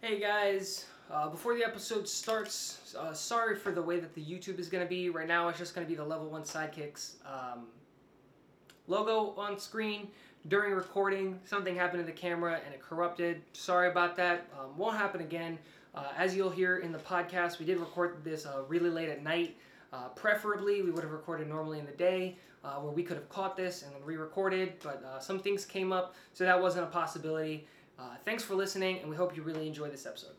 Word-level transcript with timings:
Hey 0.00 0.20
guys, 0.20 0.86
uh, 1.10 1.28
before 1.28 1.56
the 1.56 1.64
episode 1.64 2.06
starts, 2.06 2.94
uh, 2.96 3.12
sorry 3.12 3.56
for 3.56 3.72
the 3.72 3.82
way 3.82 3.98
that 3.98 4.14
the 4.14 4.22
YouTube 4.22 4.60
is 4.60 4.68
going 4.68 4.84
to 4.84 4.88
be. 4.88 5.10
Right 5.10 5.26
now, 5.26 5.48
it's 5.48 5.58
just 5.58 5.74
going 5.74 5.84
to 5.84 5.90
be 5.90 5.96
the 5.96 6.04
level 6.04 6.30
one 6.30 6.42
sidekicks 6.42 7.14
um, 7.26 7.66
logo 8.86 9.34
on 9.36 9.58
screen. 9.58 10.06
During 10.46 10.74
recording, 10.74 11.40
something 11.44 11.74
happened 11.74 12.00
to 12.00 12.06
the 12.06 12.16
camera 12.16 12.60
and 12.64 12.72
it 12.72 12.80
corrupted. 12.80 13.42
Sorry 13.54 13.90
about 13.90 14.14
that. 14.18 14.46
Um, 14.56 14.78
won't 14.78 14.96
happen 14.96 15.20
again. 15.20 15.58
Uh, 15.96 16.12
as 16.16 16.36
you'll 16.36 16.48
hear 16.48 16.76
in 16.76 16.92
the 16.92 16.98
podcast, 16.98 17.58
we 17.58 17.66
did 17.66 17.78
record 17.78 18.22
this 18.22 18.46
uh, 18.46 18.62
really 18.68 18.90
late 18.90 19.08
at 19.08 19.24
night. 19.24 19.56
Uh, 19.92 20.10
preferably, 20.10 20.80
we 20.80 20.92
would 20.92 21.02
have 21.02 21.12
recorded 21.12 21.48
normally 21.48 21.80
in 21.80 21.86
the 21.86 21.92
day, 21.92 22.36
uh, 22.62 22.74
where 22.74 22.92
we 22.92 23.02
could 23.02 23.16
have 23.16 23.28
caught 23.28 23.56
this 23.56 23.82
and 23.82 23.92
then 23.92 24.02
re-recorded. 24.04 24.74
But 24.80 25.02
uh, 25.04 25.18
some 25.18 25.40
things 25.40 25.64
came 25.64 25.92
up, 25.92 26.14
so 26.34 26.44
that 26.44 26.60
wasn't 26.62 26.84
a 26.84 26.88
possibility. 26.88 27.66
Uh, 27.98 28.14
thanks 28.24 28.42
for 28.44 28.54
listening, 28.54 28.98
and 29.00 29.10
we 29.10 29.16
hope 29.16 29.36
you 29.36 29.42
really 29.42 29.66
enjoy 29.66 29.88
this 29.88 30.06
episode. 30.06 30.34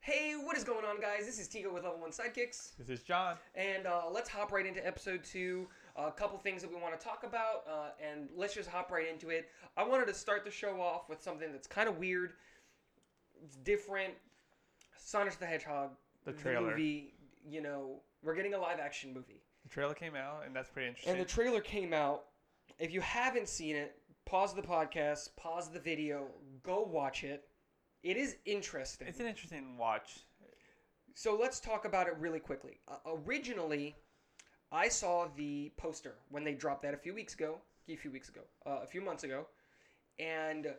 Hey, 0.00 0.34
what 0.40 0.56
is 0.56 0.64
going 0.64 0.84
on, 0.84 1.00
guys? 1.00 1.24
This 1.26 1.38
is 1.40 1.48
Tigo 1.48 1.72
with 1.72 1.84
Level 1.84 1.98
1 1.98 2.10
Sidekicks, 2.10 2.76
This 2.78 2.88
is 2.90 3.02
John. 3.02 3.36
and 3.54 3.86
uh, 3.86 4.02
let's 4.12 4.28
hop 4.28 4.52
right 4.52 4.66
into 4.66 4.86
episode 4.86 5.24
2. 5.24 5.66
A 5.96 6.10
couple 6.10 6.38
things 6.38 6.60
that 6.60 6.68
we 6.70 6.76
want 6.76 6.98
to 6.98 7.04
talk 7.04 7.24
about, 7.24 7.64
uh, 7.68 7.90
and 8.04 8.28
let's 8.36 8.54
just 8.54 8.68
hop 8.68 8.90
right 8.90 9.08
into 9.08 9.30
it. 9.30 9.48
I 9.76 9.84
wanted 9.84 10.06
to 10.08 10.14
start 10.14 10.44
the 10.44 10.50
show 10.50 10.80
off 10.80 11.08
with 11.08 11.22
something 11.22 11.50
that's 11.52 11.66
kind 11.66 11.88
of 11.88 11.98
weird, 11.98 12.32
it's 13.44 13.56
different. 13.56 14.12
Sonic 14.98 15.38
the 15.38 15.46
Hedgehog, 15.46 15.90
The 16.24 16.32
trailer. 16.32 16.70
movie, 16.70 17.14
you 17.48 17.60
know, 17.60 18.00
we're 18.22 18.34
getting 18.34 18.54
a 18.54 18.58
live 18.58 18.78
action 18.80 19.12
movie. 19.14 19.40
The 19.64 19.68
trailer 19.70 19.94
came 19.94 20.14
out, 20.14 20.42
and 20.46 20.54
that's 20.54 20.68
pretty 20.68 20.88
interesting. 20.88 21.12
And 21.12 21.20
the 21.20 21.26
trailer 21.28 21.60
came 21.60 21.92
out. 21.92 22.24
If 22.78 22.92
you 22.92 23.00
haven't 23.00 23.48
seen 23.48 23.76
it, 23.76 23.96
pause 24.26 24.54
the 24.54 24.62
podcast, 24.62 25.30
pause 25.36 25.70
the 25.70 25.78
video, 25.78 26.26
go 26.62 26.82
watch 26.82 27.24
it. 27.24 27.44
It 28.02 28.16
is 28.16 28.36
interesting. 28.44 29.08
it's 29.08 29.20
an 29.20 29.26
interesting 29.26 29.78
watch. 29.78 30.20
so 31.14 31.38
let's 31.40 31.60
talk 31.60 31.84
about 31.84 32.06
it 32.06 32.14
really 32.18 32.40
quickly. 32.40 32.80
Uh, 32.88 32.96
originally, 33.26 33.96
I 34.72 34.88
saw 34.88 35.28
the 35.36 35.72
poster 35.76 36.14
when 36.30 36.44
they 36.44 36.54
dropped 36.54 36.82
that 36.82 36.94
a 36.94 36.98
few 36.98 37.14
weeks 37.14 37.34
ago, 37.34 37.58
a 37.88 37.96
few 37.96 38.10
weeks 38.10 38.28
ago, 38.28 38.42
uh, 38.66 38.80
a 38.82 38.86
few 38.86 39.00
months 39.00 39.24
ago, 39.24 39.46
and 40.18 40.74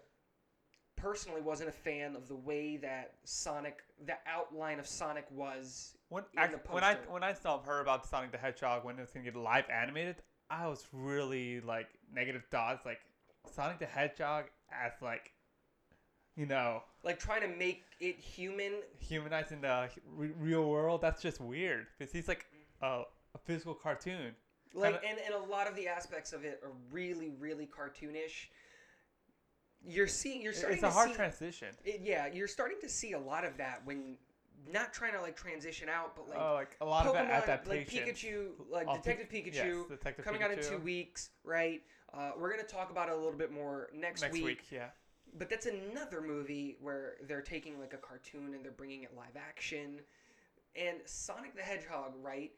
personally 0.95 1.41
wasn't 1.41 1.69
a 1.69 1.73
fan 1.73 2.15
of 2.15 2.27
the 2.27 2.35
way 2.35 2.77
that 2.77 3.13
Sonic, 3.23 3.79
the 4.05 4.15
outline 4.27 4.79
of 4.79 4.87
Sonic 4.87 5.25
was. 5.31 5.95
When, 6.09 6.23
the 6.33 6.59
when 6.69 6.83
I 6.83 6.95
poster. 6.95 7.11
when 7.11 7.23
I 7.23 7.33
saw 7.33 7.61
heard 7.61 7.81
about 7.81 8.05
Sonic 8.05 8.31
the 8.31 8.37
Hedgehog 8.37 8.85
when 8.85 8.97
it 8.97 9.01
was 9.01 9.11
gonna 9.11 9.25
get 9.25 9.35
live 9.35 9.69
animated, 9.69 10.17
I 10.49 10.67
was 10.67 10.87
really 10.91 11.61
like 11.61 11.87
negative 12.13 12.43
thoughts. 12.51 12.85
Like 12.85 12.99
Sonic 13.53 13.79
the 13.79 13.85
Hedgehog 13.85 14.45
as 14.71 14.93
like, 15.01 15.31
you 16.35 16.45
know, 16.45 16.83
Like 17.03 17.19
trying 17.19 17.41
to 17.41 17.47
make 17.57 17.83
it 17.99 18.17
human 18.19 18.73
humanized 18.99 19.51
in 19.51 19.61
the 19.61 19.89
re- 20.15 20.33
real 20.37 20.69
world. 20.69 21.01
That's 21.01 21.21
just 21.21 21.39
weird 21.39 21.87
because 21.97 22.11
he's 22.11 22.27
like 22.27 22.45
a, 22.81 23.03
a 23.33 23.37
physical 23.45 23.73
cartoon. 23.73 24.35
like 24.73 25.01
Kinda- 25.01 25.07
and, 25.23 25.33
and 25.33 25.43
a 25.43 25.47
lot 25.51 25.67
of 25.67 25.75
the 25.75 25.87
aspects 25.87 26.33
of 26.33 26.43
it 26.43 26.59
are 26.63 26.71
really 26.91 27.31
really 27.39 27.65
cartoonish 27.67 28.47
you're 29.87 30.07
seeing 30.07 30.41
you're 30.41 30.51
starting 30.53 30.77
It's 30.77 30.83
a 30.83 30.87
to 30.87 30.91
hard 30.93 31.09
see, 31.11 31.15
transition. 31.15 31.67
it- 31.83 32.01
yeah 32.03 32.27
you're 32.27 32.47
starting 32.47 32.77
to 32.81 32.89
see 32.89 33.13
a 33.13 33.19
lot 33.19 33.45
of 33.45 33.55
that 33.57 33.81
when 33.85 34.17
not 34.71 34.91
trying 34.93 35.13
to 35.13 35.21
like 35.21 35.35
transition 35.37 35.87
out 35.89 36.15
but 36.15 36.27
like 36.27 36.39
Oh, 36.39 36.53
like 36.55 36.75
a 36.81 36.85
lot 36.85 37.05
Pokemon, 37.05 37.21
of 37.25 37.29
adaptation. 37.29 37.97
like 38.05 38.15
Pikachu, 38.15 38.47
like 38.69 39.03
Detective 39.03 39.29
Pikachu, 39.29 39.53
yes, 39.53 39.87
Detective 39.87 40.25
coming 40.25 40.41
out 40.41 40.51
in 40.51 40.57
Pikachu. 40.59 40.69
two 40.69 40.77
weeks, 40.79 41.29
right? 41.43 41.83
Uh, 42.13 42.31
we're 42.37 42.49
gonna 42.49 42.63
talk 42.63 42.91
about 42.91 43.09
it 43.09 43.13
a 43.13 43.17
little 43.17 43.33
bit 43.33 43.51
more 43.51 43.89
next, 43.93 44.21
Next 44.21 44.33
week, 44.33 44.45
week, 44.45 44.63
yeah. 44.71 44.87
But 45.37 45.49
that's 45.49 45.65
another 45.65 46.21
movie 46.21 46.77
where 46.79 47.15
they're 47.27 47.41
taking 47.41 47.79
like 47.79 47.93
a 47.93 47.97
cartoon 47.97 48.53
and 48.53 48.63
they're 48.63 48.71
bringing 48.71 49.03
it 49.03 49.11
live 49.15 49.35
action. 49.35 49.99
And 50.75 50.97
Sonic 51.05 51.55
the 51.55 51.61
Hedgehog, 51.61 52.13
right? 52.21 52.51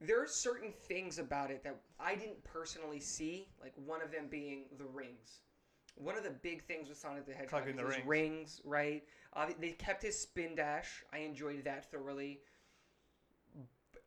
There 0.00 0.22
are 0.22 0.26
certain 0.26 0.72
things 0.72 1.18
about 1.18 1.50
it 1.50 1.62
that 1.64 1.80
I 1.98 2.14
didn't 2.14 2.42
personally 2.44 3.00
see, 3.00 3.48
like 3.62 3.72
one 3.86 4.02
of 4.02 4.10
them 4.10 4.26
being 4.28 4.64
the 4.78 4.84
rings. 4.84 5.40
One 5.96 6.16
of 6.16 6.24
the 6.24 6.30
big 6.30 6.64
things 6.64 6.88
with 6.88 6.98
Sonic 6.98 7.24
the 7.24 7.32
Hedgehog 7.32 7.68
is 7.68 7.76
the 7.76 7.82
his 7.82 7.96
rings. 7.96 8.06
rings, 8.06 8.60
right? 8.64 9.04
Uh, 9.32 9.46
they 9.60 9.70
kept 9.70 10.02
his 10.02 10.18
spin 10.20 10.56
dash. 10.56 11.04
I 11.12 11.18
enjoyed 11.18 11.64
that 11.64 11.90
thoroughly. 11.90 12.40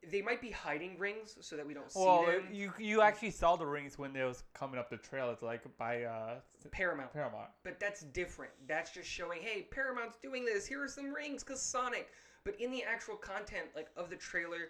They 0.10 0.22
might 0.22 0.42
be 0.42 0.52
hiding 0.52 0.98
rings 1.00 1.38
so 1.42 1.56
that 1.56 1.66
we 1.66 1.74
don't 1.74 1.92
see 1.92 2.00
Well, 2.00 2.26
them. 2.26 2.48
you 2.52 2.72
you 2.78 3.02
actually 3.02 3.32
saw 3.32 3.56
the 3.56 3.66
rings 3.66 3.98
when 3.98 4.14
they 4.14 4.24
was 4.24 4.44
coming 4.54 4.80
up 4.80 4.90
the 4.90 4.98
trail. 4.98 5.32
It's 5.32 5.42
like 5.42 5.64
by 5.78 6.04
uh, 6.04 6.36
Paramount. 6.72 7.12
Paramount. 7.12 7.50
But 7.64 7.80
that's 7.80 8.02
different. 8.02 8.52
That's 8.68 8.92
just 8.92 9.10
showing, 9.10 9.42
hey, 9.42 9.68
Paramount's 9.72 10.18
doing 10.18 10.46
this. 10.46 10.66
Here 10.66 10.82
are 10.84 10.88
some 10.88 11.14
rings, 11.14 11.44
cause 11.44 11.62
Sonic. 11.62 12.10
But 12.44 12.60
in 12.62 12.72
the 12.72 12.84
actual 12.84 13.16
content, 13.16 13.66
like 13.76 13.90
of 13.98 14.10
the 14.10 14.16
trailer, 14.16 14.70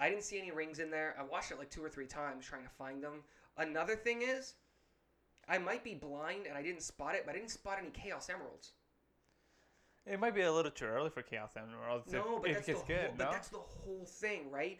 I 0.00 0.10
didn't 0.10 0.24
see 0.24 0.38
any 0.38 0.50
rings 0.50 0.78
in 0.78 0.90
there. 0.90 1.16
I 1.18 1.22
watched 1.22 1.50
it 1.50 1.58
like 1.58 1.70
two 1.70 1.82
or 1.84 1.88
three 1.88 2.06
times 2.06 2.44
trying 2.44 2.64
to 2.64 2.68
find 2.70 3.02
them. 3.02 3.22
Another 3.56 3.96
thing 3.96 4.22
is, 4.22 4.54
I 5.48 5.58
might 5.58 5.82
be 5.82 5.94
blind 5.94 6.46
and 6.46 6.58
I 6.58 6.62
didn't 6.62 6.82
spot 6.82 7.14
it, 7.14 7.22
but 7.24 7.34
I 7.34 7.38
didn't 7.38 7.50
spot 7.50 7.78
any 7.80 7.90
Chaos 7.90 8.28
Emeralds. 8.28 8.72
It 10.06 10.18
might 10.18 10.34
be 10.34 10.42
a 10.42 10.52
little 10.52 10.70
too 10.70 10.86
early 10.86 11.10
for 11.10 11.22
Chaos 11.22 11.52
Emeralds. 11.56 12.12
No, 12.12 12.36
if, 12.36 12.42
but 12.42 12.50
if 12.50 12.56
that's 12.56 12.66
the 12.66 12.72
gets 12.72 12.84
good. 12.84 12.96
whole, 13.00 13.14
but 13.18 13.24
no? 13.24 13.30
that's 13.30 13.48
the 13.48 13.58
whole 13.58 14.06
thing, 14.06 14.50
right? 14.50 14.78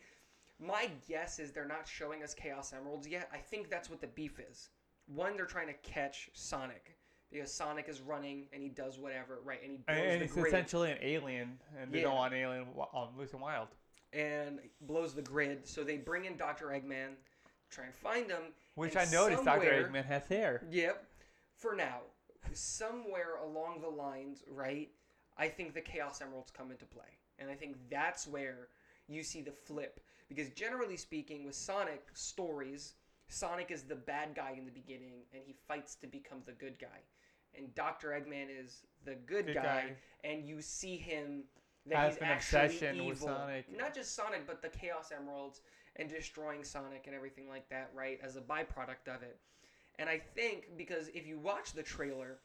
My 0.60 0.88
guess 1.08 1.38
is 1.38 1.52
they're 1.52 1.66
not 1.68 1.86
showing 1.86 2.22
us 2.22 2.34
Chaos 2.34 2.72
Emeralds 2.72 3.06
yet. 3.06 3.28
I 3.32 3.36
think 3.36 3.70
that's 3.70 3.90
what 3.90 4.00
the 4.00 4.06
beef 4.08 4.40
is. 4.40 4.70
One, 5.06 5.36
they're 5.36 5.46
trying 5.46 5.68
to 5.68 5.74
catch 5.82 6.30
Sonic 6.32 6.96
because 7.30 7.52
Sonic 7.52 7.88
is 7.88 8.00
running 8.00 8.46
and 8.52 8.62
he 8.62 8.68
does 8.70 8.98
whatever, 8.98 9.40
right? 9.44 9.60
And 9.62 9.72
he 9.72 9.76
blows 9.78 9.96
and, 9.98 10.06
and 10.06 10.20
the 10.20 10.24
it's 10.24 10.32
grid 10.32 10.46
essentially 10.48 10.90
an 10.90 10.98
alien, 11.02 11.58
and 11.80 11.92
they 11.92 11.98
Yeah. 11.98 12.04
don't 12.04 12.16
want 12.16 12.34
alien 12.34 12.66
on 12.92 13.08
loose 13.16 13.32
and 13.32 13.42
wild. 13.42 13.68
and 14.14 14.60
blows 14.80 15.14
the 15.14 15.22
grid. 15.22 15.68
So 15.68 15.84
they 15.84 15.98
bring 15.98 16.24
in 16.24 16.36
Doctor 16.38 16.68
Eggman, 16.68 17.10
try 17.70 17.84
and 17.84 17.94
find 17.94 18.30
him. 18.30 18.54
Which 18.74 18.96
I 18.96 19.04
noticed 19.12 19.44
Dr. 19.44 19.88
Eggman 19.90 20.06
has 20.06 20.26
hair. 20.26 20.62
Yep. 20.70 21.04
For 21.56 21.74
now, 21.76 22.00
somewhere 22.52 23.36
along 23.44 23.82
the 23.82 23.88
lines, 23.88 24.42
right? 24.50 24.88
I 25.38 25.49
think 25.49 25.75
the 25.75 25.81
Chaos 25.81 26.21
Emeralds 26.21 26.50
come 26.50 26.71
into 26.71 26.84
play, 26.84 27.19
and 27.38 27.50
I 27.50 27.54
think 27.54 27.76
that's 27.91 28.26
where 28.26 28.69
you 29.06 29.22
see 29.22 29.41
the 29.41 29.53
flip. 29.53 30.00
Because 30.28 30.50
generally 30.50 30.97
speaking, 30.97 31.44
with 31.44 31.54
Sonic 31.54 32.04
stories, 32.12 32.94
Sonic 33.28 33.71
is 33.71 33.82
the 33.82 33.94
bad 33.94 34.34
guy 34.34 34.54
in 34.59 34.65
the 34.65 34.71
beginning, 34.71 35.22
and 35.32 35.43
he 35.47 35.54
fights 35.66 35.94
to 35.97 36.06
become 36.06 36.38
the 36.44 36.53
good 36.53 36.78
guy. 36.78 37.00
And 37.56 37.75
Doctor 37.75 38.09
Eggman 38.10 38.47
is 38.50 38.82
the 39.04 39.15
good, 39.27 39.47
Good 39.47 39.54
guy, 39.54 39.62
guy. 39.62 39.97
and 40.25 40.44
you 40.44 40.60
see 40.60 40.97
him 40.97 41.44
that 41.87 41.97
Has 41.97 42.15
he's 42.15 42.22
an 42.22 42.28
actually 42.28 42.65
obsession 42.66 42.97
evil. 42.97 43.09
with 43.09 43.19
Sonic. 43.21 43.77
Not 43.77 43.94
just 43.94 44.15
Sonic, 44.15 44.47
but 44.47 44.60
the 44.60 44.69
Chaos 44.69 45.10
Emeralds 45.16 45.62
and 45.97 46.09
destroying 46.09 46.62
Sonic 46.62 47.04
and 47.06 47.15
everything 47.15 47.48
like 47.48 47.69
that, 47.71 47.91
right? 47.94 48.21
As 48.22 48.37
a 48.37 48.41
byproduct 48.41 49.09
of 49.15 49.22
it. 49.22 49.38
And 49.98 50.09
I 50.09 50.19
think 50.19 50.77
because 50.77 51.09
if 51.09 51.27
you 51.27 51.38
watch 51.38 51.72
the 51.72 51.82
trailer, 51.82 52.38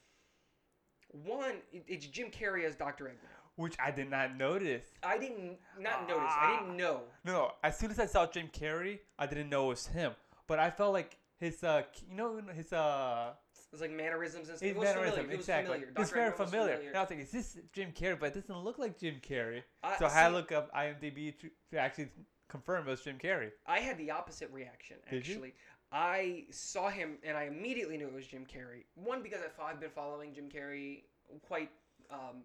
one, 1.22 1.56
it's 1.72 2.06
Jim 2.06 2.30
Carrey 2.30 2.64
as 2.64 2.74
Dr. 2.74 3.04
Eggman. 3.04 3.28
Which 3.56 3.76
I 3.78 3.92
did 3.92 4.10
not 4.10 4.36
notice. 4.36 4.82
I 5.04 5.16
didn't 5.16 5.58
not 5.78 6.08
notice. 6.08 6.24
I 6.28 6.58
didn't 6.60 6.76
know. 6.76 7.02
No. 7.24 7.52
As 7.62 7.78
soon 7.78 7.92
as 7.92 8.00
I 8.00 8.06
saw 8.06 8.26
Jim 8.26 8.48
Carrey, 8.52 8.98
I 9.16 9.26
didn't 9.26 9.48
know 9.48 9.66
it 9.66 9.68
was 9.68 9.86
him. 9.86 10.12
But 10.48 10.58
I 10.58 10.70
felt 10.70 10.92
like 10.92 11.16
his, 11.38 11.62
uh, 11.62 11.82
you 12.10 12.16
know, 12.16 12.40
his, 12.52 12.72
uh, 12.72 13.32
It 13.54 13.72
was 13.72 13.80
like 13.80 13.92
mannerisms 13.92 14.48
and 14.48 14.58
stuff. 14.58 14.60
his 14.66 14.70
It 14.72 14.76
was 14.76 14.86
mannerism, 14.86 15.14
familiar. 15.14 15.32
It 15.34 15.36
was 15.36 15.44
exactly. 15.46 15.74
familiar. 15.74 15.92
It's 15.98 16.10
very 16.10 16.30
Eggman 16.32 16.36
familiar. 16.36 16.74
And 16.88 16.96
I 16.96 17.00
was 17.02 17.10
like, 17.10 17.20
is 17.20 17.30
this 17.30 17.58
Jim 17.72 17.92
Carrey? 17.92 18.18
But 18.18 18.26
it 18.36 18.40
doesn't 18.40 18.64
look 18.64 18.78
like 18.78 18.98
Jim 18.98 19.16
Carrey. 19.22 19.62
So 20.00 20.06
I 20.06 20.10
had 20.10 20.28
to 20.30 20.34
look 20.34 20.50
up 20.50 20.74
IMDb 20.74 21.38
to, 21.38 21.48
to 21.70 21.78
actually 21.78 22.08
confirm 22.48 22.86
it 22.88 22.90
was 22.90 23.02
Jim 23.02 23.18
Carrey. 23.18 23.50
I 23.66 23.78
had 23.80 23.98
the 23.98 24.10
opposite 24.10 24.50
reaction 24.52 24.96
actually. 25.12 25.54
I 25.94 26.46
saw 26.50 26.90
him 26.90 27.18
and 27.22 27.36
I 27.36 27.44
immediately 27.44 27.96
knew 27.96 28.08
it 28.08 28.12
was 28.12 28.26
Jim 28.26 28.44
Carrey. 28.44 28.82
One 28.96 29.22
because 29.22 29.40
I've- 29.60 29.78
been 29.78 29.90
following 29.90 30.34
Jim 30.34 30.48
Carrey 30.50 31.04
quite 31.42 31.70
um, 32.10 32.42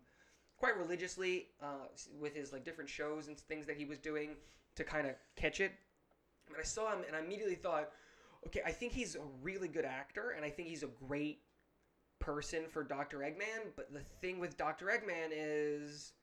quite 0.58 0.78
religiously 0.78 1.48
uh, 1.62 1.88
with 2.20 2.36
his 2.36 2.54
like 2.54 2.64
different 2.64 2.90
shows 2.90 3.28
and 3.28 3.38
things 3.40 3.66
that 3.66 3.76
he 3.76 3.86
was 3.86 3.98
doing 3.98 4.36
to 4.76 4.84
kind 4.84 5.08
of 5.08 5.16
catch 5.36 5.62
it. 5.62 5.74
But 6.48 6.60
I 6.60 6.64
saw 6.64 6.94
him 6.94 7.04
and 7.08 7.16
I 7.16 7.20
immediately 7.20 7.56
thought, 7.56 7.90
okay, 8.46 8.62
I 8.66 8.72
think 8.72 8.94
he's 8.94 9.16
a 9.16 9.22
really 9.42 9.68
good 9.68 9.86
actor 9.86 10.32
and 10.36 10.46
I 10.46 10.50
think 10.52 10.68
he's 10.68 10.84
a 10.84 10.90
great 11.08 11.40
person 12.20 12.66
for 12.70 12.84
Dr. 12.84 13.20
Eggman. 13.20 13.74
But 13.76 13.92
the 13.92 14.02
thing 14.22 14.40
with 14.40 14.58
Dr. 14.58 14.88
Eggman 14.88 15.30
is 15.32 16.14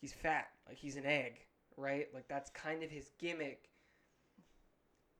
he's 0.00 0.12
fat, 0.12 0.48
like 0.68 0.76
he's 0.76 0.96
an 0.96 1.06
egg, 1.06 1.46
right? 1.78 2.08
Like 2.12 2.28
that's 2.28 2.50
kind 2.50 2.82
of 2.82 2.90
his 2.90 3.10
gimmick. 3.18 3.70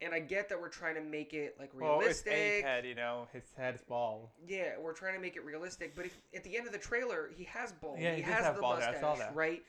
And 0.03 0.13
I 0.13 0.19
get 0.19 0.51
that 0.51 0.61
we're 0.61 0.69
trying 0.69 0.95
to 0.97 1.01
make 1.01 1.33
it 1.33 1.57
like 1.59 1.71
realistic. 1.73 2.33
Well, 2.33 2.43
it's. 2.43 2.65
Egghead, 2.67 2.89
you 2.89 2.95
know, 2.95 3.29
his 3.33 3.45
head's 3.57 3.83
bald. 3.83 4.29
Yeah, 4.47 4.73
we're 4.79 4.93
trying 4.93 5.15
to 5.15 5.21
make 5.21 5.37
it 5.37 5.45
realistic, 5.45 5.95
but 5.97 6.05
if 6.05 6.19
at 6.35 6.45
the 6.45 6.57
end 6.57 6.67
of 6.67 6.73
the 6.73 6.79
trailer 6.79 7.31
he 7.35 7.45
has 7.45 7.73
bald, 7.73 7.99
Yeah, 7.99 8.11
he, 8.11 8.17
he 8.17 8.23
has 8.23 8.45
have 8.45 8.57
the 8.57 8.61
bald 8.61 8.81
mustache, 8.81 9.01
saw 9.01 9.15
that. 9.15 9.35
right? 9.35 9.63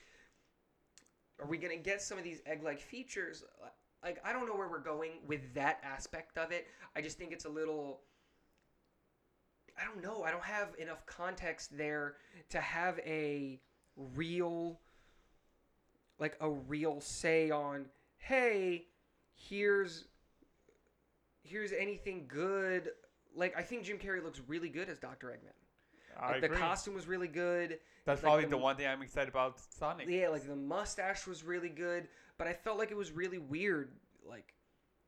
Are 1.39 1.47
we 1.47 1.57
gonna 1.57 1.77
get 1.77 2.01
some 2.01 2.17
of 2.17 2.23
these 2.25 2.41
egg-like 2.45 2.81
features? 2.81 3.43
Like 4.03 4.19
I 4.25 4.33
don't 4.33 4.47
know 4.47 4.55
where 4.55 4.67
we're 4.67 4.79
going 4.79 5.11
with 5.25 5.53
that 5.53 5.79
aspect 5.83 6.37
of 6.37 6.51
it. 6.51 6.67
I 6.95 7.01
just 7.01 7.17
think 7.17 7.31
it's 7.31 7.45
a 7.45 7.49
little. 7.49 8.01
I 9.79 9.85
don't 9.85 10.03
know. 10.03 10.23
I 10.23 10.31
don't 10.31 10.43
have 10.43 10.69
enough 10.79 11.05
context 11.05 11.77
there 11.77 12.15
to 12.49 12.59
have 12.59 12.99
a 13.05 13.59
real 13.95 14.79
like 16.19 16.35
a 16.41 16.49
real 16.49 16.99
say 16.99 17.51
on 17.51 17.85
hey, 18.17 18.87
here's 19.35 20.05
here's 21.47 21.71
anything 21.71 22.25
good. 22.27 22.89
Like 23.35 23.55
I 23.57 23.61
think 23.61 23.83
Jim 23.83 23.97
Carrey 23.97 24.23
looks 24.23 24.41
really 24.47 24.69
good 24.69 24.89
as 24.89 24.99
Dr. 24.99 25.27
Eggman. 25.27 25.53
I 26.19 26.31
Like 26.33 26.41
the 26.41 26.49
costume 26.49 26.95
was 26.95 27.07
really 27.07 27.27
good. 27.27 27.79
That's 28.05 28.23
like 28.23 28.29
probably 28.29 28.45
the 28.45 28.51
the, 28.51 28.57
one 28.57 28.75
thing 28.75 28.87
I'm 28.87 29.01
excited 29.01 29.29
about 29.29 29.59
Sonic. 29.59 30.07
Yeah, 30.09 30.29
like 30.29 30.47
the 30.47 30.55
mustache 30.55 31.27
was 31.27 31.43
really 31.43 31.69
good, 31.69 32.07
but 32.37 32.47
I 32.47 32.53
felt 32.53 32.77
like 32.77 32.91
it 32.91 32.97
was 32.97 33.11
really 33.11 33.37
weird. 33.37 33.91
Like 34.27 34.55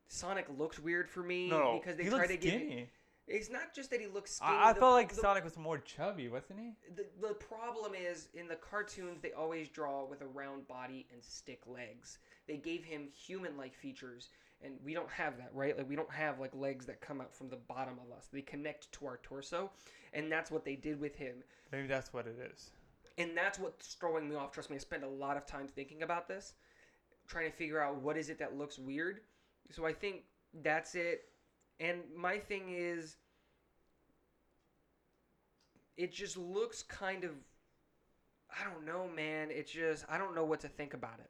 Sonic 0.08 0.48
looked 0.58 0.80
weird 0.80 1.10
for 1.10 1.24
me 1.24 1.50
no, 1.50 1.80
because 1.82 1.98
they 1.98 2.04
he 2.04 2.10
tried 2.10 2.28
to 2.28 2.34
it- 2.34 2.42
skinny. 2.42 2.90
It's 3.32 3.52
not 3.52 3.76
just 3.76 3.92
that 3.92 4.02
he 4.02 4.08
looks 4.08 4.38
skinny. 4.38 4.52
I, 4.52 4.70
I 4.70 4.74
the 4.74 4.80
felt 4.80 4.94
like 4.94 5.10
the, 5.10 5.22
Sonic 5.22 5.44
was 5.44 5.56
more 5.56 5.78
chubby, 5.78 6.30
wasn't 6.30 6.60
he? 6.60 6.74
the, 6.96 7.06
the 7.22 7.36
problem 7.36 7.92
is 7.94 8.28
in 8.34 8.48
the 8.48 8.56
cartoons 8.56 9.22
they 9.22 9.34
always 9.34 9.70
draw 9.70 10.04
with 10.04 10.22
a 10.22 10.28
round 10.28 10.68
body 10.68 11.06
and 11.14 11.24
stick 11.24 11.62
legs. 11.68 12.18
They 12.48 12.58
gave 12.58 12.84
him 12.84 13.08
human-like 13.14 13.76
features, 13.76 14.30
and 14.64 14.74
we 14.84 14.94
don't 14.94 15.10
have 15.10 15.38
that, 15.38 15.52
right? 15.54 15.78
Like 15.78 15.90
we 15.90 15.96
don't 15.96 16.12
have 16.12 16.40
like 16.40 16.54
legs 16.56 16.86
that 16.88 17.02
come 17.02 17.22
out 17.22 17.34
from 17.36 17.50
the 17.50 17.56
bottom 17.58 17.96
of 18.06 18.16
us. 18.18 18.28
They 18.32 18.42
connect 18.42 18.92
to 18.94 19.06
our 19.06 19.20
torso, 19.24 19.72
and 20.14 20.32
that's 20.32 20.52
what 20.52 20.66
they 20.66 20.76
did 20.76 21.00
with 21.00 21.16
him. 21.16 21.36
Maybe 21.72 21.88
that's 21.88 22.14
what 22.14 22.28
it 22.28 22.38
is. 22.54 22.72
and 23.18 23.36
that's 23.38 23.60
what's 23.60 23.96
throwing 23.96 24.30
me 24.30 24.36
off. 24.36 24.52
Trust 24.52 24.70
me, 24.70 24.76
I 24.78 24.80
spend 24.80 25.04
a 25.04 25.08
lot 25.10 25.38
of 25.38 25.46
time 25.46 25.68
thinking 25.68 26.04
about 26.04 26.28
this, 26.28 26.54
trying 27.28 27.50
to 27.52 27.56
figure 27.56 27.82
out 27.82 28.02
what 28.02 28.18
is 28.18 28.30
it 28.30 28.40
that 28.40 28.58
looks 28.58 28.80
weird. 28.80 29.22
So 29.72 29.86
I 29.86 29.94
think 29.94 30.24
that's 30.64 30.96
it. 30.96 31.26
And 31.80 32.00
my 32.16 32.38
thing 32.40 32.70
is, 32.70 33.18
it 35.98 36.12
just 36.14 36.38
looks 36.38 36.82
kind 36.84 37.24
of, 37.24 37.32
I 38.50 38.64
don't 38.64 38.86
know, 38.86 39.08
man. 39.16 39.52
It 39.52 39.68
just, 39.68 40.06
I 40.10 40.18
don't 40.18 40.34
know 40.36 40.46
what 40.46 40.60
to 40.62 40.68
think 40.68 40.94
about 40.94 41.20
it. 41.20 41.30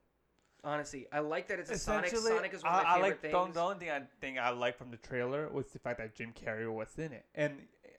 Honestly, 0.63 1.07
I 1.11 1.19
like 1.19 1.47
that 1.47 1.59
it's 1.59 1.71
a 1.71 1.77
Sonic. 1.77 2.09
Sonic 2.09 2.53
is 2.53 2.63
one 2.63 2.73
of 2.73 2.83
my 2.83 2.89
I, 2.89 2.91
I 2.91 2.95
favorite 2.95 3.09
like 3.09 3.21
the, 3.21 3.29
things. 3.29 3.53
the 3.53 3.61
only 3.61 3.75
thing 3.77 3.89
I 3.91 4.01
think 4.19 4.38
I 4.38 4.50
like 4.50 4.77
from 4.77 4.91
the 4.91 4.97
trailer 4.97 5.50
was 5.50 5.67
the 5.67 5.79
fact 5.79 6.00
that 6.00 6.15
Jim 6.15 6.33
Carrey 6.33 6.71
was 6.71 6.89
in 6.97 7.13
it, 7.13 7.25
and 7.35 7.53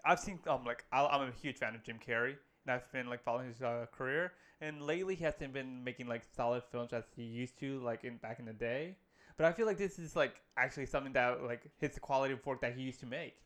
I've 0.04 0.20
seen 0.20 0.38
um 0.46 0.64
like 0.64 0.84
I, 0.92 1.06
I'm 1.06 1.28
a 1.28 1.32
huge 1.32 1.56
fan 1.56 1.74
of 1.74 1.82
Jim 1.82 1.98
Carrey, 2.06 2.36
and 2.66 2.74
I've 2.74 2.90
been 2.92 3.08
like 3.08 3.22
following 3.22 3.48
his 3.48 3.62
uh, 3.62 3.86
career, 3.92 4.32
and 4.60 4.82
lately 4.82 5.14
he 5.14 5.24
hasn't 5.24 5.52
been 5.52 5.82
making 5.82 6.06
like 6.06 6.22
solid 6.36 6.62
films 6.70 6.92
as 6.92 7.04
he 7.16 7.22
used 7.22 7.58
to 7.60 7.80
like 7.80 8.04
in 8.04 8.16
back 8.18 8.38
in 8.38 8.44
the 8.44 8.52
day. 8.52 8.96
But 9.36 9.46
I 9.46 9.52
feel 9.52 9.64
like 9.64 9.78
this 9.78 9.98
is 9.98 10.14
like 10.14 10.34
actually 10.58 10.86
something 10.86 11.14
that 11.14 11.42
like 11.42 11.62
hits 11.78 11.94
the 11.94 12.00
quality 12.00 12.34
of 12.34 12.44
work 12.44 12.60
that 12.60 12.74
he 12.74 12.82
used 12.82 13.00
to 13.00 13.06
make, 13.06 13.36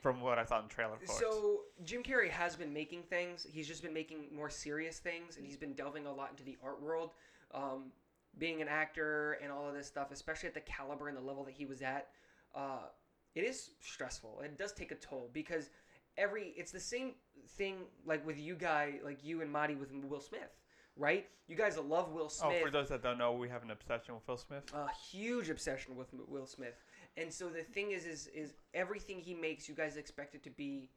from 0.00 0.20
what 0.20 0.38
I 0.38 0.44
saw 0.44 0.58
in 0.58 0.66
the 0.66 0.74
trailer 0.74 0.96
for. 1.00 1.12
So 1.12 1.60
Jim 1.84 2.02
Carrey 2.02 2.28
has 2.28 2.56
been 2.56 2.72
making 2.72 3.04
things. 3.04 3.46
He's 3.48 3.68
just 3.68 3.84
been 3.84 3.94
making 3.94 4.34
more 4.34 4.50
serious 4.50 4.98
things, 4.98 5.36
and 5.36 5.46
he's 5.46 5.56
been 5.56 5.74
delving 5.74 6.06
a 6.06 6.12
lot 6.12 6.30
into 6.30 6.42
the 6.42 6.56
art 6.62 6.82
world, 6.82 7.12
um, 7.54 7.92
being 8.38 8.62
an 8.62 8.68
actor 8.68 9.38
and 9.42 9.52
all 9.52 9.68
of 9.68 9.74
this 9.74 9.86
stuff. 9.86 10.08
Especially 10.12 10.48
at 10.48 10.54
the 10.54 10.60
caliber 10.60 11.08
and 11.08 11.16
the 11.16 11.22
level 11.22 11.44
that 11.44 11.54
he 11.54 11.66
was 11.66 11.82
at, 11.82 12.08
uh, 12.54 12.86
it 13.34 13.42
is 13.44 13.70
stressful. 13.80 14.40
It 14.44 14.58
does 14.58 14.72
take 14.72 14.92
a 14.92 14.96
toll 14.96 15.30
because 15.32 15.70
every 16.18 16.52
it's 16.56 16.72
the 16.72 16.80
same 16.80 17.12
thing 17.56 17.76
like 18.04 18.24
with 18.26 18.38
you 18.38 18.54
guy, 18.54 19.00
like 19.04 19.24
you 19.24 19.40
and 19.40 19.50
Marty 19.50 19.74
with 19.74 19.92
Will 20.04 20.20
Smith, 20.20 20.60
right? 20.96 21.26
You 21.48 21.56
guys 21.56 21.78
love 21.78 22.12
Will 22.12 22.28
Smith. 22.28 22.54
oh, 22.60 22.64
for 22.64 22.70
those 22.70 22.88
that 22.88 23.02
don't 23.02 23.18
know, 23.18 23.32
we 23.32 23.48
have 23.48 23.62
an 23.62 23.70
obsession 23.70 24.14
with 24.14 24.26
Will 24.26 24.36
Smith. 24.36 24.64
a 24.74 24.88
huge 25.10 25.50
obsession 25.50 25.96
with 25.96 26.08
Will 26.12 26.46
Smith. 26.46 26.74
And 27.16 27.32
so 27.32 27.48
the 27.48 27.62
thing 27.62 27.90
is, 27.90 28.06
is, 28.06 28.28
is 28.28 28.54
everything 28.72 29.20
he 29.20 29.34
makes, 29.34 29.68
you 29.68 29.74
guys 29.74 29.96
expect 29.96 30.34
it 30.34 30.42
to 30.44 30.50
be 30.50 30.88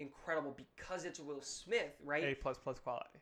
incredible 0.00 0.56
because 0.56 1.04
it's 1.04 1.20
Will 1.20 1.42
Smith, 1.42 1.94
right? 2.04 2.24
A 2.24 2.34
plus 2.34 2.58
plus 2.58 2.78
quality. 2.78 3.20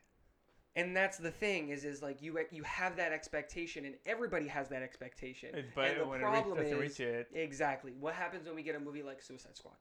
And 0.77 0.95
that's 0.95 1.17
the 1.17 1.31
thing 1.31 1.71
is, 1.71 1.85
is 1.85 2.03
like 2.03 2.21
you 2.21 2.39
you 2.53 2.63
have 2.65 2.97
that 2.97 3.11
expectation, 3.11 3.87
and 3.87 3.95
everybody 4.05 4.47
has 4.47 4.69
that 4.69 4.83
expectation. 4.83 5.51
But 5.75 5.93
and 5.93 6.01
the 6.13 6.19
problem 6.19 6.59
it 6.59 6.65
reach, 6.65 6.73
is, 6.73 6.99
reach 6.99 7.01
it, 7.01 7.29
exactly 7.35 7.93
what 7.99 8.15
happens 8.15 8.47
when 8.47 8.55
we 8.55 8.63
get 8.63 8.77
a 8.77 8.81
movie 8.81 9.03
like 9.03 9.23
Suicide 9.23 9.57
Squad, 9.57 9.77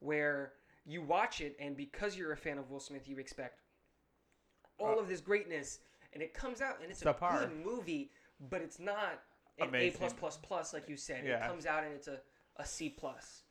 where 0.00 0.54
you 0.86 1.02
watch 1.02 1.40
it, 1.42 1.54
and 1.60 1.76
because 1.76 2.16
you're 2.16 2.32
a 2.32 2.36
fan 2.36 2.56
of 2.58 2.70
Will 2.70 2.80
Smith, 2.80 3.06
you 3.06 3.18
expect 3.18 3.60
all 4.78 4.98
Uh, 4.98 5.02
of 5.02 5.08
this 5.08 5.20
greatness, 5.20 5.80
and 6.14 6.22
it 6.22 6.32
comes 6.32 6.62
out, 6.62 6.80
and 6.82 6.90
it's 6.90 7.02
a 7.02 7.12
subpar. 7.12 7.38
good 7.40 7.64
movie, 7.64 8.10
but 8.50 8.62
it's 8.62 8.80
not 8.80 9.22
an 9.58 9.74
A 9.74 9.90
plus 9.90 10.14
plus 10.14 10.38
plus 10.38 10.72
like 10.72 10.88
you 10.88 10.96
said. 10.96 11.26
It 11.26 11.42
comes 11.42 11.66
out 11.66 11.84
and 11.84 11.92
it's 11.92 12.08
a, 12.08 12.20
a 12.56 12.64
C 12.64 12.88
plus. 12.88 13.42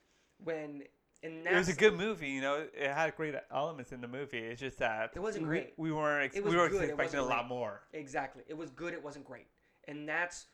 When 0.43 0.81
and 1.23 1.45
it 1.45 1.55
was 1.55 1.69
a 1.69 1.73
good 1.73 1.93
movie. 1.93 2.29
You 2.29 2.41
know, 2.41 2.65
it 2.73 2.91
had 2.91 3.15
great 3.15 3.35
elements 3.51 3.91
in 3.91 4.01
the 4.01 4.07
movie. 4.07 4.39
It's 4.39 4.59
just 4.59 4.79
that 4.79 5.11
It 5.15 5.19
wasn't 5.19 5.43
mm-hmm. 5.43 5.51
great. 5.51 5.73
We 5.77 5.91
weren't. 5.91 6.25
Ex- 6.25 6.35
It 6.35 6.43
was 6.43 6.53
we 6.53 6.59
were 6.59 6.69
good, 6.69 6.83
it 6.83 6.89
expecting 6.89 7.19
a 7.19 7.25
lot 7.25 7.47
more. 7.47 7.81
Exactly. 7.93 8.43
It 8.47 8.57
was 8.57 8.69
good. 8.71 8.93
It 8.93 9.03
wasn't 9.03 9.25
great. 9.25 9.47
And 9.87 10.07
that's 10.07 10.47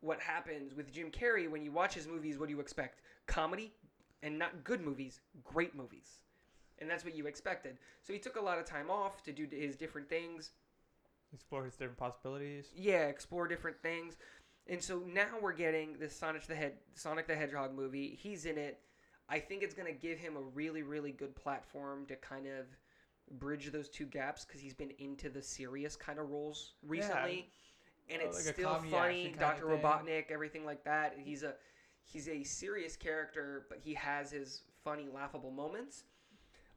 what 0.00 0.20
happens 0.20 0.74
with 0.74 0.92
Jim 0.92 1.10
Carrey 1.10 1.50
when 1.50 1.64
you 1.64 1.72
watch 1.72 1.94
his 1.94 2.06
movies. 2.06 2.38
What 2.38 2.46
do 2.46 2.54
you 2.54 2.60
expect? 2.60 3.02
Comedy, 3.26 3.72
and 4.22 4.38
not 4.38 4.64
good 4.64 4.80
movies, 4.80 5.20
great 5.44 5.74
movies. 5.74 6.18
And 6.78 6.90
that's 6.90 7.04
what 7.04 7.14
you 7.14 7.26
expected. 7.26 7.78
So 8.02 8.12
he 8.12 8.18
took 8.18 8.36
a 8.36 8.40
lot 8.40 8.58
of 8.58 8.64
time 8.64 8.90
off 8.90 9.22
to 9.24 9.32
do 9.32 9.46
his 9.50 9.76
different 9.76 10.08
things. 10.08 10.50
Explore 11.32 11.64
his 11.64 11.74
different 11.74 11.98
possibilities. 11.98 12.66
Yeah, 12.74 13.06
explore 13.06 13.46
different 13.46 13.80
things. 13.82 14.16
And 14.66 14.82
so 14.82 15.02
now 15.06 15.28
we're 15.40 15.52
getting 15.52 15.98
this 15.98 16.16
Sonic 16.16 16.46
the 16.46 16.54
Head 16.54 16.74
Sonic 16.94 17.26
the 17.26 17.34
Hedgehog 17.34 17.74
movie. 17.74 18.18
He's 18.20 18.46
in 18.46 18.56
it. 18.58 18.80
I 19.28 19.38
think 19.40 19.62
it's 19.62 19.74
going 19.74 19.92
to 19.92 19.98
give 19.98 20.18
him 20.18 20.36
a 20.36 20.40
really 20.40 20.82
really 20.82 21.12
good 21.12 21.34
platform 21.34 22.06
to 22.06 22.16
kind 22.16 22.46
of 22.46 22.66
bridge 23.38 23.70
those 23.72 23.88
two 23.88 24.04
gaps 24.06 24.44
cuz 24.44 24.60
he's 24.60 24.74
been 24.74 24.92
into 24.98 25.30
the 25.30 25.42
serious 25.42 25.96
kind 25.96 26.18
of 26.18 26.30
roles 26.30 26.74
recently. 26.82 27.48
And 28.10 28.20
Uh, 28.20 28.26
it's 28.26 28.36
like 28.46 28.54
still 28.54 28.74
funny, 28.90 29.34
Dr. 29.38 29.64
Robotnik, 29.82 30.30
everything 30.30 30.64
like 30.66 30.84
that. 30.84 31.18
He's 31.18 31.42
a 31.42 31.56
he's 32.02 32.28
a 32.28 32.42
serious 32.44 32.96
character, 32.96 33.66
but 33.70 33.78
he 33.78 33.94
has 33.94 34.30
his 34.30 34.62
funny 34.82 35.08
laughable 35.08 35.50
moments. 35.50 36.04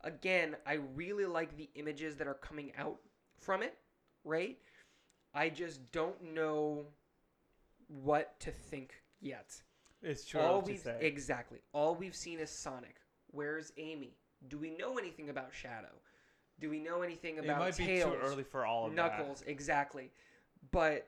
Again, 0.02 0.56
I 0.66 0.74
really 0.76 1.26
like 1.26 1.58
the 1.58 1.70
images 1.76 2.16
that 2.18 2.28
are 2.28 2.36
coming 2.36 2.72
out 2.78 3.00
from 3.38 3.62
it, 3.62 3.78
right? 4.24 4.58
I 5.34 5.50
just 5.50 5.92
don't 5.92 6.22
know 6.34 6.94
what 7.88 8.40
to 8.42 8.52
think 8.52 9.04
yet. 9.20 9.62
It's 10.02 10.26
true 10.26 10.42
all 10.42 10.62
we've 10.62 10.80
say. 10.80 10.98
exactly 11.02 11.60
all 11.74 11.96
we've 11.96 12.16
seen 12.16 12.40
is 12.40 12.50
Sonic. 12.52 12.98
Where's 13.32 13.72
Amy? 13.78 14.16
Do 14.48 14.58
we 14.58 14.70
know 14.70 14.98
anything 14.98 15.30
about 15.30 15.54
Shadow? 15.54 16.02
Do 16.60 16.70
we 16.70 16.80
know 16.80 17.02
anything 17.02 17.38
it 17.38 17.46
about 17.46 17.60
might 17.60 17.78
be 17.78 17.86
Tails? 17.86 18.14
too 18.14 18.20
early 18.22 18.44
for 18.44 18.66
all 18.66 18.88
of 18.88 18.94
Knuckles, 18.94 19.44
exactly. 19.46 20.12
But 20.72 21.08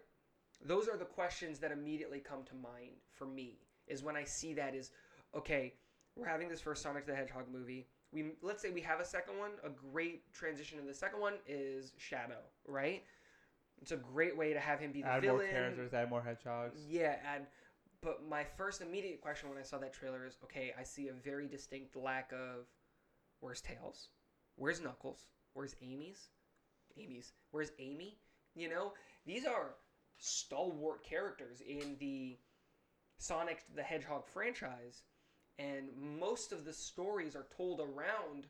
those 0.63 0.87
are 0.87 0.97
the 0.97 1.05
questions 1.05 1.59
that 1.59 1.71
immediately 1.71 2.19
come 2.19 2.43
to 2.45 2.55
mind 2.55 2.91
for 3.11 3.25
me. 3.25 3.59
Is 3.87 4.03
when 4.03 4.15
I 4.15 4.23
see 4.23 4.53
that 4.55 4.75
is 4.75 4.91
okay. 5.35 5.73
We're 6.15 6.27
having 6.27 6.49
this 6.49 6.61
first 6.61 6.83
Sonic 6.83 7.05
the 7.05 7.15
Hedgehog 7.15 7.45
movie. 7.51 7.87
We 8.11 8.31
let's 8.41 8.61
say 8.61 8.69
we 8.71 8.81
have 8.81 8.99
a 8.99 9.05
second 9.05 9.37
one. 9.37 9.51
A 9.63 9.69
great 9.69 10.31
transition 10.33 10.79
to 10.79 10.85
the 10.85 10.93
second 10.93 11.19
one 11.21 11.35
is 11.47 11.93
Shadow, 11.97 12.39
right? 12.67 13.03
It's 13.81 13.91
a 13.91 13.97
great 13.97 14.35
way 14.37 14.53
to 14.53 14.59
have 14.59 14.79
him 14.79 14.91
be 14.91 15.01
that. 15.01 15.07
the 15.07 15.13
Add 15.13 15.21
villain. 15.21 15.37
more 15.37 15.47
characters. 15.47 15.93
Add 15.93 16.09
more 16.09 16.21
hedgehogs. 16.21 16.81
Yeah, 16.87 17.15
and 17.33 17.45
but 18.01 18.27
my 18.27 18.43
first 18.43 18.81
immediate 18.81 19.21
question 19.21 19.49
when 19.49 19.57
I 19.57 19.63
saw 19.63 19.77
that 19.79 19.93
trailer 19.93 20.25
is, 20.25 20.37
okay, 20.43 20.73
I 20.77 20.83
see 20.83 21.09
a 21.09 21.13
very 21.13 21.47
distinct 21.47 21.95
lack 21.95 22.31
of 22.31 22.65
where's 23.39 23.61
Tails, 23.61 24.09
where's 24.55 24.81
Knuckles, 24.81 25.25
where's 25.53 25.75
Amy's, 25.81 26.29
Amy's, 26.97 27.33
where's 27.51 27.71
Amy? 27.79 28.17
You 28.55 28.69
know, 28.69 28.93
these 29.25 29.45
are 29.45 29.75
stalwart 30.17 31.03
characters 31.03 31.61
in 31.61 31.95
the 31.99 32.37
Sonic 33.17 33.63
the 33.75 33.83
Hedgehog 33.83 34.25
franchise, 34.27 35.03
and 35.57 35.89
most 36.19 36.51
of 36.51 36.63
the 36.63 36.73
stories 36.73 37.35
are 37.35 37.47
told 37.55 37.81
around 37.81 38.47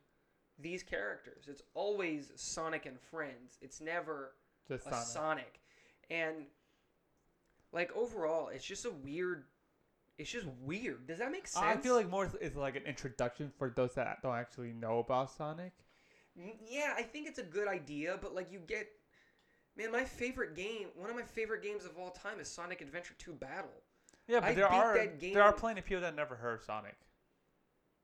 these 0.60 0.84
characters. 0.84 1.46
It's 1.48 1.63
always 1.74 2.32
Sonic 2.36 2.86
and 2.86 3.00
friends. 3.00 3.58
It's 3.62 3.82
never 3.82 4.34
Just 4.68 4.86
a 4.86 4.91
Sonic. 4.91 5.08
Sonic. 5.08 5.60
And 6.12 6.36
like 7.71 7.95
overall, 7.95 8.49
it's 8.49 8.65
just 8.65 8.85
a 8.85 8.91
weird. 8.91 9.45
It's 10.17 10.29
just 10.31 10.47
weird. 10.63 11.07
Does 11.07 11.19
that 11.19 11.31
make 11.31 11.47
sense? 11.47 11.65
I 11.65 11.77
feel 11.77 11.95
like 11.95 12.09
more 12.09 12.29
is- 12.41 12.55
like 12.55 12.75
an 12.75 12.83
introduction 12.83 13.51
for 13.57 13.69
those 13.69 13.95
that 13.95 14.21
don't 14.21 14.35
actually 14.35 14.73
know 14.73 14.99
about 14.99 15.31
Sonic. 15.31 15.71
Yeah, 16.67 16.93
I 16.97 17.03
think 17.03 17.27
it's 17.27 17.39
a 17.39 17.43
good 17.43 17.67
idea, 17.67 18.17
but 18.21 18.33
like 18.35 18.51
you 18.51 18.59
get, 18.59 18.88
man, 19.77 19.91
my 19.91 20.03
favorite 20.03 20.55
game, 20.55 20.88
one 20.95 21.09
of 21.09 21.15
my 21.15 21.23
favorite 21.23 21.63
games 21.63 21.85
of 21.85 21.97
all 21.97 22.11
time 22.11 22.39
is 22.39 22.49
Sonic 22.49 22.81
Adventure 22.81 23.13
2 23.17 23.33
Battle. 23.33 23.71
Yeah, 24.27 24.41
but 24.41 24.49
I 24.49 24.53
there 24.53 24.67
are 24.67 25.07
there 25.21 25.43
are 25.43 25.53
plenty 25.53 25.79
of 25.79 25.85
people 25.85 26.01
that 26.01 26.15
never 26.15 26.35
heard 26.35 26.59
of 26.59 26.63
Sonic. 26.63 26.95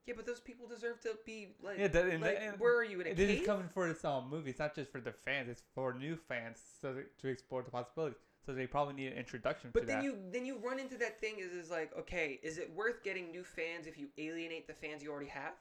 Yeah, 0.05 0.13
but 0.15 0.25
those 0.25 0.39
people 0.39 0.67
deserve 0.67 1.01
to 1.01 1.17
be 1.25 1.55
like, 1.61 1.79
Yeah, 1.79 1.87
that, 1.87 2.05
and, 2.05 2.21
like 2.21 2.37
and 2.39 2.59
where 2.59 2.77
are 2.77 2.83
you 2.83 3.01
in 3.01 3.07
a 3.07 3.13
this 3.13 3.27
cave? 3.27 3.41
is 3.41 3.45
coming 3.45 3.67
for 3.73 3.93
own 4.03 4.29
movie. 4.29 4.51
It's 4.51 4.59
not 4.59 4.75
just 4.75 4.91
for 4.91 5.01
the 5.01 5.11
fans; 5.11 5.49
it's 5.49 5.63
for 5.73 5.93
new 5.93 6.15
fans, 6.15 6.61
so 6.81 7.01
to 7.21 7.27
explore 7.27 7.63
the 7.63 7.71
possibilities. 7.71 8.17
So 8.45 8.53
they 8.53 8.67
probably 8.67 8.93
need 8.93 9.07
an 9.07 9.17
introduction 9.17 9.71
But 9.73 9.81
to 9.81 9.85
then 9.87 9.97
that. 9.97 10.03
you 10.03 10.17
then 10.31 10.45
you 10.45 10.59
run 10.63 10.79
into 10.79 10.97
that 10.97 11.19
thing 11.19 11.35
is 11.39 11.51
is 11.51 11.71
like 11.71 11.91
okay 11.97 12.39
is 12.43 12.57
it 12.57 12.71
worth 12.75 13.03
getting 13.03 13.31
new 13.31 13.43
fans 13.43 13.87
if 13.87 13.97
you 13.97 14.07
alienate 14.17 14.67
the 14.67 14.73
fans 14.73 15.01
you 15.01 15.11
already 15.11 15.29
have? 15.29 15.53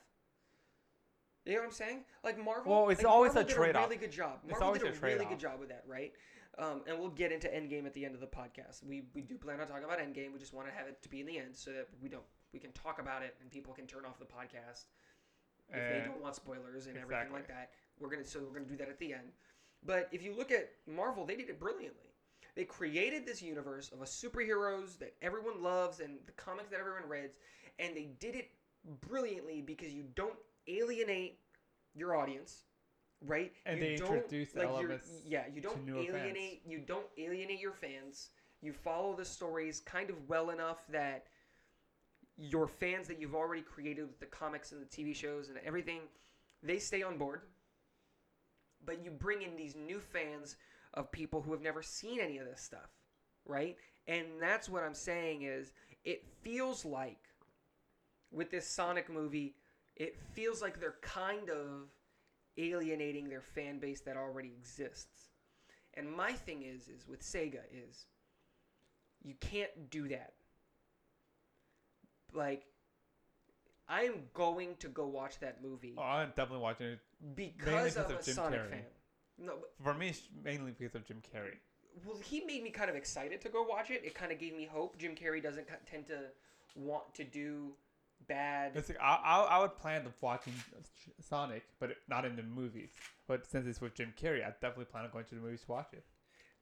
You 1.47 1.55
know 1.55 1.61
what 1.61 1.67
I'm 1.67 1.73
saying? 1.73 2.05
Like 2.23 2.43
Marvel. 2.43 2.73
Well, 2.73 2.89
it's 2.91 3.03
like, 3.03 3.13
always 3.13 3.35
Marvel 3.35 3.43
a 3.43 3.53
did 3.53 3.57
trade-off. 3.57 3.85
really 3.85 3.97
good 3.97 4.13
job. 4.13 4.39
It's 4.45 4.53
Marvel 4.53 4.67
always 4.69 4.83
did 4.83 4.95
a 4.95 4.97
a, 4.97 5.01
really 5.01 5.25
good 5.27 5.39
job 5.39 5.61
with 5.61 5.69
that, 5.69 5.85
right? 5.87 6.13
Um, 6.59 6.83
and 6.87 6.99
we'll 6.99 7.11
get 7.11 7.33
into 7.33 7.49
Endgame 7.49 7.85
at 7.85 7.93
the 7.95 8.05
end 8.05 8.15
of 8.15 8.21
the 8.21 8.27
podcast. 8.27 8.85
We 8.85 9.03
we 9.15 9.23
do 9.23 9.37
plan 9.37 9.61
on 9.61 9.67
talking 9.67 9.85
about 9.85 9.99
Endgame. 9.99 10.33
We 10.33 10.39
just 10.39 10.55
want 10.55 10.69
to 10.69 10.75
have 10.75 10.87
it 10.87 11.03
to 11.03 11.09
be 11.09 11.21
in 11.21 11.27
the 11.27 11.39
end 11.39 11.55
so 11.55 11.71
that 11.73 11.89
we 12.03 12.09
don't 12.09 12.23
we 12.53 12.61
can 12.61 12.73
talk 12.73 13.01
about 13.01 13.23
it 13.23 13.35
and 13.41 13.51
people 13.51 13.75
can 13.75 13.87
turn 13.87 14.05
off 14.07 14.19
the 14.19 14.25
podcast 14.25 14.85
if 15.71 15.77
they 15.91 16.03
don't 16.07 16.23
want 16.23 16.37
spoilers 16.37 16.87
and 16.87 16.97
everything 16.97 17.33
like 17.33 17.49
that. 17.49 17.71
We're 17.99 18.11
gonna 18.11 18.25
so 18.25 18.41
we're 18.41 18.59
gonna 18.59 18.71
do 18.71 18.77
that 18.77 18.89
at 18.89 18.99
the 18.99 19.13
end. 19.13 19.33
But 19.85 20.09
if 20.13 20.23
you 20.23 20.35
look 20.35 20.51
at 20.51 20.71
Marvel, 20.87 21.27
they 21.27 21.37
did 21.37 21.51
it 21.51 21.61
brilliantly. 21.61 22.14
They 22.57 22.65
created 22.65 23.27
this 23.27 23.43
universe 23.43 23.91
of 23.93 24.01
a 24.01 24.05
superheroes 24.05 24.99
that 24.99 25.15
everyone 25.23 25.63
loves 25.63 26.01
and 26.01 26.19
the 26.27 26.33
comics 26.33 26.71
that 26.71 26.79
everyone 26.79 27.09
reads, 27.09 27.35
and 27.79 27.97
they 27.97 28.11
did 28.21 28.37
it 28.37 28.51
brilliantly 29.09 29.61
because 29.61 29.93
you 29.93 30.05
don't 30.15 30.39
alienate 30.69 31.41
your 31.95 32.17
audience, 32.17 32.63
right? 33.21 33.53
And 33.67 33.79
you 33.81 33.85
they 33.85 33.97
don't, 33.97 34.15
introduce 34.15 34.55
you're- 34.55 34.67
elements 34.67 35.11
Yeah, 35.27 35.47
you 35.53 35.61
don't 35.61 35.85
newer 35.85 36.05
fans. 36.05 36.15
alienate. 36.15 36.63
You 36.67 36.79
don't 36.79 37.07
alienate 37.19 37.59
your 37.61 37.73
fans. 37.73 38.31
You 38.61 38.73
follow 38.73 39.15
the 39.17 39.25
stories 39.25 39.81
kind 39.81 40.09
of 40.09 40.29
well 40.29 40.51
enough 40.51 40.87
that 40.89 41.27
your 42.37 42.67
fans 42.67 43.07
that 43.09 43.21
you've 43.21 43.35
already 43.35 43.63
created 43.63 44.03
with 44.07 44.19
the 44.21 44.27
comics 44.27 44.73
and 44.73 44.81
the 44.81 44.87
TV 44.87 45.15
shows 45.15 45.49
and 45.49 45.59
everything, 45.65 46.01
they 46.63 46.79
stay 46.79 47.03
on 47.03 47.17
board. 47.19 47.43
But 48.85 49.03
you 49.05 49.11
bring 49.11 49.43
in 49.43 49.57
these 49.57 49.75
new 49.77 50.01
fans 50.01 50.57
of 50.95 51.11
people 51.13 51.43
who 51.43 51.53
have 51.53 51.61
never 51.63 51.83
seen 51.83 52.21
any 52.21 52.39
of 52.39 52.47
this 52.47 52.61
stuff, 52.61 52.91
right? 53.45 53.77
And 54.07 54.27
that's 54.41 54.69
what 54.69 54.83
I'm 54.83 54.95
saying 54.95 55.43
is 55.43 55.73
it 56.05 56.25
feels 56.43 56.85
like 56.85 57.19
with 58.31 58.51
this 58.51 58.67
Sonic 58.67 59.09
movie, 59.11 59.55
it 59.97 60.17
feels 60.33 60.61
like 60.63 60.81
they're 60.81 60.97
kind 61.03 61.51
of 61.51 61.89
alienating 62.59 63.29
their 63.29 63.41
fan 63.41 63.79
base 63.79 64.01
that 64.03 64.17
already 64.17 64.53
exists. 64.57 65.31
And 65.95 66.11
my 66.11 66.33
thing 66.33 66.63
is 66.63 66.89
is 66.89 67.07
with 67.09 67.23
Sega 67.23 67.61
is 67.73 68.07
you 69.23 69.35
can't 69.41 69.91
do 69.91 70.09
that. 70.09 70.35
Like 72.33 72.65
I'm 73.89 74.25
going 74.33 74.77
to 74.81 74.89
go 74.89 75.07
watch 75.07 75.39
that 75.41 75.63
movie 75.63 75.95
Oh, 75.99 76.03
I'm 76.03 76.29
definitely 76.31 76.59
watching 76.63 76.87
it. 76.87 76.99
because 77.37 77.95
because 77.95 77.97
I'm 77.97 78.11
a 78.11 78.15
of 78.17 78.25
Jim 78.25 78.35
Sonic 78.35 78.61
Carrey. 78.61 78.71
fan. 78.71 78.83
No, 79.39 79.55
but, 79.61 79.73
For 79.83 79.95
me, 79.95 80.09
it's 80.09 80.23
mainly 80.45 80.73
because 80.79 80.95
of 80.95 81.07
Jim 81.07 81.21
Carrey. 81.35 81.57
well, 82.05 82.19
he 82.23 82.45
made 82.45 82.63
me 82.63 82.71
kind 82.71 82.91
of 82.91 82.97
excited 82.97 83.41
to 83.43 83.49
go 83.49 83.63
watch 83.63 83.91
it. 83.91 84.03
It 84.05 84.15
kind 84.15 84.33
of 84.33 84.39
gave 84.39 84.57
me 84.57 84.65
hope. 84.65 84.99
Jim 84.99 85.15
Carrey 85.15 85.43
doesn't 85.43 85.67
tend 85.91 86.07
to 86.07 86.19
want 86.77 87.15
to 87.15 87.25
do 87.25 87.73
bad. 88.29 88.73
It's 88.75 88.89
like, 88.89 88.99
I, 89.01 89.19
I, 89.25 89.41
I 89.43 89.59
would 89.61 89.77
plan 89.77 90.03
on 90.07 90.13
watching 90.21 90.55
uh, 90.77 90.81
Sonic, 91.21 91.65
but 91.81 91.91
not 92.09 92.25
in 92.25 92.37
the 92.37 92.43
movies. 92.43 92.91
But 93.27 93.47
since 93.47 93.67
it's 93.67 93.81
with 93.81 93.95
Jim 93.95 94.13
Carrey, 94.21 94.45
I 94.45 94.51
definitely 94.61 94.87
plan 94.87 95.05
on 95.05 95.11
going 95.11 95.25
to 95.27 95.35
the 95.35 95.41
movies 95.41 95.63
to 95.63 95.73
watch 95.73 95.89
it. 95.93 96.05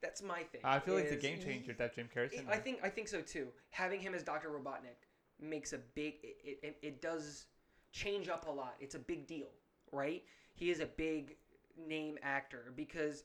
That's 0.00 0.23
my 0.23 0.43
thing. 0.43 0.61
I 0.64 0.81
feel 0.81 0.97
like 0.97 1.05
it's 1.05 1.12
a 1.12 1.17
game 1.17 1.41
changer 1.41 1.75
that 1.79 1.95
Jim 1.95 2.09
Carrey. 2.14 2.31
I 2.49 2.57
think 2.57 2.81
I 2.83 2.88
think 2.88 3.07
so 3.07 3.21
too. 3.21 3.49
Having 3.71 4.00
him 4.00 4.14
as 4.14 4.25
Dr. 4.25 4.49
Robotnik 4.49 5.07
makes 5.41 5.73
a 5.73 5.79
big 5.95 6.14
it, 6.23 6.59
it, 6.62 6.76
it 6.83 7.02
does 7.02 7.47
change 7.93 8.29
up 8.29 8.49
a 8.49 8.50
lot. 8.50 8.75
It's 8.81 8.97
a 8.97 8.99
big 8.99 9.29
deal, 9.29 9.47
right? 9.93 10.25
He 10.55 10.71
is 10.71 10.81
a 10.81 10.87
big 10.87 11.37
name 11.76 12.19
actor 12.23 12.73
because 12.76 13.25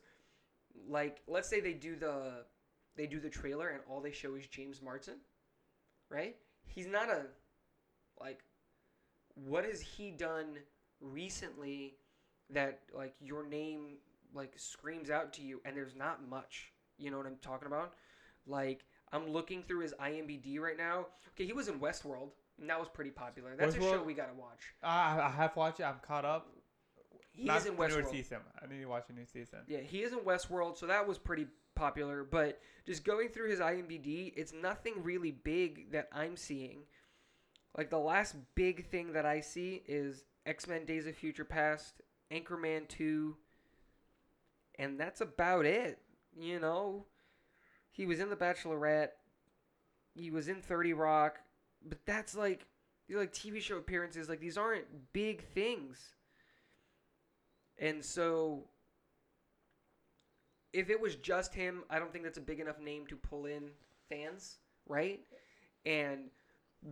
like 0.89 1.21
let's 1.27 1.49
say 1.49 1.59
they 1.59 1.73
do 1.73 1.95
the 1.95 2.45
they 2.95 3.07
do 3.07 3.19
the 3.19 3.29
trailer 3.29 3.69
and 3.69 3.81
all 3.89 4.01
they 4.01 4.11
show 4.11 4.35
is 4.35 4.47
James 4.47 4.81
Marsden, 4.81 5.15
right? 6.09 6.35
He's 6.65 6.87
not 6.87 7.09
a 7.09 7.25
like 8.19 8.39
what 9.35 9.65
has 9.65 9.81
he 9.81 10.11
done 10.11 10.57
recently 10.99 11.95
that 12.49 12.79
like 12.93 13.13
your 13.19 13.45
name 13.45 13.97
like 14.33 14.53
screams 14.57 15.09
out 15.09 15.33
to 15.33 15.41
you 15.41 15.61
and 15.65 15.75
there's 15.75 15.95
not 15.95 16.27
much. 16.27 16.71
You 16.97 17.11
know 17.11 17.17
what 17.17 17.27
I'm 17.27 17.37
talking 17.41 17.67
about? 17.67 17.93
Like 18.45 18.85
I'm 19.11 19.29
looking 19.29 19.63
through 19.63 19.81
his 19.81 19.93
IMDb 19.93 20.59
right 20.59 20.77
now. 20.77 21.07
Okay, 21.33 21.45
he 21.45 21.53
was 21.53 21.67
in 21.67 21.79
Westworld, 21.79 22.31
and 22.59 22.69
that 22.69 22.79
was 22.79 22.89
pretty 22.89 23.11
popular. 23.11 23.55
That's 23.55 23.75
a 23.75 23.79
show 23.79 24.01
we 24.03 24.13
gotta 24.13 24.33
watch. 24.33 24.73
I, 24.83 25.19
I 25.21 25.29
have 25.29 25.55
watched 25.55 25.79
it. 25.79 25.83
I'm 25.83 25.99
caught 26.01 26.25
up. 26.25 26.47
He 27.37 27.45
Not 27.45 27.57
is 27.59 27.65
in 27.67 27.75
Westworld. 27.75 28.09
season. 28.09 28.39
I 28.59 28.65
need 28.65 28.79
to 28.81 28.87
watch 28.87 29.05
a 29.09 29.13
new 29.13 29.25
season. 29.25 29.59
Yeah, 29.67 29.81
he 29.81 30.01
is 30.01 30.11
in 30.11 30.19
Westworld, 30.19 30.75
so 30.75 30.87
that 30.87 31.07
was 31.07 31.19
pretty 31.19 31.45
popular. 31.75 32.23
But 32.23 32.59
just 32.87 33.03
going 33.05 33.29
through 33.29 33.51
his 33.51 33.59
IMDb, 33.59 34.33
it's 34.35 34.53
nothing 34.53 34.95
really 35.03 35.29
big 35.31 35.91
that 35.91 36.09
I'm 36.11 36.35
seeing. 36.35 36.79
Like 37.77 37.91
the 37.91 37.99
last 37.99 38.35
big 38.55 38.87
thing 38.89 39.13
that 39.13 39.27
I 39.27 39.41
see 39.41 39.83
is 39.87 40.23
X 40.47 40.67
Men: 40.67 40.85
Days 40.85 41.05
of 41.05 41.15
Future 41.15 41.45
Past, 41.45 42.01
Anchorman 42.31 42.87
Two, 42.87 43.37
and 44.79 44.99
that's 44.99 45.21
about 45.21 45.67
it. 45.67 45.99
You 46.35 46.59
know, 46.59 47.05
he 47.91 48.07
was 48.07 48.19
in 48.19 48.31
The 48.31 48.35
Bachelorette, 48.35 49.09
he 50.15 50.31
was 50.31 50.47
in 50.47 50.63
Thirty 50.63 50.93
Rock, 50.93 51.37
but 51.87 51.99
that's 52.07 52.33
like 52.35 52.65
these 53.07 53.17
like 53.17 53.31
TV 53.31 53.61
show 53.61 53.77
appearances. 53.77 54.27
Like 54.27 54.39
these 54.39 54.57
aren't 54.57 55.13
big 55.13 55.43
things. 55.43 56.15
And 57.79 58.03
so 58.03 58.63
if 60.73 60.89
it 60.89 60.99
was 60.99 61.15
just 61.15 61.53
him, 61.53 61.83
I 61.89 61.99
don't 61.99 62.11
think 62.11 62.23
that's 62.23 62.37
a 62.37 62.41
big 62.41 62.59
enough 62.59 62.79
name 62.79 63.05
to 63.07 63.15
pull 63.15 63.45
in 63.45 63.69
fans, 64.09 64.57
right? 64.87 65.21
And 65.85 66.29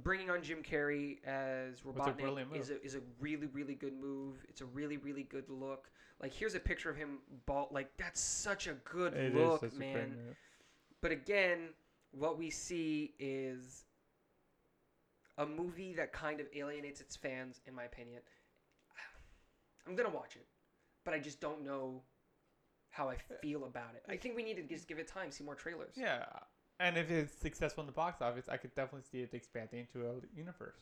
bringing 0.04 0.30
on 0.30 0.42
Jim 0.42 0.63
Carrey 0.63 1.24
as 1.25 1.82
Robotnik 1.82 2.18
brilliant 2.18 2.56
is 2.56 2.70
a, 2.70 2.82
is 2.84 2.96
a 2.96 3.01
really 3.20 3.48
really 3.48 3.75
good 3.75 3.94
move. 4.00 4.38
It's 4.50 4.62
a 4.62 4.65
really 4.65 4.98
really 4.98 5.24
good 5.24 5.50
look. 5.50 5.89
Like 6.22 6.34
here's 6.34 6.56
a 6.56 6.60
picture 6.60 6.89
of 6.89 6.96
him 6.96 7.20
bald. 7.46 7.70
Like 7.72 7.89
that's 7.98 8.22
such 8.22 8.68
a 8.68 8.74
good 8.86 9.13
It 9.13 9.36
is 9.36 9.36
look, 9.36 9.63
a 9.63 9.68
great 9.68 9.80
man. 9.80 10.15
But 11.01 11.12
again, 11.12 11.70
what 12.12 12.38
we 12.38 12.50
see 12.50 13.13
is 13.20 13.86
a 15.38 15.46
movie 15.46 15.94
that 15.94 16.13
kind 16.13 16.39
of 16.39 16.48
alienates 16.56 17.01
its 17.01 17.15
fans, 17.15 17.60
in 17.68 17.75
my 17.75 17.84
opinion. 17.84 18.22
I'm 19.88 19.96
gonna 19.96 20.10
watch 20.10 20.36
it, 20.36 20.48
but 21.06 21.14
I 21.14 21.20
just 21.20 21.40
don't 21.40 21.64
know 21.64 22.02
how 22.90 23.10
I 23.10 23.14
uh, 23.16 23.36
feel 23.42 23.64
about 23.66 23.94
it. 23.96 24.04
I 24.10 24.18
think 24.18 24.36
we 24.36 24.44
need 24.44 24.56
to 24.58 24.64
just 24.64 24.88
give 24.88 25.00
it 25.00 25.08
time, 25.08 25.32
see 25.32 25.44
more 25.44 25.56
trailers. 25.56 25.94
Yeah, 25.96 26.26
and 26.80 26.98
if 26.98 27.10
it's 27.10 27.34
successful 27.40 27.82
in 27.82 27.88
the 27.88 27.94
box 27.94 28.22
office, 28.22 28.50
I 28.50 28.58
could 28.58 28.74
definitely 28.76 29.04
see 29.10 29.20
it 29.22 29.34
expanding 29.34 29.80
into 29.82 30.08
a 30.08 30.14
universe 30.36 30.80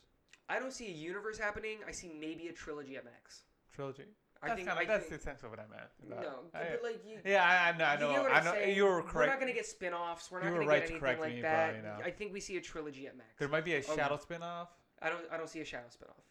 I 0.50 0.60
don't 0.60 0.74
see 0.74 0.88
a 0.88 0.96
universe 0.96 1.38
happening. 1.40 1.78
I 1.88 1.92
see 1.92 2.12
maybe 2.20 2.48
a 2.48 2.52
trilogy 2.54 2.98
at 2.98 3.06
max. 3.06 3.44
trilogy. 3.74 4.04
I 4.42 4.48
That's 4.50 4.58
think. 4.58 4.68
kinda, 4.68 4.82
I 4.82 4.86
that's 4.86 5.06
think 5.08 5.22
essentially 5.22 5.50
what 5.50 5.60
I 5.60 5.68
meant. 5.68 5.90
no, 6.22 6.40
I- 6.54 6.64
but 6.72 6.84
like 6.84 7.02
you. 7.08 7.20
yeah, 7.24 7.46
I, 7.46 7.70
I 7.70 7.78
know. 7.78 7.86
I 7.86 7.94
you 7.94 8.00
know. 8.02 8.12
get 8.12 8.22
what 8.24 8.32
I 8.34 8.44
know. 8.44 8.52
saying? 8.52 8.76
You 8.76 8.84
were 8.84 9.02
correct. 9.02 9.16
We're 9.16 9.26
not 9.28 9.40
gonna 9.40 9.54
get 9.54 9.66
spin-offs. 9.66 10.30
We're 10.30 10.40
not 10.42 10.48
You 10.48 10.52
were 10.52 10.60
gonna 10.60 10.70
right 10.70 10.80
get 10.82 10.88
to 10.88 10.94
anything 10.96 11.00
correct 11.00 11.22
like 11.22 11.36
me, 11.36 11.42
that. 11.44 11.76
you 11.78 11.82
know. 11.82 11.98
I 12.04 12.12
think 12.12 12.34
we 12.34 12.42
see 12.42 12.58
a 12.58 12.62
trilogy 12.62 13.08
at 13.08 13.16
max. 13.18 13.30
There 13.40 13.48
might 13.48 13.64
be 13.64 13.76
a 13.76 13.78
Okay. 13.78 13.96
shadow 13.96 14.18
spin-off. 14.18 14.68
I 15.02 15.10
don't 15.10 15.22
I 15.32 15.38
don't 15.38 15.50
see 15.50 15.62
a 15.62 15.66
Shadow 15.66 15.88
spin-off. 15.90 16.26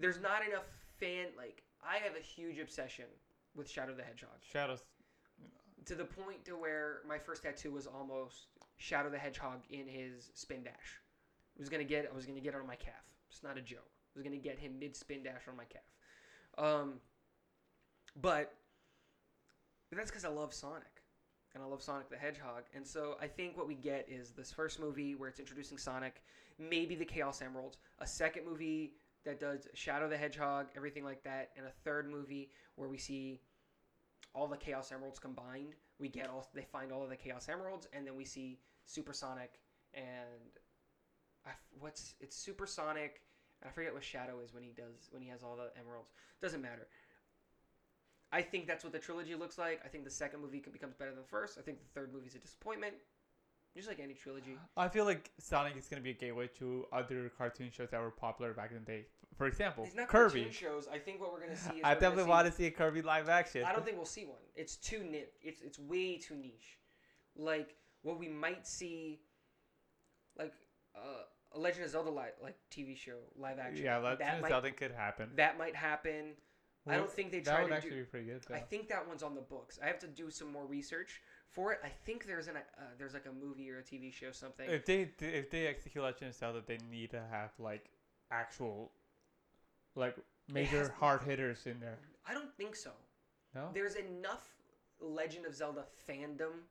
There's 0.00 0.20
not 0.20 0.44
enough 0.46 0.64
fan 0.98 1.28
like 1.36 1.62
I 1.84 1.98
have 1.98 2.16
a 2.16 2.20
huge 2.20 2.58
obsession 2.58 3.06
with 3.54 3.68
Shadow 3.68 3.94
the 3.94 4.02
Hedgehog 4.02 4.38
Shadows. 4.40 4.82
to 5.86 5.94
the 5.94 6.04
point 6.04 6.44
to 6.46 6.52
where 6.52 7.00
my 7.06 7.18
first 7.18 7.42
tattoo 7.42 7.70
was 7.72 7.86
almost 7.86 8.46
Shadow 8.76 9.10
the 9.10 9.18
Hedgehog 9.18 9.62
in 9.70 9.86
his 9.86 10.30
spin 10.34 10.62
dash. 10.62 11.00
I 11.56 11.60
was 11.60 11.68
gonna 11.68 11.84
get 11.84 12.08
I 12.10 12.14
was 12.14 12.26
gonna 12.26 12.40
get 12.40 12.54
it 12.54 12.60
on 12.60 12.66
my 12.66 12.76
calf. 12.76 13.04
It's 13.30 13.42
not 13.42 13.58
a 13.58 13.62
joke. 13.62 13.90
I 14.14 14.18
was 14.18 14.22
gonna 14.24 14.36
get 14.36 14.58
him 14.58 14.78
mid 14.78 14.96
spin 14.96 15.22
dash 15.22 15.42
on 15.48 15.56
my 15.56 15.64
calf. 15.64 15.82
Um, 16.58 16.94
but 18.20 18.54
but 19.90 19.98
that's 19.98 20.10
because 20.10 20.24
I 20.24 20.28
love 20.28 20.54
Sonic. 20.54 20.86
And 21.54 21.62
I 21.62 21.66
love 21.66 21.82
Sonic 21.82 22.08
the 22.08 22.16
Hedgehog. 22.16 22.62
And 22.74 22.86
so 22.86 23.16
I 23.20 23.26
think 23.26 23.58
what 23.58 23.68
we 23.68 23.74
get 23.74 24.08
is 24.08 24.30
this 24.30 24.50
first 24.50 24.80
movie 24.80 25.14
where 25.14 25.28
it's 25.28 25.38
introducing 25.38 25.76
Sonic, 25.76 26.22
maybe 26.58 26.94
the 26.94 27.04
Chaos 27.04 27.42
Emeralds, 27.42 27.76
a 27.98 28.06
second 28.06 28.46
movie 28.46 28.94
that 29.24 29.40
does 29.40 29.68
Shadow 29.74 30.08
the 30.08 30.16
Hedgehog, 30.16 30.66
everything 30.76 31.04
like 31.04 31.22
that, 31.24 31.50
and 31.56 31.66
a 31.66 31.70
third 31.84 32.10
movie 32.10 32.50
where 32.76 32.88
we 32.88 32.98
see 32.98 33.40
all 34.34 34.46
the 34.46 34.56
Chaos 34.56 34.90
Emeralds 34.92 35.18
combined. 35.18 35.74
We 35.98 36.08
get 36.08 36.28
all 36.28 36.48
they 36.54 36.64
find 36.64 36.92
all 36.92 37.02
of 37.02 37.10
the 37.10 37.16
Chaos 37.16 37.48
Emeralds, 37.48 37.86
and 37.92 38.06
then 38.06 38.16
we 38.16 38.24
see 38.24 38.58
Supersonic 38.86 39.60
and 39.94 40.50
I 41.46 41.50
what's 41.78 42.14
it's 42.20 42.36
Supersonic. 42.36 43.22
I 43.64 43.70
forget 43.70 43.94
what 43.94 44.02
Shadow 44.02 44.40
is 44.44 44.52
when 44.52 44.62
he 44.62 44.72
does 44.72 45.08
when 45.10 45.22
he 45.22 45.28
has 45.28 45.42
all 45.42 45.56
the 45.56 45.70
emeralds. 45.78 46.10
Doesn't 46.40 46.62
matter. 46.62 46.88
I 48.32 48.40
think 48.40 48.66
that's 48.66 48.82
what 48.82 48.92
the 48.92 48.98
trilogy 48.98 49.34
looks 49.34 49.58
like. 49.58 49.80
I 49.84 49.88
think 49.88 50.04
the 50.04 50.10
second 50.10 50.40
movie 50.40 50.64
becomes 50.72 50.94
better 50.94 51.10
than 51.10 51.20
the 51.20 51.28
first. 51.28 51.58
I 51.58 51.62
think 51.62 51.78
the 51.78 52.00
third 52.00 52.12
movie 52.12 52.28
is 52.28 52.34
a 52.34 52.38
disappointment, 52.38 52.94
just 53.74 53.88
like 53.88 54.00
any 54.00 54.14
trilogy. 54.14 54.56
I 54.76 54.88
feel 54.88 55.04
like 55.04 55.30
Sonic 55.38 55.76
is 55.76 55.86
gonna 55.88 56.02
be 56.02 56.10
a 56.10 56.14
gateway 56.14 56.48
to 56.58 56.86
other 56.92 57.30
cartoon 57.36 57.70
shows 57.70 57.90
that 57.90 58.00
were 58.00 58.10
popular 58.10 58.52
back 58.52 58.70
in 58.70 58.78
the 58.78 58.84
day. 58.84 59.06
For 59.36 59.46
example, 59.46 59.84
It's 59.84 59.94
not 59.94 60.08
Kirby. 60.08 60.40
cartoon 60.42 60.52
shows. 60.52 60.88
I 60.92 60.98
think 60.98 61.20
what 61.20 61.32
we're 61.32 61.40
gonna 61.40 61.56
see 61.56 61.76
is 61.76 61.80
I 61.84 61.94
definitely 61.94 62.24
want 62.24 62.46
to 62.46 62.52
see 62.52 62.66
a 62.66 62.70
Kirby 62.70 63.02
live 63.02 63.28
action. 63.28 63.64
I 63.64 63.72
don't 63.72 63.84
think 63.84 63.96
we'll 63.96 64.06
see 64.06 64.24
one. 64.26 64.40
It's 64.54 64.76
too 64.76 65.02
niche. 65.04 65.28
It's 65.42 65.62
it's 65.62 65.78
way 65.78 66.18
too 66.18 66.36
niche. 66.36 66.78
Like 67.36 67.76
what 68.02 68.18
we 68.18 68.28
might 68.28 68.66
see, 68.66 69.20
like 70.36 70.52
uh, 70.94 71.24
a 71.54 71.58
Legend 71.58 71.84
of 71.84 71.90
Zelda 71.90 72.10
li- 72.10 72.36
like 72.42 72.56
TV 72.70 72.96
show 72.96 73.18
live 73.36 73.58
action. 73.58 73.84
Yeah, 73.84 73.98
Legend 73.98 74.20
that 74.20 74.34
of 74.36 74.42
might, 74.42 74.48
Zelda 74.50 74.70
could 74.72 74.92
happen. 74.92 75.30
That 75.36 75.56
might 75.56 75.74
happen. 75.76 76.32
I 76.86 76.96
don't 76.96 77.10
think 77.10 77.30
they 77.30 77.38
that 77.40 77.62
would 77.62 77.68
to 77.68 77.74
actually 77.76 77.90
do. 77.90 77.96
be 78.00 78.02
pretty 78.04 78.26
good. 78.26 78.42
Though. 78.48 78.56
I 78.56 78.60
think 78.60 78.88
that 78.88 79.06
one's 79.06 79.22
on 79.22 79.36
the 79.36 79.40
books. 79.40 79.78
I 79.82 79.86
have 79.86 80.00
to 80.00 80.08
do 80.08 80.30
some 80.30 80.50
more 80.52 80.66
research 80.66 81.22
for 81.52 81.72
it. 81.72 81.80
I 81.84 81.88
think 81.88 82.26
there's 82.26 82.48
an 82.48 82.56
uh, 82.56 82.82
there's 82.98 83.14
like 83.14 83.26
a 83.26 83.44
movie 83.44 83.70
or 83.70 83.78
a 83.78 83.82
TV 83.82 84.12
show 84.12 84.32
something. 84.32 84.68
if 84.68 84.84
they 84.86 85.10
if 85.20 85.50
they 85.50 85.66
execute 85.66 86.02
Legend 86.02 86.30
of 86.30 86.36
Zelda, 86.36 86.62
they 86.66 86.78
need 86.90 87.10
to 87.10 87.20
have 87.30 87.50
like 87.58 87.90
actual, 88.30 88.90
like 89.94 90.16
major 90.52 90.94
hard 90.98 91.22
hitters 91.22 91.66
in 91.66 91.78
there. 91.80 91.98
I 92.26 92.34
don't 92.34 92.52
think 92.56 92.74
so. 92.76 92.90
No. 93.54 93.68
There's 93.74 93.96
enough 93.96 94.48
Legend 95.00 95.46
of 95.46 95.54
Zelda 95.54 95.84
fandom. 96.08 96.64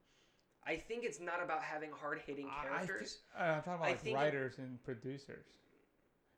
I 0.66 0.76
think 0.76 1.04
it's 1.04 1.20
not 1.20 1.44
about 1.44 1.64
having 1.64 1.90
hard 1.92 2.22
hitting 2.26 2.48
I- 2.48 2.62
I 2.62 2.86
characters. 2.86 3.20
uh, 3.38 3.44
I'm 3.44 3.56
talking 3.64 3.74
about 3.74 3.86
I 3.86 3.90
like 3.90 4.00
think 4.00 4.16
it- 4.16 4.20
writers 4.20 4.58
and 4.58 4.84
producers. 4.84 5.46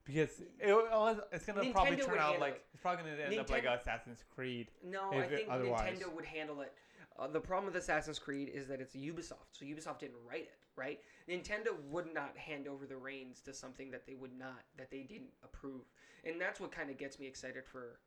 Because 0.06 0.42
it, 0.60 1.26
it's 1.32 1.46
gonna 1.46 1.72
probably 1.72 1.96
turn 1.96 2.18
out 2.18 2.38
like 2.38 2.62
it's 2.74 2.82
probably 2.82 3.04
gonna 3.04 3.24
end 3.24 3.40
up 3.40 3.50
like 3.50 3.64
Assassin's 3.64 4.22
Creed. 4.36 4.68
No, 4.84 5.14
I 5.14 5.22
think 5.28 5.48
otherwise. 5.50 5.98
Nintendo 5.98 6.14
would 6.14 6.26
handle 6.26 6.60
it. 6.60 6.74
Uh, 7.20 7.28
the 7.28 7.40
problem 7.40 7.72
with 7.72 7.82
Assassin's 7.82 8.20
Creed 8.20 8.50
is 8.54 8.68
that 8.68 8.82
it's 8.82 8.96
Ubisoft, 8.96 9.52
so 9.52 9.66
Ubisoft 9.66 10.00
didn't 10.00 10.18
write 10.28 10.44
it, 10.44 10.58
right? 10.76 11.00
Nintendo 11.30 11.80
would 11.90 12.14
not 12.14 12.36
hand 12.38 12.68
over 12.68 12.86
the 12.86 12.98
reins 12.98 13.42
to 13.42 13.54
something 13.54 13.92
that 13.92 14.06
they 14.06 14.16
would 14.16 14.38
not, 14.38 14.64
that 14.78 14.90
they 14.90 15.04
didn't 15.04 15.32
approve, 15.44 15.84
and 16.24 16.40
that's 16.42 16.60
what 16.60 16.72
kind 16.72 16.90
of 16.90 16.98
gets 16.98 17.20
me 17.20 17.28
excited 17.28 17.66
for 17.66 18.00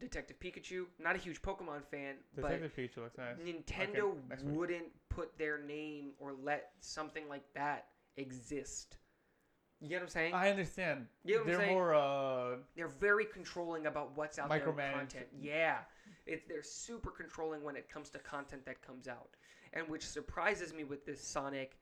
Detective 0.00 0.38
Pikachu. 0.40 0.86
Not 0.98 1.14
a 1.14 1.18
huge 1.18 1.42
Pokemon 1.42 1.84
fan, 1.90 2.16
but 2.34 2.50
Pikachu 2.50 2.96
looks 2.98 3.18
nice. 3.18 3.36
Nintendo 3.44 4.14
week. 4.14 4.38
wouldn't 4.44 4.88
put 5.08 5.36
their 5.38 5.58
name 5.58 6.12
or 6.18 6.32
let 6.42 6.70
something 6.80 7.28
like 7.28 7.44
that 7.54 7.86
exist. 8.16 8.96
You 9.80 9.88
get 9.88 9.96
what 9.96 10.02
I'm 10.02 10.08
saying? 10.10 10.34
I 10.34 10.48
understand. 10.48 11.06
You 11.24 11.34
know 11.34 11.40
what 11.40 11.42
I'm 11.42 11.48
They're 11.48 11.66
saying? 11.66 11.74
more 11.74 11.94
uh 11.94 12.56
they're 12.76 12.86
very 12.86 13.24
controlling 13.24 13.86
about 13.86 14.16
what's 14.16 14.38
out 14.38 14.48
there 14.48 14.68
in 14.68 14.74
content. 14.74 15.26
Yeah, 15.40 15.78
it, 16.26 16.48
they're 16.48 16.62
super 16.62 17.10
controlling 17.10 17.62
when 17.62 17.76
it 17.76 17.88
comes 17.88 18.10
to 18.10 18.18
content 18.18 18.64
that 18.66 18.82
comes 18.82 19.08
out, 19.08 19.30
and 19.72 19.88
which 19.88 20.06
surprises 20.06 20.72
me 20.72 20.84
with 20.84 21.04
this 21.04 21.22
Sonic, 21.22 21.78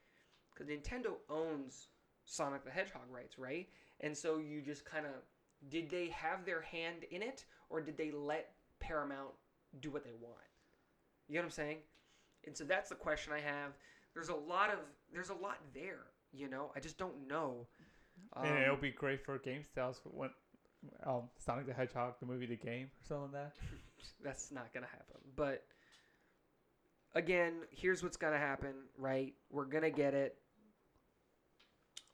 because 0.52 0.68
Nintendo 0.70 1.14
owns 1.28 1.88
Sonic 2.24 2.64
the 2.64 2.70
Hedgehog 2.70 3.10
rights, 3.10 3.38
right? 3.38 3.68
And 4.00 4.16
so 4.16 4.38
you 4.38 4.62
just 4.62 4.84
kind 4.84 5.06
of 5.06 5.12
did 5.68 5.90
they 5.90 6.08
have 6.08 6.44
their 6.46 6.62
hand 6.62 7.04
in 7.10 7.22
it, 7.22 7.44
or 7.68 7.80
did 7.80 7.96
they 7.98 8.10
let 8.10 8.52
Paramount 8.78 9.32
do 9.80 9.90
what 9.90 10.04
they 10.04 10.14
want? 10.20 10.36
You 11.28 11.34
know 11.34 11.42
what 11.42 11.46
I'm 11.46 11.50
saying? 11.50 11.76
And 12.46 12.56
so 12.56 12.64
that's 12.64 12.88
the 12.88 12.94
question 12.94 13.32
I 13.32 13.40
have. 13.40 13.72
There's 14.14 14.30
a 14.30 14.34
lot 14.34 14.70
of 14.70 14.78
there's 15.12 15.30
a 15.30 15.34
lot 15.34 15.58
there. 15.74 16.06
You 16.32 16.48
know, 16.48 16.70
I 16.74 16.80
just 16.80 16.96
don't 16.96 17.28
know. 17.28 17.66
and 18.36 18.48
Um, 18.48 18.62
it'll 18.62 18.76
be 18.76 18.90
great 18.90 19.24
for 19.24 19.38
game 19.38 19.64
styles 19.64 20.00
when 20.04 20.30
um 21.04 21.22
Sonic 21.38 21.66
the 21.66 21.74
Hedgehog 21.74 22.14
the 22.20 22.26
movie 22.26 22.46
the 22.46 22.56
game 22.56 22.86
or 22.86 23.06
something 23.06 23.32
like 23.32 23.32
that. 23.32 23.52
that's 24.24 24.50
not 24.50 24.72
gonna 24.72 24.86
happen. 24.86 25.20
But 25.36 25.64
again, 27.14 27.54
here's 27.70 28.02
what's 28.02 28.16
gonna 28.16 28.38
happen, 28.38 28.74
right? 28.96 29.34
We're 29.50 29.66
gonna 29.66 29.90
get 29.90 30.14
it 30.14 30.36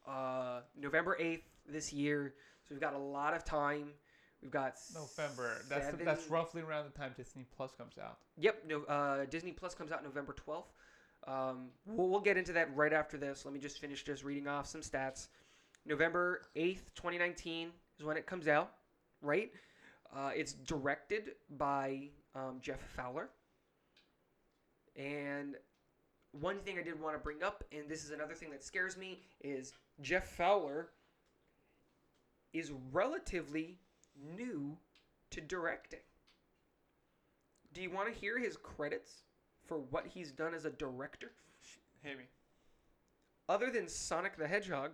uh, 0.07 0.61
November 0.79 1.17
eighth 1.19 1.45
this 1.69 1.93
year, 1.93 2.35
so 2.63 2.75
we've 2.75 2.81
got 2.81 2.95
a 2.95 2.99
lot 2.99 3.35
of 3.35 3.45
time. 3.45 3.89
We've 4.43 4.51
got 4.51 4.75
November. 4.95 5.63
That's 5.69 5.87
seven- 5.87 6.05
that's 6.05 6.29
roughly 6.29 6.63
around 6.63 6.85
the 6.85 6.97
time 6.97 7.13
Disney 7.17 7.47
Plus 7.57 7.73
comes 7.73 7.99
out. 7.99 8.19
Yep, 8.37 8.65
no, 8.69 8.83
uh, 8.85 9.25
Disney 9.25 9.53
Plus 9.53 9.75
comes 9.75 9.91
out 9.91 10.05
November 10.05 10.35
12th. 10.35 10.67
Um, 11.27 11.71
we'll, 11.87 12.09
we'll 12.09 12.21
get 12.21 12.37
into 12.37 12.53
that 12.53 12.75
right 12.77 12.93
after 12.93 13.17
this. 13.17 13.45
Let 13.45 13.55
me 13.55 13.59
just 13.59 13.81
finish 13.81 14.05
just 14.05 14.23
reading 14.23 14.47
off 14.47 14.67
some 14.67 14.83
stats. 14.83 15.29
November 15.85 16.43
8th, 16.55 16.83
2019 16.95 17.71
is 17.99 18.05
when 18.05 18.17
it 18.17 18.27
comes 18.27 18.49
out, 18.49 18.73
right? 19.23 19.51
Uh, 20.15 20.31
it's 20.35 20.53
directed 20.53 21.33
by 21.59 22.09
um, 22.35 22.59
Jeff 22.61 22.81
Fowler. 22.81 23.29
And 24.97 25.57
one 26.33 26.59
thing 26.61 26.79
I 26.79 26.83
did 26.83 27.01
want 27.01 27.15
to 27.15 27.19
bring 27.19 27.43
up, 27.43 27.65
and 27.73 27.89
this 27.89 28.05
is 28.05 28.11
another 28.11 28.35
thing 28.35 28.51
that 28.51 28.65
scares 28.65 28.97
me, 28.97 29.21
is 29.43 29.73
Jeff 30.01 30.29
Fowler 30.29 30.89
is 32.53 32.73
relatively 32.93 33.79
new 34.37 34.77
to 35.31 35.41
directing. 35.41 36.01
Do 37.73 37.83
you 37.83 37.91
want 37.91 38.13
to 38.13 38.19
hear 38.19 38.39
his 38.39 38.57
credits 38.57 39.25
for 39.67 39.79
what 39.91 40.07
he's 40.07 40.33
done 40.33 40.55
as 40.55 40.65
a 40.65 40.71
director? 40.71 41.33
Hit 42.03 42.17
me. 42.17 42.25
Other 43.49 43.71
than 43.71 43.89
Sonic 43.89 44.37
the 44.37 44.49
Hedgehog, 44.49 44.93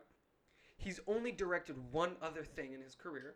he's 0.77 1.01
only 1.07 1.33
directed 1.33 1.77
one 1.93 2.17
other 2.23 2.45
thing 2.45 2.73
in 2.73 2.81
his 2.81 2.95
career. 2.95 3.35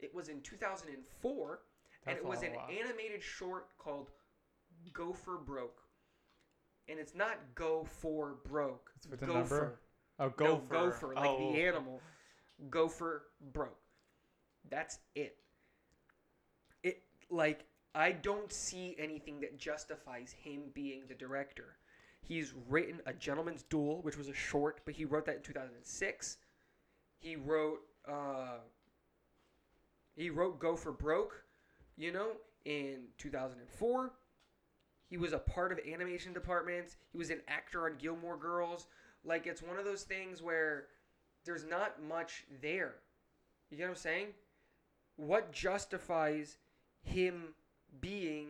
It 0.00 0.14
was 0.14 0.28
in 0.28 0.40
2004, 0.40 1.60
and 2.06 2.16
it 2.16 2.24
was 2.24 2.42
an 2.42 2.54
lot. 2.54 2.70
animated 2.70 3.22
short 3.22 3.68
called 3.78 4.10
Go 4.92 5.12
for 5.12 5.38
Broke. 5.38 5.80
And 6.88 6.98
it's 6.98 7.14
not 7.14 7.38
Go 7.54 7.84
for 7.84 8.36
Broke. 8.44 8.90
It's 8.96 9.06
with 9.06 9.22
a 9.22 9.26
Gopher. 9.26 9.38
number? 9.38 9.80
Oh, 10.18 10.24
No, 10.26 10.30
gopher. 10.30 10.66
gopher, 10.68 11.14
like 11.14 11.30
oh. 11.30 11.38
the 11.52 11.62
animal. 11.62 12.00
Gopher 12.70 13.24
broke. 13.52 13.78
That's 14.70 14.98
it. 15.14 15.36
It 16.84 17.02
like 17.30 17.64
I 17.94 18.12
don't 18.12 18.52
see 18.52 18.94
anything 18.98 19.40
that 19.40 19.58
justifies 19.58 20.32
him 20.32 20.62
being 20.74 21.02
the 21.08 21.14
director. 21.14 21.76
He's 22.22 22.54
written 22.68 23.00
A 23.04 23.12
Gentleman's 23.12 23.64
Duel, 23.64 24.00
which 24.02 24.16
was 24.16 24.28
a 24.28 24.34
short, 24.34 24.80
but 24.84 24.94
he 24.94 25.04
wrote 25.04 25.26
that 25.26 25.36
in 25.36 25.42
2006. 25.42 26.38
He 27.18 27.36
wrote 27.36 27.80
uh 28.08 28.58
he 30.14 30.30
wrote 30.30 30.58
Go 30.58 30.76
for 30.76 30.92
Broke, 30.92 31.44
you 31.96 32.12
know, 32.12 32.32
in 32.64 33.04
2004. 33.18 34.12
He 35.08 35.16
was 35.16 35.32
a 35.32 35.38
part 35.38 35.72
of 35.72 35.80
animation 35.90 36.32
departments. 36.32 36.96
He 37.10 37.18
was 37.18 37.30
an 37.30 37.40
actor 37.48 37.86
on 37.86 37.96
Gilmore 37.98 38.36
Girls. 38.36 38.86
Like 39.24 39.46
it's 39.46 39.62
one 39.62 39.78
of 39.78 39.84
those 39.84 40.02
things 40.02 40.42
where 40.42 40.86
there's 41.44 41.64
not 41.64 42.02
much 42.02 42.44
there. 42.60 42.94
You 43.70 43.76
get 43.76 43.84
what 43.84 43.90
I'm 43.90 43.96
saying? 43.96 44.26
What 45.16 45.52
justifies 45.52 46.56
him 47.02 47.54
being 48.00 48.48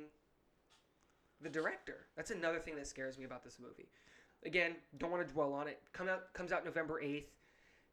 the 1.42 1.48
director? 1.50 2.07
That's 2.16 2.31
another 2.31 2.59
thing 2.59 2.76
that 2.76 2.87
scares 2.87 3.18
me 3.18 3.24
about 3.24 3.42
this 3.44 3.59
movie. 3.61 3.88
Again, 4.44 4.76
don't 4.98 5.11
want 5.11 5.26
to 5.26 5.33
dwell 5.33 5.52
on 5.52 5.68
it. 5.68 5.81
Come 5.92 6.09
out 6.09 6.33
comes 6.35 6.52
out 6.52 6.64
November 6.64 7.00
8th. 7.02 7.26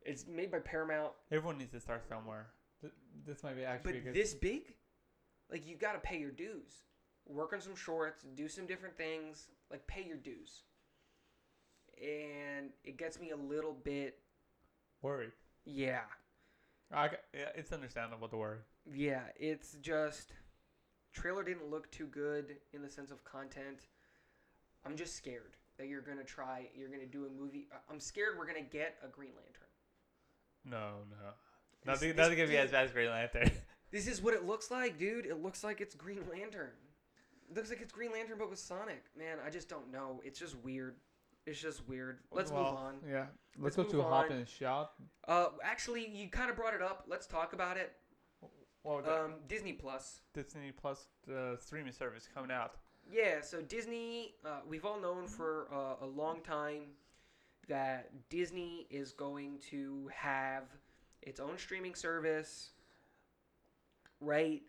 It's 0.02 0.26
made 0.28 0.52
by 0.52 0.60
Paramount, 0.60 1.12
Everyone 1.32 1.58
needs 1.58 1.72
to 1.74 1.80
start 1.80 2.08
somewhere. 2.08 2.48
Th- 2.82 2.94
This 3.26 3.44
might 3.44 3.56
be 3.58 3.66
actually 3.66 4.00
but 4.00 4.14
this 4.14 4.34
big, 4.34 4.74
like 5.52 5.68
you 5.68 5.76
got 5.76 5.94
to 5.94 6.00
pay 6.00 6.18
your 6.18 6.32
dues. 6.32 6.86
Work 7.28 7.54
on 7.54 7.62
some 7.62 7.76
shorts, 7.76 8.24
do 8.36 8.48
some 8.48 8.66
different 8.66 8.98
things, 8.98 9.50
like 9.70 9.86
pay 9.88 10.04
your 10.04 10.18
dues. 10.18 10.64
And 12.02 12.70
it 12.84 12.98
gets 12.98 13.20
me 13.20 13.32
a 13.32 13.36
little 13.36 13.74
bit, 13.74 14.20
worried. 15.02 15.32
yeah, 15.66 16.04
I, 16.94 17.10
it's 17.34 17.74
understandable 17.74 18.30
to 18.30 18.38
worry. 18.38 18.60
yeah. 18.92 19.24
It's 19.36 19.74
just 19.82 20.32
trailer 21.14 21.44
didn't 21.44 21.70
look 21.70 21.90
too 21.92 22.08
good 22.08 22.58
in 22.74 22.82
the 22.82 22.90
sense 22.90 23.12
of 23.12 23.24
content. 23.24 23.88
I'm 24.86 24.96
just 24.96 25.16
scared 25.16 25.56
that 25.78 25.88
you're 25.88 26.02
gonna 26.02 26.24
try, 26.24 26.70
you're 26.76 26.90
gonna 26.90 27.06
do 27.06 27.26
a 27.26 27.30
movie. 27.30 27.68
I'm 27.90 28.00
scared 28.00 28.38
we're 28.38 28.48
gonna 28.48 28.62
get 28.62 28.98
a 29.04 29.08
Green 29.08 29.32
Lantern. 29.36 29.68
No, 30.66 31.04
no. 31.10 31.32
Nothing, 31.86 32.10
this- 32.10 32.18
nothing 32.18 32.38
gonna 32.38 32.50
be 32.50 32.58
as 32.58 32.72
bad 32.72 32.86
as 32.86 32.92
Green 32.92 33.10
Lantern. 33.10 33.52
This 33.92 34.06
is 34.06 34.22
what 34.22 34.36
it 34.36 34.46
looks 34.46 34.70
like, 34.70 35.00
dude. 35.00 35.26
It 35.26 35.42
looks 35.42 35.64
like 35.64 35.82
it's 35.82 35.96
Green 35.96 36.22
Lantern. 36.30 36.70
It 37.50 37.56
looks 37.56 37.72
like 37.72 37.82
it's 37.82 37.92
Green 37.92 38.12
Lantern, 38.12 38.38
but 38.38 38.48
with 38.52 38.60
Sonic. 38.60 39.04
Man, 39.18 39.40
I 39.44 39.50
just 39.50 39.68
don't 39.68 39.92
know. 39.92 40.22
It's 40.24 40.38
just 40.38 40.56
weird. 40.60 40.98
It's 41.48 41.60
just 41.60 41.88
weird. 41.90 42.20
Let's 42.32 42.52
Well, 42.52 42.66
move 42.66 42.74
on. 42.76 42.94
Yeah. 43.10 43.26
Let's 43.58 43.76
Let's, 43.80 43.92
go 43.92 43.98
to 44.04 44.08
Hop 44.08 44.26
on. 44.26 44.32
and 44.32 44.48
Shot. 44.48 44.92
Uh, 45.28 45.48
actually, 45.64 46.08
you 46.08 46.30
kind 46.30 46.52
of 46.52 46.56
brought 46.56 46.76
it 46.76 46.84
up. 46.84 47.06
Let's 47.08 47.26
talk 47.26 47.54
about 47.54 47.78
it. 47.78 47.94
Well, 48.84 49.08
Um, 49.10 49.36
Disney 49.48 49.74
Plus. 49.74 50.22
Disney 50.34 50.72
Plus 50.72 51.08
the 51.28 51.58
streaming 51.60 51.92
service 51.94 52.28
coming 52.34 52.52
out. 52.52 52.76
Yeah, 53.12 53.42
so 53.42 53.62
Disney, 53.62 54.36
uh, 54.46 54.62
we've 54.68 54.86
all 54.86 55.00
known 55.00 55.28
for 55.28 55.68
uh, 55.74 56.06
a 56.06 56.06
long 56.06 56.42
time 56.42 56.84
that 57.68 58.30
Disney 58.30 58.88
is 58.90 59.12
going 59.12 59.60
to 59.72 60.10
have 60.14 60.64
its 61.22 61.40
own 61.40 61.58
streaming 61.58 61.96
service, 61.96 62.72
right? 64.22 64.62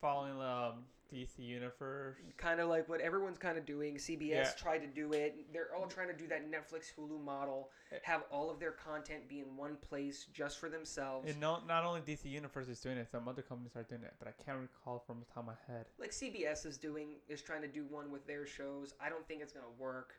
Following 0.00 0.40
um, 0.40 0.84
DC 1.12 1.38
Universe. 1.38 2.16
Kind 2.38 2.60
of 2.60 2.68
like 2.68 2.88
what 2.88 3.00
everyone's 3.00 3.38
kind 3.38 3.58
of 3.58 3.66
doing. 3.66 3.96
CBS 3.98 4.30
Yeah. 4.30 4.50
tried 4.56 4.78
to 4.78 4.86
do 4.86 5.12
it. 5.12 5.52
They're 5.52 5.74
all 5.74 5.86
trying 5.86 6.08
to 6.08 6.14
do 6.16 6.26
that 6.28 6.50
Netflix 6.50 6.94
Hulu 6.94 7.22
model, 7.22 7.70
Eh. 7.90 7.98
have 8.04 8.22
all 8.30 8.50
of 8.50 8.58
their 8.58 8.72
content 8.72 9.28
be 9.28 9.40
in 9.40 9.56
one 9.56 9.76
place 9.76 10.24
just 10.32 10.58
for 10.58 10.68
themselves. 10.70 11.30
And 11.30 11.38
no, 11.40 11.60
not 11.66 11.84
only 11.84 12.00
DC 12.00 12.24
Universe 12.30 12.68
is 12.68 12.80
doing 12.80 12.96
it, 12.96 13.08
some 13.10 13.28
other 13.28 13.42
companies 13.42 13.76
are 13.76 13.82
doing 13.82 14.02
it, 14.02 14.14
but 14.18 14.26
I 14.28 14.32
can't 14.42 14.58
recall 14.58 14.98
from 15.00 15.20
the 15.20 15.26
top 15.26 15.38
of 15.38 15.46
my 15.46 15.56
head. 15.66 15.86
like 15.98 16.12
CBS 16.12 16.64
is 16.64 16.78
doing 16.78 17.16
is 17.28 17.42
trying 17.42 17.62
to 17.62 17.68
do 17.68 17.84
one 17.84 18.10
with 18.10 18.26
their 18.26 18.46
shows. 18.46 18.94
I 19.00 19.08
don't 19.10 19.26
think 19.28 19.42
it's 19.42 19.52
gonna 19.52 19.66
work. 19.78 20.14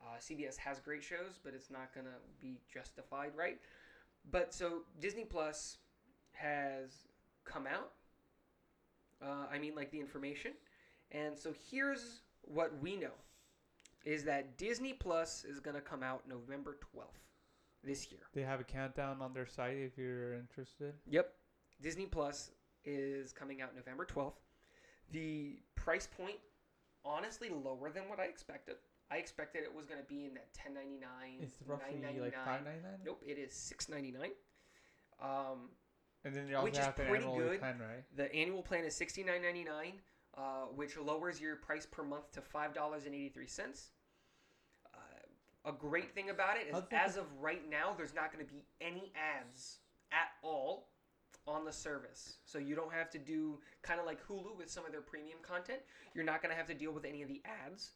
Uh, 0.00 0.18
CBS 0.18 0.56
has 0.56 0.80
great 0.80 1.02
shows, 1.04 1.38
but 1.44 1.54
it's 1.54 1.70
not 1.70 1.94
gonna 1.94 2.18
be 2.40 2.60
justified, 2.72 3.36
right? 3.36 3.60
But 4.30 4.52
so 4.52 4.82
Disney 4.98 5.24
Plus 5.24 5.78
has 6.32 7.06
come 7.44 7.66
out. 7.68 7.92
Uh, 9.22 9.46
I 9.52 9.58
mean, 9.58 9.74
like 9.74 9.90
the 9.90 10.00
information. 10.00 10.52
And 11.10 11.38
so 11.38 11.52
here's 11.70 12.22
what 12.42 12.72
we 12.80 12.96
know 12.96 13.12
is 14.04 14.24
that 14.24 14.56
Disney 14.58 14.92
Plus 14.92 15.44
is 15.44 15.60
going 15.60 15.76
to 15.76 15.80
come 15.82 16.02
out 16.02 16.28
November 16.28 16.76
12th 16.94 17.20
this 17.84 18.10
year. 18.10 18.20
They 18.34 18.42
have 18.42 18.60
a 18.60 18.64
countdown 18.64 19.20
on 19.20 19.32
their 19.32 19.46
site 19.46 19.76
if 19.76 19.96
you're 19.96 20.34
interested. 20.34 20.94
Yep. 21.08 21.32
Disney 21.80 22.06
Plus 22.06 22.50
is 22.84 23.32
coming 23.32 23.62
out 23.62 23.76
November 23.76 24.04
12th. 24.04 24.34
The 25.12 25.60
price 25.76 26.08
point, 26.16 26.36
honestly, 27.04 27.50
lower 27.50 27.90
than 27.90 28.08
what 28.08 28.18
I 28.18 28.24
expected. 28.24 28.76
I 29.10 29.16
expected 29.16 29.62
it 29.62 29.74
was 29.74 29.84
going 29.84 30.00
to 30.00 30.06
be 30.06 30.24
in 30.24 30.34
that 30.34 30.48
10.99, 30.54 31.42
It's 31.42 31.58
roughly 31.66 32.00
like 32.18 32.34
five 32.46 32.64
ninety 32.64 32.80
nine. 32.82 33.00
Nope, 33.04 33.22
it 33.26 33.38
is 33.38 33.52
6.99. 33.52 34.30
Um, 35.22 35.68
And 36.24 36.34
then 36.34 36.48
you 36.48 36.54
also 36.56 36.64
Which 36.64 36.78
is 36.78 36.84
have 36.84 36.96
the 36.96 37.02
pretty 37.04 37.24
annual 37.24 37.38
good. 37.38 37.58
plan, 37.60 37.78
right? 37.80 38.04
the 38.16 38.32
annual 38.34 38.62
plan 38.62 38.84
is 38.84 38.94
$69.99, 38.94 39.92
uh, 40.36 40.40
which 40.74 40.96
lowers 40.96 41.40
your 41.40 41.56
price 41.56 41.86
per 41.86 42.02
month 42.04 42.30
to 42.32 42.40
$5.83. 42.40 43.82
Uh, 44.94 44.98
a 45.64 45.72
great 45.72 46.14
thing 46.14 46.30
about 46.30 46.56
it 46.56 46.68
is, 46.68 46.74
How's 46.74 46.88
that 46.90 47.04
as 47.08 47.16
of 47.16 47.24
right 47.40 47.68
now, 47.68 47.94
there's 47.96 48.14
not 48.14 48.32
going 48.32 48.44
to 48.46 48.52
be 48.52 48.64
any 48.80 49.12
ads 49.16 49.78
at 50.12 50.28
all 50.42 50.88
on 51.46 51.64
the 51.64 51.72
service. 51.72 52.34
So 52.44 52.58
you 52.58 52.76
don't 52.76 52.92
have 52.92 53.10
to 53.10 53.18
do 53.18 53.58
kind 53.82 53.98
of 53.98 54.06
like 54.06 54.24
Hulu 54.28 54.56
with 54.56 54.70
some 54.70 54.86
of 54.86 54.92
their 54.92 55.00
premium 55.00 55.38
content. 55.42 55.80
You're 56.14 56.24
not 56.24 56.40
going 56.40 56.50
to 56.52 56.56
have 56.56 56.68
to 56.68 56.74
deal 56.74 56.92
with 56.92 57.04
any 57.04 57.22
of 57.22 57.28
the 57.28 57.42
ads. 57.66 57.90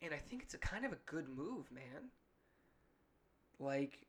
And 0.00 0.14
I 0.14 0.18
think 0.18 0.42
it's 0.42 0.54
a 0.54 0.58
kind 0.58 0.84
of 0.86 0.92
a 0.92 0.98
good 1.06 1.28
move, 1.28 1.70
man. 1.70 2.10
Like 3.58 4.06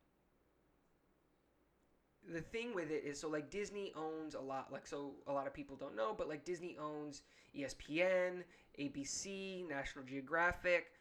the 2.34 2.42
thing 2.42 2.74
with 2.76 2.92
it 2.92 3.04
is 3.06 3.20
so 3.20 3.30
like 3.30 3.50
Disney 3.50 3.94
owns 3.96 4.36
a 4.36 4.40
lot 4.40 4.72
like 4.72 4.86
so 4.86 5.12
a 5.28 5.32
lot 5.32 5.48
of 5.48 5.54
people 5.54 5.76
don't 5.76 5.96
know 5.96 6.14
but 6.18 6.28
like 6.28 6.44
Disney 6.46 6.78
owns 6.80 7.22
ESPN, 7.58 8.44
ABC, 8.80 9.68
National 9.68 10.04
Geographic 10.06 10.92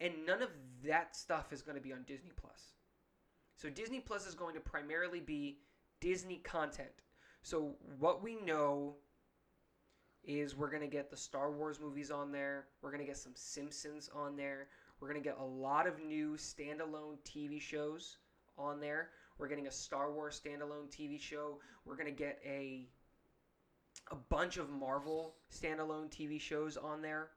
and 0.00 0.12
none 0.26 0.42
of 0.42 0.50
that 0.84 1.16
stuff 1.16 1.52
is 1.52 1.62
going 1.62 1.76
to 1.76 1.82
be 1.82 1.92
on 1.92 2.02
Disney 2.06 2.32
Plus. 2.36 2.72
So 3.56 3.70
Disney 3.70 4.00
Plus 4.00 4.26
is 4.26 4.34
going 4.34 4.54
to 4.54 4.60
primarily 4.60 5.20
be 5.20 5.58
Disney 6.00 6.38
content. 6.38 6.88
So 7.42 7.76
what 7.98 8.22
we 8.22 8.36
know 8.36 8.96
is 10.24 10.56
we're 10.56 10.70
going 10.70 10.82
to 10.82 10.88
get 10.88 11.10
the 11.10 11.16
Star 11.16 11.50
Wars 11.50 11.78
movies 11.80 12.10
on 12.10 12.32
there. 12.32 12.66
We're 12.82 12.90
going 12.90 13.02
to 13.02 13.06
get 13.06 13.16
some 13.16 13.32
Simpsons 13.34 14.10
on 14.14 14.36
there. 14.36 14.68
We're 14.98 15.08
going 15.08 15.22
to 15.22 15.28
get 15.28 15.38
a 15.38 15.44
lot 15.44 15.86
of 15.86 16.02
new 16.02 16.36
standalone 16.36 17.18
TV 17.24 17.60
shows 17.60 18.16
on 18.56 18.80
there. 18.80 19.10
We're 19.38 19.48
getting 19.48 19.66
a 19.66 19.72
Star 19.72 20.12
Wars 20.12 20.40
standalone 20.44 20.90
TV 20.90 21.20
show. 21.20 21.58
We're 21.84 21.96
going 21.96 22.06
to 22.06 22.12
get 22.12 22.38
a 22.44 22.86
a 24.10 24.16
bunch 24.16 24.56
of 24.56 24.70
Marvel 24.70 25.36
standalone 25.52 26.10
TV 26.10 26.40
shows 26.40 26.76
on 26.76 27.00
there, 27.00 27.30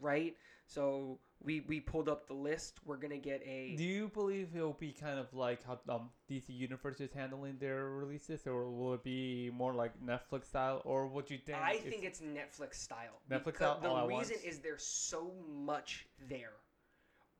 right? 0.00 0.36
So 0.66 1.18
we 1.42 1.60
we 1.60 1.80
pulled 1.80 2.08
up 2.08 2.26
the 2.26 2.34
list. 2.34 2.80
We're 2.84 2.96
going 2.96 3.10
to 3.10 3.18
get 3.18 3.42
a 3.46 3.74
Do 3.76 3.84
you 3.84 4.08
believe 4.08 4.48
it'll 4.54 4.72
be 4.72 4.92
kind 4.92 5.18
of 5.18 5.32
like 5.34 5.64
how 5.64 5.78
um, 5.88 6.10
DC 6.30 6.44
Universe 6.48 7.00
is 7.00 7.12
handling 7.12 7.58
their 7.58 7.90
releases, 7.90 8.46
or 8.46 8.70
will 8.70 8.94
it 8.94 9.04
be 9.04 9.50
more 9.52 9.74
like 9.74 9.92
Netflix 10.02 10.46
style, 10.46 10.80
or 10.84 11.06
what 11.06 11.30
you 11.30 11.38
think? 11.38 11.58
I 11.58 11.76
think 11.76 12.04
it's 12.04 12.20
Netflix 12.20 12.74
style. 12.76 13.20
Netflix 13.30 13.56
style 13.56 13.80
The 13.80 14.16
reason 14.16 14.36
is 14.44 14.60
there's 14.60 14.86
so 14.86 15.32
much 15.48 16.06
there. 16.28 16.54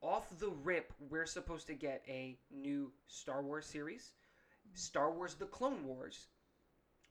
Off 0.05 0.29
the 0.37 0.49
rip, 0.63 0.93
we're 1.09 1.25
supposed 1.25 1.65
to 1.65 1.73
get 1.73 2.03
a 2.07 2.37
new 2.51 2.91
Star 3.07 3.41
Wars 3.41 3.65
series, 3.65 4.11
Star 4.75 5.11
Wars: 5.11 5.33
The 5.33 5.47
Clone 5.47 5.83
Wars. 5.83 6.27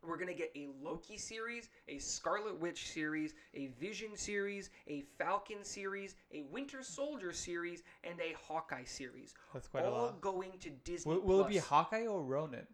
We're 0.01 0.17
gonna 0.17 0.33
get 0.33 0.53
a 0.55 0.69
Loki 0.81 1.19
series, 1.19 1.71
a 1.89 1.99
Scarlet 1.99 2.61
Witch 2.61 2.87
series, 2.93 3.35
a 3.53 3.67
Vision 3.81 4.15
series, 4.15 4.71
a 4.87 5.03
Falcon 5.19 5.65
series, 5.65 6.15
a 6.33 6.43
Winter 6.43 6.85
Soldier 6.85 7.33
series, 7.33 7.83
and 8.05 8.21
a 8.21 8.37
Hawkeye 8.47 8.85
series. 8.85 9.35
that's 9.53 9.67
quite 9.67 9.85
a 9.85 9.89
all 9.89 10.03
lot. 10.05 10.21
going 10.21 10.53
to 10.61 10.71
Disney. 10.71 11.15
Will, 11.15 11.21
will 11.21 11.41
it 11.41 11.49
be 11.49 11.57
Hawkeye 11.57 12.07
or 12.07 12.23
Ronin? 12.23 12.67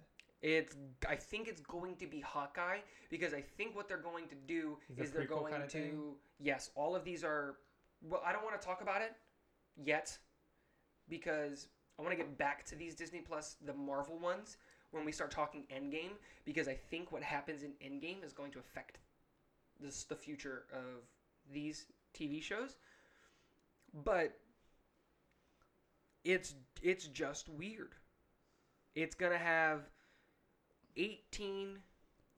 It's. 0.43 0.77
I 1.09 1.17
think 1.17 1.49
it's 1.49 1.63
going 1.63 1.97
to 1.97 2.07
be 2.07 2.21
Hawkeye 2.21 2.81
because 3.09 3.33
I 3.33 3.41
think 3.41 3.75
what 3.75 3.89
they're 3.89 3.97
going 3.97 4.29
to 4.29 4.35
do 4.35 4.77
Is 4.99 5.07
is 5.07 5.13
they're 5.13 5.25
going 5.25 5.55
kinda 5.55 5.67
to. 5.69 5.73
thing? 5.73 6.15
Yes, 6.39 6.71
all 6.75 6.95
of 6.95 7.05
these 7.05 7.25
are. 7.25 7.57
Well, 8.03 8.23
I 8.23 8.33
don't 8.33 8.45
want 8.45 8.61
to 8.61 8.67
talk 8.67 8.83
about 8.83 9.01
it 9.01 9.13
yet 9.77 10.17
because 11.09 11.69
I 11.99 12.03
want 12.03 12.13
to 12.13 12.17
get 12.17 12.39
back 12.39 12.65
to 12.67 12.77
these 12.77 12.95
Disney 12.95 13.21
Plus, 13.21 13.57
the 13.65 13.75
Marvel 13.75 14.19
ones, 14.19 14.57
when 14.91 15.05
we 15.05 15.13
start 15.13 15.31
talking 15.31 15.65
Endgame 15.75 16.13
because 16.45 16.69
I 16.69 16.75
think 16.75 17.13
what 17.13 17.23
happens 17.23 17.63
in 17.63 17.73
Endgame 17.85 18.25
is 18.25 18.33
going 18.33 18.51
to 18.53 18.59
affect 18.59 18.99
this 19.79 20.05
the 20.05 20.17
future 20.17 20.65
of 20.73 21.05
these 21.53 21.87
TV 22.15 22.43
shows. 22.43 22.77
But 24.05 24.37
it's 26.25 26.55
it's 26.83 27.07
just 27.07 27.49
weird. 27.49 27.95
It's 28.95 29.15
gonna 29.15 29.39
have 29.39 29.83
18 30.97 31.79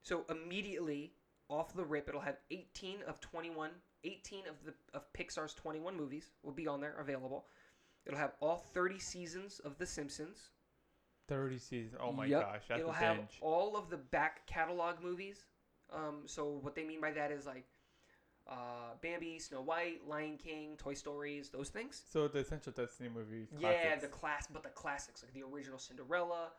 so 0.03 0.25
immediately 0.29 1.13
off 1.49 1.73
the 1.73 1.83
rip 1.83 2.07
it'll 2.07 2.21
have 2.21 2.37
18 2.51 2.97
of 3.07 3.19
21 3.19 3.71
18 4.03 4.47
of 4.47 4.55
the 4.65 4.73
of 4.93 5.11
Pixar's 5.13 5.53
21 5.53 5.95
movies 5.95 6.31
will 6.43 6.51
be 6.53 6.67
on 6.67 6.81
there 6.81 6.95
available. 6.99 7.45
It'll 8.05 8.19
have 8.19 8.33
all 8.41 8.57
30 8.57 8.99
seasons 8.99 9.59
of 9.63 9.77
The 9.77 9.85
Simpsons. 9.85 10.49
Thirty 11.29 11.57
seasons. 11.57 11.99
Oh 12.03 12.11
my 12.11 12.25
Yep. 12.25 12.41
gosh, 12.41 12.61
that's 12.67 12.79
It'll 12.81 12.91
have 12.91 13.15
binge. 13.17 13.37
all 13.41 13.77
of 13.77 13.89
the 13.89 13.95
back 13.97 14.45
catalog 14.45 15.01
movies. 15.01 15.45
Um, 15.89 16.23
so 16.25 16.59
what 16.61 16.75
they 16.75 16.83
mean 16.83 16.99
by 16.99 17.11
that 17.11 17.31
is 17.31 17.45
like 17.45 17.63
uh, 18.45 18.95
Bambi, 19.01 19.39
Snow 19.39 19.61
White, 19.61 20.05
Lion 20.05 20.37
King, 20.37 20.75
Toy 20.77 20.93
Stories, 20.93 21.49
those 21.49 21.69
things. 21.69 22.03
So 22.11 22.27
the 22.27 22.39
essential 22.39 22.73
Disney 22.73 23.07
movies. 23.07 23.47
Yeah, 23.57 23.95
the 23.95 24.07
class, 24.07 24.47
but 24.51 24.63
the 24.63 24.69
classics 24.69 25.23
like 25.23 25.33
the 25.33 25.43
original 25.43 25.79
Cinderella, 25.79 26.51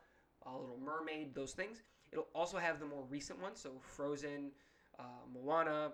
uh, 0.45 0.57
Little 0.57 0.79
Mermaid, 0.83 1.35
those 1.35 1.53
things. 1.53 1.83
It'll 2.11 2.27
also 2.33 2.57
have 2.57 2.79
the 2.79 2.87
more 2.87 3.03
recent 3.07 3.39
ones, 3.39 3.59
so 3.59 3.73
Frozen, 3.81 4.51
uh, 4.97 5.03
Moana. 5.31 5.91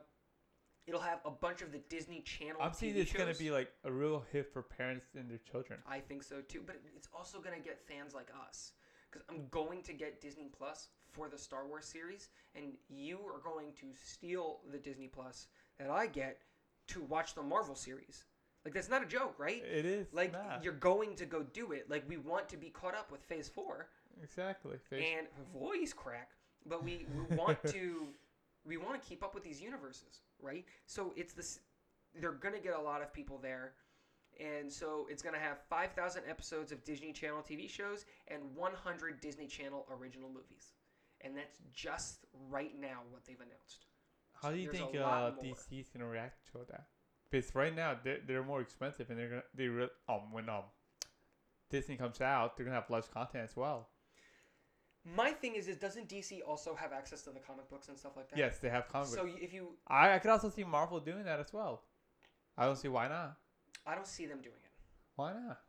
It'll 0.88 1.00
have 1.02 1.20
a 1.26 1.32
bunch 1.32 1.62
of 1.62 1.72
the 1.72 1.80
Disney 1.89 2.22
Channel. 2.22 2.58
I'm 2.62 2.72
TV 2.72 2.76
seeing 2.76 2.98
it's 2.98 3.13
gonna 3.13 3.28
shows. 3.28 3.38
be 3.39 3.52
like 3.52 3.72
a 3.84 3.91
real 3.91 4.24
hit 4.32 4.52
for 4.52 4.62
parents 4.62 5.06
and 5.15 5.30
their 5.30 5.38
children. 5.50 5.80
I 5.88 6.00
think 6.00 6.24
so 6.24 6.41
too, 6.48 6.62
but 6.65 6.78
it's 6.96 7.08
also 7.15 7.39
gonna 7.39 7.60
get 7.60 7.80
fans 7.88 8.13
like 8.13 8.30
us 8.50 8.74
because 9.10 9.26
I'm 9.30 9.48
going 9.52 9.84
to 9.84 9.94
get 9.94 10.22
Disney 10.22 10.50
Plus 10.58 10.88
for 11.12 11.28
the 11.30 11.38
Star 11.38 11.67
Wars 11.67 11.86
series, 11.86 12.30
and 12.56 12.74
you 12.89 13.20
are 13.28 13.39
going 13.44 13.74
to 13.82 13.88
steal 14.02 14.62
the 14.72 14.78
Disney 14.78 15.08
Plus 15.08 15.48
that 15.78 15.89
I 15.89 16.08
get 16.08 16.39
to 16.88 17.02
watch 17.04 17.36
the 17.36 17.44
Marvel 17.44 17.76
series. 17.76 18.24
Like 18.65 18.74
that's 18.74 18.89
not 18.89 19.04
a 19.04 19.06
joke, 19.06 19.36
right? 19.38 19.62
It 19.65 19.86
is 19.86 20.08
Like 20.13 20.32
not. 20.34 20.63
you're 20.63 20.74
going 20.74 21.15
to 21.15 21.26
go 21.26 21.44
do 21.44 21.72
it. 21.74 21.89
Like 21.89 22.06
we 22.08 22.17
want 22.17 22.48
to 22.50 22.58
be 22.58 22.70
caught 22.70 22.96
up 22.96 23.12
with 23.12 23.22
Phase 23.24 23.50
Four 23.50 23.88
exactly. 24.24 24.78
Face- 24.89 25.04
and 25.17 25.28
voice 25.60 25.94
crack, 25.94 26.30
but 26.65 26.84
we, 26.84 27.06
we 27.30 27.36
want 27.36 27.58
to 27.67 28.08
we 28.65 28.78
want 28.78 29.02
to 29.02 29.08
keep 29.08 29.24
up 29.24 29.34
with 29.34 29.43
these 29.43 29.62
universes, 29.62 30.21
right? 30.41 30.65
So 30.86 31.13
it's 31.15 31.34
this. 31.34 31.60
They're 32.19 32.32
gonna 32.34 32.60
get 32.60 32.76
a 32.76 32.82
lot 32.82 33.02
of 33.02 33.13
people 33.13 33.39
there, 33.41 33.74
and 34.39 34.71
so 34.71 35.08
it's 35.10 35.21
gonna 35.21 35.39
have 35.39 35.60
five 35.69 35.91
thousand 35.93 36.24
episodes 36.30 36.71
of 36.71 36.84
Disney 36.84 37.13
Channel 37.13 37.41
TV 37.41 37.69
shows 37.69 38.06
and 38.28 38.41
one 38.56 38.74
hundred 38.74 39.21
Disney 39.21 39.47
Channel 39.47 39.86
original 39.91 40.30
movies, 40.30 40.74
and 41.21 41.36
that's 41.36 41.60
just 41.74 42.26
right 42.50 42.74
now 42.80 43.00
what 43.12 43.26
they've 43.26 43.39
announced. 43.39 43.86
How 44.41 44.52
do 44.52 44.58
you 44.58 44.71
think 44.71 44.95
uh, 44.95 45.32
more. 45.36 45.43
DC's 45.43 45.89
gonna 45.89 46.08
react 46.08 46.52
to 46.52 46.60
that? 46.69 46.86
Because 47.30 47.54
right 47.56 47.74
now 47.74 47.97
they're, 48.04 48.19
they're 48.28 48.43
more 48.43 48.62
expensive, 48.62 49.10
and 49.10 49.17
they're 49.17 49.30
gonna 49.30 49.43
they 49.56 49.67
re- 49.67 49.89
um 50.10 50.32
when 50.32 50.50
um 50.50 50.63
Disney 51.69 51.95
comes 51.95 52.19
out, 52.21 52.58
they're 52.58 52.65
gonna 52.65 52.76
have 52.76 52.89
less 52.89 53.08
content 53.08 53.45
as 53.50 53.56
well. 53.56 53.89
My 55.04 55.32
thing 55.32 55.56
is, 55.56 55.68
is 55.68 55.78
doesn't 55.78 56.08
DC 56.08 56.42
also 56.48 56.76
have 56.76 56.94
access 56.94 57.24
to 57.24 57.32
the 57.32 57.40
comic 57.40 57.70
books 57.70 57.88
and 57.88 57.98
stuff 57.98 58.16
like 58.16 58.30
that? 58.30 58.38
Yes, 58.38 58.60
they 58.60 58.70
have 58.70 58.88
comic. 58.88 59.08
So 59.08 59.26
books. 59.26 59.40
if 59.42 59.54
you, 59.54 59.70
I 59.88 60.14
I 60.14 60.20
could 60.20 60.30
also 60.32 60.50
see 60.50 60.64
Marvel 60.64 61.00
doing 61.00 61.24
that 61.24 61.40
as 61.40 61.52
well. 61.52 61.84
I 62.58 62.66
don't 62.66 62.78
see 62.78 62.88
why 62.88 63.08
not. 63.08 63.38
I 63.86 63.96
don't 63.96 64.06
see 64.08 64.26
them 64.28 64.42
doing 64.42 64.62
it. 64.64 64.72
Why 65.16 65.34
not? 65.34 65.60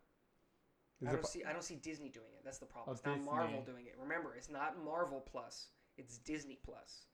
Is 1.01 1.09
I 1.09 1.11
it 1.11 1.13
don't 1.15 1.23
po- 1.23 1.29
see. 1.29 1.45
I 1.45 1.53
don't 1.53 1.65
see 1.65 1.77
Disney 1.77 2.11
doing 2.11 2.27
it. 2.35 2.43
That's 2.45 2.59
the 2.59 2.67
problem. 2.67 2.91
Oh, 2.91 2.93
it's 2.93 3.07
not 3.07 3.25
Marvel 3.25 3.63
doing 3.63 3.87
it. 3.87 3.97
Remember, 4.01 4.35
it's 4.37 4.51
not 4.51 4.77
Marvel 4.85 5.21
Plus. 5.21 5.69
It's 5.97 6.19
Disney 6.19 6.59
Plus. 6.63 7.07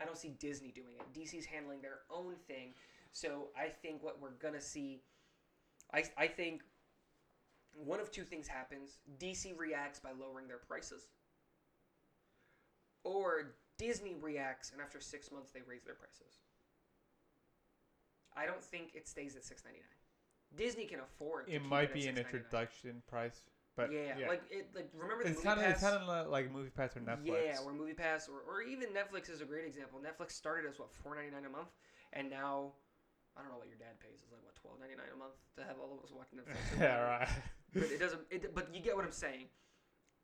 I 0.00 0.04
don't 0.04 0.18
see 0.18 0.30
Disney 0.40 0.70
doing 0.72 0.96
it. 0.98 1.18
DC's 1.18 1.46
handling 1.46 1.80
their 1.80 2.00
own 2.10 2.34
thing. 2.48 2.74
So 3.12 3.48
I 3.56 3.68
think 3.68 4.02
what 4.02 4.20
we're 4.20 4.30
gonna 4.40 4.60
see, 4.60 5.02
I 5.92 6.04
I 6.16 6.26
think 6.28 6.62
one 7.74 8.00
of 8.00 8.10
two 8.10 8.24
things 8.24 8.46
happens. 8.46 8.98
DC 9.18 9.58
reacts 9.58 9.98
by 10.00 10.10
lowering 10.12 10.46
their 10.48 10.58
prices, 10.58 11.08
or 13.04 13.54
Disney 13.78 14.14
reacts 14.20 14.72
and 14.72 14.80
after 14.80 15.00
six 15.00 15.30
months 15.30 15.52
they 15.52 15.60
raise 15.68 15.84
their 15.84 15.94
prices. 15.94 16.40
I 18.36 18.46
don't 18.46 18.62
think 18.62 18.90
it 18.94 19.06
stays 19.06 19.36
at 19.36 19.44
six 19.44 19.62
ninety 19.64 19.80
nine. 19.80 19.94
Disney 20.56 20.86
can 20.86 21.00
afford. 21.00 21.48
It 21.48 21.64
might 21.64 21.90
at 21.90 21.94
be 21.94 22.06
an 22.06 22.18
introduction 22.18 23.02
price. 23.08 23.40
But 23.76 23.90
yeah, 23.92 24.14
yeah, 24.18 24.28
like 24.28 24.42
it. 24.50 24.70
Like 24.74 24.88
remember 24.94 25.24
the 25.24 25.30
it's 25.30 25.38
movie 25.42 25.48
kind 25.48 25.58
of 25.58 25.66
pass? 25.66 25.74
it's 25.74 25.82
kind 25.82 25.98
of 25.98 26.30
like 26.30 26.52
movie 26.52 26.70
pass 26.70 26.96
or 26.96 27.00
Netflix. 27.00 27.26
Yeah, 27.26 27.58
where 27.58 27.74
Movie 27.74 27.94
Pass 27.94 28.28
or, 28.28 28.46
or 28.46 28.62
even 28.62 28.90
Netflix 28.90 29.28
is 29.28 29.40
a 29.40 29.44
great 29.44 29.66
example. 29.66 29.98
Netflix 29.98 30.32
started 30.32 30.70
as 30.70 30.78
what 30.78 30.92
four 30.92 31.16
ninety 31.16 31.32
nine 31.32 31.44
a 31.44 31.50
month, 31.50 31.74
and 32.12 32.30
now 32.30 32.70
I 33.36 33.42
don't 33.42 33.50
know 33.50 33.58
what 33.58 33.66
your 33.66 33.78
dad 33.78 33.98
pays. 33.98 34.22
It's 34.22 34.30
like 34.30 34.44
what 34.44 34.54
twelve 34.54 34.78
ninety 34.78 34.94
nine 34.94 35.10
a 35.12 35.18
month 35.18 35.34
to 35.58 35.64
have 35.64 35.76
all 35.82 35.98
of 35.98 36.04
us 36.04 36.14
watching 36.14 36.38
Netflix. 36.38 36.78
yeah, 36.80 37.02
right. 37.02 37.28
But 37.74 37.82
it 37.90 37.98
doesn't. 37.98 38.20
It, 38.30 38.54
but 38.54 38.72
you 38.72 38.80
get 38.80 38.94
what 38.94 39.04
I'm 39.04 39.10
saying. 39.10 39.46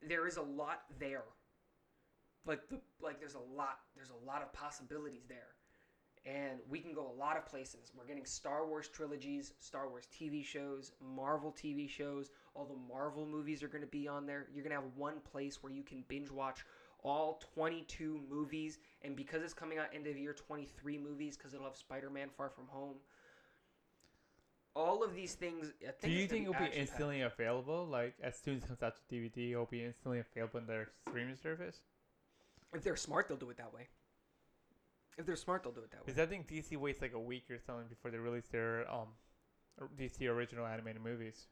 There 0.07 0.29
is 0.29 0.37
a 0.37 0.43
lot 0.43 0.83
there. 1.01 1.25
Like 2.47 2.69
the 2.69 2.81
like, 3.03 3.21
there's 3.21 3.35
a 3.35 3.57
lot. 3.57 3.81
There's 3.95 4.11
a 4.11 4.27
lot 4.27 4.43
of 4.43 4.53
possibilities 4.53 5.25
there, 5.29 5.55
and 6.25 6.59
we 6.69 6.81
can 6.81 6.95
go 6.95 7.07
a 7.07 7.17
lot 7.19 7.37
of 7.37 7.47
places. 7.47 7.93
We're 7.97 8.07
getting 8.07 8.25
Star 8.25 8.67
Wars 8.67 8.89
trilogies, 8.89 9.53
Star 9.59 9.89
Wars 9.89 10.09
TV 10.13 10.45
shows, 10.45 10.93
Marvel 11.15 11.53
TV 11.53 11.89
shows. 11.89 12.31
All 12.55 12.65
the 12.65 12.93
Marvel 12.93 13.27
movies 13.27 13.63
are 13.63 13.69
going 13.69 13.83
to 13.83 13.91
be 13.91 14.09
on 14.09 14.27
there. 14.27 14.47
You're 14.55 14.65
going 14.65 14.75
to 14.75 14.81
have 14.83 14.91
one 14.97 15.21
place 15.21 15.63
where 15.63 15.73
you 15.73 15.83
can 15.83 16.05
binge 16.09 16.31
watch 16.31 16.65
all 17.03 17.41
22 17.55 18.21
movies, 18.31 18.79
and 19.03 19.17
because 19.17 19.43
it's 19.43 19.55
coming 19.55 19.79
out 19.79 19.87
end 19.95 20.07
of 20.07 20.17
year, 20.17 20.33
23 20.33 20.99
movies 20.99 21.37
because 21.37 21.55
it'll 21.55 21.67
have 21.67 21.77
Spider-Man: 21.77 22.29
Far 22.37 22.51
From 22.51 22.67
Home. 22.69 22.97
All 24.77 25.03
of 25.03 25.15
these 25.15 25.35
things. 25.35 25.73
I 25.83 25.91
think 25.91 26.01
Do 26.03 26.11
you 26.11 26.29
think 26.29 26.43
it'll 26.43 26.53
be 26.53 26.59
action-packed. 26.59 26.77
instantly 26.77 27.21
available? 27.23 27.87
Like 27.87 28.15
as 28.23 28.39
soon 28.39 28.57
as 28.57 28.63
it 28.63 28.69
comes 28.69 28.83
out 28.83 28.95
to 28.97 29.15
DVD, 29.15 29.53
it'll 29.53 29.67
be 29.67 29.85
instantly 29.85 30.21
available 30.21 30.61
on 30.61 30.67
their 30.67 30.89
streaming 31.09 31.37
service? 31.37 31.81
If 32.73 32.83
they're 32.85 32.97
smart, 32.97 33.29
they'll 33.29 33.37
do 33.37 33.51
it 33.51 33.57
that 33.57 33.73
way. 33.75 33.89
If 35.19 35.27
they're 35.27 35.37
smart, 35.37 35.63
they'll 35.63 35.73
do 35.73 35.81
it 35.81 35.91
that 35.91 35.99
way. 35.99 36.05
Because 36.07 36.21
I 36.21 36.27
think 36.27 36.49
DC 36.49 36.77
waits 36.77 37.03
like 37.03 37.13
a 37.13 37.21
week 37.21 37.45
or 37.51 37.59
something 37.59 37.89
before 37.89 38.11
they 38.11 38.19
release 38.19 38.49
their 38.51 38.91
um 38.91 39.09
DC 39.99 40.29
original 40.29 40.67
animated 40.67 41.03
movies. 41.03 41.47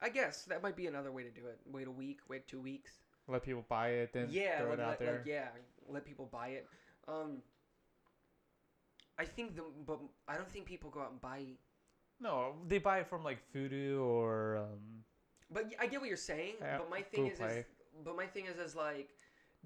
I 0.00 0.08
guess 0.08 0.42
that 0.44 0.62
might 0.62 0.76
be 0.76 0.86
another 0.86 1.10
way 1.10 1.22
to 1.22 1.30
do 1.30 1.46
it. 1.46 1.58
Wait 1.66 1.86
a 1.86 1.90
week, 1.90 2.20
wait 2.28 2.46
two 2.46 2.60
weeks. 2.60 2.92
Let 3.28 3.42
people 3.42 3.64
buy 3.68 3.88
it, 3.88 4.12
then 4.12 4.28
yeah, 4.30 4.60
throw 4.60 4.70
like, 4.70 4.78
it 4.78 4.82
out 4.82 4.88
like, 4.88 4.98
there. 4.98 5.12
like, 5.14 5.26
yeah, 5.26 5.48
let 5.88 6.04
people 6.04 6.28
buy 6.30 6.48
it. 6.48 6.66
Um, 7.08 7.38
I 9.18 9.24
think 9.24 9.56
the 9.56 9.62
but 9.86 9.98
I 10.28 10.36
don't 10.36 10.50
think 10.50 10.66
people 10.66 10.90
go 10.90 11.00
out 11.00 11.10
and 11.10 11.20
buy. 11.20 11.44
No, 12.20 12.54
they 12.66 12.78
buy 12.78 13.00
it 13.00 13.08
from 13.08 13.24
like 13.24 13.38
Vudu 13.54 14.00
or 14.00 14.58
um. 14.58 15.04
But 15.50 15.72
I 15.80 15.86
get 15.86 16.00
what 16.00 16.08
you're 16.08 16.16
saying. 16.16 16.54
But 16.60 16.90
my 16.90 17.02
thing 17.02 17.28
Google 17.28 17.46
is, 17.46 17.56
is, 17.58 17.64
but 18.04 18.16
my 18.16 18.26
thing 18.26 18.46
is, 18.46 18.58
is 18.58 18.74
like, 18.74 19.10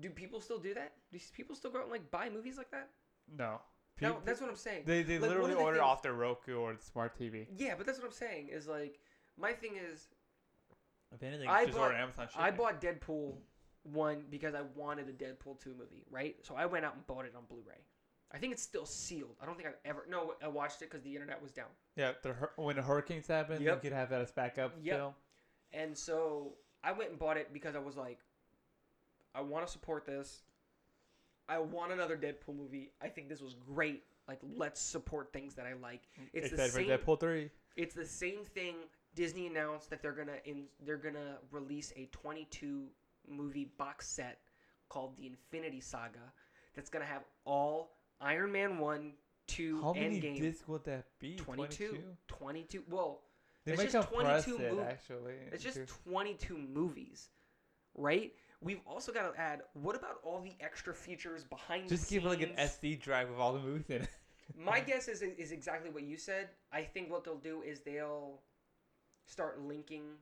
do 0.01 0.11
people 0.11 0.41
still 0.41 0.59
do 0.59 0.75
that? 0.75 0.93
Do 1.13 1.19
people 1.35 1.55
still 1.57 1.71
go 1.71 1.79
out 1.79 1.85
and 1.85 1.93
like 1.93 2.11
buy 2.11 2.29
movies 2.31 2.57
like 2.59 2.71
that? 2.71 2.89
No. 3.37 3.61
No, 4.01 4.17
that's 4.25 4.41
what 4.41 4.49
I'm 4.49 4.57
saying. 4.57 4.85
they 4.87 5.03
they 5.03 5.19
like, 5.19 5.29
literally 5.29 5.53
of 5.53 5.59
the 5.59 5.63
order 5.65 5.77
things- 5.79 5.85
off 5.87 6.03
their 6.03 6.15
Roku 6.15 6.57
or 6.57 6.73
the 6.73 6.83
smart 6.83 7.19
TV. 7.19 7.47
Yeah, 7.57 7.75
but 7.77 7.85
that's 7.87 7.99
what 7.99 8.07
I'm 8.07 8.13
saying. 8.13 8.49
Is 8.51 8.67
like, 8.67 8.99
my 9.39 9.53
thing 9.53 9.73
is, 9.77 10.09
If 11.13 11.23
anything, 11.23 11.49
I 11.49 11.67
just 11.67 11.77
bought- 11.77 11.85
order 11.89 11.97
Amazon 11.97 12.29
shipping. 12.29 12.43
I 12.43 12.51
bought 12.51 12.81
Deadpool 12.81 13.37
one 13.83 14.25
because 14.31 14.55
I 14.55 14.63
wanted 14.75 15.09
a 15.09 15.13
Deadpool 15.13 15.61
two 15.61 15.75
movie, 15.79 16.05
right? 16.11 16.37
So 16.47 16.55
I 16.55 16.65
went 16.67 16.85
out 16.87 16.95
and 16.95 17.07
bought 17.07 17.25
it 17.27 17.35
on 17.37 17.45
Blu-ray. 17.49 17.85
I 18.33 18.39
think 18.39 18.53
it's 18.53 18.63
still 18.63 18.87
sealed. 18.87 19.37
I 19.43 19.45
don't 19.47 19.57
think 19.57 19.69
I've 19.69 19.79
ever. 19.85 20.07
No, 20.09 20.35
I 20.43 20.49
watched 20.49 20.81
it 20.83 20.89
because 20.91 21.03
the 21.03 21.13
internet 21.15 21.43
was 21.43 21.53
down. 21.53 21.67
Yeah, 21.97 22.13
the 22.23 22.33
when 22.57 22.77
the 22.77 22.83
hurricanes 22.83 23.27
happened, 23.27 23.63
Yep. 23.63 23.75
you 23.85 23.91
could 23.91 23.97
have 23.97 24.09
that 24.11 24.21
as 24.23 24.31
backup. 24.33 24.73
Yeah. 24.81 25.11
And 25.73 25.97
so 25.99 26.55
I 26.83 26.93
went 26.93 27.11
and 27.11 27.19
bought 27.19 27.37
it 27.37 27.53
because 27.53 27.75
I 27.77 27.81
was 27.81 27.97
like, 27.97 28.19
I 29.35 29.41
want 29.41 29.67
to 29.67 29.73
support 29.73 30.05
this. 30.07 30.43
I 31.49 31.59
want 31.59 31.93
another 31.93 32.17
Deadpool 32.17 32.57
movie. 32.57 32.93
I 33.03 33.09
think 33.09 33.29
this 33.29 33.41
was 33.41 33.55
great. 33.55 34.05
Like, 34.29 34.39
let's 34.57 34.81
support 34.81 35.33
things 35.33 35.55
that 35.55 35.67
I 35.67 35.73
like. 35.75 36.03
Mm. 36.21 36.29
It's 36.33 36.51
the 36.51 36.55
Except 36.57 36.73
for 36.73 36.79
same. 36.79 36.89
Deadpool 36.89 37.21
three. 37.21 37.51
It's 37.77 37.95
the 37.95 38.07
same 38.07 38.45
thing. 38.45 38.75
Disney 39.17 39.49
announced 39.49 39.91
that 39.91 40.03
they're 40.03 40.13
gonna 40.13 40.37
in 40.45 40.65
they're 40.85 40.97
gonna 40.97 41.39
release 41.51 41.93
a 41.97 42.07
22 42.13 42.85
movie 43.29 43.73
box 43.77 44.07
set 44.07 44.39
called 44.89 45.17
the 45.17 45.27
Infinity 45.27 45.81
Saga. 45.81 46.33
That's 46.77 46.91
gonna 46.91 47.05
have 47.05 47.23
all 47.45 47.97
Iron 48.21 48.53
Man 48.53 48.79
one, 48.79 49.13
two, 49.49 49.81
How 49.83 49.93
many 49.95 50.21
Endgame. 50.21 50.41
discs 50.41 50.69
would 50.69 50.85
that 50.85 51.07
be? 51.19 51.35
22. 51.37 51.99
22. 52.29 52.85
Well, 52.89 53.23
They 53.65 53.73
It's 53.73 53.93
just 53.93 54.09
compress 54.11 54.45
22 54.45 54.65
it 54.65 54.73
mov- 54.75 54.87
actually. 54.87 55.35
it's 55.53 55.65
just 55.65 55.81
22 56.05 56.57
movies, 56.57 57.31
right? 57.95 58.33
We've 58.63 58.81
also 58.87 59.13
got 59.13 59.33
to 59.33 59.41
add. 59.41 59.63
What 59.73 59.97
about 59.97 60.17
all 60.23 60.41
the 60.41 60.53
extra 60.61 60.95
features 60.95 61.45
behind 61.45 61.89
this? 61.89 62.01
just 62.01 62.11
the 62.11 62.17
give 62.17 62.27
it 62.27 62.29
like 62.29 62.43
an? 62.43 62.51
SD 62.59 63.01
drive 63.01 63.31
with 63.31 63.39
all 63.39 63.53
the 63.53 63.61
movies 63.61 63.89
in 63.89 64.03
it. 64.03 64.09
My 64.59 64.81
guess 64.87 65.09
is 65.09 65.23
is 65.23 65.53
exactly 65.53 65.91
what 65.91 66.03
you 66.03 66.17
said. 66.17 66.49
I 66.73 66.83
think 66.83 67.11
what 67.11 67.25
they'll 67.25 67.37
do 67.37 67.63
is 67.63 67.81
they'll 67.81 68.41
start 69.27 69.63
linking 69.63 70.17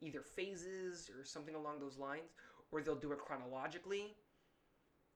either 0.00 0.22
phases 0.22 1.10
or 1.10 1.24
something 1.24 1.54
along 1.54 1.80
those 1.80 1.98
lines, 1.98 2.30
or 2.70 2.80
they'll 2.80 2.94
do 2.94 3.12
it 3.12 3.18
chronologically. 3.18 4.14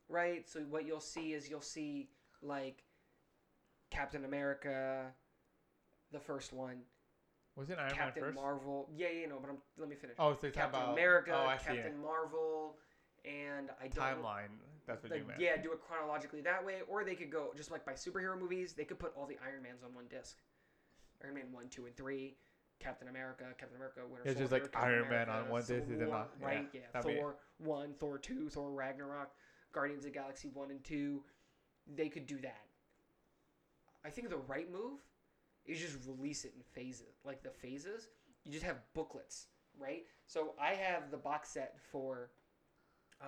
Right. 0.08 0.48
So 0.48 0.60
what 0.60 0.84
you'll 0.86 1.00
see 1.00 1.32
is 1.32 1.48
you'll 1.48 1.60
see 1.60 2.08
like 2.42 2.82
Captain 3.90 4.24
America, 4.24 5.06
the 6.12 6.18
first 6.20 6.52
one, 6.52 6.78
Was 7.56 7.70
it 7.70 7.78
Iron 7.78 7.90
Captain 7.90 8.22
Man 8.22 8.32
first? 8.32 8.42
Marvel. 8.42 8.88
Yeah, 8.96 9.08
yeah, 9.20 9.26
no, 9.28 9.38
but 9.40 9.50
I'm, 9.50 9.58
let 9.78 9.88
me 9.88 9.94
finish. 9.94 10.16
Oh, 10.18 10.34
so 10.34 10.50
Captain 10.50 10.80
about 10.80 10.92
America, 10.92 11.32
Oh, 11.34 11.52
Captain. 11.64 12.00
Marvel, 12.02 12.76
and 13.24 13.70
I 13.80 13.88
don't 13.88 14.04
Timeline. 14.04 14.58
That's 14.86 15.02
what 15.02 15.12
like, 15.12 15.20
you 15.20 15.26
meant. 15.26 15.40
yeah, 15.40 15.56
do 15.56 15.72
it 15.72 15.80
chronologically 15.80 16.40
that 16.42 16.64
way, 16.64 16.80
or 16.88 17.04
they 17.04 17.14
could 17.14 17.30
go 17.30 17.52
just 17.56 17.70
like 17.70 17.86
by 17.86 17.92
superhero 17.92 18.38
movies. 18.38 18.74
They 18.74 18.84
could 18.84 18.98
put 18.98 19.12
all 19.16 19.26
the 19.26 19.38
Iron 19.42 19.62
Mans 19.62 19.82
on 19.84 19.94
one 19.94 20.04
disc. 20.10 20.36
Iron 21.22 21.34
Man 21.34 21.44
one, 21.52 21.68
two, 21.68 21.86
and 21.86 21.96
three. 21.96 22.36
Captain 22.80 23.08
America, 23.08 23.44
Captain 23.56 23.76
America, 23.76 24.00
Winter 24.10 24.28
It's 24.28 24.38
just 24.38 24.52
like 24.52 24.70
Captain 24.70 24.90
Iron 24.90 25.08
Man 25.08 25.28
on 25.30 25.48
one 25.48 25.62
disc 25.62 25.88
and 25.88 26.00
then 26.00 26.08
War, 26.08 26.18
not- 26.18 26.30
yeah, 26.40 26.46
right? 26.46 26.68
Yeah, 26.72 27.02
be- 27.02 27.14
Thor 27.14 27.36
one, 27.58 27.94
Thor 27.94 28.18
two, 28.18 28.48
Thor 28.50 28.72
Ragnarok, 28.72 29.30
Guardians 29.72 30.04
of 30.04 30.12
the 30.12 30.18
Galaxy 30.18 30.48
one 30.52 30.70
and 30.70 30.82
two. 30.84 31.22
They 31.94 32.08
could 32.08 32.26
do 32.26 32.40
that. 32.40 32.66
I 34.04 34.10
think 34.10 34.28
the 34.28 34.36
right 34.36 34.70
move 34.70 35.00
is 35.66 35.80
just 35.80 35.96
release 36.06 36.44
it 36.44 36.52
in 36.56 36.62
phases, 36.62 37.20
like 37.24 37.42
the 37.42 37.50
phases. 37.50 38.08
You 38.44 38.52
just 38.52 38.64
have 38.64 38.76
booklets, 38.94 39.46
right? 39.78 40.04
So 40.26 40.54
I 40.60 40.74
have 40.74 41.10
the 41.10 41.16
box 41.16 41.50
set 41.50 41.76
for 41.90 42.30
uh, 43.22 43.26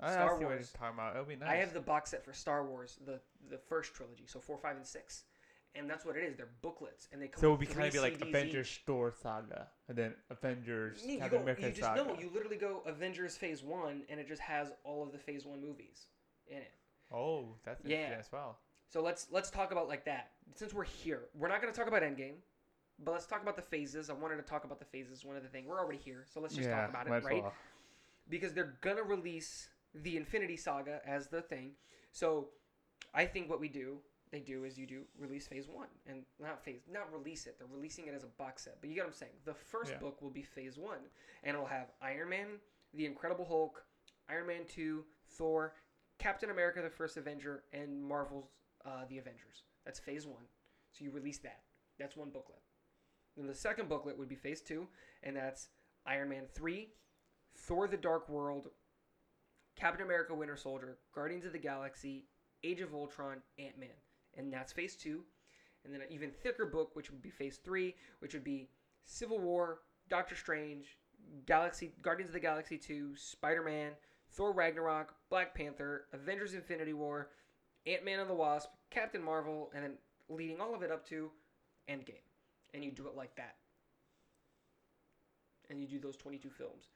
I 0.00 0.12
Star 0.12 0.38
Wars. 0.40 0.72
talking 0.72 0.94
about. 0.94 1.14
It'll 1.14 1.26
be 1.26 1.36
nice. 1.36 1.48
I 1.50 1.56
have 1.56 1.74
the 1.74 1.80
box 1.80 2.10
set 2.10 2.24
for 2.24 2.32
Star 2.32 2.64
Wars, 2.64 2.98
the 3.04 3.20
the 3.50 3.58
first 3.58 3.94
trilogy, 3.94 4.24
so 4.26 4.40
four, 4.40 4.56
five, 4.56 4.76
and 4.76 4.86
six, 4.86 5.24
and 5.74 5.90
that's 5.90 6.06
what 6.06 6.16
it 6.16 6.22
is. 6.24 6.36
They're 6.36 6.48
booklets, 6.62 7.08
and 7.12 7.20
they 7.20 7.28
come. 7.28 7.40
so 7.40 7.48
it 7.48 7.50
would 7.50 7.60
be 7.60 7.66
kind 7.66 7.86
of 7.86 7.92
be 7.92 7.98
like 8.00 8.18
CDs 8.18 8.28
Avengers 8.28 8.66
each. 8.68 8.82
Thor 8.86 9.12
saga, 9.12 9.66
and 9.88 9.98
then 9.98 10.14
Avengers 10.30 11.02
Yeah, 11.04 11.12
you, 11.12 11.18
Captain 11.18 11.38
go, 11.38 11.42
America 11.42 11.62
you 11.62 11.68
just 11.68 11.80
saga. 11.82 12.04
no, 12.04 12.18
you 12.18 12.30
literally 12.32 12.56
go 12.56 12.82
Avengers 12.86 13.36
Phase 13.36 13.62
One, 13.62 14.02
and 14.08 14.18
it 14.18 14.26
just 14.28 14.40
has 14.42 14.72
all 14.84 15.02
of 15.02 15.12
the 15.12 15.18
Phase 15.18 15.44
One 15.44 15.60
movies 15.60 16.06
in 16.46 16.58
it. 16.58 16.72
oh, 17.12 17.56
that's 17.64 17.82
Yeah. 17.84 17.96
interesting 17.96 18.20
as 18.20 18.32
well. 18.32 18.58
So 18.88 19.02
let's 19.02 19.26
let's 19.30 19.50
talk 19.50 19.72
about 19.72 19.88
like 19.88 20.04
that. 20.04 20.30
Since 20.54 20.72
we're 20.72 20.84
here, 20.84 21.22
we're 21.34 21.48
not 21.48 21.60
going 21.60 21.72
to 21.72 21.78
talk 21.78 21.88
about 21.88 22.02
Endgame, 22.02 22.36
but 23.04 23.12
let's 23.12 23.26
talk 23.26 23.42
about 23.42 23.56
the 23.56 23.62
phases. 23.62 24.10
I 24.10 24.12
wanted 24.14 24.36
to 24.36 24.42
talk 24.42 24.64
about 24.64 24.78
the 24.78 24.84
phases. 24.84 25.24
One 25.24 25.36
of 25.36 25.42
the 25.42 25.48
thing 25.48 25.66
we're 25.66 25.80
already 25.80 25.98
here, 25.98 26.24
so 26.32 26.40
let's 26.40 26.54
just 26.54 26.68
yeah, 26.68 26.80
talk 26.82 26.90
about 26.90 27.06
it, 27.06 27.24
right? 27.24 27.42
well. 27.42 27.52
because 28.28 28.52
they're 28.52 28.74
gonna 28.80 29.02
release 29.02 29.68
the 29.94 30.16
Infinity 30.16 30.56
Saga 30.56 31.00
as 31.06 31.28
the 31.28 31.42
thing. 31.42 31.72
So 32.12 32.48
I 33.12 33.24
think 33.26 33.50
what 33.50 33.60
we 33.60 33.68
do, 33.68 33.98
they 34.30 34.40
do 34.40 34.64
is 34.64 34.78
you 34.78 34.86
do 34.86 35.02
release 35.18 35.46
Phase 35.46 35.68
One 35.68 35.88
and 36.06 36.22
not 36.40 36.62
phase, 36.64 36.82
not 36.90 37.12
release 37.12 37.46
it. 37.46 37.56
They're 37.58 37.68
releasing 37.70 38.06
it 38.06 38.14
as 38.14 38.24
a 38.24 38.28
box 38.38 38.64
set. 38.64 38.80
But 38.80 38.88
you 38.88 38.94
get 38.94 39.02
what 39.04 39.08
I'm 39.08 39.14
saying. 39.14 39.32
The 39.44 39.54
first 39.54 39.92
Yeah. 39.92 39.98
book 39.98 40.22
will 40.22 40.30
be 40.30 40.42
Phase 40.42 40.78
One, 40.78 40.98
and 41.42 41.54
it'll 41.54 41.66
have 41.66 41.90
Iron 42.00 42.28
Man, 42.28 42.60
the 42.94 43.06
Incredible 43.06 43.44
Hulk, 43.44 43.84
Iron 44.28 44.46
Man 44.46 44.64
Two, 44.66 45.04
Thor, 45.30 45.74
Captain 46.18 46.50
America, 46.50 46.80
the 46.82 46.90
First 46.90 47.16
Avenger, 47.16 47.64
and 47.72 48.02
Marvel's 48.02 48.48
uh, 48.86 49.04
the 49.08 49.18
Avengers. 49.18 49.64
That's 49.84 49.98
Phase 49.98 50.26
One. 50.26 50.44
So 50.92 51.04
you 51.04 51.10
release 51.10 51.38
that. 51.38 51.60
That's 51.98 52.16
one 52.16 52.30
booklet. 52.30 52.60
Then 53.36 53.46
the 53.46 53.54
second 53.54 53.88
booklet 53.88 54.18
would 54.18 54.28
be 54.28 54.34
Phase 54.34 54.60
Two, 54.60 54.86
and 55.22 55.36
that's 55.36 55.68
Iron 56.06 56.28
Man 56.28 56.44
Three, 56.54 56.88
Thor: 57.56 57.88
The 57.88 57.96
Dark 57.96 58.28
World, 58.28 58.68
Captain 59.76 60.04
America: 60.04 60.34
Winter 60.34 60.56
Soldier, 60.56 60.98
Guardians 61.14 61.44
of 61.44 61.52
the 61.52 61.58
Galaxy, 61.58 62.24
Age 62.64 62.80
of 62.80 62.94
Ultron, 62.94 63.42
Ant 63.58 63.78
Man, 63.78 63.88
and 64.36 64.52
that's 64.52 64.72
Phase 64.72 64.96
Two. 64.96 65.24
And 65.84 65.94
then 65.94 66.00
an 66.00 66.08
even 66.10 66.30
thicker 66.30 66.66
book, 66.66 66.96
which 66.96 67.10
would 67.10 67.22
be 67.22 67.30
Phase 67.30 67.58
Three, 67.58 67.94
which 68.20 68.34
would 68.34 68.42
be 68.42 68.70
Civil 69.04 69.38
War, 69.38 69.80
Doctor 70.08 70.34
Strange, 70.34 70.98
Galaxy, 71.46 71.92
Guardians 72.02 72.30
of 72.30 72.34
the 72.34 72.40
Galaxy 72.40 72.78
Two, 72.78 73.14
Spider 73.16 73.62
Man, 73.62 73.92
Thor: 74.32 74.52
Ragnarok, 74.52 75.14
Black 75.30 75.54
Panther, 75.54 76.06
Avengers: 76.12 76.54
Infinity 76.54 76.92
War, 76.92 77.28
Ant 77.86 78.04
Man 78.04 78.20
and 78.20 78.28
the 78.28 78.34
Wasp, 78.34 78.70
Captain 78.90 79.22
Marvel, 79.22 79.70
and 79.74 79.84
then 79.84 79.92
leading 80.28 80.60
all 80.60 80.74
of 80.74 80.82
it 80.82 80.90
up 80.90 81.06
to 81.08 81.30
Endgame. 81.88 82.22
And 82.74 82.84
you 82.84 82.90
do 82.90 83.06
it 83.06 83.16
like 83.16 83.34
that. 83.36 83.56
And 85.70 85.80
you 85.80 85.86
do 85.86 85.98
those 85.98 86.16
22 86.16 86.50
films. 86.50 86.88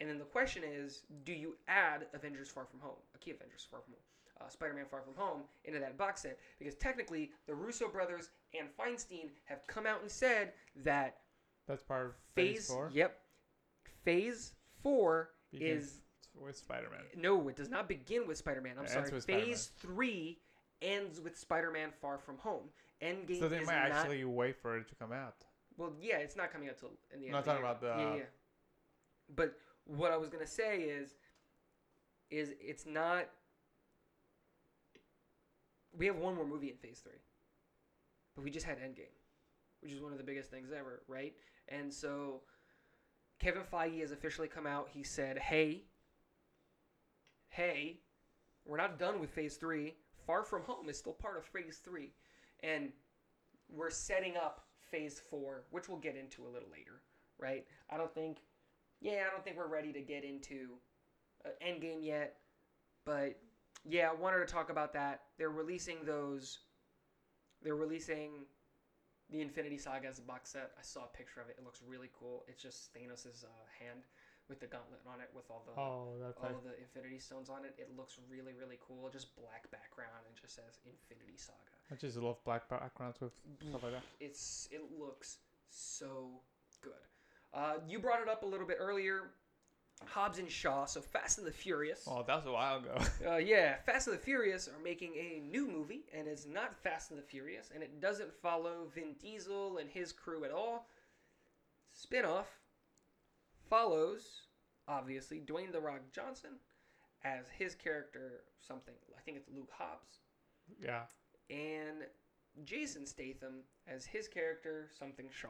And 0.00 0.08
then 0.08 0.18
the 0.18 0.24
question 0.24 0.62
is, 0.64 1.02
do 1.24 1.32
you 1.32 1.56
add 1.68 2.06
Avengers 2.14 2.48
Far 2.48 2.64
From 2.64 2.80
Home, 2.80 2.96
a 3.14 3.18
key 3.18 3.32
Avengers 3.32 3.66
Far 3.70 3.80
From 3.80 3.92
Home, 3.92 4.46
uh, 4.46 4.48
Spider-Man 4.48 4.86
Far 4.90 5.02
From 5.02 5.14
Home 5.16 5.42
into 5.64 5.78
that 5.78 5.98
box 5.98 6.22
set? 6.22 6.38
Because 6.58 6.74
technically, 6.74 7.32
the 7.46 7.54
Russo 7.54 7.88
brothers 7.88 8.30
and 8.58 8.68
Feinstein 8.78 9.28
have 9.44 9.66
come 9.66 9.84
out 9.86 10.00
and 10.00 10.10
said 10.10 10.52
that 10.84 11.18
That's 11.68 11.82
part 11.82 12.06
of 12.06 12.12
phase, 12.34 12.56
phase 12.56 12.68
four. 12.68 12.90
yep, 12.94 13.20
Phase 14.04 14.54
Four 14.82 15.30
Begins 15.52 15.84
is 15.84 16.00
with 16.38 16.56
Spider-Man. 16.56 17.00
no, 17.16 17.48
it 17.48 17.56
does 17.56 17.68
not 17.68 17.88
begin 17.88 18.26
with 18.26 18.38
Spider-Man. 18.38 18.78
I'm 18.78 18.84
It 18.84 18.90
sorry. 18.90 19.00
ends 19.02 19.12
with 19.12 19.24
Phase 19.24 19.70
Three 19.78 20.38
ends 20.82 21.20
with 21.20 21.36
Spider-Man 21.38 21.90
Far 22.00 22.18
From 22.18 22.38
Home. 22.38 22.68
Endgame 23.02 23.38
So 23.38 23.48
they 23.48 23.58
is 23.58 23.66
might 23.66 23.88
not. 23.88 23.90
actually 23.92 24.24
wait 24.24 24.56
for 24.56 24.76
it 24.78 24.88
to 24.88 24.94
come 24.94 25.12
out. 25.12 25.44
Well, 25.76 25.92
yeah, 26.00 26.18
it's 26.18 26.36
not 26.36 26.52
coming 26.52 26.68
out 26.68 26.78
till 26.78 26.90
in 27.12 27.20
the 27.20 27.26
end. 27.26 27.32
Not 27.32 27.38
of 27.40 27.44
the 27.46 27.50
talking 27.52 27.64
year. 27.64 27.70
about 27.70 27.80
the- 27.80 28.02
Yeah, 28.02 28.14
yeah. 28.16 28.22
But 29.34 29.58
what 29.84 30.12
I 30.12 30.16
was 30.16 30.28
gonna 30.28 30.46
say 30.46 30.82
is, 30.82 31.16
is 32.30 32.54
it's 32.60 32.86
not. 32.86 33.26
We 35.96 36.06
have 36.06 36.16
one 36.16 36.34
more 36.36 36.46
movie 36.46 36.70
in 36.70 36.76
Phase 36.76 37.00
Three, 37.00 37.20
but 38.34 38.44
we 38.44 38.50
just 38.50 38.66
had 38.66 38.78
Endgame, 38.78 39.12
which 39.80 39.92
is 39.92 40.00
one 40.00 40.12
of 40.12 40.18
the 40.18 40.24
biggest 40.24 40.50
things 40.50 40.70
ever, 40.72 41.02
right? 41.08 41.34
And 41.68 41.92
so, 41.92 42.42
Kevin 43.40 43.62
Feige 43.64 44.00
has 44.00 44.12
officially 44.12 44.48
come 44.48 44.66
out. 44.66 44.88
He 44.90 45.02
said, 45.02 45.38
"Hey, 45.38 45.84
hey, 47.50 47.98
we're 48.64 48.76
not 48.76 48.98
done 48.98 49.20
with 49.20 49.30
Phase 49.30 49.56
Three. 49.56 49.94
Far 50.26 50.44
From 50.44 50.62
Home 50.62 50.88
is 50.88 50.98
still 50.98 51.12
part 51.12 51.36
of 51.36 51.44
Phase 51.44 51.80
Three, 51.84 52.12
and 52.62 52.90
we're 53.68 53.90
setting 53.90 54.36
up 54.36 54.64
Phase 54.90 55.20
Four, 55.30 55.64
which 55.70 55.88
we'll 55.88 55.98
get 55.98 56.16
into 56.16 56.42
a 56.42 56.50
little 56.50 56.70
later, 56.70 57.02
right? 57.38 57.66
I 57.90 57.96
don't 57.96 58.14
think, 58.14 58.38
yeah, 59.00 59.24
I 59.26 59.30
don't 59.30 59.44
think 59.44 59.56
we're 59.56 59.66
ready 59.68 59.92
to 59.92 60.00
get 60.00 60.24
into 60.24 60.70
uh, 61.44 61.50
Endgame 61.64 62.02
yet, 62.04 62.36
but 63.04 63.36
yeah, 63.84 64.08
I 64.10 64.14
wanted 64.14 64.38
to 64.38 64.52
talk 64.52 64.70
about 64.70 64.92
that. 64.92 65.22
They're 65.38 65.50
releasing 65.50 66.04
those. 66.04 66.60
They're 67.62 67.76
releasing 67.76 68.30
the 69.30 69.40
Infinity 69.40 69.78
Saga 69.78 70.08
as 70.08 70.18
a 70.18 70.22
box 70.22 70.50
set. 70.50 70.72
I 70.78 70.82
saw 70.82 71.04
a 71.04 71.16
picture 71.16 71.40
of 71.40 71.48
it. 71.48 71.56
It 71.58 71.64
looks 71.64 71.80
really 71.86 72.10
cool. 72.18 72.44
It's 72.48 72.62
just 72.62 72.94
Thanos' 72.94 73.44
uh, 73.44 73.48
hand 73.78 74.04
with 74.50 74.60
the 74.60 74.66
gauntlet 74.66 75.00
on 75.06 75.20
it, 75.20 75.30
with 75.34 75.44
all 75.48 75.62
the 75.64 75.72
Oh, 75.80 76.10
all 76.42 76.56
of 76.58 76.64
the 76.64 76.76
Infinity 76.78 77.20
Stones 77.20 77.48
on 77.48 77.64
it. 77.64 77.74
It 77.78 77.88
looks 77.96 78.18
really, 78.28 78.52
really 78.52 78.78
cool. 78.86 79.08
Just 79.08 79.34
black 79.36 79.70
background 79.70 80.26
and 80.26 80.36
just 80.36 80.56
says 80.56 80.80
Infinity 80.84 81.38
Saga. 81.38 81.56
I 81.90 81.94
just 81.94 82.16
love 82.18 82.42
black 82.44 82.68
backgrounds 82.68 83.20
with 83.20 83.32
stuff 83.68 83.82
like 83.84 83.92
that. 83.92 84.02
It's 84.18 84.68
it 84.70 84.82
looks 84.98 85.38
so 85.70 86.42
good. 86.82 86.92
Uh, 87.54 87.74
you 87.88 87.98
brought 88.00 88.20
it 88.20 88.28
up 88.28 88.42
a 88.42 88.46
little 88.46 88.66
bit 88.66 88.76
earlier. 88.80 89.30
Hobbs 90.06 90.38
and 90.38 90.50
Shaw, 90.50 90.86
so 90.86 91.00
Fast 91.02 91.38
and 91.38 91.46
the 91.46 91.52
Furious. 91.52 92.04
Oh, 92.06 92.24
that 92.26 92.34
was 92.34 92.46
a 92.46 92.52
while 92.52 92.78
ago. 92.78 92.96
Uh, 93.26 93.36
yeah, 93.36 93.76
Fast 93.84 94.08
and 94.08 94.16
the 94.16 94.20
Furious 94.20 94.66
are 94.66 94.82
making 94.82 95.12
a 95.14 95.40
new 95.40 95.68
movie, 95.68 96.06
and 96.16 96.26
it's 96.26 96.46
not 96.46 96.74
Fast 96.82 97.10
and 97.10 97.18
the 97.18 97.22
Furious, 97.22 97.70
and 97.74 97.82
it 97.82 98.00
doesn't 98.00 98.32
follow 98.32 98.88
Vin 98.94 99.14
Diesel 99.20 99.76
and 99.76 99.90
his 99.90 100.10
crew 100.10 100.44
at 100.44 100.50
all. 100.50 100.88
Spinoff 101.94 102.46
follows, 103.70 104.42
obviously, 104.88 105.40
Dwayne 105.40 105.72
The 105.72 105.80
Rock 105.80 106.00
Johnson 106.12 106.50
as 107.24 107.46
his 107.56 107.74
character, 107.74 108.42
something, 108.58 108.94
I 109.16 109.20
think 109.22 109.36
it's 109.36 109.48
Luke 109.54 109.70
Hobbs, 109.72 110.18
yeah. 110.82 111.02
and 111.48 112.04
Jason 112.64 113.06
Statham 113.06 113.62
as 113.86 114.04
his 114.04 114.26
character, 114.28 114.88
something 114.98 115.28
Shaw. 115.32 115.48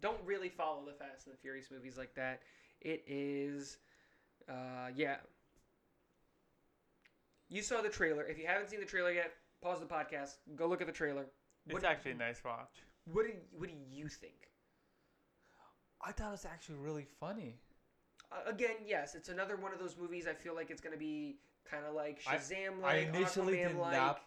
Don't 0.00 0.18
really 0.24 0.48
follow 0.48 0.84
the 0.84 0.92
Fast 0.92 1.26
and 1.26 1.34
the 1.34 1.38
Furious 1.38 1.70
movies 1.70 1.96
like 1.96 2.14
that. 2.16 2.42
It 2.80 3.02
is, 3.06 3.78
uh, 4.48 4.88
yeah. 4.94 5.16
You 7.48 7.62
saw 7.62 7.80
the 7.80 7.88
trailer. 7.88 8.24
If 8.26 8.38
you 8.38 8.46
haven't 8.46 8.68
seen 8.68 8.80
the 8.80 8.86
trailer 8.86 9.12
yet, 9.12 9.32
pause 9.62 9.80
the 9.80 9.86
podcast. 9.86 10.36
Go 10.56 10.66
look 10.66 10.80
at 10.80 10.86
the 10.86 10.92
trailer. 10.92 11.26
It's 11.66 11.74
What- 11.74 11.84
actually 11.84 12.12
a 12.12 12.16
nice 12.16 12.42
watch. 12.44 12.82
What 13.04 13.26
do 13.26 13.32
What 13.52 13.68
do 13.68 13.74
you 13.88 14.08
think? 14.08 14.50
I 16.06 16.12
thought 16.12 16.28
it 16.28 16.32
was 16.32 16.44
actually 16.46 16.76
really 16.76 17.06
funny. 17.18 17.56
Uh, 18.30 18.48
again, 18.48 18.76
yes, 18.86 19.14
it's 19.14 19.28
another 19.28 19.56
one 19.56 19.72
of 19.72 19.80
those 19.80 19.96
movies. 20.00 20.26
I 20.28 20.34
feel 20.34 20.54
like 20.54 20.70
it's 20.70 20.80
gonna 20.80 20.96
be 20.96 21.38
kind 21.68 21.84
of 21.84 21.94
like 21.94 22.20
I- 22.26 22.36
Shazam, 22.36 22.84
I 22.84 22.98
like 22.98 23.08
initially 23.08 23.56
Aquaman, 23.56 23.68
did 23.68 23.76
like. 23.76 23.92
not 23.92 24.20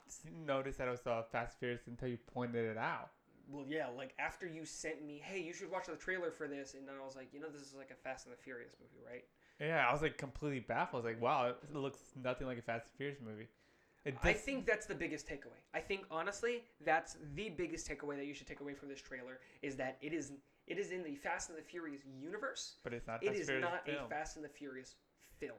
notice 0.45 0.75
that 0.77 0.87
it 0.87 0.91
was 0.91 1.07
uh, 1.07 1.23
Fast 1.31 1.53
and 1.53 1.59
Furious 1.59 1.87
until 1.87 2.09
you 2.09 2.17
pointed 2.33 2.65
it 2.65 2.77
out. 2.77 3.11
Well, 3.49 3.65
yeah, 3.67 3.87
like 3.95 4.13
after 4.19 4.45
you 4.45 4.65
sent 4.65 5.03
me, 5.05 5.21
hey, 5.23 5.41
you 5.41 5.53
should 5.53 5.71
watch 5.71 5.87
the 5.87 5.95
trailer 5.95 6.31
for 6.31 6.47
this, 6.47 6.73
and 6.75 6.87
then 6.87 6.95
I 7.01 7.05
was 7.05 7.15
like, 7.15 7.33
you 7.33 7.39
know, 7.39 7.49
this 7.49 7.61
is 7.61 7.73
like 7.73 7.91
a 7.91 7.95
Fast 7.95 8.25
and 8.27 8.35
the 8.35 8.41
Furious 8.41 8.73
movie, 8.79 9.03
right? 9.09 9.23
Yeah, 9.59 9.85
I 9.87 9.91
was 9.91 10.01
like 10.01 10.17
completely 10.17 10.59
baffled. 10.59 11.03
I 11.03 11.07
was 11.07 11.13
like, 11.15 11.21
wow, 11.21 11.47
it 11.47 11.75
looks 11.75 11.99
nothing 12.21 12.45
like 12.45 12.57
a 12.57 12.61
Fast 12.61 12.87
and 12.87 12.95
Furious 12.97 13.19
movie. 13.25 13.47
I 14.23 14.33
think 14.33 14.65
that's 14.65 14.85
the 14.85 14.95
biggest 14.95 15.27
takeaway. 15.27 15.59
I 15.73 15.79
think 15.79 16.05
honestly, 16.09 16.63
that's 16.85 17.17
the 17.35 17.49
biggest 17.49 17.87
takeaway 17.87 18.15
that 18.15 18.25
you 18.25 18.33
should 18.33 18.47
take 18.47 18.61
away 18.61 18.73
from 18.73 18.89
this 18.89 19.01
trailer 19.01 19.39
is 19.61 19.75
that 19.75 19.97
it 20.01 20.13
is 20.13 20.31
it 20.69 20.77
is 20.77 20.91
in 20.91 21.03
the 21.03 21.15
Fast 21.15 21.49
and 21.49 21.57
the 21.57 21.63
Furious 21.63 22.01
universe. 22.21 22.75
but 22.83 22.93
it's 22.93 23.07
not. 23.07 23.21
It 23.23 23.27
Fast 23.29 23.39
is 23.41 23.45
Furious 23.47 23.49
It 23.49 23.67
is 23.67 23.71
not 23.73 23.85
film. 23.85 24.05
a 24.05 24.09
Fast 24.09 24.35
and 24.37 24.45
the 24.45 24.49
Furious 24.49 24.95
film. 25.39 25.57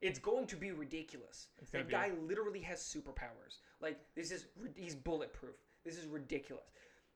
It's 0.00 0.18
going 0.18 0.46
to 0.48 0.56
be 0.56 0.72
ridiculous. 0.72 1.48
The 1.70 1.84
guy 1.84 2.10
literally 2.26 2.60
has 2.62 2.80
superpowers. 2.80 3.58
Like 3.80 4.00
this 4.16 4.32
is 4.32 4.46
he's 4.74 4.94
bulletproof. 4.96 5.54
This 5.84 5.96
is 5.96 6.06
ridiculous. 6.06 6.64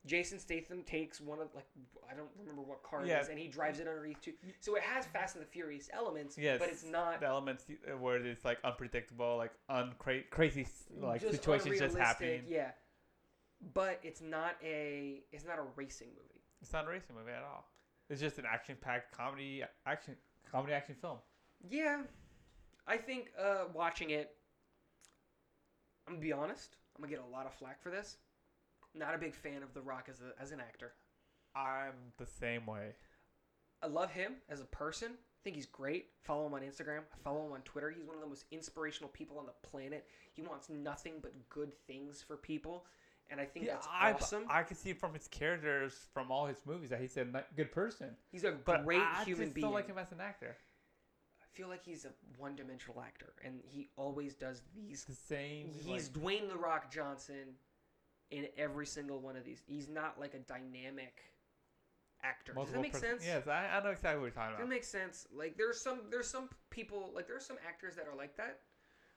Jason 0.04 0.38
Statham 0.38 0.84
takes 0.84 1.20
one 1.20 1.40
of 1.40 1.48
like 1.52 1.66
I 2.08 2.14
don't 2.14 2.28
remember 2.38 2.62
what 2.62 2.84
car 2.84 3.02
it 3.02 3.08
Yeah. 3.08 3.20
is, 3.22 3.28
and 3.28 3.38
he 3.40 3.48
drives 3.48 3.80
it 3.80 3.88
underneath 3.88 4.20
too. 4.20 4.34
So 4.60 4.76
it 4.76 4.82
has 4.82 5.04
Fast 5.06 5.34
and 5.34 5.42
the 5.44 5.48
Furious 5.48 5.90
elements, 5.92 6.38
Yes, 6.38 6.60
but 6.60 6.68
it's 6.68 6.84
not 6.84 7.18
the 7.20 7.26
elements 7.26 7.64
uh, 7.68 7.96
where 7.96 8.24
it's 8.24 8.44
like 8.44 8.58
unpredictable, 8.62 9.36
like 9.36 9.50
uncra- 9.68 10.30
crazy 10.30 10.64
like 11.00 11.22
just 11.22 11.32
situations 11.34 11.80
just 11.80 11.94
unrealistic, 11.96 12.06
happening. 12.06 12.42
Yeah, 12.46 12.70
but 13.74 13.98
it's 14.04 14.20
not 14.20 14.54
a 14.62 15.22
it's 15.32 15.44
not 15.44 15.58
a 15.58 15.64
racing 15.74 16.08
movie. 16.10 16.35
It's 16.62 16.72
not 16.72 16.86
a 16.86 16.88
racing 16.88 17.16
movie 17.16 17.32
at 17.32 17.42
all. 17.42 17.68
It's 18.08 18.20
just 18.20 18.38
an 18.38 18.44
action-packed 18.50 19.16
comedy 19.16 19.62
action 19.86 20.16
comedy 20.50 20.72
action 20.72 20.94
film. 21.00 21.18
Yeah, 21.68 22.02
I 22.86 22.96
think 22.96 23.30
uh, 23.40 23.64
watching 23.74 24.10
it, 24.10 24.30
I'm 26.06 26.14
gonna 26.14 26.22
be 26.22 26.32
honest. 26.32 26.76
I'm 26.94 27.02
gonna 27.02 27.12
get 27.12 27.24
a 27.24 27.32
lot 27.32 27.46
of 27.46 27.54
flack 27.54 27.82
for 27.82 27.90
this. 27.90 28.16
Not 28.94 29.14
a 29.14 29.18
big 29.18 29.34
fan 29.34 29.62
of 29.62 29.74
The 29.74 29.82
Rock 29.82 30.08
as 30.08 30.20
a, 30.20 30.40
as 30.40 30.52
an 30.52 30.60
actor. 30.60 30.92
I'm 31.54 32.12
the 32.16 32.26
same 32.26 32.64
way. 32.66 32.94
I 33.82 33.88
love 33.88 34.10
him 34.10 34.36
as 34.48 34.60
a 34.60 34.66
person. 34.66 35.12
I 35.12 35.40
think 35.44 35.56
he's 35.56 35.66
great. 35.66 36.06
Follow 36.22 36.46
him 36.46 36.54
on 36.54 36.62
Instagram. 36.62 37.00
I 37.00 37.18
follow 37.22 37.46
him 37.46 37.52
on 37.52 37.60
Twitter. 37.62 37.90
He's 37.90 38.04
one 38.04 38.16
of 38.16 38.22
the 38.22 38.28
most 38.28 38.46
inspirational 38.50 39.10
people 39.10 39.38
on 39.38 39.46
the 39.46 39.68
planet. 39.68 40.06
He 40.32 40.42
wants 40.42 40.68
nothing 40.68 41.14
but 41.20 41.32
good 41.48 41.72
things 41.86 42.22
for 42.26 42.36
people, 42.36 42.86
and 43.30 43.40
I 43.40 43.44
think 43.44 43.66
that's 43.66 43.86
I, 43.90 44.12
awesome. 44.12 44.44
I 44.48 44.62
can 44.62 44.76
see 44.76 44.92
from 44.92 45.14
his 45.14 45.28
characters 45.28 46.06
from 46.12 46.30
all 46.30 46.46
his 46.46 46.58
movies 46.64 46.90
that 46.90 47.00
he's 47.00 47.16
a 47.16 47.26
good 47.56 47.72
person. 47.72 48.10
he's 48.30 48.44
a 48.44 48.52
But 48.52 48.84
great 48.84 49.00
I 49.00 49.24
human 49.24 49.50
being. 49.50 49.66
don't 49.66 49.74
like 49.74 49.86
him 49.88 49.98
as 49.98 50.12
an 50.12 50.20
actor. 50.20 50.56
I 51.42 51.44
feel 51.56 51.68
like 51.68 51.82
he's 51.84 52.04
a 52.04 52.10
one-dimensional 52.38 53.00
actor, 53.00 53.32
and 53.42 53.60
he 53.64 53.88
always 53.96 54.34
does 54.34 54.62
these. 54.74 55.04
The 55.04 55.14
same. 55.14 55.70
He's 55.72 56.10
like, 56.14 56.22
Dwayne 56.22 56.48
the 56.50 56.56
Rock 56.56 56.90
Johnson 56.92 57.54
in 58.30 58.46
every 58.58 58.86
single 58.86 59.20
one 59.20 59.36
of 59.36 59.44
these. 59.44 59.62
He's 59.66 59.88
not 59.88 60.20
like 60.20 60.34
a 60.34 60.38
dynamic 60.38 61.22
actor. 62.22 62.52
Does 62.54 62.70
that 62.72 62.80
make 62.80 62.92
pers- 62.92 63.00
sense? 63.00 63.22
Yes, 63.24 63.46
I, 63.46 63.68
I 63.72 63.82
know 63.82 63.90
exactly 63.90 64.20
what 64.20 64.26
you're 64.26 64.30
talking 64.32 64.56
Does 64.56 64.60
that 64.60 64.68
makes 64.68 64.88
sense? 64.88 65.26
Like 65.34 65.56
there's 65.56 65.80
some 65.80 66.00
there's 66.10 66.28
some 66.28 66.48
people 66.70 67.10
like 67.14 67.26
there's 67.26 67.46
some 67.46 67.56
actors 67.66 67.96
that 67.96 68.06
are 68.06 68.16
like 68.16 68.36
that, 68.36 68.60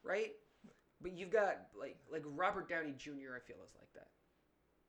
right? 0.04 0.32
But 1.02 1.14
you've 1.18 1.32
got 1.32 1.68
like 1.80 1.98
like 2.12 2.24
Robert 2.36 2.68
Downey 2.70 2.94
Jr. 2.98 3.36
I 3.36 3.40
feel 3.40 3.58
is 3.64 3.74
like 3.78 3.92
that. 3.94 4.08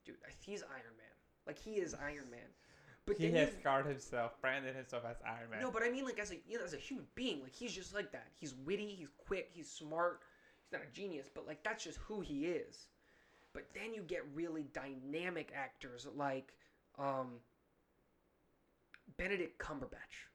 Dude, 0.05 0.17
he's 0.41 0.63
Iron 0.63 0.97
Man. 0.97 1.17
Like 1.47 1.59
he 1.59 1.73
is 1.73 1.95
Iron 1.95 2.31
Man. 2.31 2.49
But 3.07 3.17
he 3.17 3.31
has 3.33 3.51
scarred 3.59 3.87
himself, 3.87 4.41
branded 4.41 4.77
himself 4.77 5.05
as 5.09 5.17
Iron 5.25 5.51
Man. 5.51 5.61
No, 5.63 5.71
but 5.71 5.83
I 5.83 5.91
mean 5.91 6.05
like 6.05 6.19
as 6.19 6.31
a 6.33 6.37
you 6.49 6.59
know, 6.59 6.65
as 6.65 6.75
a 6.75 6.79
human 6.79 7.07
being, 7.15 7.43
like 7.43 7.55
he's 7.55 7.75
just 7.75 7.95
like 7.95 8.13
that. 8.13 8.27
He's 8.39 8.55
witty, 8.55 8.95
he's 8.95 9.09
quick, 9.19 9.51
he's 9.53 9.71
smart. 9.71 10.21
He's 10.63 10.73
not 10.73 10.83
a 10.83 10.93
genius, 10.93 11.29
but 11.35 11.47
like 11.47 11.63
that's 11.63 11.85
just 11.85 11.99
who 11.99 12.21
he 12.21 12.47
is. 12.47 12.89
But 13.53 13.65
then 13.75 13.95
you 13.95 14.03
get 14.03 14.23
really 14.35 14.67
dynamic 14.73 15.53
actors 15.57 16.07
like 16.17 16.53
um 16.99 17.39
Benedict 19.17 19.59
Cumberbatch. 19.59 20.29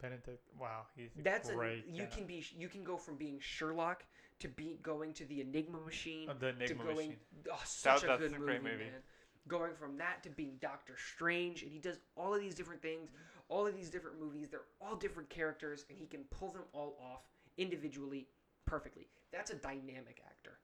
Benedict, 0.00 0.42
wow, 0.58 0.86
he's 0.96 1.10
That's 1.22 1.50
great. 1.50 1.84
a 1.86 1.92
you 1.92 2.06
can 2.10 2.24
be 2.24 2.44
you 2.56 2.68
can 2.68 2.82
go 2.82 2.96
from 2.96 3.16
being 3.16 3.38
Sherlock 3.40 4.04
to 4.40 4.48
be 4.48 4.78
going 4.82 5.12
to 5.14 5.24
the 5.24 5.40
Enigma 5.40 5.78
machine 5.80 6.28
Oh, 6.30 6.34
the 6.34 6.52
to 6.52 6.56
Enigma 6.56 6.84
going 6.84 6.96
Machine. 6.96 7.16
oh, 7.52 7.60
such 7.64 8.02
a 8.04 8.06
that's 8.06 8.20
good 8.20 8.32
a 8.32 8.38
movie, 8.38 8.44
great 8.44 8.62
movie. 8.62 8.76
man. 8.84 9.02
Going 9.48 9.72
from 9.74 9.96
that 9.98 10.22
to 10.24 10.30
being 10.30 10.56
Doctor 10.60 10.94
Strange, 11.14 11.62
and 11.62 11.72
he 11.72 11.78
does 11.78 11.98
all 12.16 12.34
of 12.34 12.40
these 12.40 12.54
different 12.54 12.82
things, 12.82 13.10
all 13.48 13.66
of 13.66 13.74
these 13.74 13.88
different 13.90 14.20
movies. 14.20 14.48
They're 14.50 14.60
all 14.80 14.96
different 14.96 15.30
characters, 15.30 15.84
and 15.88 15.98
he 15.98 16.06
can 16.06 16.24
pull 16.30 16.52
them 16.52 16.62
all 16.72 16.96
off 17.00 17.22
individually 17.56 18.28
perfectly. 18.66 19.08
That's 19.32 19.50
a 19.50 19.56
dynamic 19.56 20.20
actor. 20.26 20.58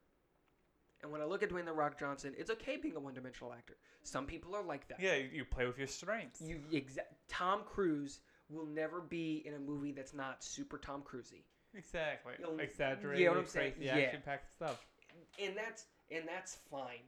And 1.03 1.11
when 1.13 1.21
I 1.21 1.25
look 1.25 1.43
at 1.43 1.51
Dwayne 1.51 1.65
the 1.67 1.73
Rock 1.73 1.99
Johnson, 1.99 2.35
it's 2.39 2.51
okay 2.51 2.77
being 2.77 2.97
a 2.97 3.01
one-dimensional 3.01 3.53
actor. 3.53 3.77
Some 4.03 4.27
people 4.27 4.55
are 4.55 4.63
like 4.63 4.89
that. 4.89 5.01
Yeah, 5.01 5.15
you, 5.17 5.29
you 5.33 5.45
play 5.45 5.67
with 5.67 5.79
your 5.79 5.87
strengths. 5.87 6.41
You 6.41 6.61
exa- 6.73 7.01
Tom 7.29 7.63
Cruise 7.67 8.21
will 8.49 8.67
never 8.67 9.01
be 9.01 9.43
in 9.47 9.55
a 9.55 9.59
movie 9.59 9.93
that's 9.93 10.15
not 10.15 10.43
super 10.45 10.79
Tom 10.79 11.03
Cruisey. 11.03 11.43
Exactly. 11.77 12.35
You'll- 12.39 12.59
Exaggerated, 12.59 13.21
you 13.21 13.27
know 13.27 13.33
what 13.33 13.41
I'm 13.41 13.47
saying? 13.47 13.75
Yeah. 13.81 13.97
action-packed 13.97 14.53
stuff. 14.53 14.85
and 15.43 15.57
that's 15.57 15.85
and 16.11 16.25
that's 16.27 16.57
fine. 16.71 17.05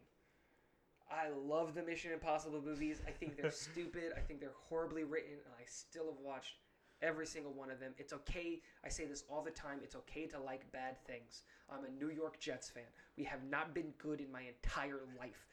I 1.11 1.29
love 1.31 1.75
the 1.75 1.83
Mission 1.83 2.12
Impossible 2.12 2.61
movies. 2.62 3.01
I 3.07 3.11
think 3.12 3.41
they're 3.41 3.51
stupid. 3.69 4.12
I 4.16 4.21
think 4.21 4.41
they're 4.41 4.51
horribly 4.69 5.05
written, 5.05 5.33
and 5.33 5.55
I 5.59 5.64
still 5.66 6.07
have 6.07 6.21
watched 6.21 6.55
Every 7.01 7.27
single 7.27 7.53
one 7.53 7.71
of 7.71 7.79
them. 7.79 7.93
It's 7.97 8.12
okay. 8.12 8.61
I 8.85 8.89
say 8.89 9.05
this 9.05 9.23
all 9.31 9.41
the 9.41 9.53
time. 9.53 9.79
It's 9.85 9.95
okay 9.95 10.27
to 10.27 10.41
like 10.41 10.71
bad 10.73 10.97
things. 11.07 11.43
I'm 11.71 11.85
a 11.85 11.91
New 11.91 12.11
York 12.11 12.41
Jets 12.41 12.71
fan. 12.71 12.91
We 13.16 13.23
have 13.23 13.45
not 13.49 13.73
been 13.73 13.93
good 13.99 14.21
in 14.21 14.33
my 14.33 14.43
entire 14.43 15.03
life. 15.16 15.47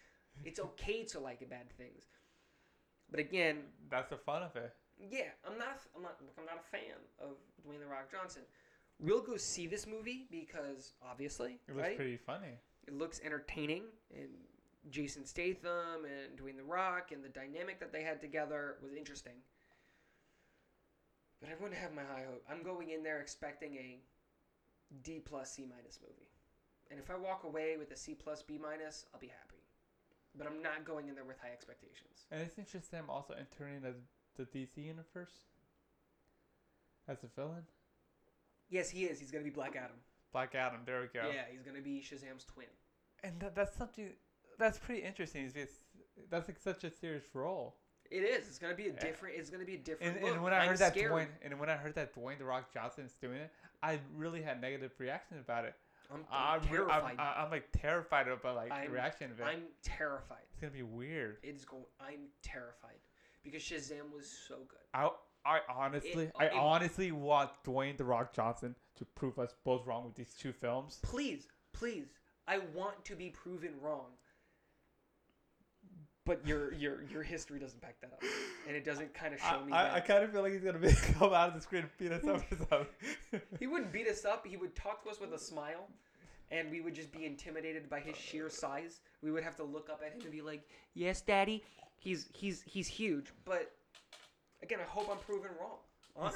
It's 0.44 0.60
okay 0.60 1.04
to 1.06 1.20
like 1.20 1.48
bad 1.48 1.70
things. 1.78 2.06
But 3.12 3.20
again, 3.20 3.58
That's 3.92 4.10
the 4.10 4.18
fun 4.18 4.42
of 4.42 4.56
it. 4.56 4.74
yeah, 4.98 5.30
I'm 5.48 5.60
not. 5.60 5.82
I'm 5.96 6.02
not. 6.02 6.18
I'm 6.40 6.46
not 6.46 6.64
a 6.66 6.68
fan 6.76 6.98
of 7.22 7.38
Dwayne 7.62 7.80
the 7.80 7.86
Rock 7.86 8.12
Johnson. 8.12 8.42
We'll 9.00 9.22
go 9.22 9.36
see 9.38 9.68
this 9.68 9.86
movie 9.86 10.26
because 10.32 10.94
obviously, 11.06 11.60
It 11.68 11.76
looks 11.76 11.88
right? 11.88 11.98
pretty 11.98 12.18
funny. 12.18 12.60
it 12.88 12.94
looks 12.94 13.20
entertaining 13.24 13.84
and 14.16 14.30
Jason 14.90 15.26
Statham 15.26 16.06
and 16.06 16.40
Dwayne 16.40 16.56
the 16.58 16.64
Rock 16.64 17.12
and 17.12 17.24
the 17.24 17.30
dynamic 17.30 17.80
that 17.80 17.92
they 17.92 18.04
had 18.04 18.22
together 18.22 18.78
was 18.82 18.94
interesting. 18.94 19.34
But 21.42 21.50
I 21.50 21.54
wouldn't 21.62 21.80
have 21.80 21.94
my 21.94 22.04
high 22.04 22.26
hope. 22.30 22.44
I'm 22.50 22.64
going 22.64 22.92
in 22.92 23.04
there 23.04 23.20
expecting 23.20 23.76
a 23.76 24.00
D 25.04 25.20
plus 25.20 25.52
C 25.52 25.66
minus 25.68 26.00
movie, 26.02 26.30
and 26.90 27.00
if 27.00 27.10
I 27.10 27.16
walk 27.18 27.44
away 27.44 27.76
with 27.78 27.92
a 27.92 27.98
C 27.98 28.14
plus 28.14 28.42
B 28.44 28.58
minus, 28.62 29.06
I'll 29.14 29.20
be 29.20 29.28
happy. 29.28 29.62
But 30.38 30.48
I'm 30.48 30.62
not 30.62 30.86
going 30.86 31.08
in 31.10 31.16
there 31.16 31.24
with 31.24 31.40
high 31.40 31.52
expectations. 31.52 32.26
And 32.32 32.48
isn't 32.48 32.68
Shazam 32.68 33.10
also 33.10 33.34
entering 33.34 33.82
the, 33.82 33.94
the 34.38 34.44
DC 34.58 34.78
universe 34.78 35.46
as 37.08 37.24
a 37.24 37.28
villain? 37.40 37.64
Yes, 38.70 38.90
he 38.90 39.06
is. 39.06 39.20
He's 39.20 39.32
gonna 39.32 39.44
be 39.44 39.50
Black 39.50 39.76
Adam. 39.76 39.98
Black 40.32 40.56
Adam. 40.56 40.82
There 40.86 41.02
we 41.02 41.08
go. 41.08 41.30
Yeah, 41.34 41.44
he's 41.52 41.62
gonna 41.62 41.82
be 41.82 42.02
Shazam's 42.02 42.46
twin. 42.46 42.68
And 43.24 43.40
that, 43.40 43.56
that's 43.56 43.76
something 43.78 44.10
that's 44.60 44.78
pretty 44.80 45.04
interesting. 45.04 45.46
Is 45.46 45.54
because 45.54 45.76
that's 46.30 46.48
like 46.48 46.58
such 46.60 46.84
a 46.84 46.90
serious 46.92 47.24
role. 47.34 47.76
It 48.12 48.18
is. 48.20 48.48
It's 48.48 48.60
gonna 48.60 48.76
be 48.76 48.88
a 48.88 48.94
Yeah. 48.94 49.00
different. 49.00 49.36
It's 49.38 49.50
gonna 49.50 49.66
be 49.66 49.76
a 49.76 49.80
different. 49.80 50.18
And, 50.18 50.26
and 50.28 50.44
when 50.44 50.54
I 50.54 50.60
I'm 50.60 50.70
heard 50.70 50.78
that 50.80 50.94
scared. 50.94 51.12
Dwayne, 51.12 51.28
and 51.44 51.60
when 51.60 51.70
I 51.70 51.76
heard 51.76 51.96
that 51.96 52.14
Dwayne 52.16 52.38
the 52.38 52.46
Rock 52.46 52.72
Johnson 52.74 53.06
is 53.06 53.14
doing 53.14 53.38
it, 53.38 53.52
I 53.82 54.00
really 54.16 54.42
had 54.42 54.62
negative 54.62 54.92
reaction 55.00 55.40
about 55.40 55.66
it. 55.66 55.76
I'm, 56.14 56.24
I'm, 56.32 56.62
I'm, 56.62 56.62
re- 56.70 56.78
terrified. 56.78 57.16
I'm, 57.18 57.46
I'm 57.46 57.52
like 57.52 57.68
terrified 57.72 58.28
about 58.28 58.56
like 58.56 58.72
I'm- 58.72 58.86
the 58.88 58.92
reaction 58.94 59.32
of 59.32 59.40
it. 59.40 59.44
I'm 59.44 59.64
terrified. 59.84 60.44
it's 60.52 60.60
gonna 60.62 60.72
be 60.74 60.84
weird. 60.84 61.38
It's 61.42 61.66
going. 61.66 61.84
I'm 62.00 62.28
terrified 62.44 63.00
because 63.44 63.64
Shazam 63.64 64.14
was 64.14 64.30
so 64.48 64.58
good. 64.68 64.80
I 64.94 65.10
I 65.46 65.60
honestly 65.70 66.26
It- 66.26 66.32
I 66.38 66.46
it- 66.46 66.54
honestly 66.54 67.12
want 67.12 67.52
Dwayne 67.64 67.98
the 67.98 68.04
Rock 68.06 68.34
Johnson 68.34 68.76
to 68.96 69.06
prove 69.06 69.38
us 69.40 69.54
both 69.64 69.86
wrong 69.86 70.06
with 70.06 70.16
these 70.16 70.34
two 70.34 70.52
films. 70.54 71.00
Please, 71.04 71.48
please, 71.74 72.08
I 72.48 72.60
want 72.74 73.04
to 73.06 73.16
be 73.16 73.30
proven 73.30 73.80
wrong. 73.82 74.18
But 76.26 76.46
your 76.48 76.74
your 76.74 77.04
your 77.04 77.22
history 77.22 77.60
doesn't 77.60 77.80
back 77.82 78.02
that 78.02 78.14
up, 78.14 78.24
and 78.68 78.76
it 78.76 78.84
doesn't 78.84 79.14
kind 79.14 79.32
of 79.36 79.40
show 79.40 79.46
I, 79.62 79.64
me 79.64 79.72
I, 79.74 79.84
that. 79.84 79.94
I 79.94 80.00
kind 80.00 80.24
of 80.24 80.32
feel 80.32 80.42
like 80.42 80.54
he's 80.54 80.64
gonna 80.64 80.80
be, 80.80 80.92
come 81.14 81.34
out 81.34 81.50
of 81.50 81.54
the 81.54 81.62
screen 81.62 81.84
and 81.84 81.92
beat 82.00 82.12
us 82.12 82.24
up 82.26 82.52
or 82.52 82.58
something. 82.58 83.42
He 83.60 83.68
wouldn't 83.68 83.92
beat 83.92 84.08
us 84.08 84.26
up. 84.26 84.48
He 84.48 84.58
would 84.58 84.76
talk 84.76 85.04
to 85.04 85.10
us 85.12 85.20
with 85.20 85.34
a 85.34 85.38
smile, 85.38 85.88
and 86.50 86.72
we 86.72 86.82
would 86.82 86.96
just 86.96 87.12
be 87.12 87.26
intimidated 87.26 87.92
by 87.92 88.00
his 88.00 88.18
sheer 88.18 88.50
size. 88.50 89.02
We 89.22 89.30
would 89.32 89.44
have 89.44 89.56
to 89.58 89.64
look 89.64 89.92
up 89.92 90.02
at 90.04 90.14
him 90.14 90.22
and 90.22 90.32
be 90.32 90.42
like, 90.42 90.68
"Yes, 90.96 91.22
Daddy." 91.22 91.64
He's 92.00 92.28
he's 92.34 92.64
he's 92.64 92.88
huge, 92.88 93.32
but 93.46 93.72
again, 94.64 94.80
I 94.80 94.90
hope 94.90 95.10
I'm 95.12 95.18
proven 95.18 95.52
wrong. 95.60 95.78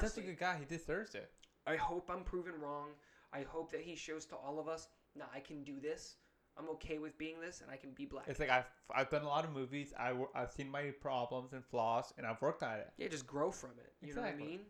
such 0.12 0.22
a 0.22 0.26
good 0.26 0.38
guy. 0.38 0.56
He 0.58 0.64
deserves 0.64 1.14
it. 1.14 1.30
I 1.66 1.76
hope 1.76 2.10
I'm 2.10 2.24
proven 2.24 2.52
wrong. 2.60 2.88
I 3.32 3.42
hope 3.42 3.70
that 3.72 3.80
he 3.82 3.94
shows 3.94 4.24
to 4.26 4.36
all 4.36 4.58
of 4.58 4.68
us, 4.68 4.88
"Nah, 5.14 5.26
I 5.32 5.40
can 5.40 5.62
do 5.62 5.80
this. 5.80 6.16
I'm 6.56 6.68
okay 6.70 6.98
with 6.98 7.16
being 7.16 7.40
this, 7.40 7.60
and 7.60 7.70
I 7.70 7.76
can 7.76 7.92
be 7.92 8.06
black." 8.06 8.26
It's 8.28 8.40
like 8.40 8.50
I've 8.50 8.68
I've 8.92 9.10
done 9.10 9.22
a 9.22 9.28
lot 9.28 9.44
of 9.44 9.52
movies. 9.52 9.94
I 9.98 10.14
I've 10.34 10.52
seen 10.52 10.68
my 10.70 10.90
problems 11.00 11.52
and 11.52 11.64
flaws, 11.64 12.12
and 12.16 12.26
I've 12.26 12.40
worked 12.42 12.62
at 12.62 12.78
it. 12.80 12.92
Yeah, 12.96 13.08
just 13.08 13.26
grow 13.26 13.50
from 13.50 13.72
it. 13.78 13.92
You 14.06 14.14
know 14.14 14.22
what 14.22 14.32
I 14.32 14.36
mean? 14.36 14.60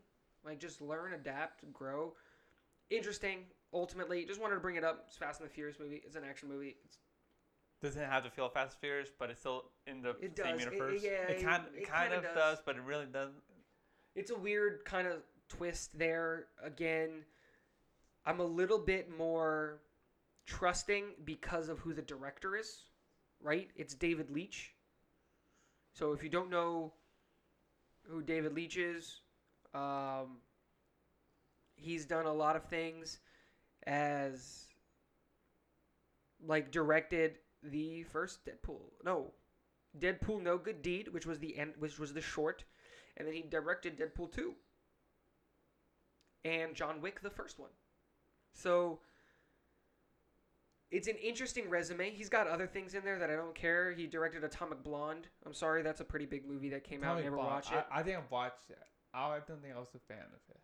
Like 0.43 0.59
just 0.59 0.81
learn, 0.81 1.13
adapt, 1.13 1.71
grow. 1.73 2.15
Interesting. 2.89 3.45
Ultimately, 3.73 4.25
just 4.25 4.41
wanted 4.41 4.55
to 4.55 4.61
bring 4.61 4.75
it 4.75 4.83
up. 4.83 5.05
It's 5.07 5.15
Fast 5.15 5.39
and 5.39 5.49
the 5.49 5.53
Furious 5.53 5.79
movie. 5.79 6.01
It's 6.05 6.15
an 6.15 6.23
action 6.29 6.49
movie. 6.49 6.75
It's 6.83 6.97
Doesn't 7.81 8.03
have 8.09 8.23
to 8.23 8.29
feel 8.29 8.45
of 8.45 8.53
Fast 8.53 8.73
and 8.73 8.79
Furious, 8.81 9.09
but 9.17 9.29
it's 9.31 9.39
still 9.39 9.65
in 9.87 10.01
the 10.03 10.11
It 10.21 10.37
same 10.37 10.57
does. 10.57 10.61
It- 10.61 10.73
universe. 10.73 11.03
yeah, 11.03 11.09
it 11.27 11.41
kind 11.43 11.63
it 11.75 11.87
kind 11.87 12.11
kinda 12.11 12.17
of 12.17 12.23
does. 12.23 12.57
does. 12.57 12.61
but 12.65 12.75
it 12.75 12.81
really 12.81 13.07
doesn't. 13.07 13.41
it's 14.13 14.29
a 14.29 14.35
weird 14.37 14.83
kind 14.85 15.07
of 15.07 15.23
twist 15.47 15.97
there. 15.97 16.47
Again, 16.61 17.25
I'm 18.25 18.39
a 18.39 18.45
little 18.45 18.77
bit 18.77 19.09
more 19.17 19.79
trusting 20.45 21.15
because 21.23 21.69
of 21.69 21.79
who 21.79 21.93
the 21.93 22.01
director 22.01 22.55
is, 22.57 22.83
right? 23.39 23.71
It's 23.75 23.93
David 23.95 24.29
Leitch. 24.29 24.75
So 25.93 26.11
if 26.11 26.21
you 26.23 26.29
don't 26.29 26.49
know 26.49 26.93
who 28.03 28.21
David 28.21 28.53
Leitch 28.53 28.77
is, 28.77 29.21
um, 29.73 30.41
he's 31.75 32.05
done 32.05 32.25
a 32.25 32.33
lot 32.33 32.55
of 32.55 32.65
things 32.65 33.19
as 33.87 34.67
like 36.45 36.69
directed 36.71 37.37
the 37.63 38.03
first 38.03 38.39
Deadpool. 38.45 38.81
No, 39.03 39.31
Deadpool 39.99 40.41
No 40.41 40.57
Good 40.57 40.81
Deed, 40.81 41.09
which 41.09 41.25
was 41.25 41.39
the 41.39 41.57
end, 41.57 41.73
which 41.79 41.99
was 41.99 42.13
the 42.13 42.21
short, 42.21 42.63
and 43.17 43.27
then 43.27 43.33
he 43.33 43.41
directed 43.41 43.97
Deadpool 43.97 44.31
2 44.33 44.53
and 46.43 46.75
John 46.75 47.01
Wick 47.01 47.21
the 47.21 47.29
first 47.29 47.59
one. 47.59 47.69
So 48.53 48.99
it's 50.89 51.07
an 51.07 51.15
interesting 51.23 51.69
resume. 51.69 52.11
He's 52.11 52.29
got 52.29 52.47
other 52.47 52.67
things 52.67 52.93
in 52.93 53.03
there 53.03 53.19
that 53.19 53.29
I 53.29 53.35
don't 53.35 53.55
care. 53.55 53.91
He 53.91 54.07
directed 54.07 54.43
Atomic 54.43 54.83
Blonde. 54.83 55.27
I'm 55.45 55.53
sorry, 55.53 55.83
that's 55.83 56.01
a 56.01 56.05
pretty 56.05 56.25
big 56.25 56.47
movie 56.47 56.69
that 56.69 56.83
came 56.83 57.03
out. 57.03 57.17
I 57.17 57.21
Atomic 57.21 57.23
never 57.25 57.35
Blonde, 57.37 57.51
watched 57.51 57.71
it. 57.71 57.85
I, 57.91 57.99
I 57.99 58.03
think 58.03 58.17
I've 58.17 58.31
watched 58.31 58.69
it. 58.69 58.79
I 59.13 59.39
don't 59.47 59.61
think 59.61 59.75
I 59.75 59.79
was 59.79 59.89
a 59.95 59.99
fan 60.13 60.23
of 60.23 60.39
it. 60.49 60.59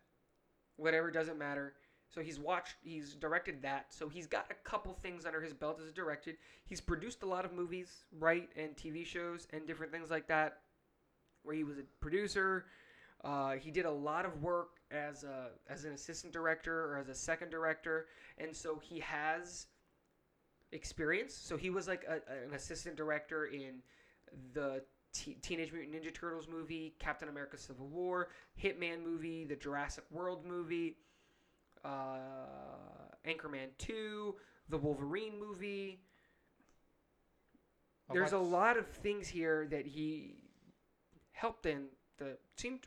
Whatever 0.76 1.10
doesn't 1.10 1.38
matter. 1.38 1.74
So 2.08 2.22
he's 2.22 2.38
watched, 2.40 2.76
he's 2.82 3.14
directed 3.14 3.60
that. 3.62 3.92
So 3.92 4.08
he's 4.08 4.26
got 4.26 4.46
a 4.50 4.54
couple 4.68 4.94
things 4.94 5.26
under 5.26 5.40
his 5.40 5.52
belt 5.52 5.78
as 5.82 5.88
a 5.88 5.92
directed. 5.92 6.36
He's 6.64 6.80
produced 6.80 7.22
a 7.22 7.26
lot 7.26 7.44
of 7.44 7.52
movies, 7.52 8.04
right, 8.18 8.48
and 8.56 8.74
TV 8.76 9.04
shows 9.04 9.46
and 9.52 9.66
different 9.66 9.92
things 9.92 10.10
like 10.10 10.26
that, 10.28 10.60
where 11.42 11.54
he 11.54 11.64
was 11.64 11.78
a 11.78 11.82
producer. 12.00 12.66
Uh, 13.24 13.52
he 13.52 13.70
did 13.70 13.84
a 13.84 13.90
lot 13.90 14.24
of 14.24 14.42
work 14.42 14.78
as 14.90 15.24
a 15.24 15.48
as 15.68 15.84
an 15.84 15.92
assistant 15.92 16.32
director 16.32 16.92
or 16.92 16.98
as 16.98 17.08
a 17.08 17.14
second 17.14 17.50
director, 17.50 18.06
and 18.38 18.54
so 18.54 18.78
he 18.78 19.00
has 19.00 19.66
experience. 20.72 21.34
So 21.34 21.56
he 21.56 21.68
was 21.68 21.88
like 21.88 22.04
a, 22.08 22.14
an 22.46 22.54
assistant 22.54 22.96
director 22.96 23.46
in 23.46 23.82
the 24.54 24.82
T- 25.12 25.36
Teenage 25.42 25.72
Mutant 25.72 25.94
Ninja 25.94 26.14
Turtles 26.14 26.46
movie, 26.48 26.94
Captain 26.98 27.28
America: 27.28 27.58
Civil 27.58 27.88
War, 27.88 28.28
Hitman 28.62 29.02
movie, 29.02 29.44
the 29.44 29.56
Jurassic 29.56 30.04
World 30.10 30.46
movie, 30.46 30.96
uh, 31.84 33.28
Anchorman 33.28 33.68
2, 33.78 34.34
the 34.68 34.78
Wolverine 34.78 35.38
movie. 35.38 36.00
I 38.10 38.14
There's 38.14 38.32
a 38.32 38.38
lot 38.38 38.76
of 38.76 38.86
things 38.86 39.28
here 39.28 39.66
that 39.70 39.86
he 39.86 40.36
helped 41.32 41.66
in. 41.66 41.86
The 42.18 42.36
seemed 42.56 42.86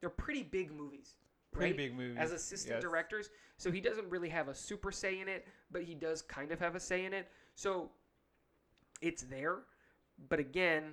they're 0.00 0.10
pretty 0.10 0.42
big 0.42 0.72
movies, 0.72 1.16
Pretty 1.52 1.70
right? 1.70 1.76
big 1.76 1.96
movie. 1.96 2.18
As 2.18 2.32
assistant 2.32 2.76
yes. 2.76 2.82
directors, 2.82 3.30
so 3.56 3.70
he 3.70 3.80
doesn't 3.80 4.08
really 4.10 4.28
have 4.28 4.48
a 4.48 4.54
super 4.54 4.92
say 4.92 5.20
in 5.20 5.28
it, 5.28 5.46
but 5.70 5.82
he 5.82 5.94
does 5.94 6.22
kind 6.22 6.52
of 6.52 6.60
have 6.60 6.74
a 6.74 6.80
say 6.80 7.04
in 7.04 7.12
it. 7.12 7.28
So 7.54 7.90
it's 9.00 9.22
there, 9.22 9.60
but 10.28 10.38
again, 10.38 10.84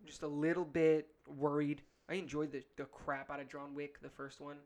I'm 0.00 0.06
just 0.06 0.22
a 0.22 0.28
little 0.28 0.64
bit 0.64 1.08
worried. 1.26 1.82
I 2.08 2.14
enjoyed 2.14 2.52
the, 2.52 2.62
the 2.76 2.84
crap 2.84 3.30
out 3.30 3.40
of 3.40 3.48
John 3.48 3.74
Wick, 3.74 4.00
the 4.02 4.08
first 4.08 4.40
one. 4.40 4.56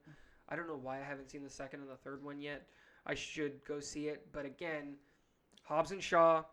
I 0.48 0.56
don't 0.56 0.68
know 0.68 0.78
why 0.80 0.98
I 0.98 1.02
haven't 1.02 1.30
seen 1.30 1.42
the 1.42 1.50
second 1.50 1.80
and 1.80 1.88
the 1.88 1.96
third 1.96 2.22
one 2.22 2.40
yet. 2.40 2.66
I 3.06 3.14
should 3.14 3.64
go 3.64 3.80
see 3.80 4.08
it, 4.08 4.26
but 4.32 4.44
again, 4.46 4.94
Hobbs 5.62 5.90
and 5.90 6.02
Shaw 6.02 6.44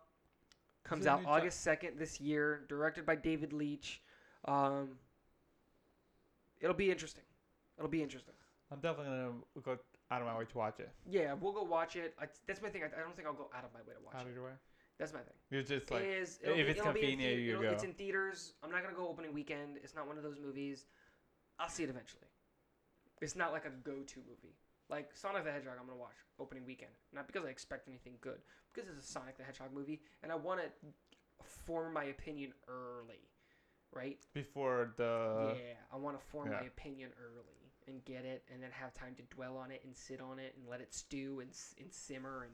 comes 0.84 1.06
out 1.06 1.20
new 1.20 1.26
Jo- 1.26 1.30
August 1.32 1.60
second 1.62 1.98
this 1.98 2.20
year, 2.20 2.64
directed 2.68 3.06
by 3.06 3.14
David 3.16 3.52
Leitch. 3.52 4.02
Um, 4.46 4.98
it'll 6.60 6.74
be 6.74 6.90
interesting. 6.90 7.24
It'll 7.78 7.90
be 7.90 8.02
interesting. 8.02 8.34
I'm 8.70 8.80
definitely 8.80 9.12
gonna 9.12 9.32
go 9.62 9.78
out 10.10 10.20
of 10.22 10.26
my 10.26 10.38
way 10.38 10.44
to 10.44 10.58
watch 10.58 10.80
it. 10.80 10.90
Yeah, 11.06 11.34
we'll 11.34 11.52
go 11.52 11.62
watch 11.62 11.96
it. 11.96 12.14
I, 12.20 12.26
that's 12.46 12.60
my 12.62 12.68
thing. 12.68 12.82
I, 12.82 12.86
I 12.86 13.02
don't 13.02 13.14
think 13.16 13.28
I'll 13.28 13.34
go 13.34 13.50
out 13.56 13.64
of 13.64 13.72
my 13.72 13.80
way 13.80 13.94
to 13.98 14.04
watch 14.04 14.14
Out 14.14 14.20
it. 14.22 14.24
Out 14.24 14.28
of 14.30 14.34
your 14.34 14.44
way. 14.44 14.52
That's 14.98 15.12
my 15.12 15.20
thing. 15.20 15.34
You're 15.50 15.62
just 15.62 15.90
like 15.90 16.02
it 16.02 16.08
is. 16.08 16.38
if 16.42 16.54
be- 16.54 16.60
it's 16.62 16.80
it'll 16.80 16.92
be 16.92 17.00
in 17.00 17.06
convenient, 17.08 17.20
thea- 17.36 17.40
you 17.44 17.58
it'll- 17.60 17.72
It's 17.72 17.84
in 17.84 17.92
theaters. 17.94 18.54
I'm 18.62 18.70
not 18.70 18.82
gonna 18.82 18.94
go 18.96 19.08
opening 19.08 19.32
weekend. 19.32 19.78
It's 19.82 19.94
not 19.94 20.06
one 20.06 20.16
of 20.16 20.22
those 20.22 20.38
movies. 20.38 20.86
I'll 21.58 21.68
see 21.68 21.82
it 21.84 21.90
eventually. 21.90 22.26
It's 23.22 23.36
not 23.36 23.52
like 23.52 23.64
a 23.64 23.70
go-to 23.70 24.18
movie. 24.18 24.56
Like 24.90 25.10
Sonic 25.14 25.44
the 25.44 25.52
Hedgehog, 25.52 25.74
I'm 25.80 25.86
gonna 25.86 25.98
watch 25.98 26.16
opening 26.38 26.66
weekend. 26.66 26.90
Not 27.14 27.26
because 27.26 27.44
I 27.46 27.48
expect 27.48 27.88
anything 27.88 28.14
good, 28.20 28.38
because 28.72 28.90
it's 28.90 29.08
a 29.08 29.10
Sonic 29.10 29.38
the 29.38 29.44
Hedgehog 29.44 29.72
movie, 29.72 30.02
and 30.22 30.30
I 30.30 30.34
want 30.34 30.60
to 30.60 30.68
form 31.64 31.94
my 31.94 32.04
opinion 32.04 32.52
early, 32.68 33.28
right? 33.92 34.18
before 34.34 34.92
the 34.96 35.54
yeah, 35.56 35.74
I 35.92 35.96
want 35.96 36.18
to 36.18 36.26
form 36.26 36.50
my 36.50 36.66
opinion 36.66 37.10
early 37.18 37.72
and 37.88 38.04
get 38.04 38.24
it, 38.24 38.44
and 38.52 38.62
then 38.62 38.70
have 38.72 38.92
time 38.92 39.14
to 39.16 39.22
dwell 39.34 39.56
on 39.56 39.70
it 39.70 39.82
and 39.84 39.96
sit 39.96 40.20
on 40.20 40.38
it 40.38 40.54
and 40.58 40.68
let 40.68 40.80
it 40.80 40.92
stew 40.94 41.40
and, 41.40 41.50
and 41.80 41.92
simmer 41.92 42.42
and 42.44 42.52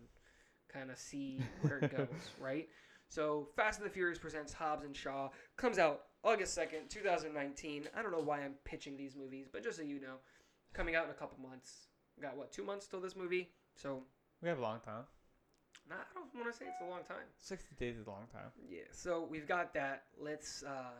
kind 0.72 0.90
of 0.90 0.98
see 0.98 1.40
where 1.62 1.78
it 1.78 1.96
goes, 1.96 2.08
right? 2.40 2.68
So 3.08 3.48
Fast 3.56 3.80
and 3.80 3.86
the 3.88 3.92
Furious 3.92 4.18
presents 4.18 4.52
Hobbs 4.52 4.84
and 4.84 4.94
Shaw 4.94 5.30
comes 5.56 5.78
out 5.78 6.02
August 6.24 6.54
second, 6.54 6.90
two 6.90 7.00
thousand 7.00 7.34
nineteen. 7.34 7.88
I 7.96 8.02
don't 8.02 8.12
know 8.12 8.20
why 8.20 8.40
I'm 8.40 8.54
pitching 8.64 8.96
these 8.96 9.16
movies, 9.16 9.46
but 9.50 9.62
just 9.62 9.78
so 9.78 9.82
you 9.82 10.00
know, 10.00 10.16
coming 10.72 10.94
out 10.94 11.04
in 11.04 11.10
a 11.10 11.14
couple 11.14 11.38
months. 11.42 11.88
Got 12.20 12.36
what 12.36 12.52
two 12.52 12.64
months 12.64 12.86
till 12.86 13.00
this 13.00 13.14
movie? 13.16 13.50
So 13.74 14.02
We 14.42 14.48
have 14.48 14.58
a 14.58 14.62
long 14.62 14.80
time. 14.80 15.04
nah, 15.88 15.96
I 15.96 16.14
don't 16.14 16.34
want 16.34 16.52
to 16.52 16.58
say 16.58 16.66
it's 16.66 16.80
a 16.80 16.90
long 16.90 17.04
time. 17.06 17.26
60 17.38 17.74
days 17.78 17.96
is 17.96 18.06
a 18.06 18.10
long 18.10 18.26
time. 18.32 18.50
Yeah, 18.68 18.80
so 18.90 19.26
we've 19.30 19.46
got 19.46 19.72
that. 19.74 20.04
Let's 20.20 20.62
uh, 20.64 20.96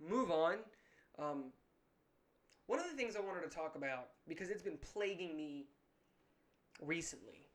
move 0.00 0.30
on. 0.30 0.56
Um, 1.18 1.44
one 2.66 2.78
of 2.78 2.86
the 2.86 2.96
things 2.96 3.16
I 3.16 3.20
wanted 3.20 3.42
to 3.42 3.54
talk 3.54 3.76
about 3.76 4.08
because 4.26 4.48
it's 4.50 4.62
been 4.62 4.78
plaguing 4.92 5.36
me 5.36 5.66
recently 6.82 7.48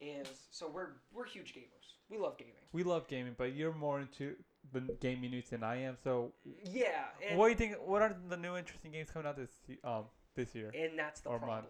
is 0.00 0.28
so 0.50 0.68
we're 0.72 0.92
we're 1.12 1.26
huge 1.26 1.54
gamers. 1.54 1.96
We 2.08 2.18
love 2.18 2.36
gaming. 2.38 2.54
We 2.72 2.82
love 2.82 3.06
gaming, 3.06 3.34
but 3.36 3.54
you're 3.54 3.74
more 3.74 4.00
into 4.00 4.34
the 4.72 4.80
gaming 5.00 5.30
news 5.30 5.50
than 5.50 5.62
I 5.62 5.82
am. 5.82 5.96
So, 6.02 6.32
Yeah, 6.64 7.04
what 7.34 7.46
do 7.46 7.50
you 7.50 7.56
think? 7.56 7.76
What 7.86 8.02
are 8.02 8.16
the 8.28 8.36
new 8.36 8.56
interesting 8.56 8.92
games 8.92 9.10
coming 9.10 9.28
out 9.28 9.36
this 9.36 9.50
um 9.84 10.04
this 10.34 10.54
year? 10.54 10.72
and 10.74 10.98
that's 10.98 11.20
the 11.20 11.30
problem. 11.30 11.50
month. 11.50 11.66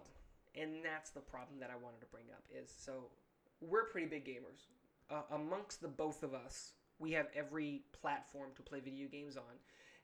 And 0.55 0.85
that's 0.85 1.11
the 1.11 1.21
problem 1.21 1.61
that 1.61 1.71
I 1.71 1.77
wanted 1.77 2.01
to 2.01 2.07
bring 2.07 2.25
up 2.33 2.43
is 2.51 2.73
so 2.77 3.05
we're 3.61 3.85
pretty 3.85 4.09
big 4.09 4.25
gamers. 4.25 4.67
Uh, 5.11 5.23
amongst 5.33 5.81
the 5.81 5.89
both 5.89 6.23
of 6.23 6.35
us, 6.35 6.73
we 6.99 7.13
have 7.13 7.27
every 7.35 7.83
platform 8.01 8.51
to 8.57 8.63
play 8.63 8.81
video 8.81 9.09
games 9.09 9.37
on. 9.37 9.43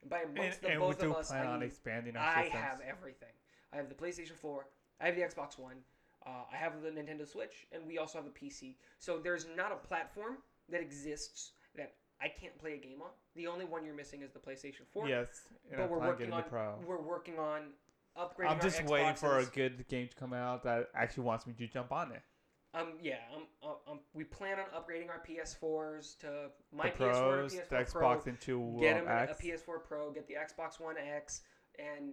And 0.03 0.11
by 0.11 0.21
And, 0.21 0.39
amongst 0.39 0.63
the 0.63 0.69
and 0.69 0.81
we 0.81 0.87
both 0.87 0.99
do 0.99 1.11
of 1.11 1.17
us, 1.17 1.31
I 1.33 1.47
mean 1.47 1.63
expanding 1.63 2.17
our 2.17 2.23
I 2.23 2.49
have 2.49 2.81
everything. 2.87 3.33
I 3.73 3.77
have 3.77 3.89
the 3.89 3.95
PlayStation 3.95 4.37
4. 4.37 4.67
I 5.01 5.07
have 5.07 5.17
the 5.17 5.23
Xbox 5.23 5.59
One. 5.59 5.77
Uh, 6.27 6.31
I 6.53 6.57
have 6.57 6.83
the 6.83 6.91
Nintendo 6.91 7.27
Switch, 7.27 7.67
and 7.73 7.87
we 7.87 7.99
also 7.99 8.19
have 8.19 8.27
a 8.27 8.31
PC. 8.31 8.77
So 8.99 9.19
there's 9.19 9.47
not 9.57 9.71
a 9.71 9.77
platform 9.77 10.39
that 10.69 10.81
exists 10.81 11.53
that 11.77 11.95
I 12.21 12.29
can't 12.29 12.57
play 12.59 12.75
a 12.75 12.79
game 12.79 13.01
on. 13.03 13.11
The 13.37 13.47
only 13.47 13.65
one 13.65 13.85
you're 13.85 13.95
missing 13.95 14.23
is 14.23 14.33
the 14.33 14.39
PlayStation 14.39 14.87
4. 14.93 15.09
Yes, 15.09 15.29
and 15.71 15.79
but 15.79 15.91
we're 15.91 16.01
working 16.01 16.33
on 16.33 16.45
we're 16.87 17.01
working 17.01 17.39
on 17.39 17.63
upgrading. 18.19 18.51
I'm 18.51 18.61
just 18.61 18.83
waiting 18.85 19.15
for 19.15 19.39
a 19.39 19.45
good 19.47 19.87
game 19.89 20.09
to 20.09 20.17
come 20.17 20.33
out 20.33 20.65
that 20.65 20.89
actually 20.95 21.25
wants 21.25 21.47
me 21.47 21.55
to 21.55 21.67
jump 21.67 21.93
on 21.93 22.13
it. 22.13 22.23
Um, 22.75 22.95
yeah, 23.03 23.15
um, 23.35 23.45
uh, 23.63 23.91
um, 23.91 24.01
we 24.13 24.25
plan 24.25 24.59
on 24.59 24.67
upgrading 24.79 25.09
our 25.09 25.23
PS4s 25.27 26.19
to 26.19 26.51
my 26.73 26.91
the 26.91 27.05
PS4 27.05 27.21
Pros, 27.23 27.55
to 27.55 27.61
PS4 27.61 27.91
Pro. 27.93 28.09
Xbox 28.09 28.27
into 28.27 28.77
get 28.81 28.95
them 28.97 29.09
a 29.09 29.23
X. 29.23 29.41
PS4 29.41 29.85
Pro, 29.87 30.11
get 30.13 30.29
the 30.29 30.35
Xbox 30.35 30.79
One 30.79 30.97
X, 30.99 31.41
and 31.79 32.13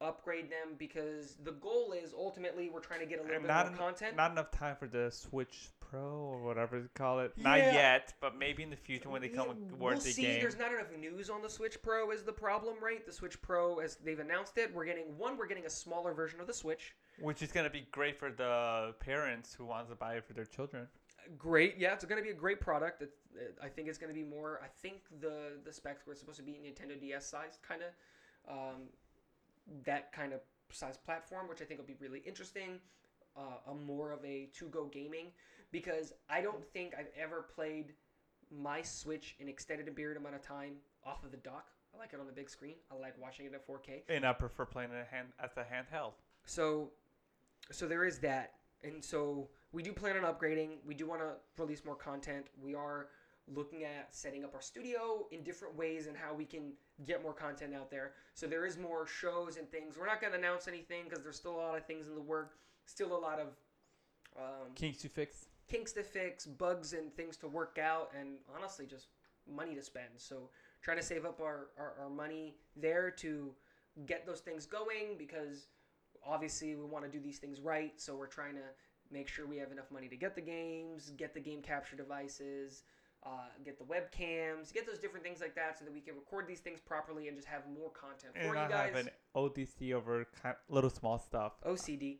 upgrade 0.00 0.50
them 0.50 0.76
because 0.78 1.36
the 1.42 1.52
goal 1.52 1.92
is 1.92 2.12
ultimately 2.14 2.70
we're 2.70 2.80
trying 2.80 3.00
to 3.00 3.06
get 3.06 3.20
a 3.20 3.22
little 3.22 3.36
And 3.36 3.46
bit 3.46 3.52
more 3.54 3.66
en- 3.66 3.74
content. 3.74 4.16
Not 4.16 4.32
enough 4.32 4.50
time 4.50 4.76
for 4.76 4.86
the 4.86 5.10
Switch 5.10 5.70
Pro 5.94 6.10
or 6.10 6.42
whatever 6.42 6.78
you 6.78 6.88
call 6.94 7.20
it. 7.20 7.36
Not 7.36 7.58
Yeah. 7.58 7.72
yet, 7.72 8.14
but 8.20 8.36
maybe 8.36 8.62
in 8.62 8.70
the 8.70 8.76
future 8.76 9.08
when 9.08 9.22
they 9.22 9.28
come 9.28 9.48
with 9.48 9.58
we'll 9.58 9.78
warranty 9.78 10.10
see. 10.10 10.22
game. 10.22 10.40
There's 10.40 10.58
not 10.58 10.72
enough 10.72 10.90
news 10.92 11.30
on 11.30 11.40
the 11.40 11.48
Switch 11.48 11.80
Pro 11.82 12.10
is 12.10 12.24
the 12.24 12.32
problem, 12.32 12.82
right? 12.82 13.04
The 13.06 13.12
Switch 13.12 13.40
Pro, 13.40 13.78
as 13.78 13.96
they've 13.96 14.18
announced 14.18 14.58
it, 14.58 14.74
we're 14.74 14.86
getting 14.86 15.16
one. 15.16 15.36
We're 15.36 15.46
getting 15.46 15.66
a 15.66 15.70
smaller 15.70 16.12
version 16.12 16.40
of 16.40 16.46
the 16.46 16.54
Switch. 16.54 16.96
Which 17.20 17.42
is 17.42 17.52
gonna 17.52 17.70
be 17.70 17.82
great 17.92 18.18
for 18.18 18.32
the 18.32 18.94
parents 18.98 19.54
who 19.54 19.64
wants 19.66 19.90
to 19.90 19.96
buy 19.96 20.16
it 20.16 20.24
for 20.24 20.32
their 20.32 20.46
children. 20.46 20.88
Great, 21.38 21.78
yeah, 21.78 21.94
it's 21.94 22.04
going 22.04 22.18
to 22.20 22.22
be 22.22 22.32
a 22.32 22.34
great 22.34 22.60
product. 22.60 23.00
It, 23.00 23.10
it, 23.34 23.56
I 23.62 23.68
think 23.68 23.88
it's 23.88 23.96
going 23.96 24.12
to 24.12 24.14
be 24.14 24.22
more. 24.24 24.60
I 24.62 24.66
think 24.66 25.08
the 25.20 25.58
the 25.64 25.72
specs 25.72 26.06
were 26.06 26.14
supposed 26.14 26.36
to 26.36 26.42
be 26.42 26.52
Nintendo 26.52 27.00
DS 27.00 27.26
sized, 27.26 27.62
kind 27.62 27.80
of, 27.82 28.54
um, 28.58 28.82
that 29.84 30.12
kind 30.12 30.34
of 30.34 30.40
size 30.70 30.98
platform, 30.98 31.48
which 31.48 31.62
I 31.62 31.64
think 31.64 31.80
will 31.80 31.86
be 31.86 31.96
really 31.98 32.20
interesting. 32.26 32.78
Uh, 33.36 33.70
a 33.72 33.74
more 33.74 34.12
of 34.12 34.24
a 34.24 34.50
to 34.58 34.66
go 34.66 34.84
gaming 34.84 35.32
because 35.74 36.12
I 36.30 36.40
don't 36.40 36.64
think 36.72 36.94
I've 36.96 37.08
ever 37.20 37.46
played 37.52 37.94
my 38.56 38.80
Switch 38.80 39.34
an 39.40 39.48
extended 39.48 39.88
a 39.88 39.90
period 39.90 40.16
amount 40.16 40.36
of 40.36 40.40
time 40.40 40.74
off 41.04 41.24
of 41.24 41.32
the 41.32 41.36
dock. 41.38 41.66
I 41.92 41.98
like 41.98 42.12
it 42.12 42.20
on 42.20 42.26
the 42.26 42.32
big 42.32 42.48
screen. 42.48 42.76
I 42.92 42.94
like 42.94 43.20
watching 43.20 43.46
it 43.46 43.54
at 43.54 43.66
4K. 43.66 44.02
And 44.08 44.24
I 44.24 44.32
prefer 44.32 44.66
playing 44.66 44.90
it 44.92 45.08
hand 45.10 45.28
as 45.42 45.50
a 45.56 45.62
handheld. 45.62 46.12
So, 46.44 46.90
so 47.72 47.88
there 47.88 48.04
is 48.04 48.20
that, 48.20 48.52
and 48.84 49.04
so 49.04 49.48
we 49.72 49.82
do 49.82 49.92
plan 49.92 50.16
on 50.16 50.22
upgrading. 50.22 50.76
We 50.86 50.94
do 50.94 51.08
want 51.08 51.22
to 51.22 51.32
release 51.60 51.84
more 51.84 51.96
content. 51.96 52.46
We 52.62 52.76
are 52.76 53.08
looking 53.52 53.82
at 53.82 54.14
setting 54.14 54.44
up 54.44 54.54
our 54.54 54.62
studio 54.62 55.26
in 55.32 55.42
different 55.42 55.76
ways 55.76 56.06
and 56.06 56.16
how 56.16 56.34
we 56.34 56.44
can 56.44 56.72
get 57.04 57.20
more 57.20 57.34
content 57.34 57.74
out 57.74 57.90
there. 57.90 58.12
So 58.34 58.46
there 58.46 58.64
is 58.64 58.78
more 58.78 59.08
shows 59.08 59.56
and 59.56 59.68
things. 59.72 59.96
We're 59.98 60.06
not 60.06 60.20
going 60.20 60.32
to 60.34 60.38
announce 60.38 60.68
anything 60.68 61.04
because 61.08 61.24
there's 61.24 61.36
still 61.36 61.56
a 61.56 61.58
lot 61.58 61.76
of 61.76 61.84
things 61.84 62.06
in 62.06 62.14
the 62.14 62.20
work. 62.20 62.58
Still 62.86 63.16
a 63.16 63.18
lot 63.18 63.40
of 63.40 63.48
um, 64.36 64.70
Kinks 64.76 64.98
to 65.02 65.08
fix. 65.08 65.46
Kinks 65.68 65.92
to 65.92 66.02
fix, 66.02 66.46
bugs 66.46 66.92
and 66.92 67.14
things 67.14 67.36
to 67.38 67.48
work 67.48 67.78
out, 67.82 68.10
and 68.18 68.38
honestly, 68.54 68.86
just 68.86 69.08
money 69.52 69.74
to 69.74 69.82
spend. 69.82 70.08
So 70.16 70.50
trying 70.82 70.96
to 70.98 71.02
save 71.02 71.24
up 71.24 71.40
our, 71.40 71.68
our, 71.78 71.94
our 72.02 72.10
money 72.10 72.54
there 72.76 73.10
to 73.10 73.54
get 74.06 74.26
those 74.26 74.40
things 74.40 74.66
going 74.66 75.16
because 75.18 75.68
obviously 76.26 76.74
we 76.74 76.84
want 76.84 77.04
to 77.04 77.10
do 77.10 77.20
these 77.20 77.38
things 77.38 77.60
right. 77.60 77.92
So 77.96 78.16
we're 78.16 78.26
trying 78.26 78.54
to 78.54 78.62
make 79.10 79.28
sure 79.28 79.46
we 79.46 79.58
have 79.58 79.70
enough 79.72 79.90
money 79.90 80.08
to 80.08 80.16
get 80.16 80.34
the 80.34 80.40
games, 80.40 81.12
get 81.16 81.34
the 81.34 81.40
game 81.40 81.62
capture 81.62 81.96
devices, 81.96 82.82
uh, 83.24 83.48
get 83.64 83.78
the 83.78 83.84
webcams, 83.84 84.72
get 84.72 84.86
those 84.86 84.98
different 84.98 85.24
things 85.24 85.40
like 85.40 85.54
that 85.54 85.78
so 85.78 85.84
that 85.84 85.92
we 85.92 86.00
can 86.00 86.14
record 86.14 86.46
these 86.46 86.60
things 86.60 86.80
properly 86.80 87.28
and 87.28 87.36
just 87.36 87.48
have 87.48 87.62
more 87.78 87.90
content 87.90 88.32
for 88.34 88.40
And 88.40 88.48
you 88.54 88.60
I 88.60 88.68
guys. 88.68 88.94
have 88.94 89.06
an 89.06 89.10
ODC 89.36 89.92
over 89.92 90.26
kind 90.42 90.56
little 90.68 90.90
small 90.90 91.18
stuff. 91.18 91.52
OCD 91.66 92.18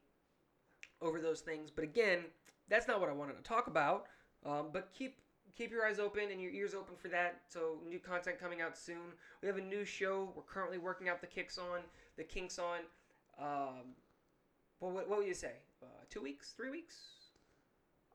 over 1.03 1.21
those 1.21 1.41
things. 1.41 1.71
But 1.71 1.85
again, 1.85 2.21
that's 2.69 2.89
not 2.89 3.01
what 3.01 3.09
I 3.09 3.13
wanted 3.13 3.37
to 3.37 3.43
talk 3.43 3.67
about. 3.67 4.07
Um, 4.45 4.67
but 4.73 4.91
keep 4.93 5.19
keep 5.57 5.71
your 5.71 5.87
eyes 5.87 5.99
open 5.99 6.31
and 6.31 6.41
your 6.41 6.51
ears 6.53 6.75
open 6.75 6.97
for 6.97 7.09
that. 7.09 7.43
So 7.49 7.79
new 7.89 7.99
content 7.99 8.39
coming 8.39 8.61
out 8.61 8.77
soon. 8.77 9.13
We 9.43 9.49
have 9.49 9.57
a 9.57 9.63
new 9.63 9.85
show. 9.85 10.33
We're 10.35 10.43
currently 10.43 10.79
working 10.79 11.09
out 11.09 11.21
the 11.21 11.27
kicks 11.27 11.59
on, 11.59 11.81
the 12.17 12.25
kinks 12.25 12.59
on. 12.59 12.81
Um, 13.41 13.95
well, 14.81 14.93
what, 14.93 15.09
what 15.09 15.19
would 15.19 15.29
you 15.29 15.35
say? 15.35 15.53
Uh, 15.83 15.87
two 16.11 16.23
weeks, 16.23 16.53
three 16.57 16.71
weeks, 16.71 16.97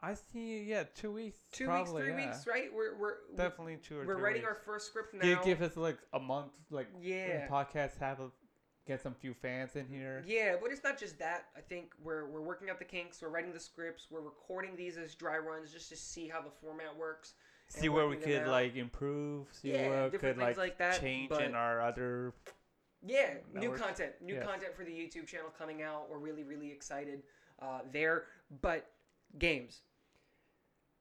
I 0.02 0.14
see. 0.14 0.64
Yeah, 0.64 0.84
two 0.96 1.12
weeks. 1.12 1.40
two 1.52 1.66
probably, 1.66 1.94
weeks, 1.94 2.04
three 2.04 2.22
yeah. 2.22 2.28
weeks, 2.30 2.48
right? 2.48 2.70
We're 2.74 2.98
we're 2.98 3.16
Definitely 3.36 3.78
two 3.78 4.00
or 4.00 4.06
we're 4.06 4.18
writing 4.18 4.42
weeks. 4.42 4.48
our 4.48 4.56
first 4.56 4.88
script 4.88 5.14
now. 5.14 5.22
Give, 5.22 5.44
give 5.44 5.62
us 5.62 5.76
like 5.76 5.98
a 6.14 6.20
month, 6.20 6.52
like 6.70 6.88
yeah. 7.02 7.48
podcasts 7.48 8.00
have 8.00 8.20
a 8.20 8.30
get 8.90 9.02
some 9.02 9.14
few 9.14 9.36
fans 9.36 9.76
in 9.76 9.88
here. 9.88 10.24
Yeah, 10.26 10.56
but 10.60 10.72
it's 10.72 10.84
not 10.84 10.98
just 10.98 11.20
that. 11.20 11.46
I 11.56 11.62
think 11.62 11.94
we're 12.04 12.26
we're 12.26 12.42
working 12.42 12.70
out 12.70 12.80
the 12.80 12.86
kinks. 12.86 13.22
We're 13.22 13.30
writing 13.30 13.54
the 13.54 13.60
scripts. 13.60 14.08
We're 14.10 14.22
recording 14.22 14.76
these 14.76 14.98
as 14.98 15.14
dry 15.14 15.38
runs 15.38 15.72
just 15.72 15.90
to 15.90 15.96
see 15.96 16.28
how 16.28 16.42
the 16.42 16.50
format 16.50 16.98
works. 16.98 17.34
See 17.68 17.88
where 17.88 18.08
we 18.08 18.16
could 18.16 18.42
out. 18.42 18.48
like 18.48 18.76
improve. 18.76 19.48
See 19.52 19.72
Yeah, 19.72 19.90
where 19.90 20.10
we 20.10 20.18
could 20.18 20.38
like, 20.40 20.58
like 20.58 20.78
that, 20.80 21.00
change 21.00 21.32
in 21.32 21.54
our 21.54 21.82
other. 21.82 22.34
Yeah, 23.06 23.36
new 23.54 23.72
content, 23.74 24.14
new 24.22 24.34
Yes. 24.34 24.46
content 24.46 24.76
for 24.76 24.84
the 24.84 24.92
YouTube 24.92 25.28
channel 25.28 25.54
coming 25.58 25.84
out. 25.84 26.10
We're 26.10 26.18
really 26.18 26.44
really 26.44 26.72
excited 26.72 27.22
uh, 27.62 27.82
there. 27.92 28.26
But 28.62 28.90
games, 29.38 29.82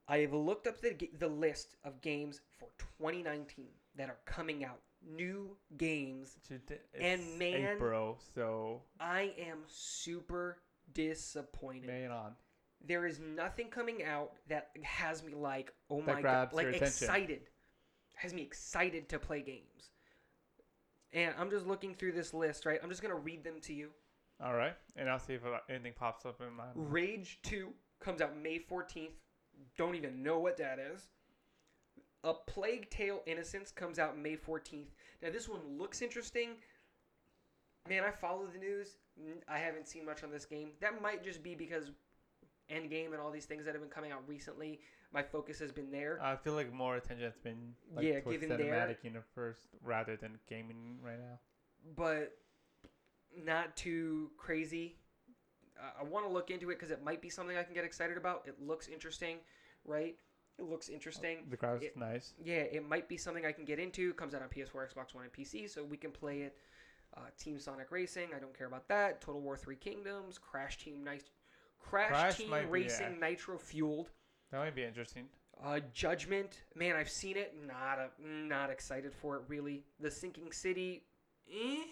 I 0.07 0.18
have 0.18 0.34
looked 0.34 0.66
up 0.66 0.82
the 0.82 0.95
the 1.18 1.28
list 1.28 1.76
of 1.84 2.03
games 2.03 2.43
for 2.59 2.68
2019 2.99 3.68
that 3.97 4.11
are 4.11 4.18
coming 4.26 4.62
out. 4.62 4.80
New 5.09 5.57
games. 5.77 6.37
And 6.51 6.61
it's 7.21 7.39
man- 7.39 7.77
April, 7.77 8.19
so 8.35 8.83
I 9.01 9.33
am 9.39 9.59
super 9.67 10.59
disappointed. 10.93 11.87
man 11.87 12.11
on. 12.11 12.33
there 12.87 13.07
is 13.07 13.19
nothing 13.21 13.69
coming 13.69 14.05
out 14.05 14.33
that 14.49 14.71
has 14.83 15.23
me 15.23 15.35
like 15.35 15.73
oh 15.91 16.01
That 16.03 16.15
my 16.17 16.23
god 16.23 16.53
like 16.53 16.67
attention. 16.69 16.87
excited 16.87 17.41
has 18.15 18.33
me 18.33 18.43
excited 18.43 19.09
to 19.11 19.19
play 19.19 19.43
games 19.43 19.91
and 21.13 21.35
i'm 21.39 21.51
just 21.51 21.67
looking 21.67 21.95
through 21.95 22.13
this 22.13 22.33
list 22.33 22.65
right 22.65 22.79
i'm 22.83 22.89
just 22.89 23.03
gonna 23.03 23.15
read 23.15 23.45
them 23.45 23.61
to 23.63 23.75
you 23.75 23.91
All 24.43 24.55
right, 24.55 24.75
and 24.97 25.11
I'll 25.11 25.19
see 25.19 25.35
if 25.35 25.43
anything 25.69 25.93
pops 25.95 26.25
up 26.25 26.41
in 26.41 26.53
my. 26.55 26.65
rage 26.75 27.39
2 27.43 27.69
comes 28.01 28.21
out 28.23 28.35
may 28.37 28.59
14th 28.59 29.11
don't 29.77 29.95
even 29.95 30.23
know 30.23 30.39
what 30.39 30.57
that 30.59 30.79
is 30.79 31.09
a 32.25 32.35
plague 32.35 32.91
tale 32.91 33.21
innocence 33.27 33.71
comes 33.71 33.99
out 33.99 34.19
may 34.19 34.37
14th 34.37 34.89
now 35.23 35.31
this 35.31 35.49
one 35.49 35.61
looks 35.79 36.03
interesting 36.03 36.51
man 37.89 38.03
i 38.05 38.11
follow 38.11 38.47
the 38.47 38.59
news 38.59 38.97
I 39.49 39.59
haven't 39.59 39.89
seen 39.89 40.07
much 40.07 40.23
on 40.23 40.31
this 40.31 40.45
game 40.45 40.69
that 40.81 41.03
might 41.03 41.25
just 41.25 41.43
be 41.43 41.57
because 41.57 41.91
endgame 42.71 43.07
and 43.07 43.16
all 43.21 43.33
these 43.33 43.47
things 43.47 43.64
that 43.64 43.75
have 43.75 43.81
been 43.81 43.91
coming 43.91 44.12
out 44.12 44.23
recently 44.29 44.79
my 45.12 45.23
focus 45.25 45.59
has 45.59 45.73
been 45.73 45.91
there 45.91 46.21
I 46.23 46.37
feel 46.37 46.53
like 46.53 46.73
more 46.73 46.97
attention 46.97 47.25
has 47.25 47.37
been 47.37 47.75
like, 47.95 48.05
Yeah, 48.05 48.21
towards 48.21 48.41
given 48.41 48.57
there. 48.57 48.73
cinematic 48.73 49.03
universe 49.03 49.59
rather 49.83 50.16
than 50.16 50.39
gaming 50.49 50.99
right 51.03 51.19
now. 51.19 51.39
but 51.97 52.37
not 53.45 53.77
too 53.77 54.31
crazy. 54.37 54.97
Uh, 55.81 56.01
I 56.01 56.05
want 56.05 56.27
to 56.27 56.33
look 56.33 56.51
into 56.51 56.71
it 56.71 56.75
because 56.75 56.91
it 56.91 57.03
might 57.05 57.21
be 57.23 57.29
something 57.31 57.57
I 57.57 57.62
can 57.62 57.75
get 57.75 57.85
excited 57.85 58.16
about. 58.16 58.43
It 58.47 58.61
looks 58.61 58.89
interesting, 58.89 59.37
right? 59.85 60.16
It 60.59 60.65
looks 60.65 60.89
interesting. 60.89 61.47
The 61.49 61.57
graphics 61.57 61.83
It- 61.83 61.91
is 61.93 61.97
nice. 61.97 62.35
Yeah, 62.43 62.63
it 62.63 62.87
might 62.87 63.09
be 63.09 63.17
something 63.17 63.47
I 63.47 63.53
can 63.53 63.65
get 63.65 63.79
into. 63.79 64.11
It 64.11 64.17
comes 64.17 64.35
out 64.35 64.43
on 64.43 64.49
PS4, 64.49 64.89
Xbox 64.93 65.15
One, 65.15 65.25
and 65.25 65.33
PC, 65.33 65.69
so 65.69 65.85
we 65.85 65.97
can 65.97 66.11
play 66.11 66.43
it. 66.43 66.57
Uh, 67.17 67.21
Team 67.39 67.59
Sonic 67.59 67.91
Racing, 67.91 68.35
I 68.35 68.39
don't 68.39 68.57
care 68.57 68.67
about 68.67 68.87
that. 68.89 69.21
Total 69.21 69.41
War 69.41 69.57
Three 69.57 69.77
Kingdoms, 69.77 70.37
Crash 70.37 70.79
Team 70.79 71.03
Nice, 71.03 71.31
Crash, 71.79 72.09
Crash 72.09 72.37
Team 72.37 72.51
might 72.51 72.71
Racing 72.71 73.17
yeah. 73.21 73.29
Nitro 73.29 73.57
Fueled. 73.59 74.11
That 74.51 74.59
might 74.59 74.75
be 74.75 74.85
interesting. 74.85 75.29
Uh, 75.63 75.81
Judgment, 75.93 76.63
man, 76.75 76.97
I've 76.97 77.09
seen 77.11 77.37
it. 77.37 77.57
Not 77.67 77.99
a, 77.99 78.11
not 78.23 78.71
excited 78.71 79.13
for 79.15 79.37
it 79.37 79.43
really. 79.49 79.85
The 80.01 80.11
Sinking 80.11 80.53
City, 80.53 81.05
eh. 81.51 81.83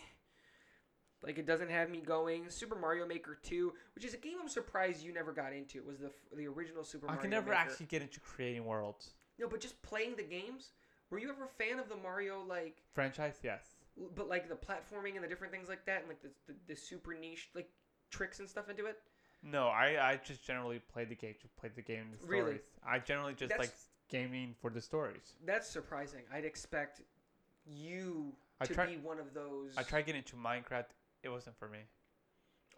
Like 1.22 1.38
it 1.38 1.46
doesn't 1.46 1.70
have 1.70 1.90
me 1.90 2.00
going. 2.00 2.48
Super 2.50 2.76
Mario 2.76 3.06
Maker 3.06 3.38
2, 3.42 3.72
which 3.94 4.04
is 4.04 4.14
a 4.14 4.18
game 4.18 4.34
I'm 4.40 4.48
surprised 4.48 5.02
you 5.02 5.12
never 5.12 5.32
got 5.32 5.52
into. 5.52 5.78
It 5.78 5.86
was 5.86 5.98
the 5.98 6.10
the 6.36 6.46
original 6.46 6.84
Super 6.84 7.06
I 7.06 7.08
Mario 7.08 7.18
I 7.18 7.22
can 7.22 7.30
never 7.30 7.50
Maker. 7.50 7.60
actually 7.60 7.86
get 7.86 8.02
into 8.02 8.20
creating 8.20 8.64
worlds. 8.64 9.10
No, 9.38 9.48
but 9.48 9.60
just 9.60 9.80
playing 9.82 10.16
the 10.16 10.22
games. 10.22 10.70
Were 11.10 11.18
you 11.18 11.28
ever 11.30 11.44
a 11.44 11.64
fan 11.64 11.78
of 11.78 11.88
the 11.88 11.96
Mario 11.96 12.42
like 12.46 12.82
Franchise, 12.92 13.38
yes. 13.42 13.62
but 14.14 14.28
like 14.28 14.48
the 14.48 14.54
platforming 14.56 15.14
and 15.14 15.22
the 15.24 15.28
different 15.28 15.52
things 15.52 15.68
like 15.68 15.84
that 15.86 16.00
and 16.00 16.08
like 16.08 16.20
the 16.22 16.30
the, 16.46 16.54
the 16.68 16.76
super 16.76 17.14
niche 17.14 17.48
like 17.54 17.68
tricks 18.10 18.38
and 18.40 18.48
stuff 18.48 18.68
into 18.68 18.86
it? 18.86 18.98
No, 19.42 19.68
I, 19.68 20.12
I 20.12 20.20
just 20.24 20.44
generally 20.44 20.80
play 20.92 21.04
the 21.04 21.14
game 21.14 21.34
to 21.40 21.48
play 21.60 21.70
the 21.74 21.82
game 21.82 22.00
and 22.00 22.12
the 22.14 22.18
stories. 22.18 22.44
Really? 22.44 22.58
I 22.86 22.98
generally 22.98 23.34
just 23.34 23.50
That's- 23.50 23.68
like 23.68 23.74
gaming 24.08 24.54
for 24.60 24.70
the 24.70 24.80
stories. 24.80 25.34
That's 25.44 25.68
surprising. 25.68 26.22
I'd 26.32 26.44
expect 26.44 27.02
you 27.64 28.32
I 28.60 28.66
to 28.66 28.74
try- 28.74 28.86
be 28.86 28.96
one 28.96 29.18
of 29.18 29.34
those. 29.34 29.72
I 29.76 29.82
tried 29.82 30.06
getting 30.06 30.20
into 30.22 30.36
Minecraft. 30.36 30.86
It 31.22 31.28
wasn't 31.28 31.58
for 31.58 31.68
me. 31.68 31.80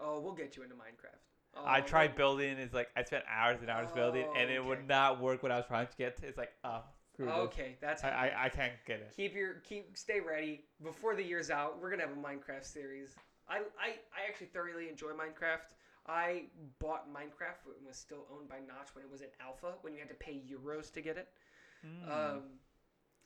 Oh, 0.00 0.20
we'll 0.20 0.34
get 0.34 0.56
you 0.56 0.62
into 0.62 0.74
Minecraft. 0.74 1.18
Oh, 1.56 1.62
I 1.66 1.80
tried 1.80 2.14
building. 2.14 2.58
It's 2.58 2.74
like 2.74 2.88
I 2.96 3.02
spent 3.02 3.24
hours 3.28 3.60
and 3.60 3.70
hours 3.70 3.90
building, 3.92 4.26
Oh, 4.28 4.34
and 4.36 4.50
it 4.50 4.58
okay. 4.58 4.68
would 4.68 4.86
not 4.86 5.20
work 5.20 5.42
what 5.42 5.50
I 5.50 5.56
was 5.56 5.66
trying 5.66 5.86
to 5.86 5.96
get. 5.96 6.16
To. 6.18 6.26
It's 6.26 6.38
like, 6.38 6.52
oh. 6.64 6.82
Okay, 7.20 7.76
that's 7.80 8.04
I, 8.04 8.10
I, 8.10 8.44
I 8.44 8.48
can't 8.48 8.72
get 8.86 9.00
it. 9.00 9.12
keep 9.16 9.34
your 9.34 9.54
keep 9.68 9.96
stay 9.96 10.20
ready 10.20 10.66
before 10.84 11.16
the 11.16 11.22
year's 11.22 11.50
out. 11.50 11.82
We're 11.82 11.90
gonna 11.90 12.06
have 12.06 12.12
a 12.12 12.14
Minecraft 12.14 12.64
series. 12.64 13.16
I 13.48 13.56
I, 13.56 13.96
I 14.14 14.28
actually 14.28 14.46
thoroughly 14.48 14.88
enjoy 14.88 15.08
Minecraft. 15.08 15.74
I 16.06 16.44
bought 16.78 17.12
Minecraft 17.12 17.66
when 17.66 17.74
it 17.74 17.86
was 17.86 17.96
still 17.96 18.24
owned 18.32 18.48
by 18.48 18.58
Notch 18.58 18.94
when 18.94 19.04
it 19.04 19.10
was 19.10 19.22
in 19.22 19.28
alpha 19.44 19.74
when 19.82 19.94
you 19.94 19.98
had 19.98 20.08
to 20.10 20.14
pay 20.14 20.40
euros 20.48 20.92
to 20.92 21.00
get 21.00 21.16
it. 21.16 21.28
Mm. 21.84 22.36
Um, 22.36 22.42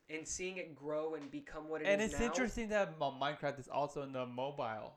and 0.09 0.27
seeing 0.27 0.57
it 0.57 0.75
grow 0.75 1.15
and 1.15 1.31
become 1.31 1.69
what 1.69 1.83
it 1.83 1.85
is 1.87 1.93
and 1.93 2.03
it's 2.03 2.19
now, 2.19 2.27
interesting 2.27 2.69
that 2.71 2.99
Minecraft 2.99 3.61
is 3.61 3.69
also 3.69 4.03
in 4.03 4.13
the 4.13 4.25
mobile. 4.25 4.95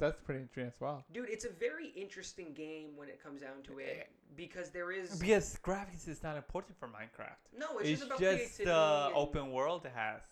That's 0.00 0.18
pretty 0.24 0.40
interesting 0.40 0.66
as 0.66 0.80
well. 0.80 1.04
dude. 1.12 1.28
It's 1.28 1.44
a 1.44 1.50
very 1.50 1.88
interesting 1.94 2.52
game 2.54 2.96
when 2.96 3.08
it 3.08 3.22
comes 3.22 3.40
down 3.42 3.62
to 3.64 3.78
it 3.78 4.08
because 4.36 4.70
there 4.70 4.90
is 4.90 5.18
Because 5.20 5.58
graphics 5.62 6.08
is 6.08 6.22
not 6.22 6.36
important 6.36 6.76
for 6.78 6.88
Minecraft. 6.88 7.36
no. 7.56 7.78
It's, 7.78 7.90
just 7.90 8.04
about 8.04 8.18
creativity. 8.18 8.64
the 8.64 9.06
and- 9.06 9.14
open 9.14 9.52
world 9.52 9.84
it 9.86 9.92
has. 9.94 10.22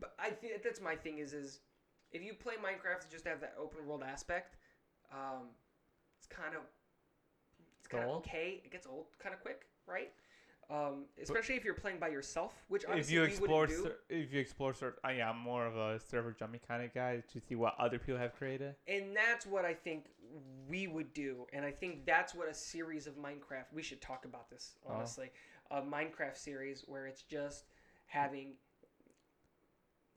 But 0.00 0.14
I 0.18 0.30
think 0.30 0.62
that's 0.62 0.80
my 0.80 0.94
thing 0.96 1.18
is 1.18 1.32
is 1.32 1.60
if 2.12 2.22
you 2.22 2.34
play 2.34 2.54
Minecraft 2.54 3.00
to 3.00 3.10
just 3.10 3.26
have 3.26 3.40
that 3.40 3.54
open 3.58 3.86
world 3.86 4.02
aspect, 4.02 4.56
um, 5.12 5.48
it's 6.18 6.26
kind 6.26 6.54
of 6.54 6.62
it's 7.78 7.88
kind 7.88 8.04
of 8.04 8.08
Dull? 8.10 8.18
okay. 8.18 8.60
It 8.64 8.70
gets 8.70 8.86
old 8.86 9.06
kind 9.18 9.34
of 9.34 9.40
quick, 9.40 9.66
right? 9.86 10.12
Um, 10.70 11.06
especially 11.22 11.54
if 11.54 11.64
you're 11.64 11.72
playing 11.72 11.98
by 11.98 12.08
yourself, 12.08 12.52
which 12.68 12.84
If 12.90 13.10
you 13.10 13.22
explore, 13.22 13.66
do. 13.66 13.90
if 14.10 14.30
you 14.34 14.38
explore, 14.40 14.74
uh, 15.02 15.08
yeah, 15.08 15.30
I'm 15.30 15.38
more 15.38 15.64
of 15.66 15.76
a 15.78 15.98
server 15.98 16.32
jumping 16.32 16.60
kind 16.68 16.84
of 16.84 16.92
guy 16.92 17.22
to 17.32 17.40
see 17.40 17.54
what 17.54 17.74
other 17.78 17.98
people 17.98 18.18
have 18.18 18.34
created. 18.34 18.74
and 18.86 19.16
that's 19.16 19.46
what 19.46 19.64
I 19.64 19.72
think 19.72 20.04
we 20.68 20.86
would 20.86 21.14
do, 21.14 21.46
and 21.54 21.64
I 21.64 21.70
think 21.70 22.04
that's 22.04 22.34
what 22.34 22.48
a 22.50 22.54
series 22.54 23.06
of 23.06 23.14
Minecraft. 23.16 23.72
We 23.72 23.82
should 23.82 24.02
talk 24.02 24.26
about 24.26 24.50
this 24.50 24.76
Oh. 24.86 24.92
honestly, 24.92 25.30
a 25.70 25.80
Minecraft 25.80 26.36
series 26.36 26.82
where 26.86 27.06
it's 27.06 27.22
just 27.22 27.64
having 28.06 28.52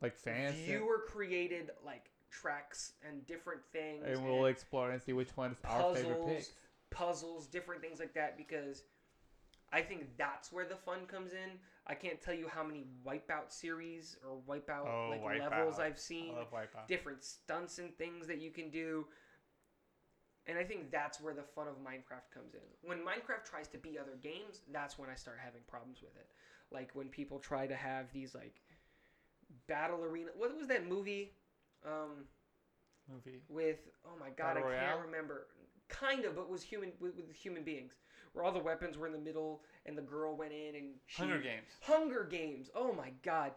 Like 0.01 0.15
fans, 0.17 0.55
viewer 0.55 1.05
created 1.07 1.71
like 1.85 2.09
tracks 2.29 2.93
and 3.07 3.25
different 3.25 3.61
things, 3.71 4.03
and 4.05 4.25
we'll 4.25 4.45
and- 4.45 4.53
explore 4.53 4.91
and 4.91 5.01
see 5.01 5.13
which 5.13 5.29
one 5.37 5.51
is 5.53 5.57
our 5.63 5.95
favorite 5.95 6.25
pick. 6.25 6.37
puzzles, 6.39 6.51
puzzles, 6.89 7.47
different 7.47 7.81
things 7.81 7.99
like 8.01 8.13
that 8.15 8.35
because 8.35 8.83
I 9.73 9.81
think 9.81 10.17
that's 10.17 10.51
where 10.51 10.65
the 10.65 10.75
fun 10.75 11.05
comes 11.07 11.31
in. 11.31 11.51
I 11.87 11.93
can't 11.95 12.21
tell 12.21 12.33
you 12.33 12.47
how 12.47 12.63
many 12.63 12.85
Wipeout 13.05 13.49
series 13.49 14.17
or 14.27 14.37
Wipeout 14.47 14.85
Oh, 14.85 15.09
like 15.23 15.39
levels 15.39 15.79
I've 15.79 15.99
seen, 15.99 16.33
Wipeout. 16.53 16.87
different 16.87 17.23
stunts 17.23 17.79
and 17.79 17.95
things 17.97 18.27
that 18.27 18.39
you 18.41 18.51
can 18.51 18.69
do. 18.69 19.05
And 20.47 20.57
I 20.57 20.63
think 20.63 20.91
that's 20.91 21.21
where 21.21 21.33
the 21.33 21.43
fun 21.43 21.67
of 21.67 21.75
Minecraft 21.75 22.33
comes 22.33 22.53
in. 22.55 22.61
When 22.81 22.99
Minecraft 22.99 23.45
tries 23.45 23.67
to 23.69 23.77
be 23.77 23.97
other 23.97 24.17
games, 24.21 24.61
that's 24.71 24.97
when 24.99 25.09
I 25.09 25.15
start 25.15 25.37
having 25.43 25.61
problems 25.67 26.01
with 26.01 26.15
it. 26.17 26.27
Like 26.71 26.89
when 26.93 27.07
people 27.07 27.39
try 27.39 27.67
to 27.67 27.75
have 27.75 28.11
these 28.11 28.33
like 28.35 28.55
battle 29.67 30.03
arena. 30.03 30.31
What 30.35 30.55
was 30.57 30.67
that 30.67 30.87
movie? 30.87 31.33
Um, 31.85 32.25
Movie. 33.11 33.41
with 33.49 33.79
oh 34.05 34.17
my 34.19 34.27
god, 34.29 34.55
Battle 34.55 34.63
I 34.63 34.67
Royale? 34.67 34.79
can't 34.95 35.05
remember. 35.05 35.47
Kind 35.89 36.25
of, 36.25 36.35
but 36.35 36.49
was 36.49 36.61
human 36.63 36.91
with, 36.99 37.15
with 37.15 37.35
human 37.35 37.63
beings, 37.63 37.93
where 38.33 38.45
all 38.45 38.51
the 38.51 38.59
weapons 38.59 38.97
were 38.97 39.07
in 39.07 39.13
the 39.13 39.19
middle, 39.19 39.61
and 39.85 39.97
the 39.97 40.01
girl 40.01 40.35
went 40.35 40.53
in 40.53 40.75
and 40.75 40.93
she, 41.07 41.21
Hunger 41.21 41.39
Games. 41.39 41.67
Hunger 41.81 42.23
Games. 42.23 42.69
Oh 42.75 42.93
my 42.93 43.11
god, 43.23 43.51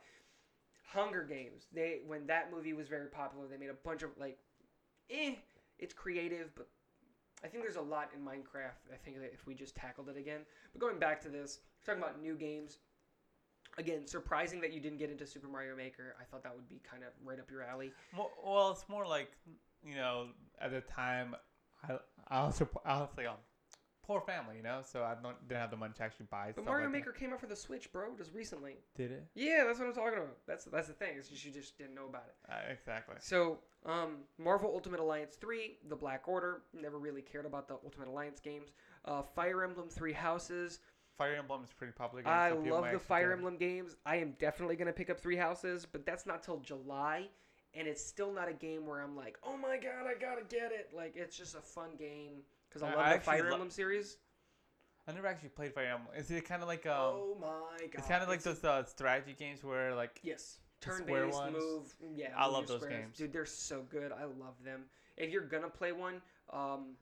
Hunger 0.87 1.25
Games. 1.25 1.67
They 1.73 2.01
when 2.07 2.27
that 2.27 2.53
movie 2.53 2.73
was 2.73 2.89
very 2.89 3.09
popular, 3.09 3.47
they 3.49 3.57
made 3.57 3.71
a 3.71 3.75
bunch 3.85 4.03
of 4.03 4.11
like, 4.19 4.39
eh, 5.11 5.35
it's 5.79 5.95
creative, 5.95 6.55
but 6.57 6.69
I 7.45 7.49
think 7.49 7.63
there's 7.63 7.77
a 7.77 7.81
lot 7.81 8.11
in 8.15 8.25
Minecraft. 8.25 8.93
I 8.93 8.97
think 9.05 9.21
that 9.21 9.33
if 9.33 9.47
we 9.47 9.55
just 9.55 9.77
tackled 9.77 10.09
it 10.09 10.17
again. 10.17 10.41
But 10.73 10.81
going 10.81 10.99
back 10.99 11.21
to 11.23 11.29
this, 11.29 11.61
talking 11.85 12.03
about 12.03 12.21
new 12.21 12.35
games. 12.35 12.79
Again, 13.77 14.07
surprising 14.07 14.61
that 14.61 14.73
you 14.73 14.79
didn't 14.79 14.99
get 14.99 15.11
into 15.11 15.27
Super 15.27 15.49
Mario 15.49 15.75
Maker. 15.75 16.15
I 16.21 16.25
thought 16.25 16.45
that 16.45 16.55
would 16.55 16.69
be 16.69 16.81
kind 16.89 17.03
of 17.03 17.09
right 17.25 17.41
up 17.41 17.51
your 17.51 17.63
alley. 17.63 17.91
Well, 18.17 18.71
it's 18.71 18.89
more 18.89 19.05
like 19.05 19.33
you 19.85 19.97
know, 19.97 20.29
at 20.61 20.71
the 20.71 20.81
time, 20.81 21.35
I 21.83 21.99
I 22.29 22.45
was 22.47 22.59
supp- 22.59 22.81
I 22.85 23.01
was 23.01 23.11
like 23.17 23.27
um, 23.27 23.35
poor 24.07 24.21
family, 24.21 24.57
you 24.57 24.63
know, 24.63 24.81
so 24.83 25.03
I 25.03 25.15
don't 25.21 25.37
didn't 25.49 25.61
have 25.61 25.71
the 25.71 25.77
money 25.77 25.93
to 25.97 26.03
actually 26.03 26.27
buy. 26.31 26.53
But 26.55 26.65
Mario 26.65 26.87
like 26.87 26.93
that. 26.93 26.99
Maker 26.99 27.13
came 27.13 27.33
out 27.33 27.41
for 27.41 27.47
the 27.47 27.57
Switch, 27.57 27.91
bro, 27.93 28.15
just 28.17 28.33
recently. 28.35 28.77
did 28.97 29.11
it 29.11 29.27
Yeah, 29.35 29.65
that's 29.67 29.79
what 29.79 29.89
I'm 29.89 29.95
talking 29.95 30.19
about. 30.19 30.37
That's 30.47 30.65
that's 30.65 30.89
the 30.89 30.95
thing. 30.95 31.15
It's 31.19 31.29
just 31.29 31.45
you 31.45 31.53
just 31.53 31.77
didn't 31.79 31.95
know 31.95 32.07
about 32.09 32.27
it. 32.29 32.35
uh, 32.53 32.73
exactly. 32.73 33.17
So, 33.21 33.59
um, 33.87 34.19
Marvel 34.39 34.71
Ultimate 34.73 35.01
Alliance 35.01 35.37
3, 35.37 35.79
The 35.89 35.97
Black 35.97 36.29
Order. 36.29 36.63
Never 36.73 36.99
really 36.99 37.23
cared 37.23 37.47
about 37.47 37.69
the 37.69 37.75
Ultimate 37.85 38.09
Alliance 38.09 38.41
games. 38.41 38.71
Uh, 39.05 39.23
Fire 39.23 39.63
Emblem 39.65 39.89
Three 39.89 40.13
Houses. 40.13 40.81
Fire 41.17 41.35
Emblem 41.37 41.63
is 41.63 41.73
pretty 41.73 41.93
popular. 41.93 42.23
Game, 42.25 42.33
I 42.33 42.51
so 42.51 42.75
love 42.75 42.91
the 42.93 42.99
Fire. 42.99 43.33
Emblem 43.33 43.57
games. 43.57 43.97
I 44.05 44.17
am 44.17 44.35
definitely 44.39 44.77
gonna 44.77 44.93
pick 44.93 45.11
up 45.11 45.21
Three 45.21 45.37
Houses, 45.37 45.87
but 45.91 46.05
that's 46.05 46.27
not 46.27 46.43
till 46.43 46.59
July, 46.59 47.29
and 47.73 47.87
it's 47.87 48.05
still 48.05 48.33
not 48.33 48.49
a 48.49 48.53
game 48.53 48.87
where 48.87 49.01
I'm 49.01 49.15
like, 49.17 49.37
oh 49.45 49.57
my 49.57 49.77
god, 49.77 50.07
I 50.09 50.15
gotta 50.21 50.43
get 50.49 50.73
it. 50.73 50.91
Like 50.95 51.13
it's 51.17 51.37
just 51.37 51.55
a 51.55 51.61
fun 51.61 51.91
game 51.99 52.43
because 52.75 52.83
I 52.83 52.93
I- 52.93 52.97
love 52.97 53.07
I 53.07 53.15
the 53.17 53.21
Fire 53.25 53.45
lo- 53.45 53.53
Emblem 53.53 53.71
series. 53.71 54.19
I 55.07 55.13
never 55.13 55.27
actually 55.27 55.51
played 55.51 55.75
Fire 55.75 55.87
Emblem. 55.87 56.15
Is 56.17 56.31
it 56.31 56.45
kind 56.49 56.63
of 56.63 56.69
like 56.69 56.87
um? 56.87 57.15
oh 57.17 57.37
my 57.41 57.47
god, 57.47 57.91
it's 57.95 58.09
kind 58.09 58.23
of 58.23 58.29
like 58.29 58.39
It's 58.39 58.47
a- 58.47 58.55
those 58.55 58.65
uh, 58.65 58.85
strategy 58.85 59.35
games 59.39 59.63
where 59.63 59.95
like 59.95 60.19
Yes. 60.23 60.59
turn-based 60.81 61.39
move. 61.53 61.95
Yeah. 62.15 62.29
I 62.37 62.45
move 62.47 62.53
love 62.55 62.67
those 62.67 62.81
squares. 62.83 63.01
games. 63.03 63.17
Dude, 63.19 63.33
they're 63.33 63.47
so 63.47 63.83
good. 63.91 64.13
I 64.13 64.25
love 64.25 64.55
them. 64.65 64.85
If 65.17 65.31
you're 65.31 65.47
gonna 65.47 65.69
play 65.71 65.93
one, 65.93 66.21
um, 66.51 66.97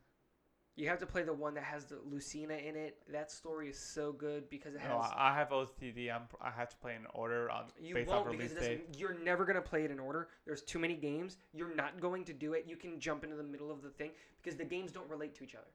you 0.77 0.89
have 0.89 0.99
to 1.01 1.07
play 1.07 1.23
the 1.23 1.33
one 1.33 1.55
that 1.55 1.65
has 1.65 1.85
the 1.85 1.99
Lucina 2.11 2.55
in 2.55 2.77
it. 2.77 2.97
That 3.13 3.31
story 3.31 3.69
is 3.69 3.79
so 3.79 4.13
good 4.13 4.49
because 4.49 4.75
it 4.75 4.81
has. 4.81 4.89
no, 4.91 5.05
I 5.15 5.35
have 5.35 5.51
OCD. 5.51 6.11
I'm 6.15 6.23
I 6.41 6.51
have 6.51 6.71
to 6.71 6.77
play 6.77 6.95
in 6.95 7.07
order 7.15 7.51
on 7.51 7.65
you 7.81 7.95
based 7.95 8.11
off 8.11 8.25
won't 8.27 8.39
because 8.39 8.53
release 8.55 8.65
it 8.67 8.69
date. 8.69 8.87
doesn't, 8.87 9.01
you're 9.01 9.19
never 9.23 9.45
gonna 9.45 9.61
play 9.61 9.85
it 9.85 9.91
in 9.91 9.99
order. 9.99 10.29
There's 10.47 10.63
too 10.63 10.79
many 10.79 10.95
games. 10.95 11.37
You're 11.53 11.75
not 11.75 12.01
going 12.01 12.25
to 12.25 12.33
do 12.33 12.55
it. 12.55 12.65
You 12.67 12.77
can 12.77 12.99
jump 12.99 13.23
into 13.25 13.37
the 13.37 13.43
middle 13.43 13.71
of 13.71 13.83
the 13.83 13.91
thing 13.91 14.11
because 14.43 14.57
the 14.57 14.65
games 14.65 14.93
don't 14.93 15.09
relate 15.11 15.35
to 15.37 15.45
each 15.45 15.55
other 15.55 15.71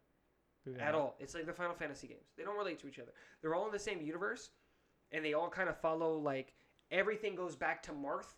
Yeah. 0.77 0.87
at 0.89 0.95
all. 0.95 1.15
It's 1.19 1.35
like 1.35 1.45
the 1.45 1.53
Final 1.53 1.75
Fantasy 1.75 2.07
games. 2.07 2.31
They 2.35 2.43
don't 2.43 2.57
relate 2.57 2.79
to 2.79 2.87
each 2.87 2.97
other. 2.99 3.11
They're 3.41 3.53
all 3.55 3.65
in 3.67 3.71
the 3.71 3.79
same 3.79 4.01
universe, 4.01 4.49
and 5.11 5.23
they 5.23 5.33
all 5.33 5.49
kind 5.49 5.69
of 5.69 5.77
follow 5.79 6.17
like 6.17 6.53
everything 6.91 7.35
goes 7.35 7.55
back 7.55 7.83
to 7.83 7.91
Marth. 7.91 8.33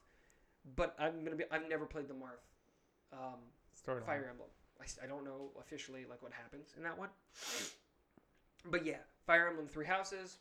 But 0.76 0.93
I'm 0.99 1.24
gonna 1.24 1.38
be. 1.38 1.45
I've 1.51 1.70
never 1.70 1.86
played 1.86 2.10
the 2.10 2.14
Marth 2.14 2.43
um, 3.14 3.39
Storyline. 3.82 4.05
Fire 4.05 4.28
Emblem. 4.30 4.49
I, 4.82 4.86
I 5.04 5.08
don't 5.08 5.24
know 5.24 5.52
officially 5.60 6.06
like 6.10 6.22
what 6.22 6.32
happens 6.32 6.74
in 6.78 6.84
that 6.84 6.98
one. 6.98 7.10
But 8.66 8.86
yeah, 8.86 8.98
Fire 9.26 9.48
Emblem 9.48 9.68
Three 9.68 9.86
Houses. 9.86 10.38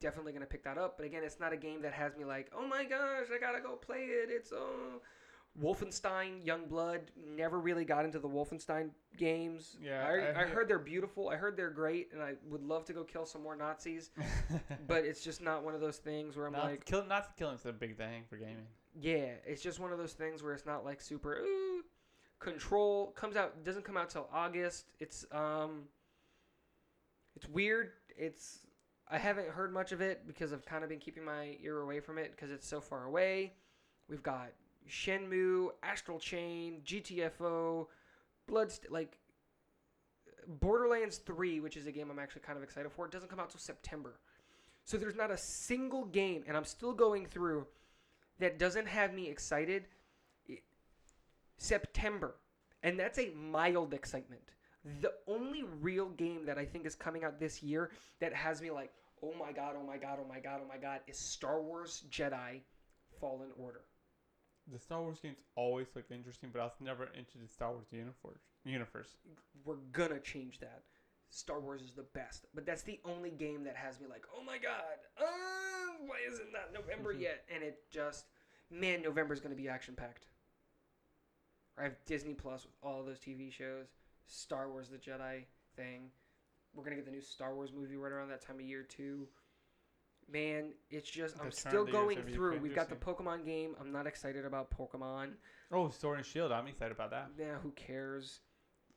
Definitely 0.00 0.32
gonna 0.32 0.46
pick 0.46 0.64
that 0.64 0.78
up. 0.78 0.96
But 0.96 1.06
again, 1.06 1.22
it's 1.24 1.40
not 1.40 1.52
a 1.52 1.56
game 1.56 1.82
that 1.82 1.92
has 1.92 2.16
me 2.16 2.24
like, 2.24 2.50
oh 2.56 2.66
my 2.66 2.84
gosh, 2.84 3.26
I 3.34 3.38
gotta 3.38 3.60
go 3.60 3.76
play 3.76 3.98
it. 3.98 4.30
It's 4.30 4.52
oh. 4.52 5.00
Wolfenstein, 5.60 6.46
Young 6.46 6.66
Blood, 6.66 7.00
never 7.16 7.58
really 7.58 7.84
got 7.84 8.04
into 8.04 8.18
the 8.18 8.28
Wolfenstein 8.28 8.90
games. 9.16 9.76
Yeah, 9.82 10.06
I, 10.06 10.40
I 10.40 10.42
I, 10.42 10.46
heard 10.46 10.68
they're 10.68 10.78
beautiful. 10.78 11.28
I 11.28 11.36
heard 11.36 11.56
they're 11.56 11.70
great, 11.70 12.10
and 12.12 12.22
I 12.22 12.34
would 12.48 12.62
love 12.62 12.84
to 12.86 12.92
go 12.92 13.02
kill 13.02 13.26
some 13.26 13.42
more 13.42 13.56
Nazis. 13.56 14.10
But 14.86 15.04
it's 15.04 15.22
just 15.22 15.42
not 15.42 15.64
one 15.64 15.74
of 15.74 15.80
those 15.80 15.98
things 15.98 16.36
where 16.36 16.46
I'm 16.46 16.52
not 16.52 16.64
like, 16.64 16.84
kill, 16.84 17.04
not 17.04 17.36
killing 17.36 17.56
is 17.56 17.66
a 17.66 17.72
big 17.72 17.96
thing 17.96 18.24
for 18.28 18.36
gaming. 18.36 18.66
yeah, 19.00 19.32
it's 19.44 19.62
just 19.62 19.80
one 19.80 19.92
of 19.92 19.98
those 19.98 20.12
things 20.12 20.42
where 20.42 20.52
it's 20.52 20.66
not 20.66 20.84
like 20.84 21.00
super. 21.00 21.34
Ooh. 21.38 21.79
Control 22.40 23.12
comes 23.16 23.36
out 23.36 23.64
doesn't 23.64 23.84
come 23.84 23.96
out 23.96 24.10
till 24.10 24.28
August. 24.32 24.86
It's 24.98 25.26
um, 25.30 25.82
it's 27.36 27.48
weird. 27.48 27.92
It's 28.16 28.60
I 29.10 29.18
haven't 29.18 29.48
heard 29.48 29.72
much 29.72 29.92
of 29.92 30.00
it 30.00 30.26
because 30.26 30.52
I've 30.52 30.64
kind 30.64 30.82
of 30.82 30.90
been 30.90 30.98
keeping 30.98 31.24
my 31.24 31.56
ear 31.62 31.80
away 31.80 32.00
from 32.00 32.16
it 32.18 32.32
because 32.32 32.50
it's 32.50 32.66
so 32.66 32.80
far 32.80 33.04
away. 33.04 33.52
We've 34.08 34.22
got 34.22 34.52
Shenmue, 34.88 35.68
Astral 35.82 36.18
Chain, 36.18 36.80
GTFO, 36.84 37.86
Bloodst 38.48 38.90
like 38.90 39.18
Borderlands 40.46 41.18
3, 41.18 41.60
which 41.60 41.76
is 41.76 41.86
a 41.86 41.92
game 41.92 42.10
I'm 42.10 42.18
actually 42.18 42.42
kind 42.42 42.56
of 42.56 42.64
excited 42.64 42.90
for. 42.90 43.06
It 43.06 43.12
doesn't 43.12 43.28
come 43.28 43.40
out 43.40 43.50
till 43.50 43.60
September. 43.60 44.18
So 44.84 44.96
there's 44.96 45.14
not 45.14 45.30
a 45.30 45.36
single 45.36 46.06
game, 46.06 46.42
and 46.48 46.56
I'm 46.56 46.64
still 46.64 46.92
going 46.92 47.26
through 47.26 47.66
that 48.38 48.58
doesn't 48.58 48.88
have 48.88 49.12
me 49.12 49.28
excited. 49.28 49.84
September, 51.60 52.36
and 52.82 52.98
that's 52.98 53.18
a 53.18 53.30
mild 53.36 53.92
excitement. 53.92 54.40
The 55.02 55.12
only 55.28 55.62
real 55.80 56.08
game 56.08 56.46
that 56.46 56.56
I 56.56 56.64
think 56.64 56.86
is 56.86 56.94
coming 56.94 57.22
out 57.22 57.38
this 57.38 57.62
year 57.62 57.90
that 58.18 58.32
has 58.32 58.62
me 58.62 58.70
like, 58.70 58.90
oh 59.22 59.34
my 59.38 59.52
god, 59.52 59.76
oh 59.78 59.86
my 59.86 59.98
god, 59.98 60.18
oh 60.22 60.26
my 60.26 60.40
god, 60.40 60.62
oh 60.64 60.68
my 60.68 60.78
god, 60.78 61.00
is 61.06 61.18
Star 61.18 61.60
Wars 61.60 62.04
Jedi 62.10 62.62
Fallen 63.20 63.50
Order. 63.58 63.82
The 64.72 64.78
Star 64.78 65.02
Wars 65.02 65.20
games 65.20 65.36
always 65.54 65.88
look 65.94 66.06
interesting, 66.10 66.48
but 66.50 66.60
I 66.60 66.64
was 66.64 66.72
never 66.80 67.04
into 67.16 67.36
the 67.36 67.46
Star 67.46 67.72
Wars 67.72 67.86
universe. 68.64 69.16
We're 69.66 69.76
gonna 69.92 70.20
change 70.20 70.60
that. 70.60 70.80
Star 71.28 71.60
Wars 71.60 71.82
is 71.82 71.92
the 71.92 72.06
best, 72.14 72.46
but 72.54 72.64
that's 72.64 72.82
the 72.82 73.00
only 73.04 73.30
game 73.30 73.64
that 73.64 73.76
has 73.76 74.00
me 74.00 74.06
like, 74.08 74.24
oh 74.34 74.42
my 74.42 74.56
god, 74.56 74.96
uh, 75.20 76.04
why 76.06 76.16
is 76.26 76.38
it 76.38 76.46
not 76.52 76.72
November 76.72 77.12
yet? 77.12 77.44
And 77.54 77.62
it 77.62 77.82
just, 77.90 78.24
man, 78.70 79.02
November 79.02 79.34
is 79.34 79.40
gonna 79.40 79.54
be 79.54 79.68
action 79.68 79.94
packed. 79.94 80.26
I 81.80 81.84
have 81.84 81.96
Disney 82.06 82.34
Plus 82.34 82.64
with 82.64 82.74
all 82.82 83.02
those 83.02 83.18
TV 83.18 83.50
shows, 83.50 83.86
Star 84.26 84.70
Wars: 84.70 84.88
The 84.88 84.98
Jedi 84.98 85.44
thing. 85.76 86.10
We're 86.74 86.84
gonna 86.84 86.96
get 86.96 87.06
the 87.06 87.10
new 87.10 87.20
Star 87.20 87.54
Wars 87.54 87.72
movie 87.72 87.96
right 87.96 88.12
around 88.12 88.28
that 88.28 88.42
time 88.44 88.56
of 88.56 88.62
year 88.62 88.82
too. 88.82 89.26
Man, 90.30 90.72
it's 90.90 91.10
just 91.10 91.38
The 91.38 91.44
I'm 91.44 91.50
still 91.50 91.82
of 91.82 91.86
the 91.86 91.92
year 91.92 92.10
is 92.10 92.16
going 92.16 92.34
through. 92.34 92.58
We've 92.58 92.74
got 92.74 92.88
the 92.88 92.94
Pokemon 92.96 93.44
game. 93.44 93.74
I'm 93.80 93.90
not 93.90 94.06
excited 94.06 94.44
about 94.44 94.70
Pokemon. 94.70 95.30
Oh, 95.72 95.88
Sword 95.88 96.18
and 96.18 96.26
Shield. 96.26 96.52
I'm 96.52 96.68
excited 96.68 96.92
about 96.92 97.10
that. 97.10 97.30
Yeah, 97.38 97.56
who 97.62 97.70
cares? 97.72 98.40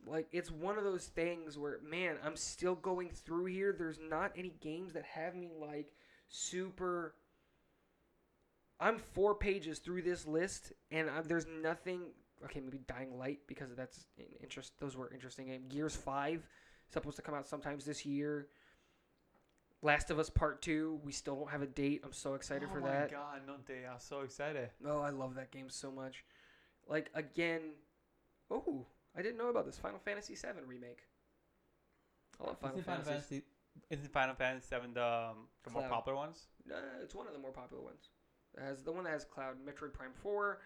Like 0.06 0.28
it's 0.32 0.52
one 0.52 0.78
of 0.78 0.84
those 0.84 1.06
things 1.06 1.58
where 1.58 1.80
man, 1.82 2.18
I'm 2.24 2.36
still 2.36 2.76
going 2.76 3.10
through 3.10 3.46
here. 3.46 3.74
There's 3.78 4.00
not 4.00 4.34
any 4.36 4.54
games 4.60 4.94
that 4.94 5.06
have 5.06 5.36
me 5.36 5.50
like 5.60 5.94
super 6.28 7.16
I'm 8.80 8.98
4 8.98 9.36
pages 9.36 9.80
through 9.80 10.02
this 10.02 10.28
list 10.28 10.74
and 10.92 11.10
I, 11.10 11.22
there's 11.22 11.48
nothing 11.48 12.02
okay, 12.46 12.60
maybe 12.60 12.80
Dying 12.88 13.18
Light 13.18 13.39
because 13.48 13.70
that's 13.76 14.06
an 14.18 14.26
interest 14.41 14.74
those 14.80 14.96
were 14.96 15.12
interesting 15.14 15.48
games. 15.48 15.66
Gears 15.70 15.96
5 15.96 16.48
supposed 16.91 17.16
to 17.16 17.22
come 17.22 17.36
out 17.36 17.48
sometimes 17.48 17.86
this 17.86 18.06
year. 18.06 18.48
Last 19.82 20.10
of 20.12 20.20
Us 20.20 20.30
Part 20.30 20.62
2, 20.62 21.02
we 21.04 21.12
still 21.12 21.36
don't 21.36 21.50
have 21.50 21.62
a 21.62 21.68
date. 21.68 22.04
I'm 22.06 22.14
so 22.14 22.36
excited 22.36 22.70
oh 22.72 22.74
for 22.74 22.82
that. 22.82 23.12
Oh 23.14 23.18
my 23.18 23.24
god, 23.24 23.41
no 23.46 23.56
day. 23.66 23.82
I'm 23.89 24.00
so 24.00 24.22
excited. 24.22 24.70
Oh, 24.86 25.02
I 25.02 25.10
love 25.10 25.36
that 25.36 25.52
game 25.52 25.70
so 25.70 25.91
much. 25.91 26.24
Like 26.88 27.10
again, 27.14 27.62
oh, 28.50 28.86
I 29.18 29.22
didn't 29.22 29.38
know 29.38 29.50
about 29.50 29.66
this 29.66 29.78
Final 29.78 30.00
Fantasy 30.00 30.36
VII 30.36 30.64
remake. 30.66 31.08
I 32.39 32.48
love 32.48 32.60
Final 32.60 32.82
Final 32.82 33.04
Fantasy. 33.04 33.12
Fantasy 33.12 33.44
isn't 33.89 34.12
Final 34.12 34.36
Fantasy 34.36 34.66
seven 34.68 34.94
the 34.94 35.06
um, 35.06 35.48
the 35.64 35.72
more 35.72 35.88
popular 35.88 36.16
ones? 36.16 36.48
Uh, 36.70 36.76
it's 37.02 37.16
one 37.16 37.28
of 37.28 37.34
the 37.34 37.39
more 37.39 37.52
popular 37.52 37.84
ones. 37.84 38.10
It 38.58 38.62
has 38.62 38.84
the 38.84 38.91
one 38.91 39.04
that 39.06 39.12
has 39.12 39.26
Cloud, 39.26 39.56
Metroid 39.66 39.94
Prime 39.94 40.14
Four, 40.22 40.60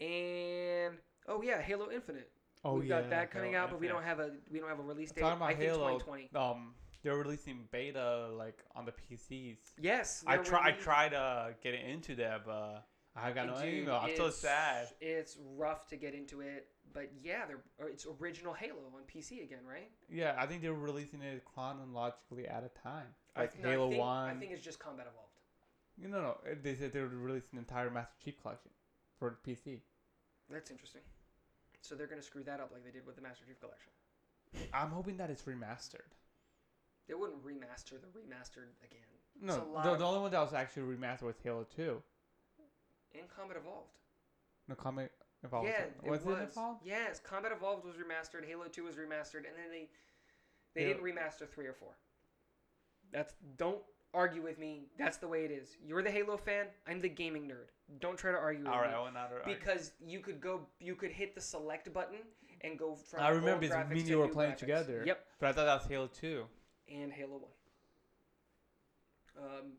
and 0.00 0.94
oh 1.28 1.42
yeah, 1.42 1.60
Halo 1.60 1.90
Infinite. 1.90 2.30
Oh 2.64 2.74
We've 2.78 2.88
got 2.88 3.10
that 3.10 3.30
coming 3.30 3.54
out, 3.54 3.70
but 3.70 3.78
we 3.80 3.88
don't 3.88 4.02
have 4.02 4.20
a 4.20 4.30
we 4.50 4.58
don't 4.58 4.68
have 4.68 4.78
a 4.78 4.82
release 4.82 5.12
date. 5.12 5.20
Talking 5.20 5.36
about 5.36 5.50
I 5.50 5.54
think 5.54 5.70
Halo, 5.70 5.98
2020. 5.98 6.30
um, 6.34 6.74
they're 7.02 7.16
releasing 7.16 7.68
beta 7.70 8.28
like 8.36 8.58
on 8.74 8.86
the 8.86 8.92
PCs. 8.92 9.58
Yes, 9.80 10.24
I 10.26 10.36
they're 10.36 10.44
try 10.44 10.68
I 10.68 10.72
tried 10.72 11.12
uh 11.14 11.48
getting 11.62 11.86
into 11.88 12.14
that, 12.16 12.46
but 12.46 12.86
I 13.14 13.32
got 13.32 13.46
no 13.48 13.60
Dude, 13.60 13.74
email. 13.74 14.00
I'm 14.02 14.16
so 14.16 14.30
sad. 14.30 14.88
It's 15.00 15.36
rough 15.56 15.86
to 15.88 15.96
get 15.96 16.14
into 16.14 16.40
it, 16.40 16.68
but 16.94 17.10
yeah, 17.22 17.42
they're 17.46 17.88
it's 17.88 18.06
original 18.20 18.54
Halo 18.54 18.78
on 18.94 19.02
PC 19.02 19.42
again, 19.42 19.60
right? 19.68 19.90
Yeah, 20.10 20.34
I 20.38 20.46
think 20.46 20.62
they're 20.62 20.72
releasing 20.72 21.20
it 21.20 21.44
chronologically 21.44 22.48
at 22.48 22.64
a 22.64 22.70
time, 22.82 23.06
I 23.36 23.40
like 23.42 23.52
th- 23.52 23.62
no, 23.62 23.68
I 23.68 23.72
Halo 23.72 23.88
think- 23.90 24.00
One. 24.00 24.28
I 24.30 24.34
think 24.34 24.52
it's 24.52 24.64
just 24.64 24.78
Combat 24.78 25.06
Evolved. 25.10 25.20
You 25.96 26.08
know, 26.08 26.20
no, 26.20 26.36
they 26.62 26.74
said 26.74 26.92
they 26.92 27.00
were 27.00 27.06
releasing 27.08 27.50
the 27.52 27.58
entire 27.58 27.88
Master 27.90 28.14
Chief 28.24 28.40
Collection 28.42 28.70
for 29.24 29.38
PC. 29.46 29.80
That's 30.50 30.70
interesting. 30.70 31.00
So 31.80 31.94
they're 31.94 32.06
gonna 32.06 32.22
screw 32.22 32.44
that 32.44 32.60
up 32.60 32.70
like 32.72 32.84
they 32.84 32.90
did 32.90 33.06
with 33.06 33.16
the 33.16 33.22
Master 33.22 33.44
Chief 33.46 33.58
Collection. 33.60 33.90
I'm 34.72 34.90
hoping 34.90 35.16
that 35.16 35.30
it's 35.30 35.42
remastered. 35.42 36.12
They 37.08 37.14
wouldn't 37.14 37.44
remaster 37.44 37.92
the 38.00 38.08
remastered 38.18 38.72
again. 38.84 39.00
No, 39.40 39.54
It's 39.54 39.62
a 39.62 39.66
lot 39.66 39.84
the, 39.84 39.96
the 39.96 40.04
only 40.04 40.20
one 40.20 40.30
that 40.30 40.40
was 40.40 40.52
actually 40.54 40.94
remastered 40.96 41.22
was 41.22 41.36
Halo 41.42 41.66
Two. 41.74 42.02
And 43.18 43.28
Combat 43.28 43.56
Evolved. 43.56 43.92
No 44.68 44.74
Combat 44.74 45.10
Evolved. 45.42 45.68
yeah, 45.68 45.84
was 46.10 46.20
it 46.20 46.26
was. 46.26 46.38
it 46.38 46.42
involved? 46.42 46.80
Yes, 46.84 47.20
Combat 47.20 47.52
Evolved 47.52 47.84
was 47.84 47.94
remastered. 47.96 48.46
Halo 48.46 48.66
Two 48.66 48.84
was 48.84 48.96
remastered, 48.96 49.44
and 49.48 49.56
then 49.56 49.70
they 49.70 49.88
they 50.74 50.82
Yeah. 50.88 50.94
didn't 50.94 51.02
remaster 51.04 51.48
three 51.48 51.66
or 51.66 51.74
four. 51.74 51.96
That's 53.12 53.34
don't 53.56 53.82
argue 54.14 54.42
with 54.42 54.58
me. 54.58 54.86
That's 54.98 55.16
the 55.18 55.28
way 55.28 55.44
it 55.44 55.50
is. 55.50 55.76
You're 55.86 56.02
the 56.02 56.10
Halo 56.10 56.36
fan. 56.36 56.66
I'm 56.86 57.00
the 57.00 57.08
gaming 57.08 57.48
nerd. 57.48 57.68
Don't 58.00 58.16
try 58.16 58.32
to 58.32 58.38
argue 58.38 58.62
with 58.64 58.72
All 58.72 58.80
right, 58.80 58.90
me. 58.90 58.96
I 58.96 58.98
will 59.00 59.12
not. 59.12 59.30
argue. 59.32 59.54
Because 59.54 59.92
you 60.06 60.20
could 60.20 60.40
go, 60.40 60.60
you 60.80 60.94
could 60.94 61.10
hit 61.12 61.34
the 61.34 61.40
select 61.40 61.92
button 61.92 62.18
and 62.62 62.78
go 62.78 62.94
from. 62.94 63.20
I 63.20 63.26
old 63.28 63.36
remember 63.36 63.64
it's 63.66 63.74
graphics 63.74 63.90
me 63.90 63.96
and 63.98 64.04
to 64.06 64.10
you 64.10 64.18
were 64.18 64.26
new 64.26 64.32
playing 64.32 64.52
graphics. 64.52 64.58
together. 64.58 65.02
Yep, 65.06 65.26
But 65.40 65.48
I 65.48 65.52
thought 65.52 65.64
that 65.66 65.82
was 65.82 65.86
Halo 65.90 66.06
Two. 66.08 66.44
and 66.90 67.12
Halo 67.12 67.32
One. 67.32 67.50
Um, 69.36 69.72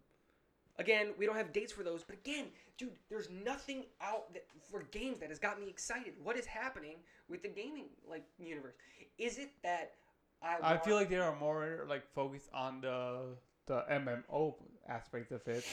again, 0.78 1.14
we 1.18 1.26
don't 1.26 1.36
have 1.38 1.52
dates 1.54 1.72
for 1.72 1.84
those, 1.84 2.04
but 2.04 2.16
again, 2.16 2.46
dude, 2.78 2.92
there's 3.10 3.30
nothing 3.30 3.86
out 4.02 4.34
that, 4.34 4.46
for 4.70 4.84
games 4.92 5.20
that 5.20 5.30
has 5.30 5.40
got 5.40 5.60
me 5.60 5.70
excited. 5.70 6.14
What 6.24 6.38
is 6.38 6.46
happening 6.46 6.98
with 7.30 7.42
the 7.42 7.48
gaming 7.50 7.86
like 8.10 8.24
universe? 8.38 8.76
Is 9.18 9.38
it 9.38 9.50
that 9.64 9.94
I? 10.44 10.58
I 10.62 10.72
want- 10.74 10.84
feel 10.86 10.96
like 10.96 11.10
they 11.10 11.18
are 11.18 11.36
more 11.38 11.86
like 11.88 12.04
focused 12.14 12.50
on 12.54 12.82
the 12.82 13.36
the 13.68 13.84
MMO 13.92 14.56
aspect 14.88 15.32
of 15.32 15.48
it. 15.48 15.66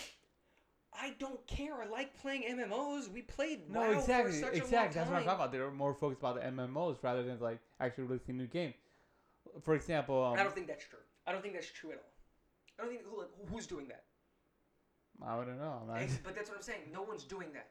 I 0.94 1.14
don't 1.18 1.44
care. 1.46 1.82
I 1.82 1.86
like 1.86 2.14
playing 2.20 2.42
MMOs. 2.42 3.10
We 3.10 3.22
played 3.22 3.70
No, 3.70 3.80
WoW 3.80 3.90
exactly, 3.92 4.32
for 4.32 4.46
such 4.46 4.54
exactly. 4.56 4.60
a 4.60 4.80
long 4.80 4.84
That's 4.92 4.96
what 5.10 5.16
I'm 5.16 5.24
talking 5.24 5.40
about. 5.40 5.52
They're 5.52 5.70
more 5.70 5.94
focused 5.94 6.20
about 6.20 6.34
the 6.36 6.42
MMOs 6.42 7.02
rather 7.02 7.22
than 7.22 7.38
like 7.40 7.60
actually 7.80 8.04
releasing 8.04 8.36
new 8.36 8.46
game. 8.46 8.74
For 9.62 9.74
example, 9.74 10.22
um, 10.22 10.38
I 10.38 10.42
don't 10.42 10.54
think 10.54 10.66
that's 10.66 10.84
true. 10.86 10.98
I 11.26 11.32
don't 11.32 11.40
think 11.42 11.54
that's 11.54 11.70
true 11.70 11.92
at 11.92 11.96
all. 11.96 12.12
I 12.78 12.82
don't 12.82 12.92
think 12.92 13.06
who, 13.08 13.20
like, 13.20 13.28
who's 13.50 13.66
doing 13.66 13.88
that. 13.88 14.04
I 15.24 15.36
don't 15.36 15.58
know. 15.58 15.82
Not- 15.86 16.08
but 16.24 16.34
that's 16.34 16.48
what 16.48 16.56
I'm 16.56 16.62
saying. 16.62 16.80
No 16.92 17.02
one's 17.02 17.24
doing 17.24 17.52
that. 17.54 17.68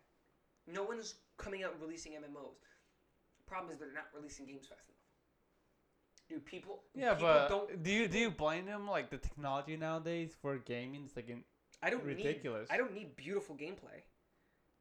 No 0.68 0.84
one's 0.84 1.16
coming 1.38 1.64
out 1.64 1.74
and 1.74 1.82
releasing 1.82 2.14
MMOs. 2.14 2.58
Problem 3.48 3.72
is 3.72 3.78
they're 3.80 3.94
not 3.94 4.06
releasing 4.16 4.46
games 4.46 4.68
fast 4.68 4.90
enough. 4.90 5.01
Dude, 6.32 6.46
people. 6.46 6.80
yeah, 6.96 7.14
people 7.14 7.28
but 7.28 7.50
don't. 7.50 7.84
do 7.84 7.92
you 7.92 8.08
do 8.08 8.18
you 8.18 8.32
blame 8.32 8.66
them 8.66 8.88
like 8.88 9.10
the 9.10 9.18
technology 9.18 9.76
nowadays 9.76 10.32
for 10.42 10.58
gaming? 10.58 11.04
It's 11.06 11.16
like 11.16 11.30
in, 11.30 11.44
I 11.84 11.90
don't 11.90 12.04
ridiculous. 12.06 12.70
need. 12.70 12.76
I 12.76 12.78
don't 12.78 12.94
need 12.94 13.16
beautiful 13.18 13.56
gameplay. 13.56 14.00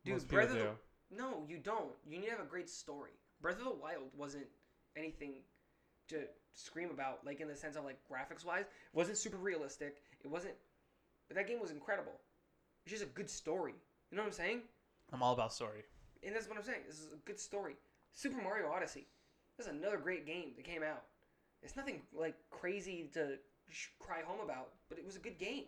Dude, 0.04 0.14
most 0.14 0.28
Breath 0.28 0.50
of 0.50 0.54
the. 0.54 0.70
No, 1.10 1.44
you 1.48 1.58
don't. 1.58 1.90
You 2.06 2.18
need 2.18 2.26
to 2.26 2.30
have 2.30 2.40
a 2.40 2.48
great 2.48 2.68
story. 2.68 3.10
Breath 3.42 3.58
of 3.58 3.64
the 3.64 3.70
Wild 3.70 4.10
wasn't 4.16 4.46
anything 4.96 5.34
to 6.08 6.18
scream 6.54 6.90
about, 6.90 7.26
like 7.26 7.40
in 7.40 7.48
the 7.48 7.56
sense 7.56 7.74
of 7.74 7.84
like 7.84 7.98
graphics 8.08 8.44
wise. 8.44 8.62
It 8.62 8.96
wasn't 8.96 9.16
super 9.16 9.36
realistic. 9.36 9.96
It 10.22 10.30
wasn't. 10.30 10.54
But 11.26 11.36
that 11.36 11.48
game 11.48 11.60
was 11.60 11.72
incredible. 11.72 12.12
It's 12.84 12.92
just 12.92 13.02
a 13.02 13.12
good 13.14 13.28
story. 13.28 13.74
You 14.10 14.16
know 14.16 14.22
what 14.22 14.28
I'm 14.28 14.32
saying? 14.34 14.60
I'm 15.12 15.22
all 15.22 15.32
about 15.32 15.52
story. 15.52 15.82
And 16.24 16.34
that's 16.34 16.48
what 16.48 16.58
I'm 16.58 16.64
saying. 16.64 16.82
This 16.86 17.00
is 17.00 17.12
a 17.12 17.16
good 17.24 17.40
story. 17.40 17.74
Super 18.12 18.40
Mario 18.40 18.70
Odyssey. 18.70 19.06
This 19.56 19.66
is 19.66 19.72
another 19.72 19.96
great 19.96 20.26
game 20.26 20.52
that 20.56 20.64
came 20.64 20.82
out. 20.82 21.04
It's 21.62 21.76
nothing 21.76 22.02
like 22.18 22.34
crazy 22.50 23.10
to 23.14 23.38
sh- 23.68 23.88
cry 23.98 24.22
home 24.24 24.40
about, 24.42 24.70
but 24.88 24.98
it 24.98 25.04
was 25.04 25.16
a 25.16 25.18
good 25.18 25.38
game. 25.38 25.64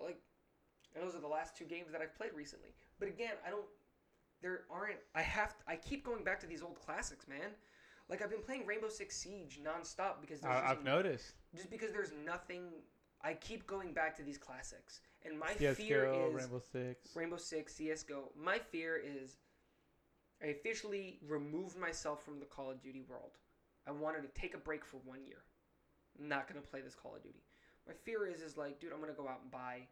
Like, 0.00 0.18
and 0.94 1.04
those 1.04 1.14
are 1.14 1.20
the 1.20 1.28
last 1.28 1.56
two 1.56 1.64
games 1.64 1.92
that 1.92 2.00
I've 2.00 2.14
played 2.16 2.30
recently. 2.34 2.70
But 2.98 3.08
again, 3.08 3.32
I 3.46 3.50
don't. 3.50 3.66
There 4.42 4.62
aren't. 4.70 4.98
I 5.14 5.22
have. 5.22 5.54
I 5.66 5.76
keep 5.76 6.04
going 6.04 6.24
back 6.24 6.40
to 6.40 6.46
these 6.46 6.62
old 6.62 6.78
classics, 6.78 7.26
man. 7.28 7.50
Like 8.08 8.22
I've 8.22 8.30
been 8.30 8.42
playing 8.42 8.66
Rainbow 8.66 8.88
Six 8.88 9.16
Siege 9.16 9.60
nonstop 9.64 10.20
because 10.20 10.40
there's 10.40 10.54
I, 10.54 10.60
just, 10.60 10.70
I've 10.78 10.84
noticed. 10.84 11.32
just 11.56 11.70
because 11.70 11.92
there's 11.92 12.12
nothing. 12.24 12.64
I 13.22 13.32
keep 13.34 13.66
going 13.66 13.92
back 13.92 14.14
to 14.16 14.22
these 14.22 14.36
classics, 14.36 15.00
and 15.24 15.38
my 15.38 15.54
CS:GO, 15.54 15.74
fear 15.74 16.12
is 16.12 16.34
Rainbow 16.34 16.62
Six. 16.72 17.16
Rainbow 17.16 17.36
Six, 17.38 17.74
CS:GO. 17.74 18.30
My 18.36 18.58
fear 18.58 19.00
is 19.02 19.38
I 20.42 20.48
officially 20.48 21.18
removed 21.26 21.78
myself 21.78 22.22
from 22.24 22.38
the 22.38 22.44
Call 22.44 22.70
of 22.70 22.82
Duty 22.82 23.02
world. 23.08 23.38
I 23.86 23.92
wanted 23.92 24.22
to 24.22 24.40
take 24.40 24.54
a 24.54 24.58
break 24.58 24.84
for 24.84 24.98
one 25.04 25.24
year. 25.26 25.44
I'm 26.18 26.28
not 26.28 26.48
gonna 26.48 26.60
play 26.60 26.80
this 26.80 26.94
Call 26.94 27.16
of 27.16 27.22
Duty. 27.22 27.42
My 27.86 27.92
fear 28.04 28.26
is 28.26 28.40
is 28.40 28.56
like, 28.56 28.80
dude, 28.80 28.92
I'm 28.92 29.00
gonna 29.00 29.12
go 29.12 29.28
out 29.28 29.40
and 29.42 29.50
buy. 29.50 29.86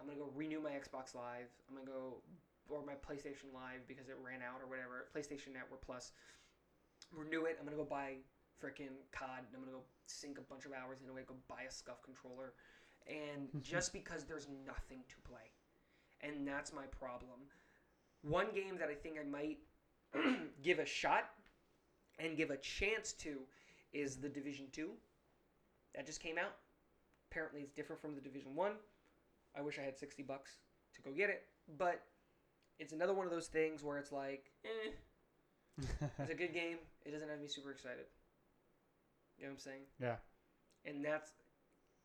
I'm 0.00 0.06
gonna 0.06 0.18
go 0.18 0.30
renew 0.34 0.60
my 0.60 0.70
Xbox 0.70 1.14
Live. 1.14 1.48
I'm 1.68 1.76
gonna 1.76 1.86
go 1.86 2.22
or 2.68 2.84
my 2.84 2.94
PlayStation 2.94 3.52
Live 3.54 3.86
because 3.86 4.08
it 4.08 4.16
ran 4.22 4.40
out 4.42 4.60
or 4.62 4.66
whatever. 4.68 5.08
PlayStation 5.14 5.52
Network 5.52 5.84
Plus. 5.84 6.12
Renew 7.12 7.44
it. 7.44 7.56
I'm 7.58 7.64
gonna 7.64 7.76
go 7.76 7.84
buy 7.84 8.16
freaking 8.62 8.96
COD. 9.12 9.46
And 9.46 9.54
I'm 9.54 9.60
gonna 9.60 9.76
go 9.76 9.84
sink 10.06 10.38
a 10.38 10.42
bunch 10.42 10.64
of 10.64 10.72
hours 10.72 10.98
into 11.00 11.16
it. 11.16 11.26
Go 11.26 11.34
buy 11.48 11.62
a 11.68 11.70
scuff 11.70 12.02
controller, 12.02 12.54
and 13.06 13.48
just 13.62 13.92
because 13.92 14.24
there's 14.24 14.48
nothing 14.66 15.00
to 15.08 15.16
play, 15.28 15.52
and 16.22 16.46
that's 16.46 16.72
my 16.72 16.86
problem. 16.86 17.46
One 18.22 18.46
game 18.54 18.78
that 18.78 18.88
I 18.88 18.94
think 18.94 19.16
I 19.20 19.28
might 19.28 19.58
give 20.62 20.78
a 20.78 20.86
shot 20.86 21.30
and 22.18 22.36
give 22.36 22.50
a 22.50 22.56
chance 22.56 23.12
to 23.14 23.40
is 23.92 24.16
the 24.16 24.28
Division 24.28 24.66
Two. 24.72 24.90
That 25.94 26.06
just 26.06 26.20
came 26.20 26.38
out. 26.38 26.54
Apparently, 27.30 27.62
it's 27.62 27.72
different 27.72 28.00
from 28.00 28.14
the 28.14 28.20
Division 28.20 28.54
One. 28.54 28.72
I 29.56 29.62
wish 29.62 29.78
I 29.78 29.82
had 29.82 29.98
60 29.98 30.22
bucks 30.22 30.58
to 30.94 31.02
go 31.02 31.10
get 31.12 31.30
it, 31.30 31.44
but 31.78 32.02
it's 32.78 32.92
another 32.92 33.14
one 33.14 33.24
of 33.24 33.32
those 33.32 33.46
things 33.46 33.82
where 33.82 33.96
it's 33.96 34.12
like, 34.12 34.50
eh, 34.64 34.90
it's 36.18 36.30
a 36.30 36.34
good 36.34 36.52
game. 36.52 36.76
It 37.04 37.12
doesn't 37.12 37.28
have 37.28 37.40
me 37.40 37.48
super 37.48 37.70
excited. 37.70 38.04
You 39.38 39.44
know 39.44 39.50
what 39.50 39.54
I'm 39.54 39.60
saying? 39.60 39.82
yeah. 40.00 40.16
And 40.84 41.04
that's 41.04 41.32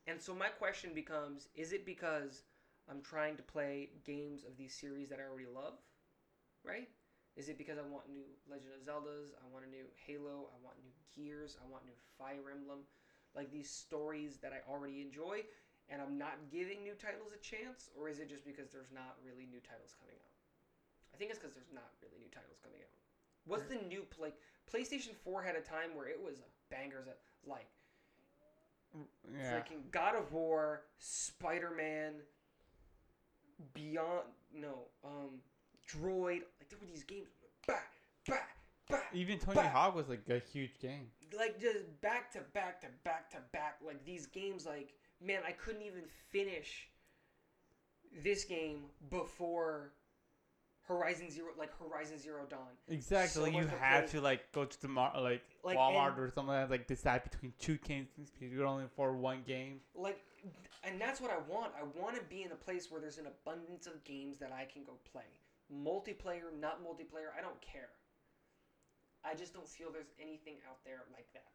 and 0.06 0.20
so 0.20 0.34
my 0.34 0.48
question 0.48 0.90
becomes 0.94 1.48
is 1.54 1.72
it 1.72 1.86
because 1.86 2.42
I'm 2.90 3.00
trying 3.00 3.36
to 3.36 3.42
play 3.42 3.90
games 4.04 4.42
of 4.44 4.56
these 4.56 4.74
series 4.74 5.08
that 5.10 5.18
I 5.20 5.30
already 5.30 5.46
love? 5.52 5.74
Right? 6.64 6.88
Is 7.36 7.48
it 7.48 7.56
because 7.56 7.78
I 7.78 7.82
want 7.82 8.12
new 8.12 8.28
Legend 8.48 8.72
of 8.76 8.84
Zeldas, 8.84 9.32
I 9.40 9.48
want 9.52 9.64
a 9.64 9.70
new 9.70 9.88
Halo, 10.06 10.52
I 10.52 10.58
want 10.60 10.76
new 10.84 10.92
Gears, 11.16 11.56
I 11.56 11.64
want 11.70 11.86
new 11.86 11.96
Fire 12.18 12.52
Emblem, 12.52 12.84
like 13.34 13.50
these 13.50 13.70
stories 13.70 14.36
that 14.42 14.52
I 14.52 14.60
already 14.68 15.00
enjoy 15.00 15.44
and 15.88 16.00
I'm 16.00 16.18
not 16.18 16.50
giving 16.50 16.82
new 16.82 16.94
titles 16.94 17.32
a 17.32 17.40
chance 17.40 17.88
or 17.96 18.08
is 18.08 18.18
it 18.18 18.28
just 18.28 18.44
because 18.44 18.68
there's 18.70 18.92
not 18.92 19.16
really 19.24 19.46
new 19.46 19.60
titles 19.60 19.94
coming 19.98 20.16
out? 20.20 20.32
I 21.14 21.16
think 21.16 21.30
it's 21.30 21.38
cuz 21.38 21.52
there's 21.54 21.72
not 21.72 21.90
really 22.02 22.18
new 22.18 22.28
titles 22.28 22.58
coming 22.62 22.80
out. 22.82 22.92
What's 23.44 23.64
the 23.64 23.76
new 23.76 24.06
like 24.18 24.34
PlayStation 24.70 25.16
4 25.16 25.42
had 25.42 25.56
a 25.56 25.60
time 25.60 25.94
where 25.94 26.06
it 26.06 26.20
was 26.20 26.42
bangers 26.68 27.06
at 27.08 27.18
like 27.44 27.68
Yeah. 29.32 29.52
freaking 29.52 29.90
God 29.90 30.14
of 30.14 30.32
War, 30.32 30.82
Spider 30.98 31.70
Man, 31.70 32.22
Beyond 33.74 34.26
no, 34.52 34.88
um, 35.04 35.40
Droid. 35.90 36.40
Like 36.58 36.68
there 36.68 36.78
were 36.80 36.86
these 36.86 37.04
games, 37.04 37.28
bah, 37.66 37.74
bah, 38.28 38.34
bah, 38.90 38.98
Even 39.12 39.38
Tony 39.38 39.56
Bah! 39.56 39.68
Hawk 39.68 39.94
was 39.94 40.08
like 40.08 40.22
a 40.28 40.38
huge 40.52 40.78
game. 40.80 41.08
like 41.36 41.60
just 41.60 41.78
back 42.00 42.30
to 42.32 42.40
back 42.54 42.80
to 42.82 42.86
back 43.04 43.30
to 43.30 43.38
back. 43.52 43.78
Like 43.84 44.04
these 44.04 44.26
games, 44.26 44.66
like 44.66 44.94
man, 45.24 45.40
I 45.46 45.52
couldn't 45.52 45.82
even 45.82 46.02
finish 46.30 46.88
this 48.22 48.44
game 48.44 48.78
before 49.10 49.92
Horizon 50.86 51.30
Zero, 51.30 51.48
like 51.58 51.70
Horizon 51.78 52.18
Zero 52.18 52.42
Dawn. 52.48 52.58
Exactly. 52.88 53.50
So 53.52 53.58
you 53.58 53.66
had 53.80 54.08
to 54.08 54.20
like 54.20 54.50
go 54.52 54.64
to 54.64 54.82
the 54.82 54.88
mar- 54.88 55.12
like, 55.20 55.42
Like, 55.64 55.78
Walmart 55.78 56.10
and- 56.10 56.18
or 56.18 56.30
something 56.30 56.48
like 56.54 56.68
that, 56.68 56.70
like 56.70 56.86
decide 56.86 57.22
between 57.24 57.52
two 57.58 57.78
games 57.78 58.08
because 58.16 58.52
you're 58.52 58.66
only 58.66 58.86
for 58.96 59.16
one 59.16 59.42
game. 59.46 59.80
like 59.94 60.20
and 60.84 61.00
that's 61.00 61.20
what 61.20 61.30
i 61.30 61.38
want 61.48 61.72
i 61.78 61.84
want 62.00 62.16
to 62.16 62.22
be 62.22 62.42
in 62.42 62.50
a 62.50 62.56
place 62.56 62.90
where 62.90 63.00
there's 63.00 63.18
an 63.18 63.26
abundance 63.28 63.86
of 63.86 64.02
games 64.02 64.38
that 64.40 64.50
i 64.50 64.64
can 64.64 64.82
go 64.82 64.94
play 65.12 65.22
multiplayer 65.72 66.52
not 66.60 66.82
multiplayer 66.84 67.32
i 67.36 67.40
don't 67.40 67.60
care. 67.60 67.90
I 69.24 69.34
just 69.36 69.54
don't 69.54 69.68
feel 69.68 69.92
there's 69.92 70.10
anything 70.20 70.56
out 70.68 70.78
there 70.84 71.04
like 71.12 71.26
that. 71.32 71.46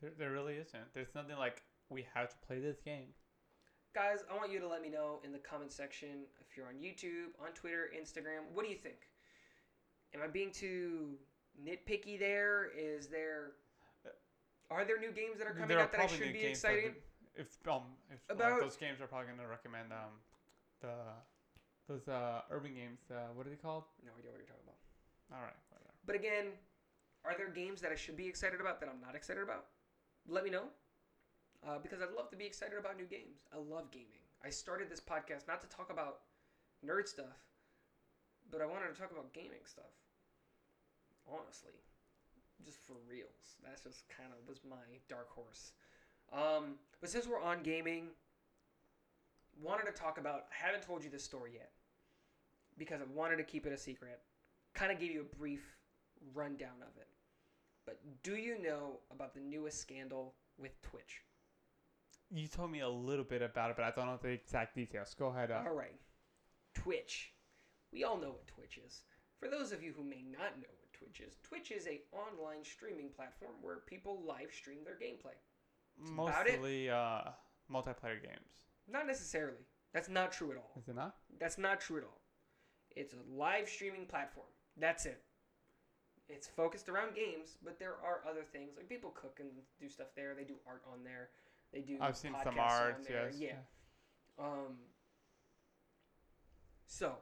There, 0.00 0.12
there 0.16 0.30
really 0.30 0.54
isn't. 0.54 0.94
There's 0.94 1.12
nothing 1.12 1.36
like 1.36 1.62
we 1.90 2.06
have 2.14 2.28
to 2.30 2.36
play 2.46 2.60
this 2.60 2.80
game. 2.80 3.08
guys 3.94 4.20
i 4.30 4.36
want 4.36 4.50
you 4.50 4.58
to 4.60 4.66
let 4.68 4.80
me 4.82 4.88
know 4.88 5.20
in 5.24 5.32
the 5.32 5.38
comment 5.38 5.70
section 5.72 6.26
if 6.40 6.56
you're 6.56 6.66
on 6.66 6.74
youtube 6.74 7.30
on 7.44 7.52
twitter 7.52 7.90
instagram 8.00 8.42
what 8.52 8.64
do 8.64 8.70
you 8.70 8.76
think? 8.78 9.08
Am 10.14 10.20
i 10.22 10.26
being 10.28 10.50
too 10.52 11.14
nitpicky 11.60 12.18
there? 12.18 12.70
Is 12.76 13.06
there 13.08 13.52
are 14.70 14.84
there 14.84 14.98
new 14.98 15.12
games 15.12 15.38
that 15.38 15.46
are 15.46 15.52
coming 15.52 15.68
There 15.68 15.78
out 15.80 15.92
that 15.92 16.00
i 16.00 16.06
should 16.06 16.32
be 16.32 16.44
excited? 16.46 16.94
If 17.36 17.48
um 17.68 17.82
if 18.10 18.20
like, 18.28 18.36
About- 18.38 18.60
those 18.60 18.76
games 18.76 19.00
are 19.00 19.06
probably 19.06 19.28
gonna 19.34 19.48
recommend 19.48 19.92
um 19.92 20.14
the 20.80 20.94
those 21.88 22.08
uh 22.08 22.40
urban 22.50 22.74
games. 22.74 23.00
Uh, 23.10 23.32
what 23.34 23.46
are 23.46 23.50
they 23.50 23.56
called? 23.56 23.84
no 24.04 24.12
idea 24.18 24.30
what 24.30 24.38
you're 24.40 24.48
talking 24.48 24.64
about 24.64 24.80
All 25.32 25.44
right. 25.44 25.58
Whatever. 25.70 25.92
But 26.06 26.16
again, 26.16 26.52
are 27.24 27.34
there 27.36 27.48
games 27.48 27.80
that 27.80 27.92
I 27.92 27.96
should 27.96 28.16
be 28.16 28.26
excited 28.26 28.60
about 28.60 28.80
that 28.80 28.88
I'm 28.88 29.00
not 29.00 29.14
excited 29.14 29.42
about? 29.42 29.66
Let 30.28 30.44
me 30.44 30.50
know. 30.50 30.68
Uh, 31.66 31.78
because 31.82 32.02
I'd 32.02 32.12
love 32.12 32.28
to 32.30 32.36
be 32.36 32.44
excited 32.44 32.76
about 32.78 32.96
new 32.96 33.06
games. 33.08 33.48
I 33.52 33.56
love 33.56 33.90
gaming. 33.90 34.20
I 34.44 34.50
started 34.50 34.90
this 34.90 35.00
podcast 35.00 35.48
not 35.48 35.62
to 35.62 35.68
talk 35.68 35.90
about 35.90 36.20
nerd 36.84 37.08
stuff, 37.08 37.40
but 38.50 38.60
I 38.60 38.66
wanted 38.66 38.92
to 38.92 39.00
talk 39.00 39.12
about 39.12 39.32
gaming 39.32 39.64
stuff. 39.64 39.96
Honestly. 41.26 41.72
Just 42.64 42.84
for 42.86 42.96
reals. 43.08 43.56
That's 43.64 43.82
just 43.82 44.04
kind 44.08 44.30
of 44.30 44.46
was 44.46 44.60
my 44.68 45.00
dark 45.08 45.30
horse. 45.30 45.72
Um, 46.32 46.76
but 47.00 47.08
since 47.08 47.26
we're 47.26 47.40
on 47.40 47.62
gaming, 47.62 48.08
wanted 49.62 49.86
to 49.86 49.92
talk 49.92 50.18
about 50.18 50.46
I 50.50 50.66
haven't 50.66 50.82
told 50.82 51.04
you 51.04 51.10
this 51.10 51.24
story 51.24 51.52
yet. 51.54 51.70
Because 52.76 53.00
I 53.00 53.04
wanted 53.14 53.36
to 53.36 53.44
keep 53.44 53.66
it 53.66 53.72
a 53.72 53.78
secret 53.78 54.20
kind 54.74 54.92
of 54.92 54.98
give 54.98 55.10
you 55.10 55.22
a 55.22 55.36
brief 55.36 55.76
rundown 56.34 56.82
of 56.82 56.96
it. 57.00 57.08
But 57.86 58.00
do 58.22 58.36
you 58.36 58.60
know 58.62 58.98
about 59.10 59.34
the 59.34 59.40
newest 59.40 59.80
scandal 59.80 60.34
with 60.58 60.80
Twitch? 60.82 61.22
You 62.30 62.48
told 62.48 62.70
me 62.70 62.80
a 62.80 62.88
little 62.88 63.24
bit 63.24 63.42
about 63.42 63.70
it, 63.70 63.76
but 63.76 63.84
I 63.84 63.90
don't 63.90 64.06
know 64.06 64.18
the 64.20 64.30
exact 64.30 64.74
details. 64.74 65.14
Go 65.18 65.28
ahead. 65.28 65.50
Uh, 65.50 65.62
All 65.66 65.74
right. 65.74 65.94
Twitch. 66.74 67.32
We 67.92 68.02
all 68.04 68.16
know 68.18 68.30
what 68.30 68.46
Twitch 68.46 68.78
is. 68.84 69.02
For 69.38 69.48
those 69.48 69.70
of 69.70 69.82
you 69.82 69.92
who 69.96 70.02
may 70.02 70.24
not 70.28 70.56
know 70.58 70.72
what 70.80 70.92
Twitch 70.92 71.20
is, 71.20 71.36
Twitch 71.44 71.70
is 71.70 71.86
a 71.86 72.00
online 72.12 72.64
streaming 72.64 73.10
platform 73.14 73.52
where 73.60 73.80
people 73.86 74.22
live 74.26 74.50
stream 74.52 74.78
their 74.84 74.94
gameplay. 74.94 75.36
about 76.18 76.48
it. 76.48 76.54
mostly 76.54 76.90
uh 76.90 77.22
multiplayer 77.70 78.20
games. 78.20 78.64
Not 78.90 79.06
necessarily. 79.06 79.66
That's 79.92 80.08
not 80.08 80.32
true 80.32 80.50
at 80.50 80.56
all. 80.56 80.72
Is 80.80 80.88
it 80.88 80.96
not? 80.96 81.16
That's 81.38 81.58
not 81.58 81.80
true 81.80 81.98
at 81.98 82.04
all. 82.04 82.20
It's 82.96 83.14
a 83.14 83.18
live 83.32 83.68
streaming 83.68 84.06
platform. 84.06 84.46
That's 84.76 85.06
it. 85.06 85.22
It's 86.28 86.46
focused 86.46 86.88
around 86.88 87.14
games, 87.14 87.56
but 87.62 87.78
there 87.78 87.94
are 88.04 88.22
other 88.28 88.42
things 88.42 88.72
like 88.76 88.88
people 88.88 89.10
cook 89.10 89.38
and 89.40 89.50
do 89.80 89.88
stuff 89.88 90.08
there. 90.16 90.34
They 90.34 90.44
do 90.44 90.54
art 90.66 90.82
on 90.90 91.04
there. 91.04 91.30
They 91.72 91.80
do. 91.80 91.98
I've 92.00 92.16
seen 92.16 92.34
some 92.42 92.58
art. 92.58 93.06
Yes. 93.08 93.34
Yeah. 93.38 93.56
Um. 94.38 94.78
So, 96.86 97.16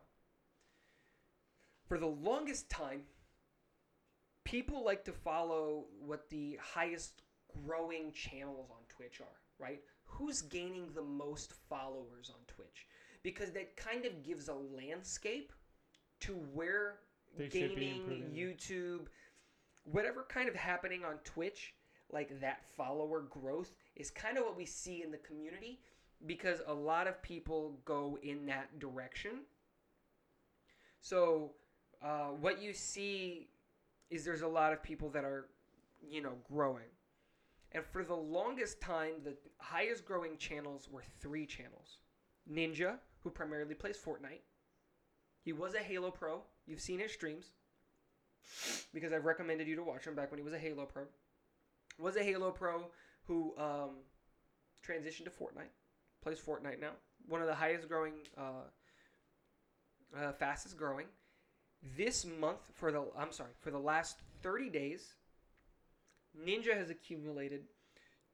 for 1.88 1.98
the 1.98 2.06
longest 2.06 2.70
time, 2.70 3.02
people 4.44 4.84
like 4.84 5.04
to 5.04 5.12
follow 5.12 5.86
what 5.98 6.28
the 6.30 6.58
highest 6.62 7.22
growing 7.66 8.12
channels 8.12 8.70
on 8.70 8.78
Twitch 8.88 9.20
are, 9.20 9.40
right? 9.58 9.80
Who's 10.12 10.42
gaining 10.42 10.90
the 10.94 11.02
most 11.02 11.52
followers 11.68 12.30
on 12.30 12.40
Twitch? 12.46 12.86
Because 13.22 13.50
that 13.52 13.76
kind 13.76 14.04
of 14.04 14.22
gives 14.22 14.48
a 14.48 14.54
landscape 14.54 15.52
to 16.20 16.32
where 16.52 16.98
They 17.36 17.48
gaming. 17.48 18.30
YouTube, 18.34 19.06
whatever 19.84 20.26
kind 20.28 20.48
of 20.48 20.54
happening 20.54 21.04
on 21.04 21.16
Twitch, 21.24 21.74
like 22.10 22.40
that 22.40 22.64
follower 22.76 23.20
growth 23.22 23.74
is 23.96 24.10
kind 24.10 24.36
of 24.36 24.44
what 24.44 24.56
we 24.56 24.66
see 24.66 25.02
in 25.02 25.10
the 25.10 25.18
community 25.18 25.80
because 26.26 26.60
a 26.66 26.74
lot 26.74 27.06
of 27.06 27.20
people 27.22 27.78
go 27.84 28.18
in 28.22 28.46
that 28.46 28.78
direction. 28.78 29.40
So, 31.00 31.52
uh, 32.02 32.28
what 32.40 32.60
you 32.62 32.74
see 32.74 33.48
is 34.10 34.24
there's 34.24 34.42
a 34.42 34.48
lot 34.48 34.72
of 34.72 34.82
people 34.82 35.08
that 35.10 35.24
are, 35.24 35.48
you 36.06 36.20
know, 36.22 36.34
growing. 36.52 36.90
And 37.72 37.84
for 37.84 38.04
the 38.04 38.14
longest 38.14 38.80
time, 38.80 39.14
the 39.24 39.34
highest 39.58 40.04
growing 40.04 40.36
channels 40.36 40.88
were 40.90 41.02
three 41.20 41.46
channels 41.46 41.98
Ninja, 42.50 42.98
who 43.20 43.30
primarily 43.30 43.74
plays 43.74 43.96
Fortnite. 43.96 44.42
He 45.42 45.52
was 45.52 45.74
a 45.74 45.78
Halo 45.78 46.10
Pro. 46.10 46.42
You've 46.66 46.80
seen 46.80 47.00
his 47.00 47.12
streams 47.12 47.52
because 48.92 49.12
I've 49.12 49.24
recommended 49.24 49.66
you 49.66 49.76
to 49.76 49.82
watch 49.82 50.06
him 50.06 50.14
back 50.14 50.30
when 50.30 50.38
he 50.38 50.44
was 50.44 50.52
a 50.52 50.58
Halo 50.58 50.84
Pro. 50.84 51.04
Was 51.98 52.16
a 52.16 52.22
Halo 52.22 52.50
Pro 52.50 52.86
who 53.26 53.54
um, 53.58 53.90
transitioned 54.86 55.24
to 55.24 55.30
Fortnite. 55.30 55.70
Plays 56.22 56.40
Fortnite 56.40 56.80
now. 56.80 56.92
One 57.28 57.40
of 57.40 57.46
the 57.46 57.54
highest 57.54 57.88
growing, 57.88 58.14
uh, 58.36 58.68
uh, 60.16 60.32
fastest 60.32 60.76
growing. 60.76 61.06
This 61.96 62.24
month, 62.24 62.60
for 62.74 62.92
the 62.92 63.04
I'm 63.16 63.32
sorry, 63.32 63.52
for 63.60 63.70
the 63.70 63.78
last 63.78 64.18
30 64.42 64.70
days, 64.70 65.14
Ninja 66.38 66.76
has 66.76 66.90
accumulated 66.90 67.64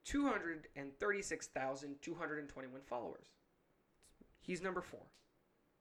236,221 0.04 2.80
followers. 2.82 3.28
He's 4.40 4.60
number 4.62 4.80
four. 4.80 5.02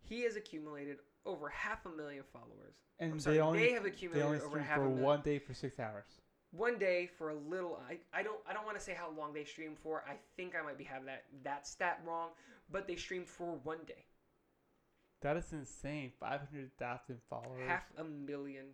He 0.00 0.22
has 0.22 0.36
accumulated 0.36 0.98
over 1.26 1.48
half 1.48 1.84
a 1.86 1.88
million 1.88 2.22
followers. 2.32 2.74
And 3.00 3.20
sorry, 3.20 3.36
they 3.36 3.42
only 3.42 3.58
they 3.60 3.72
have 3.72 3.82
they 3.84 3.88
accumulated 3.90 4.26
only 4.26 4.40
over 4.40 4.58
half 4.60 4.78
a 4.78 4.82
for 4.82 4.88
million. 4.88 5.02
one 5.02 5.22
day 5.22 5.38
for 5.38 5.54
six 5.54 5.80
hours. 5.80 6.04
One 6.56 6.78
day 6.78 7.08
for 7.18 7.30
a 7.30 7.34
little 7.34 7.80
I, 7.88 7.98
I 8.18 8.22
don't 8.22 8.38
I 8.48 8.52
don't 8.52 8.64
want 8.64 8.78
to 8.78 8.84
say 8.84 8.94
how 8.94 9.10
long 9.18 9.32
they 9.32 9.44
streamed 9.44 9.78
for. 9.78 10.04
I 10.08 10.14
think 10.36 10.54
I 10.58 10.62
might 10.64 10.78
be 10.78 10.84
having 10.84 11.06
that 11.06 11.24
that 11.42 11.66
stat 11.66 12.00
wrong, 12.06 12.30
but 12.70 12.86
they 12.86 12.96
streamed 12.96 13.28
for 13.28 13.58
one 13.64 13.78
day. 13.86 14.04
That 15.22 15.36
is 15.36 15.52
insane. 15.52 16.12
Five 16.20 16.40
hundred 16.48 16.70
thousand 16.78 17.18
followers. 17.28 17.62
Half 17.66 17.84
a 17.98 18.04
million 18.04 18.66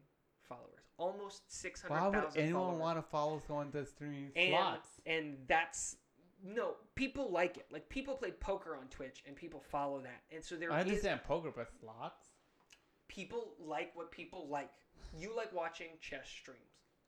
followers. 0.43 0.67
Almost 0.99 1.43
Why 1.47 2.09
600,000 2.11 2.21
would 2.21 2.37
anyone 2.37 2.63
followers. 2.63 2.81
want 2.81 2.99
to 2.99 3.03
follow 3.03 3.41
someone 3.47 3.71
that's 3.73 3.91
streaming 3.91 4.31
and 4.37 4.51
slots? 4.51 4.89
and 5.07 5.37
that's 5.49 5.97
no 6.45 6.75
people 6.95 7.31
like 7.31 7.57
it 7.57 7.67
like 7.71 7.89
people 7.89 8.15
play 8.15 8.31
poker 8.33 8.75
on 8.77 8.87
twitch 8.89 9.23
and 9.27 9.37
people 9.37 9.61
follow 9.71 10.01
that 10.01 10.23
and 10.35 10.43
so 10.45 10.57
there 10.57 10.73
I 10.73 10.81
is 10.81 10.87
understand 10.87 11.21
poker, 11.25 11.51
but 11.55 11.69
slots. 11.81 12.27
people 13.09 13.55
like 13.59 13.95
what 13.95 14.11
people 14.11 14.47
like 14.51 14.71
you 15.17 15.35
like 15.37 15.53
watching 15.55 15.89
chess 16.01 16.29
streams 16.29 16.59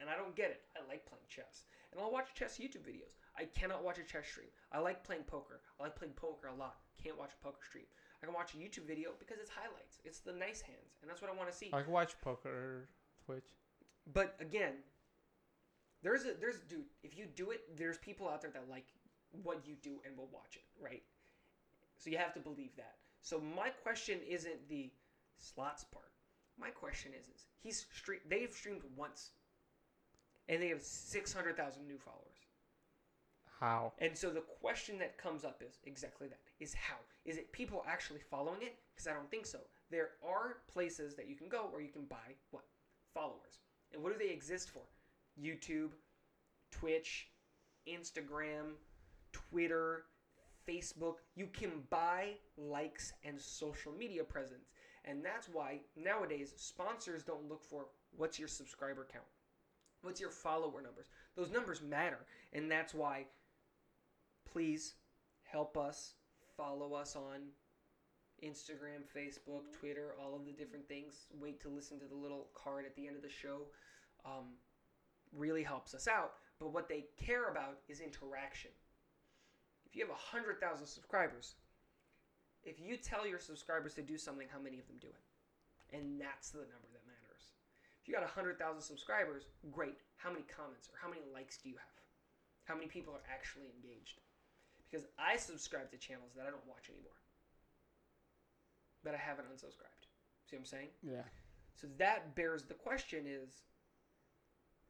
and 0.03 0.11
i 0.11 0.16
don't 0.16 0.34
get 0.34 0.50
it. 0.50 0.61
I 0.76 0.80
like 0.90 1.07
playing 1.07 1.24
chess. 1.30 1.62
And 1.92 2.00
i'll 2.00 2.11
watch 2.11 2.34
chess 2.34 2.59
youtube 2.59 2.82
videos. 2.82 3.14
I 3.38 3.44
cannot 3.44 3.82
watch 3.82 3.98
a 3.98 4.03
chess 4.03 4.26
stream. 4.28 4.48
I 4.72 4.80
like 4.80 5.05
playing 5.05 5.22
poker. 5.22 5.61
I 5.80 5.84
like 5.84 5.96
playing 5.96 6.14
poker 6.14 6.48
a 6.48 6.55
lot. 6.55 6.76
Can't 7.03 7.18
watch 7.18 7.30
a 7.32 7.42
poker 7.42 7.64
stream. 7.66 7.86
I 8.22 8.26
can 8.26 8.34
watch 8.34 8.53
a 8.55 8.59
youtube 8.59 8.86
video 8.86 9.11
because 9.18 9.38
it's 9.40 9.50
highlights. 9.50 10.00
It's 10.05 10.18
the 10.18 10.32
nice 10.32 10.61
hands 10.61 10.98
and 11.00 11.09
that's 11.09 11.22
what 11.22 11.30
i 11.30 11.34
want 11.34 11.50
to 11.50 11.57
see. 11.57 11.70
I 11.72 11.82
can 11.82 11.92
watch 11.92 12.20
poker 12.20 12.88
Twitch. 13.24 13.46
but 14.12 14.34
again 14.40 14.74
there's 16.03 16.24
a 16.24 16.34
there's 16.40 16.59
dude 16.68 16.90
if 17.05 17.16
you 17.16 17.26
do 17.36 17.53
it 17.53 17.61
there's 17.78 17.98
people 17.98 18.28
out 18.28 18.42
there 18.42 18.50
that 18.50 18.64
like 18.68 18.86
what 19.44 19.61
you 19.64 19.74
do 19.82 20.00
and 20.05 20.16
will 20.18 20.28
watch 20.32 20.57
it 20.57 20.64
right? 20.82 21.03
So 21.96 22.11
you 22.11 22.18
have 22.18 22.34
to 22.34 22.40
believe 22.40 22.74
that. 22.76 22.96
So 23.20 23.40
my 23.40 23.68
question 23.68 24.18
isn't 24.28 24.68
the 24.68 24.90
slots 25.38 25.84
part. 25.84 26.11
My 26.59 26.70
question 26.70 27.12
is 27.18 27.26
is 27.28 27.46
he's 27.61 27.86
stream 27.92 28.20
they've 28.28 28.53
streamed 28.53 28.82
once 28.96 29.30
and 30.49 30.62
they 30.62 30.68
have 30.68 30.82
600000 30.82 31.86
new 31.86 31.99
followers. 31.99 32.28
How? 33.61 33.93
and 34.01 34.18
so 34.18 34.30
the 34.30 34.43
question 34.61 34.99
that 34.99 35.16
comes 35.18 35.45
up 35.45 35.62
is 35.64 35.78
exactly 35.84 36.26
that 36.26 36.40
is 36.59 36.74
how? 36.74 36.97
Is 37.24 37.36
it 37.36 37.53
people 37.53 37.84
actually 37.86 38.18
following 38.28 38.61
it? 38.61 38.74
Because 38.93 39.07
i 39.07 39.12
don't 39.12 39.30
think 39.30 39.47
so. 39.47 39.59
There 39.88 40.11
are 40.26 40.57
places 40.72 41.14
that 41.14 41.28
you 41.28 41.36
can 41.36 41.49
go 41.49 41.68
where 41.70 41.80
you 41.80 41.93
can 41.93 42.07
buy 42.07 42.34
what? 42.51 42.64
Followers. 43.14 43.61
And 43.93 44.03
what 44.03 44.12
do 44.12 44.18
they 44.18 44.32
exist 44.32 44.70
for? 44.70 44.82
Youtube 45.40 45.90
twitch 46.72 47.28
instagram 47.88 48.72
twitter 49.32 50.05
facebook. 50.68 51.16
You 51.36 51.47
can 51.53 51.82
buy 51.90 52.30
likes 52.57 53.12
and 53.24 53.40
social 53.40 53.93
media 53.93 54.24
presence. 54.24 54.70
And 55.05 55.24
that's 55.24 55.49
why 55.49 55.80
nowadays 55.97 56.53
sponsors 56.57 57.22
don't 57.22 57.49
look 57.49 57.64
for 57.64 57.86
what's 58.16 58.38
your 58.38 58.49
subscriber 58.49 59.07
count 59.11 59.24
what's 60.03 60.20
your 60.20 60.30
follower 60.30 60.82
numbers 60.82 61.07
those 61.36 61.50
numbers 61.50 61.80
matter 61.82 62.18
and 62.53 62.70
that's 62.70 62.94
why 62.94 63.24
please 64.50 64.94
help 65.44 65.76
us 65.76 66.14
follow 66.57 66.94
us 66.94 67.16
on 67.16 67.40
Instagram, 68.42 69.07
Facebook, 69.16 69.70
Twitter, 69.72 70.14
all 70.20 70.34
of 70.34 70.44
the 70.44 70.53
different 70.53 70.86
things. 70.88 71.26
Wait 71.40 71.61
to 71.61 71.68
listen 71.68 71.98
to 72.00 72.07
the 72.07 72.14
little 72.14 72.48
card 72.55 72.84
at 72.84 72.94
the 72.96 73.07
end 73.07 73.16
of 73.16 73.22
the 73.22 73.28
show. 73.28 73.62
Um, 74.24 74.59
really 75.36 75.62
helps 75.62 75.94
us 75.94 76.09
out. 76.09 76.34
But 76.59 76.72
what 76.72 76.88
they 76.88 77.07
care 77.16 77.48
about 77.48 77.78
is 77.88 78.00
interaction. 78.00 78.70
If 79.86 79.96
you 79.96 80.03
have 80.03 80.11
100,000 80.11 80.86
subscribers, 80.86 81.55
if 82.64 82.80
you 82.80 82.96
tell 82.96 83.26
your 83.26 83.38
subscribers 83.38 83.94
to 83.94 84.03
do 84.03 84.18
something, 84.18 84.46
how 84.53 84.59
many 84.59 84.78
of 84.78 84.86
them 84.86 84.96
do 85.00 85.09
it? 85.09 85.96
And 85.96 86.20
that's 86.20 86.50
the 86.50 86.59
number 86.59 86.88
that. 86.92 87.01
If 88.03 88.09
you 88.09 88.14
got 88.14 88.26
100,000 88.26 88.59
subscribers, 88.82 89.46
great. 89.70 90.03
How 90.18 90.30
many 90.34 90.42
comments 90.50 90.90
or 90.90 90.98
how 90.98 91.07
many 91.07 91.22
likes 91.32 91.62
do 91.62 91.70
you 91.70 91.78
have? 91.78 92.03
How 92.66 92.74
many 92.74 92.90
people 92.90 93.14
are 93.14 93.22
actually 93.30 93.70
engaged? 93.70 94.18
Because 94.90 95.07
I 95.18 95.38
subscribe 95.38 95.90
to 95.94 95.96
channels 95.96 96.34
that 96.34 96.46
I 96.46 96.50
don't 96.50 96.66
watch 96.66 96.90
anymore. 96.90 97.14
That 99.05 99.14
I 99.14 99.22
haven't 99.22 99.46
unsubscribed. 99.46 100.11
See 100.50 100.59
what 100.59 100.61
I'm 100.61 100.66
saying? 100.66 100.90
Yeah. 101.03 101.26
So 101.74 101.86
that 101.98 102.34
bears 102.34 102.64
the 102.64 102.74
question 102.74 103.24
is 103.26 103.62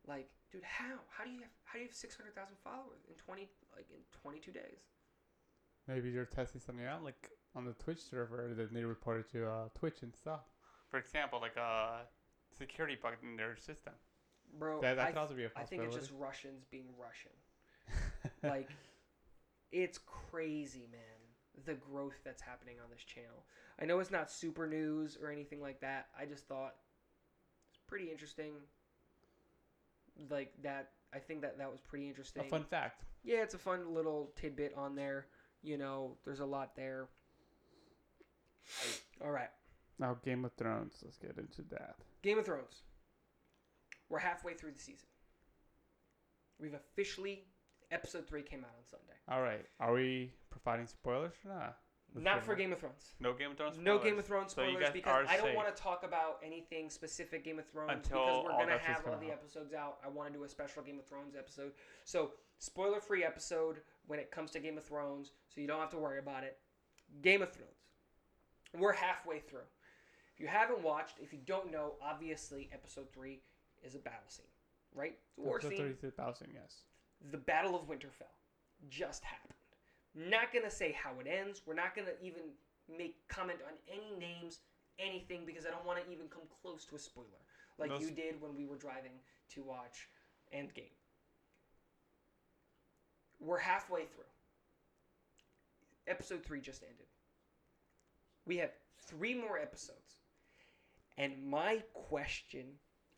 like, 0.07 0.29
dude, 0.51 0.65
how? 0.65 0.97
How 1.09 1.25
do 1.25 1.31
you 1.31 1.41
have 1.41 1.53
how 1.65 1.79
do 1.79 1.81
you 1.81 1.89
have 1.89 1.95
600,000 1.95 2.57
followers 2.65 3.05
in 3.09 3.15
20 3.15 3.49
like 3.77 3.87
in 3.93 4.01
22 4.21 4.53
days? 4.53 4.89
Maybe 5.87 6.11
they're 6.11 6.27
testing 6.27 6.61
something 6.61 6.85
out, 6.85 7.05
like 7.05 7.31
on 7.55 7.65
the 7.65 7.73
Twitch 7.73 8.01
server 8.01 8.53
that 8.55 8.73
they 8.73 8.85
reported 8.85 9.31
to 9.33 9.49
uh, 9.49 9.69
Twitch 9.79 10.03
and 10.03 10.15
stuff. 10.15 10.41
For 10.89 10.99
example, 10.99 11.41
like 11.41 11.57
a 11.57 12.03
security 12.59 12.97
bug 13.01 13.15
in 13.23 13.37
their 13.37 13.57
system. 13.57 13.95
Bro, 14.59 14.83
That, 14.83 14.97
that 14.97 15.07
I, 15.07 15.11
could 15.13 15.19
also 15.19 15.35
be 15.35 15.45
a 15.45 15.51
I 15.57 15.65
think 15.65 15.83
it's 15.83 15.97
just 15.97 16.13
Russians 16.19 16.65
being 16.71 16.87
Russian. 16.99 17.33
like 18.43 18.69
it's 19.73 19.99
crazy 19.99 20.87
man 20.91 21.01
the 21.67 21.75
growth 21.75 22.21
that's 22.25 22.41
happening 22.41 22.77
on 22.83 22.89
this 22.91 23.03
channel 23.03 23.45
i 23.81 23.85
know 23.85 23.99
it's 23.99 24.11
not 24.11 24.31
super 24.31 24.67
news 24.67 25.19
or 25.21 25.31
anything 25.31 25.61
like 25.61 25.81
that 25.81 26.07
i 26.19 26.25
just 26.25 26.47
thought 26.47 26.75
it's 27.69 27.81
pretty 27.89 28.11
interesting 28.11 28.53
like 30.31 30.53
that 30.63 30.91
i 31.13 31.19
think 31.19 31.43
that 31.43 31.59
that 31.59 31.71
was 31.71 31.81
pretty 31.81 32.09
interesting 32.09 32.45
a 32.45 32.49
fun 32.49 32.65
fact. 32.65 33.03
yeah 33.25 33.43
it's 33.43 33.55
a 33.55 33.59
fun 33.59 33.93
little 33.93 34.31
tidbit 34.37 34.73
on 34.77 34.95
there 34.95 35.27
you 35.63 35.77
know 35.77 36.17
there's 36.25 36.41
a 36.41 36.47
lot 36.47 36.75
there 36.77 37.09
all 39.25 39.31
right 39.31 39.51
Now, 39.99 40.17
Game 40.25 40.45
of 40.45 40.53
Thrones. 40.55 40.95
Let's 41.03 41.19
get 41.19 41.37
into 41.37 41.63
that. 41.71 41.97
Game 42.23 42.39
of 42.39 42.45
thrones 42.47 42.83
we're 44.09 44.19
halfway 44.19 44.55
through 44.55 44.73
the 44.73 44.79
season 44.79 45.09
we've 46.59 46.75
officially 46.75 47.45
episode 47.91 48.27
3 48.29 48.43
came 48.43 48.61
out 48.61 48.71
on 48.79 48.85
sunday 48.89 49.15
All 49.29 49.43
right. 49.43 49.65
Are 49.81 49.93
we 49.93 50.33
providing 50.51 50.87
spoilers 50.87 51.33
or 51.45 51.53
not? 51.55 51.77
Let's 52.15 52.25
not 52.25 52.45
for 52.45 52.55
game 52.55 52.73
of 52.73 52.79
thrones 52.79 53.15
No 53.21 53.33
Game 53.33 53.51
of 53.53 53.57
Thrones. 53.57 53.79
No. 53.79 53.99
Game 53.99 54.19
of 54.19 54.27
Thrones 54.27 54.53
spoilers 54.53 54.83
guys 54.83 54.93
because 54.93 55.27
I 55.31 55.37
don't 55.39 55.55
want 55.55 55.75
to 55.75 55.83
talk 55.83 56.05
about 56.05 56.39
anything 56.45 56.91
specific 56.91 57.43
Game 57.43 57.59
of 57.59 57.67
Thrones 57.67 57.91
Until 57.93 58.19
because 58.19 58.45
we're 58.45 58.51
gonna 58.59 58.79
have 58.79 59.03
all 59.07 59.13
come 59.13 59.21
the 59.21 59.33
out. 59.33 59.39
episodes 59.43 59.73
out. 59.73 59.97
I 60.05 60.09
want 60.09 60.31
to 60.31 60.39
do 60.39 60.45
a 60.45 60.49
special 60.49 60.83
Game 60.83 60.99
of 60.99 61.07
Thrones 61.07 61.35
episode. 61.39 61.73
So 62.05 62.33
spoiler 62.59 63.01
free 63.01 63.25
episode 63.25 63.79
when 64.07 64.19
it 64.19 64.31
comes 64.31 64.51
to 64.51 64.61
Game 64.61 64.77
of 64.77 64.85
Thrones, 64.85 65.33
so 65.49 65.61
you 65.63 65.67
don't 65.67 65.81
have 65.81 65.89
to 65.91 65.99
worry 65.99 66.19
about 66.19 66.45
it. 66.45 66.59
Game 67.23 67.41
of 67.41 67.51
Thrones. 67.51 67.71
We're 68.79 68.93
halfway 68.93 69.39
through. 69.39 69.61
You 70.43 70.49
haven't 70.49 70.83
watched, 70.83 71.19
if 71.23 71.33
you 71.33 71.39
don't 71.47 71.71
know, 71.71 71.93
obviously 72.03 72.69
episode 72.73 73.07
three 73.13 73.39
is 73.85 73.95
a 73.95 74.01
battle 74.01 74.27
scene, 74.27 74.45
right? 74.93 75.17
It's 75.39 75.47
war 75.47 75.59
Episode 75.59 75.77
scene. 75.77 75.79
32,000, 75.79 76.49
yes. 76.53 76.79
The 77.31 77.39
Battle 77.39 77.77
of 77.77 77.83
Winterfell 77.87 78.35
just 78.91 79.23
happened. 79.23 79.55
Not 80.17 80.53
gonna 80.53 80.69
say 80.69 80.91
how 81.01 81.13
it 81.21 81.29
ends. 81.29 81.63
We're 81.65 81.75
not 81.75 81.95
gonna 81.95 82.17
even 82.21 82.43
make 82.89 83.17
comment 83.29 83.61
on 83.65 83.75
any 83.89 84.19
names, 84.19 84.59
anything, 84.99 85.43
because 85.47 85.65
I 85.65 85.71
don't 85.71 85.87
want 85.87 86.05
to 86.05 86.11
even 86.11 86.27
come 86.27 86.43
close 86.61 86.85
to 86.87 86.97
a 86.97 86.99
spoiler, 86.99 87.29
like 87.79 87.91
No 87.91 88.01
you 88.01 88.11
did 88.11 88.43
when 88.43 88.57
we 88.57 88.67
were 88.67 88.77
driving 88.77 89.13
to 89.51 89.63
watch 89.63 90.09
Endgame. 90.53 90.91
We're 93.39 93.59
halfway 93.59 94.07
through. 94.07 94.25
Episode 96.09 96.45
three 96.45 96.61
just 96.61 96.83
ended. 96.83 97.07
We 98.45 98.57
have 98.57 98.73
three 99.07 99.35
more 99.35 99.57
episodes, 99.57 100.17
and 101.19 101.45
my 101.45 101.83
question 101.93 102.67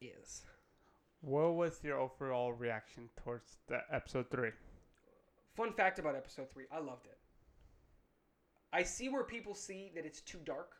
is. 0.01 0.42
What 1.20 1.55
was 1.55 1.80
your 1.82 1.99
overall 1.99 2.53
reaction 2.53 3.09
towards 3.22 3.59
the 3.66 3.80
episode 3.90 4.30
3? 4.30 4.51
Fun 5.55 5.72
fact 5.72 5.99
about 5.99 6.16
episode 6.16 6.51
three, 6.53 6.64
I 6.72 6.78
loved 6.80 7.07
it. 7.07 7.16
I 8.72 8.82
see 8.82 9.09
where 9.09 9.22
people 9.22 9.55
see 9.55 9.92
that 9.95 10.05
it's 10.05 10.20
too 10.20 10.38
dark, 10.45 10.72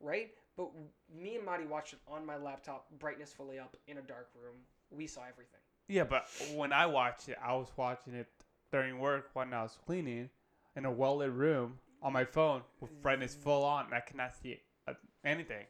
right? 0.00 0.30
But 0.56 0.70
me 1.14 1.36
and 1.36 1.44
Marty 1.44 1.66
watched 1.66 1.92
it 1.92 1.98
on 2.08 2.24
my 2.24 2.38
laptop, 2.38 2.86
brightness 2.98 3.34
fully 3.34 3.58
up, 3.58 3.76
in 3.86 3.98
a 3.98 4.02
dark 4.02 4.30
room. 4.34 4.56
We 4.90 5.06
saw 5.06 5.20
everything. 5.22 5.60
Yeah, 5.88 6.04
but 6.04 6.26
when 6.54 6.72
I 6.72 6.86
watched 6.86 7.28
it, 7.28 7.36
I 7.44 7.54
was 7.54 7.68
watching 7.76 8.14
it 8.14 8.28
during 8.72 8.98
work 8.98 9.28
when 9.34 9.52
I 9.52 9.62
was 9.62 9.76
cleaning 9.84 10.30
in 10.74 10.86
a 10.86 10.90
well 10.90 11.18
lit 11.18 11.32
room 11.32 11.78
on 12.02 12.14
my 12.14 12.24
phone 12.24 12.62
with 12.80 13.02
brightness 13.02 13.34
full 13.34 13.62
on. 13.62 13.92
I 13.92 14.00
cannot 14.00 14.34
see 14.34 14.58
uh, 14.88 14.94
anything. 15.22 15.66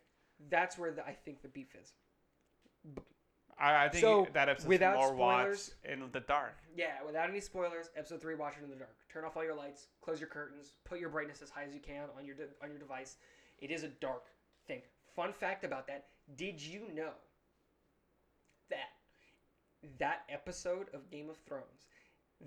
That's 0.50 0.76
where 0.78 0.92
the, 0.92 1.04
I 1.06 1.12
think 1.24 1.42
the 1.42 1.48
beef 1.48 1.74
is. 1.80 1.92
I, 3.58 3.84
I 3.84 3.88
think 3.88 4.02
So, 4.02 4.26
that 4.32 4.48
episode's 4.48 4.68
without 4.68 4.96
more 4.96 5.08
spoilers- 5.14 5.74
watched 5.84 5.92
in 5.92 6.10
the 6.12 6.20
dark. 6.20 6.56
Yeah, 6.76 7.02
without 7.06 7.30
any 7.30 7.40
spoilers, 7.40 7.88
episode 7.96 8.20
three, 8.20 8.34
watch 8.34 8.54
it 8.60 8.64
in 8.64 8.70
the 8.70 8.76
dark. 8.76 8.96
Turn 9.12 9.24
off 9.24 9.36
all 9.36 9.44
your 9.44 9.54
lights, 9.54 9.86
close 10.02 10.20
your 10.20 10.28
curtains, 10.28 10.72
put 10.84 10.98
your 10.98 11.08
brightness 11.08 11.40
as 11.40 11.50
high 11.50 11.62
as 11.64 11.72
you 11.72 11.80
can 11.80 12.08
on 12.18 12.24
your 12.24 12.34
de- 12.34 12.48
on 12.62 12.70
your 12.70 12.78
device. 12.78 13.16
It 13.58 13.70
is 13.70 13.84
a 13.84 13.88
dark 13.88 14.24
thing. 14.66 14.82
Fun 15.14 15.32
fact 15.32 15.62
about 15.64 15.86
that: 15.86 16.06
Did 16.34 16.60
you 16.60 16.88
know 16.92 17.12
that 18.70 18.90
that 19.98 20.22
episode 20.28 20.88
of 20.92 21.08
Game 21.10 21.30
of 21.30 21.36
Thrones, 21.46 21.86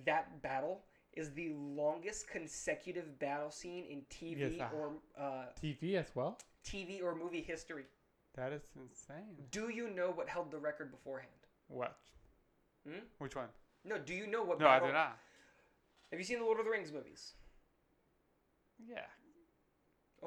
that 0.05 0.41
battle 0.41 0.81
is 1.17 1.31
the 1.33 1.49
longest 1.55 2.27
consecutive 2.29 3.17
battle 3.19 3.51
scene 3.51 3.85
in 3.85 4.01
TV 4.09 4.57
Yes, 4.57 4.61
I- 4.61 4.75
or 4.75 4.91
uh, 5.17 5.45
TV 5.61 5.95
as 5.95 6.11
well? 6.15 6.37
TV 6.63 7.01
or 7.01 7.15
movie 7.15 7.41
history? 7.41 7.85
That 8.35 8.53
is 8.53 8.63
insane. 8.75 9.35
Do 9.51 9.69
you 9.69 9.89
know 9.89 10.11
what 10.11 10.29
held 10.29 10.51
the 10.51 10.57
record 10.59 10.91
beforehand? 10.91 11.31
What? 11.69 11.97
Hmm? 12.87 12.99
Which 13.17 13.35
one? 13.35 13.47
No. 13.83 13.97
Do 13.97 14.13
you 14.13 14.27
know 14.27 14.43
what? 14.43 14.59
No, 14.59 14.67
I 14.67 14.79
do 14.79 14.91
not. 14.91 15.17
Have 16.11 16.19
you 16.19 16.23
seen 16.23 16.39
the 16.39 16.45
Lord 16.45 16.59
of 16.59 16.65
the 16.65 16.71
Rings 16.71 16.91
movies? 16.93 17.33
Yeah. 18.77 19.05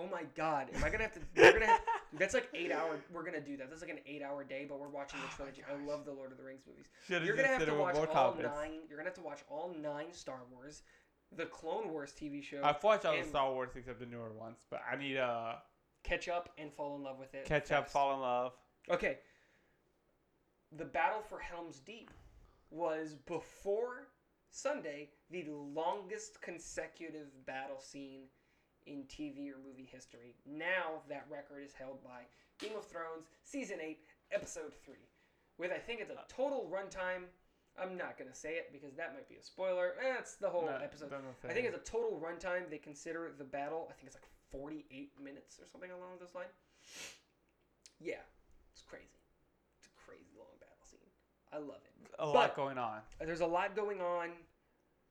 Oh 0.01 0.09
my 0.11 0.23
god, 0.35 0.69
am 0.75 0.83
I 0.83 0.89
gonna 0.89 1.03
have 1.03 1.13
to? 1.13 1.21
We're 1.37 1.53
gonna. 1.53 1.67
Have, 1.67 1.81
that's 2.19 2.33
like 2.33 2.49
eight 2.55 2.73
hour. 2.73 2.99
We're 3.13 3.23
gonna 3.23 3.41
do 3.41 3.57
that. 3.59 3.69
That's 3.69 3.83
like 3.83 3.91
an 3.91 3.99
eight 4.07 4.23
hour 4.23 4.45
day, 4.45 4.65
but 4.67 4.81
we're 4.81 4.89
watching 4.89 5.21
the 5.21 5.27
Oh 5.27 5.37
trilogy. 5.37 5.63
I 5.69 5.85
love 5.85 6.07
the 6.07 6.13
Lord 6.13 6.33
of 6.33 6.39
the 6.39 6.45
Rings 6.45 6.63
movies. 6.67 6.87
Should've 7.07 7.27
You're 7.27 7.37
gonna 7.37 7.49
have 7.49 7.67
to 7.67 7.75
watch 7.75 7.97
all 7.97 8.07
confidence. 8.07 8.55
nine. 8.57 8.71
You're 8.89 8.97
gonna 8.97 9.11
have 9.11 9.17
to 9.17 9.23
watch 9.23 9.41
all 9.51 9.75
nine 9.79 10.13
Star 10.13 10.41
Wars, 10.51 10.83
the 11.37 11.45
Clone 11.47 11.91
Wars 11.91 12.15
TV 12.19 12.43
show, 12.43 12.61
I've 12.65 12.83
watched 12.83 13.05
all 13.05 13.17
the 13.17 13.25
Star 13.25 13.53
Wars 13.53 13.71
except 13.77 14.01
the 14.01 14.07
newer 14.07 14.33
ones, 14.33 14.65
but 14.71 14.81
I 14.91 14.97
need 14.97 15.15
to 15.15 15.59
catch 16.03 16.29
up 16.29 16.51
and 16.57 16.73
fall 16.73 16.97
in 16.97 17.03
love 17.03 17.19
with 17.19 17.35
it. 17.35 17.45
catch 17.45 17.71
up, 17.71 17.89
fall 17.91 18.15
in 18.15 18.21
love. 18.21 18.53
Okay. 18.91 19.19
The 20.77 20.85
battle 20.85 21.21
for 21.29 21.39
Helm's 21.39 21.81
Deep 21.81 22.11
was 22.71 23.17
before 23.27 24.09
Sunday 24.51 25.11
the 25.31 25.45
longest 25.51 26.41
consecutive 26.41 27.29
battle 27.47 27.79
scene 27.79 28.23
in 28.91 29.05
TV 29.05 29.51
or 29.51 29.59
movie 29.65 29.89
history. 29.91 30.35
Now 30.47 31.03
that 31.09 31.27
record 31.31 31.63
is 31.65 31.73
held 31.73 32.03
by 32.03 32.27
Game 32.59 32.77
of 32.77 32.85
Thrones 32.87 33.27
season 33.45 33.79
8 33.81 33.99
episode 34.33 34.73
3 34.85 34.97
with 35.59 35.71
I 35.73 35.79
think 35.79 36.01
it's 36.01 36.11
a 36.11 36.15
uh. 36.15 36.23
total 36.29 36.71
runtime 36.73 37.25
I'm 37.81 37.97
not 37.97 38.19
going 38.19 38.29
to 38.29 38.37
say 38.37 38.55
it 38.55 38.71
because 38.73 38.95
that 38.97 39.15
might 39.15 39.29
be 39.29 39.37
a 39.37 39.43
spoiler. 39.43 39.95
That's 40.03 40.35
the 40.35 40.51
whole 40.51 40.67
No, 40.67 40.77
episode. 40.83 41.09
don't 41.09 41.23
know 41.23 41.31
if 41.31 41.49
I 41.49 41.55
think 41.55 41.67
it's 41.67 41.77
a 41.77 41.91
total 41.91 42.21
runtime. 42.21 42.69
They 42.69 42.79
consider 42.79 43.31
the 43.39 43.45
battle. 43.45 43.87
I 43.89 43.93
think 43.95 44.09
it's 44.09 44.17
like 44.17 44.29
48 44.51 45.13
minutes 45.23 45.59
or 45.61 45.67
something 45.71 45.91
along 45.91 46.19
those 46.19 46.35
lines. 46.35 46.51
Yeah, 48.01 48.21
it's 48.73 48.83
crazy. 48.83 49.07
It's 49.79 49.87
a 49.87 49.95
crazy 50.05 50.35
long 50.37 50.51
battle 50.59 50.83
scene. 50.83 50.99
I 51.53 51.59
love 51.59 51.81
it. 51.85 52.11
a 52.19 52.27
but- 52.27 52.35
lot 52.35 52.57
going 52.57 52.77
on. 52.77 52.99
There's 53.25 53.41
a 53.41 53.47
lot 53.47 53.77
going 53.77 54.01
on. 54.01 54.31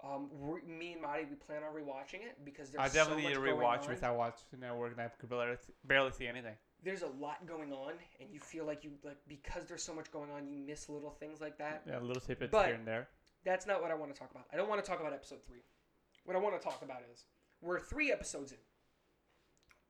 Um, 0.02 0.30
me 0.66 0.94
and 0.94 1.02
Marty, 1.02 1.26
we 1.30 1.36
plan 1.36 1.62
on 1.64 1.76
rewatching 1.76 2.22
it 2.26 2.38
because 2.46 2.70
there's 2.70 2.82
I 2.82 2.94
definitely 2.94 3.24
so 3.24 3.30
need 3.30 3.36
to 3.36 3.42
rewatch 3.42 4.02
I 4.02 4.12
watched 4.12 4.44
Network 4.58 4.94
and 4.94 5.02
I 5.02 5.08
could 5.10 5.30
barely, 5.30 5.58
barely 5.84 6.12
see 6.12 6.26
anything. 6.26 6.56
There's 6.82 7.02
a 7.02 7.10
lot 7.20 7.46
going 7.46 7.74
on, 7.74 7.94
and 8.22 8.30
you 8.32 8.40
feel 8.40 8.66
like 8.66 8.86
you 8.86 8.92
like 9.04 9.18
because 9.28 9.66
there's 9.66 9.84
so 9.84 9.94
much 9.94 10.10
going 10.12 10.32
on, 10.32 10.48
you 10.48 10.56
miss 10.56 10.88
little 10.88 11.12
things 11.12 11.42
like 11.42 11.58
that. 11.58 11.84
Yeah, 11.86 12.00
little 12.00 12.22
tidbits 12.22 12.52
But- 12.52 12.68
here 12.68 12.76
and 12.76 12.88
there. 12.88 13.10
That's 13.46 13.66
not 13.66 13.82
what 13.82 13.90
I 13.90 13.94
want 13.96 14.14
to 14.14 14.20
talk 14.20 14.32
about. 14.32 14.46
I 14.52 14.58
don't 14.58 14.68
want 14.68 14.84
to 14.84 14.90
talk 14.90 15.00
about 15.00 15.14
episode 15.14 15.40
three. 15.46 15.64
What 16.26 16.36
I 16.36 16.40
want 16.40 16.60
to 16.62 16.66
talk 16.66 16.82
about 16.82 17.02
is 17.12 17.26
we're 17.62 17.80
three 17.80 18.12
episodes 18.12 18.52
in. 18.52 18.58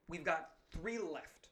We've 0.07 0.23
got 0.23 0.49
three 0.71 0.99
left. 0.99 1.49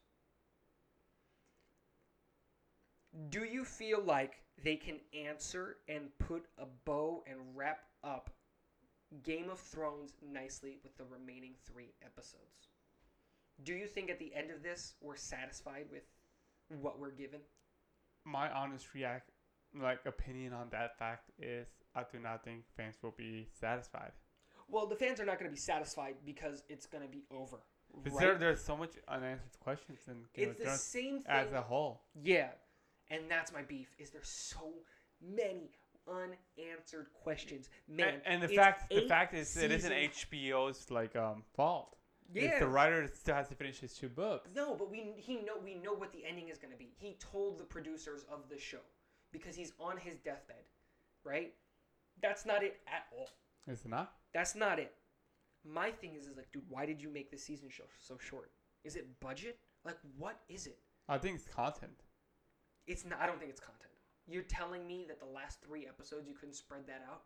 Do 3.29 3.43
you 3.43 3.65
feel 3.65 4.01
like 4.01 4.41
they 4.63 4.75
can 4.75 4.99
answer 5.13 5.77
and 5.87 6.09
put 6.19 6.45
a 6.57 6.65
bow 6.85 7.23
and 7.27 7.37
wrap 7.55 7.79
up 8.03 8.29
Game 9.23 9.49
of 9.49 9.59
Thrones 9.59 10.13
nicely 10.21 10.77
with 10.83 10.97
the 10.97 11.05
remaining 11.05 11.53
three 11.65 11.93
episodes? 12.03 12.69
Do 13.63 13.73
you 13.73 13.87
think 13.87 14.09
at 14.09 14.19
the 14.19 14.33
end 14.35 14.51
of 14.51 14.61
this 14.61 14.93
we're 15.01 15.15
satisfied 15.15 15.85
with 15.91 16.03
what 16.81 16.99
we're 16.99 17.11
given? 17.11 17.39
My 18.25 18.51
honest 18.51 18.93
react, 18.93 19.31
like 19.79 19.99
opinion 20.05 20.53
on 20.53 20.67
that 20.71 20.97
fact 20.97 21.31
is, 21.39 21.67
I 21.95 22.03
do 22.11 22.19
not 22.19 22.43
think 22.43 22.63
fans 22.75 22.95
will 23.01 23.15
be 23.17 23.47
satisfied. 23.59 24.11
Well, 24.69 24.85
the 24.85 24.95
fans 24.95 25.19
are 25.19 25.25
not 25.25 25.39
going 25.39 25.49
to 25.49 25.55
be 25.55 25.59
satisfied 25.59 26.15
because 26.25 26.63
it's 26.67 26.85
going 26.85 27.03
to 27.03 27.09
be 27.09 27.23
over. 27.31 27.57
Because 28.03 28.19
right? 28.19 28.27
there, 28.27 28.37
there's 28.37 28.63
so 28.63 28.75
much 28.75 28.91
unanswered 29.07 29.57
questions 29.61 29.99
in 30.07 30.15
Game 30.35 30.51
it's 30.51 30.51
of 30.51 30.57
the 30.57 30.63
Thrones 30.65 30.81
same 30.81 31.19
thing. 31.21 31.25
as 31.27 31.53
a 31.53 31.61
whole. 31.61 32.01
yeah, 32.21 32.49
and 33.09 33.21
that's 33.29 33.53
my 33.53 33.61
beef. 33.61 33.95
Is 33.97 34.09
there's 34.09 34.27
so 34.27 34.73
many 35.21 35.71
unanswered 36.07 37.07
questions, 37.13 37.69
man. 37.87 38.15
and, 38.15 38.21
and 38.25 38.43
the 38.43 38.47
fact, 38.55 38.89
the 38.89 39.07
fact 39.07 39.33
is, 39.33 39.55
it 39.57 39.71
isn't 39.71 39.91
HBO's 39.91 40.89
like 40.91 41.15
um 41.15 41.43
fault. 41.55 41.95
It's 42.33 42.43
Yeah. 42.43 42.59
the 42.59 42.67
writer 42.67 43.07
still 43.07 43.35
has 43.35 43.47
to 43.49 43.55
finish 43.55 43.79
his 43.79 43.93
two 43.93 44.09
books. 44.09 44.51
No, 44.55 44.75
but 44.75 44.91
we 44.91 45.13
he 45.17 45.35
know 45.37 45.57
we 45.63 45.75
know 45.75 45.93
what 45.93 46.11
the 46.11 46.25
ending 46.25 46.49
is 46.49 46.57
going 46.57 46.71
to 46.73 46.77
be. 46.77 46.91
He 46.97 47.17
told 47.19 47.57
the 47.57 47.63
producers 47.63 48.25
of 48.31 48.49
the 48.49 48.57
show 48.57 48.81
because 49.31 49.55
he's 49.55 49.71
on 49.79 49.97
his 49.97 50.17
deathbed, 50.19 50.63
right? 51.23 51.53
That's 52.21 52.45
not 52.45 52.63
it 52.63 52.79
at 52.87 53.05
all. 53.17 53.29
Is 53.71 53.81
it 53.85 53.89
not? 53.89 54.13
That's 54.33 54.55
not 54.55 54.79
it. 54.79 54.93
My 55.63 55.91
thing 55.91 56.15
is, 56.15 56.27
is 56.27 56.37
like, 56.37 56.51
dude, 56.51 56.63
why 56.69 56.85
did 56.85 57.01
you 57.01 57.09
make 57.09 57.29
the 57.31 57.37
season 57.37 57.69
show 57.69 57.83
so 57.99 58.17
short? 58.17 58.51
Is 58.83 58.95
it 58.95 59.07
budget? 59.19 59.57
Like, 59.85 59.97
what 60.17 60.39
is 60.49 60.65
it? 60.67 60.79
I 61.09 61.17
think 61.17 61.35
it's 61.35 61.47
content. 61.47 62.03
It's 62.87 63.05
not. 63.05 63.19
I 63.21 63.25
don't 63.25 63.37
think 63.39 63.51
it's 63.51 63.59
content. 63.59 63.86
You're 64.27 64.43
telling 64.43 64.85
me 64.85 65.05
that 65.07 65.19
the 65.19 65.25
last 65.25 65.61
three 65.61 65.87
episodes 65.87 66.27
you 66.27 66.35
couldn't 66.35 66.55
spread 66.55 66.85
that 66.87 67.03
out. 67.09 67.23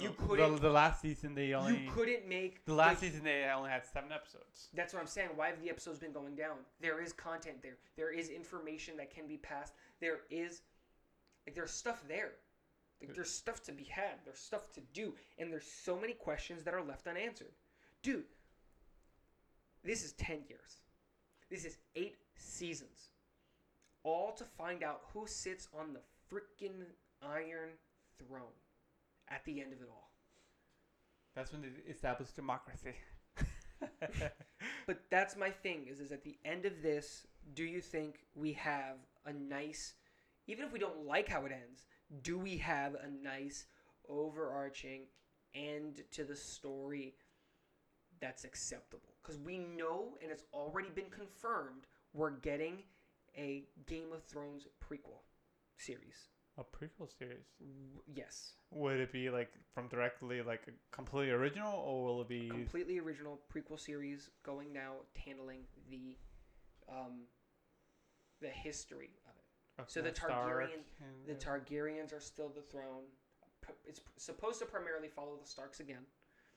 You 0.00 0.14
couldn't- 0.16 0.54
The, 0.54 0.60
the 0.60 0.70
last 0.70 1.02
season 1.02 1.34
they 1.34 1.52
only. 1.52 1.84
you 1.84 1.90
couldn't 1.90 2.26
make 2.26 2.64
The 2.64 2.72
last 2.74 3.02
like, 3.02 3.10
season 3.10 3.24
they 3.24 3.44
only 3.54 3.70
had 3.70 3.84
seven 3.84 4.12
episodes. 4.12 4.68
That's 4.72 4.94
what 4.94 5.00
I'm 5.00 5.06
saying. 5.06 5.30
Why 5.34 5.48
have 5.48 5.60
the 5.60 5.68
episodes 5.68 5.98
been 5.98 6.12
going 6.12 6.36
down? 6.36 6.56
There 6.80 7.02
is 7.02 7.12
content 7.12 7.60
there. 7.62 7.76
There 7.96 8.10
is 8.10 8.30
information 8.30 8.96
that 8.96 9.10
can 9.10 9.26
be 9.26 9.36
passed. 9.36 9.74
There 10.00 10.20
is, 10.30 10.62
like, 11.46 11.54
there's 11.54 11.70
stuff 11.72 12.02
there. 12.08 12.32
Like, 13.00 13.14
there's 13.14 13.30
stuff 13.30 13.62
to 13.64 13.72
be 13.72 13.84
had. 13.84 14.20
There's 14.24 14.38
stuff 14.38 14.72
to 14.72 14.80
do, 14.94 15.14
and 15.38 15.52
there's 15.52 15.66
so 15.66 15.98
many 15.98 16.14
questions 16.14 16.62
that 16.64 16.72
are 16.72 16.82
left 16.82 17.06
unanswered. 17.06 17.52
Dude, 18.02 18.24
this 19.82 20.02
is 20.02 20.12
ten 20.12 20.38
years. 20.48 20.78
This 21.50 21.66
is 21.66 21.76
eight 21.94 22.16
seasons, 22.36 23.10
all 24.04 24.32
to 24.32 24.44
find 24.44 24.84
out 24.84 25.02
who 25.12 25.26
sits 25.26 25.68
on 25.78 25.94
the 25.94 26.00
freaking 26.30 26.84
Iron 27.22 27.70
Throne 28.18 28.58
at 29.28 29.44
the 29.44 29.60
end 29.60 29.72
of 29.72 29.80
it 29.80 29.88
all. 29.90 30.10
That's 31.34 31.52
when 31.52 31.62
they 31.62 31.68
established 31.90 32.36
democracy. 32.36 32.94
But 34.86 35.00
that's 35.10 35.36
my 35.36 35.50
thing 35.50 35.86
is 35.90 36.00
is 36.00 36.12
at 36.12 36.24
the 36.24 36.36
end 36.44 36.66
of 36.66 36.82
this, 36.82 37.26
do 37.54 37.64
you 37.64 37.80
think 37.80 38.16
we 38.34 38.52
have 38.54 38.96
a 39.26 39.32
nice 39.32 39.94
even 40.46 40.64
if 40.64 40.72
we 40.72 40.78
don't 40.78 41.06
like 41.06 41.28
how 41.28 41.46
it 41.46 41.52
ends, 41.52 41.84
do 42.22 42.38
we 42.38 42.58
have 42.58 42.94
a 42.96 43.08
nice 43.08 43.64
overarching 44.08 45.06
end 45.54 46.02
to 46.12 46.24
the 46.24 46.36
story 46.36 47.14
that's 48.20 48.44
acceptable? 48.44 49.14
Cuz 49.22 49.38
we 49.38 49.58
know 49.58 50.18
and 50.22 50.30
it's 50.30 50.44
already 50.52 50.90
been 50.90 51.10
confirmed 51.10 51.86
we're 52.12 52.30
getting 52.30 52.84
a 53.36 53.64
Game 53.86 54.12
of 54.12 54.22
Thrones 54.24 54.66
prequel 54.82 55.22
series. 55.76 56.28
A 56.56 56.62
prequel 56.62 57.08
series. 57.18 57.46
Yes, 58.14 58.52
Would 58.70 59.00
it 59.00 59.12
be 59.12 59.28
like 59.28 59.50
from 59.74 59.88
directly 59.88 60.40
like 60.42 60.62
a 60.68 60.94
completely 60.94 61.32
original, 61.32 61.72
or 61.80 62.04
will 62.04 62.20
it 62.22 62.28
be 62.28 62.48
completely 62.48 62.98
original 63.00 63.40
prequel 63.52 63.78
series 63.78 64.30
going 64.44 64.72
now 64.72 64.92
handling 65.16 65.62
the 65.90 66.16
um, 66.88 67.22
the 68.40 68.48
history 68.48 69.10
of 69.26 69.34
it. 69.36 69.82
of 69.82 69.90
so 69.90 70.00
the 70.02 70.12
Targaryen- 70.12 70.84
and- 71.00 71.26
The 71.26 71.34
Targaryens 71.34 72.12
are 72.12 72.20
still 72.20 72.50
the 72.50 72.62
throne. 72.62 73.04
It's 73.84 74.00
supposed 74.18 74.58
to 74.60 74.66
primarily 74.66 75.08
follow 75.08 75.36
the 75.40 75.46
Starks 75.46 75.80
again 75.80 76.04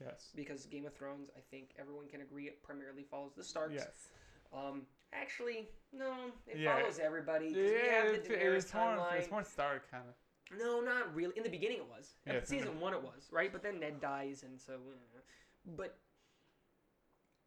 yes, 0.01 0.29
because 0.35 0.65
Game 0.65 0.85
of 0.85 0.93
Thrones, 0.93 1.29
I 1.35 1.39
think 1.49 1.69
everyone 1.79 2.07
can 2.07 2.21
agree, 2.21 2.47
it 2.47 2.61
primarily 2.61 3.03
follows 3.03 3.33
the 3.35 3.43
Starks. 3.43 3.73
yes, 3.75 4.09
Um, 4.53 4.85
actually, 5.13 5.69
no, 5.91 6.31
it 6.47 6.57
Yeah. 6.59 6.77
follows 6.77 6.99
everybody. 6.99 7.47
'cause 7.47 7.55
we 7.57 7.63
have 7.71 8.05
yeah. 8.05 8.11
the 8.11 8.33
It, 8.33 8.41
it 8.43 8.49
was 8.49 8.73
more, 8.73 9.07
it's 9.15 9.31
more 9.31 9.43
Stark 9.43 9.89
kind 9.89 10.07
of. 10.07 10.15
No, 10.57 10.79
not 10.81 11.13
really. 11.13 11.35
In 11.37 11.43
the 11.43 11.49
beginning, 11.49 11.77
it 11.77 11.87
was. 11.87 12.15
Yeah, 12.25 12.33
At 12.33 12.37
it's 12.39 12.51
in 12.51 12.57
the- 12.59 12.63
season 12.63 12.79
one, 12.79 12.93
it 12.93 13.01
was 13.01 13.29
right, 13.31 13.51
but 13.51 13.61
then 13.61 13.79
Ned 13.79 13.99
dies, 13.99 14.43
and 14.43 14.59
so. 14.59 14.73
eh. 15.15 15.19
But 15.75 15.99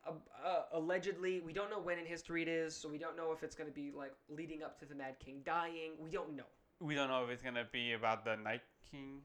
uh, 0.06 0.12
uh, 0.44 0.62
allegedly, 0.72 1.40
we 1.40 1.52
don't 1.52 1.70
know 1.70 1.78
when 1.78 1.98
in 1.98 2.06
history 2.06 2.42
it 2.42 2.48
is, 2.48 2.74
so 2.74 2.88
we 2.88 2.98
don't 2.98 3.16
know 3.16 3.32
if 3.32 3.42
it's 3.42 3.54
going 3.54 3.68
to 3.68 3.74
be 3.74 3.90
like 3.90 4.12
leading 4.28 4.62
up 4.62 4.78
to 4.80 4.86
the 4.86 4.94
Mad 4.94 5.18
King 5.18 5.42
dying. 5.44 5.92
We 5.98 6.10
don't 6.10 6.34
know. 6.34 6.46
We 6.80 6.94
don't 6.94 7.08
know 7.08 7.22
if 7.24 7.30
it's 7.30 7.42
gonna 7.42 7.66
be 7.70 7.92
about 7.92 8.24
the 8.24 8.36
Night 8.36 8.62
King. 8.90 9.20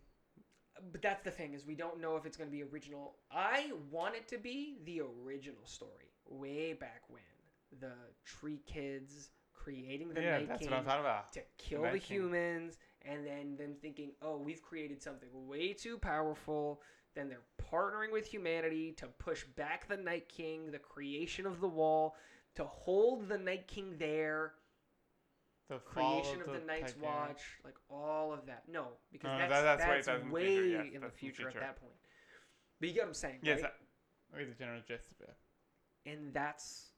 But 0.91 1.01
that's 1.01 1.23
the 1.23 1.31
thing 1.31 1.53
is 1.53 1.65
we 1.65 1.75
don't 1.75 2.01
know 2.01 2.17
if 2.17 2.25
it's 2.25 2.35
going 2.35 2.49
to 2.49 2.51
be 2.51 2.61
original. 2.63 3.15
I 3.31 3.71
want 3.89 4.13
it 4.15 4.27
to 4.27 4.37
be 4.37 4.79
the 4.83 4.99
original 5.23 5.65
story, 5.65 6.11
way 6.27 6.73
back 6.73 7.03
when 7.07 7.21
the 7.79 7.93
Tree 8.23 8.61
Kids 8.65 9.29
creating 9.53 10.13
the 10.13 10.21
yeah, 10.21 10.37
Night 10.37 10.47
that's 10.49 10.61
King 10.61 10.71
what 10.71 10.79
I'm 10.79 10.85
talking 10.85 11.01
about. 11.01 11.31
to 11.33 11.41
kill 11.57 11.81
Night 11.83 11.93
the 11.93 11.97
humans, 11.99 12.77
and 13.03 13.25
then 13.25 13.55
them 13.57 13.75
thinking, 13.81 14.11
oh, 14.21 14.37
we've 14.37 14.61
created 14.61 15.01
something 15.01 15.29
way 15.33 15.73
too 15.73 15.97
powerful. 15.97 16.81
Then 17.15 17.29
they're 17.29 17.39
partnering 17.71 18.11
with 18.11 18.27
humanity 18.27 18.91
to 18.97 19.07
push 19.07 19.43
back 19.55 19.87
the 19.87 19.95
Night 19.97 20.27
King, 20.29 20.71
the 20.71 20.79
creation 20.79 21.45
of 21.45 21.61
the 21.61 21.67
Wall, 21.67 22.15
to 22.55 22.65
hold 22.65 23.29
the 23.29 23.37
Night 23.37 23.67
King 23.67 23.95
there, 23.97 24.53
The 25.69 25.77
creation 25.79 26.41
of 26.41 26.53
the, 26.53 26.59
Night's 26.65 26.95
Watch, 26.97 27.41
like 27.63 27.75
all 27.89 28.33
of 28.33 28.45
that. 28.47 28.63
No, 28.67 28.89
because 29.11 29.29
No, 29.29 29.37
that's, 29.37 29.51
that- 29.51 29.61
that's 29.79 29.81
that's, 29.81 30.07
way- 30.07 30.13
that's 30.13 30.21
in 30.21 30.27
the 30.27 30.33
way 30.33 30.45
future, 30.45 30.83
yes, 30.83 30.93
in 30.95 31.01
the 31.01 31.07
the 31.07 31.13
future, 31.13 31.35
future. 31.43 31.57
at 31.57 31.61
that 31.61 31.75
point. 31.81 31.93
But 32.79 32.89
you 32.89 32.93
get 32.95 33.03
what 33.03 33.07
I'm 33.07 33.13
saying, 33.13 33.39
Yes, 33.41 33.61
right? 33.61 33.71
I, 34.33 34.35
I 34.35 34.39
get 34.43 34.57
the 34.57 34.63
general 34.63 34.81
gist 34.87 35.11
of 35.13 35.21
it. 35.29 36.09
and 36.09 36.33
that's 36.33 36.91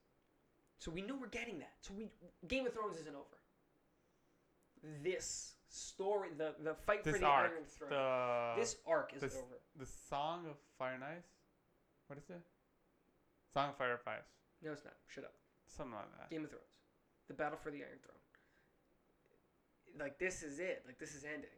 so 0.78 0.90
we 0.90 1.02
know 1.02 1.16
we're 1.20 1.26
getting 1.28 1.58
that. 1.58 1.72
So 1.80 1.92
we 1.96 2.08
Game 2.46 2.66
of 2.66 2.72
Thrones 2.72 2.96
isn't 2.98 3.14
over. 3.14 3.24
This 5.02 5.54
story, 5.68 6.28
the 6.36 6.54
the 6.62 6.74
fight 6.74 7.04
for 7.04 7.12
the 7.12 7.24
arc, 7.26 7.50
Iron 7.52 7.64
Throne, 7.66 7.90
the 7.90 8.54
this 8.60 8.76
arc 8.86 9.12
is 9.14 9.20
this- 9.22 9.36
over. 9.36 9.58
the 9.76 9.86
Song 9.86 10.46
of 10.46 10.56
Fire 10.78 10.94
and 10.94 11.04
Ice. 11.04 11.26
What 12.06 12.18
is 12.18 12.30
it? 12.30 12.40
Song 13.52 13.70
of 13.70 13.76
Fire 13.76 13.92
and 13.92 14.00
Ice. 14.06 14.22
No, 14.62 14.72
it's 14.72 14.84
not. 14.84 14.94
Shut 15.08 15.24
up. 15.24 15.34
Something 15.66 15.94
like 15.94 16.10
that. 16.18 16.30
Game 16.30 16.44
of 16.44 16.50
Thrones, 16.50 16.64
the 17.28 17.34
battle 17.34 17.58
for 17.62 17.70
the 17.70 17.78
Iron 17.78 17.98
Throne. 18.02 18.14
Like 19.98 20.18
this 20.18 20.42
is 20.42 20.58
it. 20.60 20.84
Like 20.86 20.98
this 20.98 21.14
is 21.14 21.24
ending. 21.24 21.50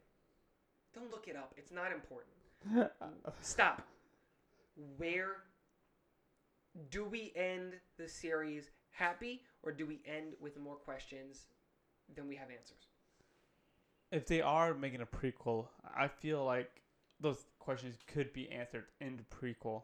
Don't 0.93 1.11
look 1.11 1.27
it 1.27 1.35
up. 1.35 1.53
It's 1.57 1.71
not 1.71 1.91
important. 1.91 2.33
Stop. 3.41 3.83
Where 4.97 5.43
do 6.89 7.03
we 7.05 7.31
end 7.35 7.73
the 7.97 8.07
series 8.07 8.71
happy, 8.91 9.43
or 9.63 9.71
do 9.71 9.85
we 9.85 10.01
end 10.05 10.33
with 10.39 10.57
more 10.59 10.75
questions 10.75 11.47
than 12.15 12.27
we 12.27 12.35
have 12.35 12.49
answers? 12.49 12.87
if 14.11 14.25
they 14.27 14.41
are 14.41 14.73
making 14.73 15.01
a 15.01 15.05
prequel, 15.05 15.67
I 15.95 16.07
feel 16.07 16.43
like 16.43 16.69
those 17.19 17.45
questions 17.59 17.95
could 18.07 18.33
be 18.33 18.49
answered 18.49 18.85
in 18.99 19.17
the 19.17 19.23
prequel. 19.23 19.83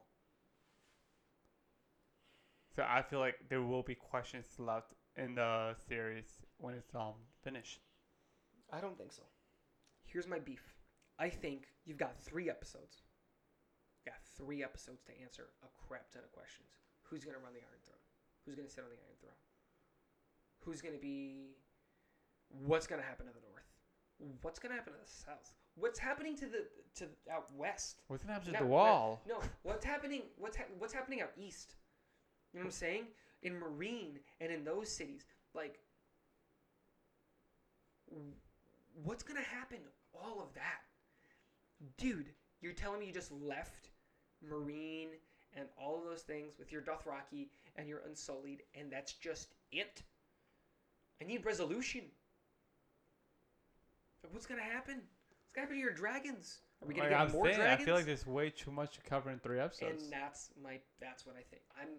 So 2.75 2.84
I 2.88 3.01
feel 3.01 3.19
like 3.19 3.35
there 3.49 3.61
will 3.61 3.84
be 3.84 3.95
questions 3.95 4.45
left 4.59 4.93
in 5.15 5.35
the 5.35 5.75
series 5.88 6.25
when 6.57 6.75
it's 6.75 6.93
um 6.93 7.13
finished. 7.43 7.79
I 8.71 8.81
don't 8.81 8.97
think 8.97 9.13
so. 9.13 9.23
Here's 10.05 10.27
my 10.27 10.39
beef. 10.39 10.75
I 11.17 11.29
think 11.29 11.67
you've 11.85 11.97
got 11.97 12.21
three 12.21 12.49
episodes. 12.49 13.01
You 14.05 14.11
got 14.11 14.21
three 14.38 14.63
episodes 14.63 15.03
to 15.05 15.11
answer 15.21 15.47
a 15.63 15.67
crap 15.88 16.11
ton 16.11 16.23
of 16.23 16.31
questions. 16.31 16.69
Who's 17.03 17.23
gonna 17.23 17.39
run 17.39 17.53
the 17.53 17.61
Iron 17.61 17.81
Throne? 17.85 17.97
Who's 18.48 18.56
gonna 18.56 18.69
sit 18.69 18.82
on 18.86 18.90
the 18.90 18.95
Iron 18.95 19.18
Throne? 19.19 19.34
Who's 20.64 20.82
gonna 20.82 20.98
be? 20.98 21.57
What's 22.65 22.88
gonna 22.88 23.02
happen 23.02 23.26
to 23.26 23.34
the 23.34 23.41
North? 23.41 24.38
What's 24.41 24.57
gonna 24.57 24.74
happen 24.74 24.94
to 24.94 24.99
the 24.99 25.11
South? 25.11 25.53
What's 25.76 25.99
happening 25.99 26.34
to 26.38 26.45
the 26.45 26.65
to 26.95 27.06
out 27.30 27.53
west? 27.57 28.03
What's 28.07 28.24
gonna 28.24 28.36
happen 28.36 28.53
to 28.53 28.60
the 28.60 28.65
wall? 28.65 29.22
No, 29.28 29.41
what's 29.64 29.84
happening? 29.84 30.22
What's 30.38 30.56
ha- 30.56 30.72
what's 30.80 30.94
happening 30.94 31.22
out 31.22 31.32
east? 31.38 31.76
You 32.53 32.60
know 32.60 32.64
what 32.64 32.68
I'm 32.68 32.72
saying? 32.72 33.03
In 33.44 33.60
Meereen 33.60 34.19
and 34.40 34.49
in 34.49 34.64
those 34.64 34.90
cities, 34.90 35.26
like, 35.53 35.80
what's 39.03 39.24
gonna 39.24 39.41
happen? 39.41 39.80
All 40.14 40.41
of 40.41 40.53
that, 40.56 40.84
dude. 41.98 42.32
You're 42.61 42.74
telling 42.74 43.02
me 43.02 43.07
you 43.07 43.14
just 43.14 43.32
left 43.34 43.90
Meereen 44.49 45.10
and 45.56 45.68
all 45.78 45.98
of 45.98 46.06
those 46.06 46.22
things 46.22 46.57
with 46.57 46.72
your 46.72 46.82
Dothraki 46.82 47.49
and 47.77 47.87
you're 47.87 48.01
Unsullied, 48.07 48.63
and 48.75 48.91
that's 48.91 49.13
just 49.13 49.53
it? 49.71 50.01
I 51.21 51.25
need 51.25 51.45
resolution. 51.45 52.01
What's 54.31 54.45
gonna 54.45 54.61
happen? 54.61 54.95
What's 55.43 55.53
gonna 55.53 55.65
happen 55.65 55.77
to 55.77 55.81
your 55.81 55.93
dragons? 55.93 56.59
Are 56.81 56.87
we 56.87 56.93
gonna 56.93 57.09
Like 57.09 57.17
get 57.17 57.21
I'm 57.27 57.31
more 57.31 57.45
saying, 57.45 57.57
dragons? 57.57 57.81
I 57.81 57.85
feel 57.85 57.95
like 57.95 58.05
there's 58.05 58.27
way 58.27 58.49
too 58.49 58.71
much 58.71 58.95
to 58.95 59.01
cover 59.01 59.31
in 59.31 59.39
three 59.39 59.59
episodes. 59.59 60.03
And 60.03 60.11
that's 60.11 60.49
my 60.61 60.79
that's 60.99 61.25
what 61.25 61.35
I 61.35 61.43
think. 61.49 61.61
I'm 61.79 61.89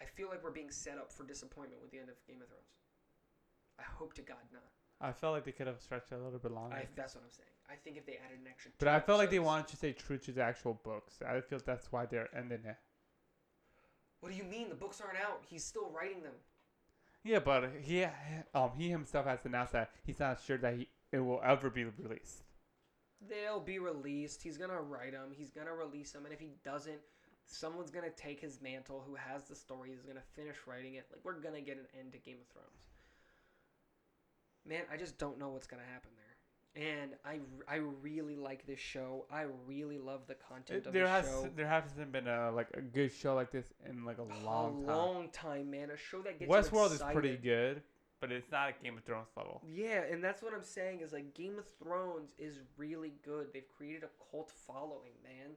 I 0.00 0.04
feel 0.04 0.28
like 0.28 0.42
we're 0.42 0.50
being 0.50 0.70
set 0.70 0.98
up 0.98 1.12
for 1.12 1.24
disappointment 1.24 1.80
with 1.82 1.90
the 1.90 1.98
end 1.98 2.08
of 2.08 2.16
Game 2.26 2.40
of 2.42 2.48
Thrones. 2.48 2.64
I 3.78 3.82
hope 3.82 4.14
to 4.14 4.22
God 4.22 4.38
not. 4.52 4.62
I 5.00 5.12
felt 5.12 5.34
like 5.34 5.44
they 5.44 5.52
could 5.52 5.66
have 5.66 5.80
stretched 5.80 6.12
it 6.12 6.14
a 6.14 6.22
little 6.24 6.38
bit 6.38 6.52
longer. 6.52 6.74
I, 6.74 6.86
that's 6.96 7.14
what 7.14 7.24
I'm 7.24 7.30
saying. 7.30 7.48
I 7.70 7.74
think 7.74 7.98
if 7.98 8.06
they 8.06 8.18
added 8.24 8.40
an 8.40 8.46
extra. 8.48 8.70
but 8.78 8.88
I 8.88 9.00
felt 9.00 9.18
like 9.18 9.30
they 9.30 9.38
wanted 9.38 9.68
to 9.68 9.76
stay 9.76 9.92
true 9.92 10.16
to 10.18 10.32
the 10.32 10.42
actual 10.42 10.80
books. 10.82 11.18
I 11.26 11.40
feel 11.42 11.60
that's 11.64 11.92
why 11.92 12.06
they're 12.06 12.34
ending 12.34 12.64
it. 12.64 12.76
What 14.20 14.32
do 14.32 14.38
you 14.38 14.44
mean? 14.44 14.68
The 14.68 14.74
books 14.74 15.00
aren't 15.00 15.18
out. 15.18 15.44
He's 15.48 15.64
still 15.64 15.90
writing 15.94 16.22
them. 16.22 16.32
Yeah, 17.22 17.40
but 17.40 17.70
he 17.82 18.06
um 18.54 18.70
he 18.76 18.88
himself 18.88 19.26
has 19.26 19.44
announced 19.44 19.72
that 19.72 19.90
he's 20.04 20.20
not 20.20 20.40
sure 20.44 20.58
that 20.58 20.76
he 20.76 20.88
it 21.12 21.20
will 21.20 21.40
ever 21.44 21.70
be 21.70 21.84
released. 21.84 22.42
They'll 23.28 23.60
be 23.60 23.78
released. 23.78 24.42
He's 24.42 24.58
gonna 24.58 24.80
write 24.80 25.12
them. 25.12 25.30
He's 25.32 25.50
gonna 25.50 25.74
release 25.74 26.12
them. 26.12 26.24
And 26.24 26.34
if 26.34 26.40
he 26.40 26.52
doesn't, 26.64 27.00
someone's 27.46 27.90
gonna 27.90 28.10
take 28.10 28.40
his 28.40 28.60
mantle. 28.60 29.02
Who 29.06 29.14
has 29.14 29.44
the 29.44 29.56
story 29.56 29.92
is 29.92 30.02
gonna 30.02 30.20
finish 30.34 30.56
writing 30.66 30.94
it. 30.94 31.06
Like 31.10 31.24
we're 31.24 31.40
gonna 31.40 31.60
get 31.60 31.78
an 31.78 31.86
end 31.98 32.12
to 32.12 32.18
Game 32.18 32.38
of 32.40 32.46
Thrones. 32.52 32.86
Man, 34.64 34.82
I 34.92 34.96
just 34.96 35.18
don't 35.18 35.38
know 35.38 35.48
what's 35.50 35.66
gonna 35.66 35.82
happen 35.92 36.10
there. 36.16 36.25
And 36.76 37.12
I, 37.24 37.38
I 37.66 37.76
really 38.02 38.36
like 38.36 38.66
this 38.66 38.78
show. 38.78 39.24
I 39.32 39.46
really 39.66 39.96
love 39.98 40.26
the 40.26 40.34
content 40.34 40.80
It- 40.82 40.86
of 40.86 40.92
there 40.92 41.04
the 41.04 41.10
has 41.10 41.24
show. 41.24 41.50
there 41.56 41.66
hasn't 41.66 42.12
been 42.12 42.28
a 42.28 42.50
like 42.52 42.68
a 42.74 42.82
good 42.82 43.10
show 43.12 43.34
like 43.34 43.50
this 43.50 43.72
in 43.88 44.04
like 44.04 44.18
a 44.18 44.44
long 44.44 44.82
a 44.82 44.86
time. 44.86 44.96
long 44.96 45.28
time, 45.30 45.70
man. 45.70 45.90
A 45.90 45.96
show 45.96 46.20
that 46.22 46.38
gets 46.38 46.50
Westworld 46.50 46.92
is 46.92 47.02
pretty 47.14 47.36
good, 47.38 47.80
but 48.20 48.30
it's 48.30 48.50
not 48.52 48.68
at 48.68 48.82
Game 48.82 48.98
of 48.98 49.04
Thrones 49.04 49.28
level. 49.38 49.62
Yeah, 49.66 50.02
and 50.10 50.22
that's 50.22 50.42
what 50.42 50.52
I'm 50.52 50.62
saying 50.62 51.00
is 51.00 51.14
like 51.14 51.32
Game 51.34 51.58
of 51.58 51.64
Thrones 51.82 52.32
is 52.38 52.58
really 52.76 53.14
good. 53.24 53.48
They've 53.54 53.68
created 53.74 54.02
a 54.04 54.30
cult 54.30 54.50
following, 54.66 55.12
man. 55.24 55.52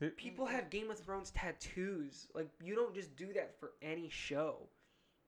The- 0.00 0.08
People 0.10 0.46
have 0.46 0.70
Game 0.70 0.90
of 0.90 0.98
Thrones 0.98 1.30
tattoos. 1.30 2.26
Like 2.34 2.48
you 2.60 2.74
don't 2.74 2.94
just 2.96 3.14
do 3.14 3.32
that 3.34 3.58
for 3.60 3.74
any 3.80 4.08
show. 4.08 4.56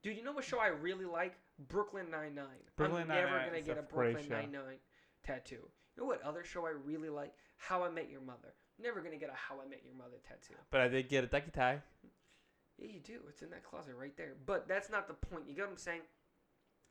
Dude, 0.03 0.17
you 0.17 0.23
know 0.23 0.31
what 0.33 0.43
show 0.43 0.59
I 0.59 0.67
really 0.67 1.05
like? 1.05 1.35
Brooklyn 1.67 2.09
Nine 2.11 2.35
Nine. 2.35 2.45
Brooklyn 2.77 3.01
I'm 3.03 3.07
never 3.09 3.39
gonna 3.45 3.61
get 3.61 3.77
a 3.77 3.79
a 3.79 3.83
Brooklyn. 3.83 4.25
Nine 4.29 4.51
Nine 4.51 4.77
tattoo. 5.23 5.55
You 5.95 6.03
know 6.03 6.05
what 6.05 6.21
other 6.23 6.43
show 6.43 6.65
I 6.65 6.71
really 6.85 7.09
like? 7.09 7.33
How 7.57 7.83
I 7.83 7.89
Met 7.89 8.09
Your 8.09 8.21
Mother. 8.21 8.53
Never 8.81 9.01
gonna 9.01 9.17
get 9.17 9.29
a 9.29 9.33
How 9.33 9.55
I 9.55 9.67
Met 9.69 9.81
Your 9.83 9.95
Mother 9.95 10.17
tattoo. 10.27 10.59
But 10.71 10.81
I 10.81 10.87
did 10.87 11.09
get 11.09 11.23
a 11.23 11.27
ducky 11.27 11.51
tie. 11.51 11.81
Yeah, 12.77 12.87
you 12.87 12.99
do. 12.99 13.19
It's 13.27 13.41
in 13.41 13.49
that 13.49 13.63
closet 13.63 13.95
right 13.99 14.15
there. 14.15 14.35
But 14.45 14.67
that's 14.67 14.89
not 14.89 15.07
the 15.07 15.13
point. 15.13 15.43
You 15.47 15.55
get 15.55 15.65
what 15.65 15.71
I'm 15.71 15.77
saying? 15.77 16.01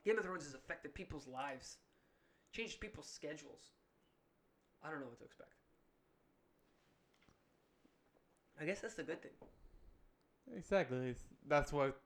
Game 0.05 0.17
of 0.17 0.23
Thrones 0.23 0.43
has 0.43 0.53
affected 0.53 0.93
people's 0.93 1.27
lives, 1.27 1.77
changed 2.53 2.79
people's 2.79 3.07
schedules. 3.07 3.71
I 4.83 4.89
don't 4.89 4.99
know 4.99 5.07
what 5.07 5.19
to 5.19 5.25
expect. 5.25 5.49
I 8.61 8.65
guess 8.65 8.81
that's 8.81 8.95
the 8.95 9.03
good 9.03 9.21
thing. 9.21 9.31
Exactly. 10.55 11.09
It's, 11.09 11.23
that's 11.47 11.71
what 11.71 11.99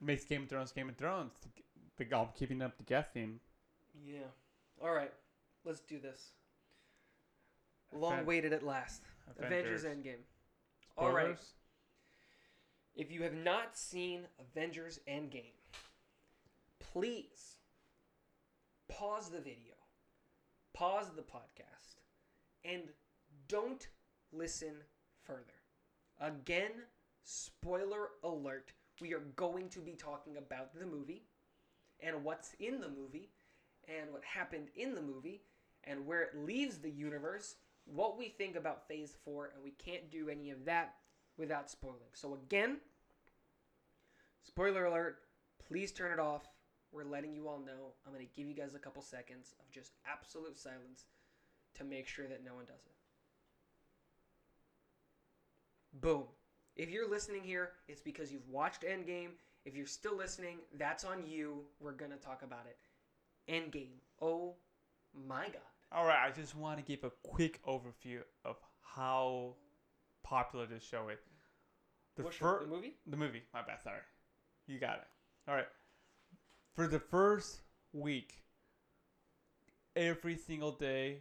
makes 0.00 0.24
Game 0.24 0.42
of 0.42 0.48
Thrones 0.48 0.72
Game 0.72 0.88
of 0.88 0.96
Thrones. 0.96 1.32
The, 1.42 2.04
the 2.04 2.26
keeping 2.36 2.62
up 2.62 2.76
the 2.76 2.84
guessing. 2.84 3.38
Yeah. 4.04 4.28
All 4.82 4.92
right. 4.92 5.12
Let's 5.64 5.80
do 5.80 5.98
this. 5.98 6.32
Long 7.92 8.24
waited 8.24 8.52
at 8.52 8.62
last. 8.62 9.02
Avengers, 9.38 9.84
Avengers. 9.84 9.84
Endgame. 9.84 10.22
All 10.96 11.12
right. 11.12 11.38
If 12.94 13.10
you 13.10 13.22
have 13.22 13.34
not 13.34 13.76
seen 13.76 14.22
Avengers 14.38 15.00
Endgame, 15.08 15.54
please 16.78 17.58
pause 18.88 19.30
the 19.30 19.38
video, 19.38 19.74
pause 20.74 21.06
the 21.14 21.22
podcast, 21.22 22.00
and 22.64 22.82
don't 23.48 23.86
listen 24.32 24.74
further. 25.22 25.44
Again, 26.20 26.72
spoiler 27.22 28.10
alert, 28.24 28.72
we 29.00 29.14
are 29.14 29.22
going 29.36 29.68
to 29.70 29.80
be 29.80 29.92
talking 29.92 30.36
about 30.36 30.74
the 30.74 30.86
movie 30.86 31.22
and 32.00 32.24
what's 32.24 32.54
in 32.58 32.80
the 32.80 32.88
movie 32.88 33.30
and 33.88 34.12
what 34.12 34.24
happened 34.24 34.68
in 34.76 34.94
the 34.94 35.00
movie 35.00 35.42
and 35.84 36.06
where 36.06 36.22
it 36.22 36.36
leaves 36.36 36.78
the 36.78 36.90
universe, 36.90 37.56
what 37.84 38.18
we 38.18 38.28
think 38.28 38.56
about 38.56 38.86
phase 38.86 39.16
4 39.24 39.50
and 39.54 39.62
we 39.62 39.70
can't 39.72 40.10
do 40.10 40.28
any 40.28 40.50
of 40.50 40.64
that 40.64 40.94
without 41.36 41.70
spoiling. 41.70 42.12
So 42.12 42.34
again, 42.34 42.76
spoiler 44.44 44.86
alert, 44.86 45.18
please 45.66 45.92
turn 45.92 46.12
it 46.12 46.18
off. 46.18 46.48
We're 46.92 47.04
letting 47.04 47.34
you 47.34 47.48
all 47.48 47.60
know. 47.60 47.94
I'm 48.04 48.12
going 48.12 48.26
to 48.26 48.32
give 48.36 48.48
you 48.48 48.54
guys 48.54 48.74
a 48.74 48.78
couple 48.78 49.02
seconds 49.02 49.54
of 49.60 49.70
just 49.70 49.92
absolute 50.10 50.58
silence 50.58 51.06
to 51.74 51.84
make 51.84 52.08
sure 52.08 52.26
that 52.26 52.44
no 52.44 52.54
one 52.54 52.64
does 52.64 52.84
it. 52.86 52.92
Boom. 56.00 56.24
If 56.76 56.90
you're 56.90 57.08
listening 57.08 57.42
here, 57.42 57.70
it's 57.88 58.00
because 58.00 58.32
you've 58.32 58.48
watched 58.48 58.82
Endgame. 58.82 59.30
If 59.64 59.76
you're 59.76 59.86
still 59.86 60.16
listening, 60.16 60.58
that's 60.78 61.04
on 61.04 61.24
you. 61.26 61.62
We're 61.80 61.92
going 61.92 62.12
to 62.12 62.16
talk 62.16 62.42
about 62.42 62.66
it. 62.66 62.78
Endgame. 63.52 63.98
Oh 64.20 64.54
my 65.14 65.44
god. 65.44 65.69
All 65.92 66.06
right, 66.06 66.24
I 66.26 66.30
just 66.30 66.54
want 66.56 66.78
to 66.78 66.84
give 66.84 67.02
a 67.04 67.10
quick 67.22 67.60
overview 67.66 68.20
of 68.44 68.56
how 68.82 69.54
popular 70.22 70.66
this 70.66 70.84
show 70.84 71.08
is. 71.08 71.18
The 72.16 72.22
What 72.24 72.34
show? 72.34 72.58
the 72.60 72.66
movie? 72.66 72.94
the 73.06 73.16
movie. 73.16 73.42
My 73.52 73.62
bad. 73.62 73.82
Sorry, 73.82 73.98
you 74.66 74.78
got 74.78 74.98
it. 74.98 75.06
All 75.48 75.54
right. 75.54 75.66
For 76.74 76.86
the 76.86 77.00
first 77.00 77.62
week, 77.92 78.44
every 79.96 80.36
single 80.36 80.72
day, 80.72 81.18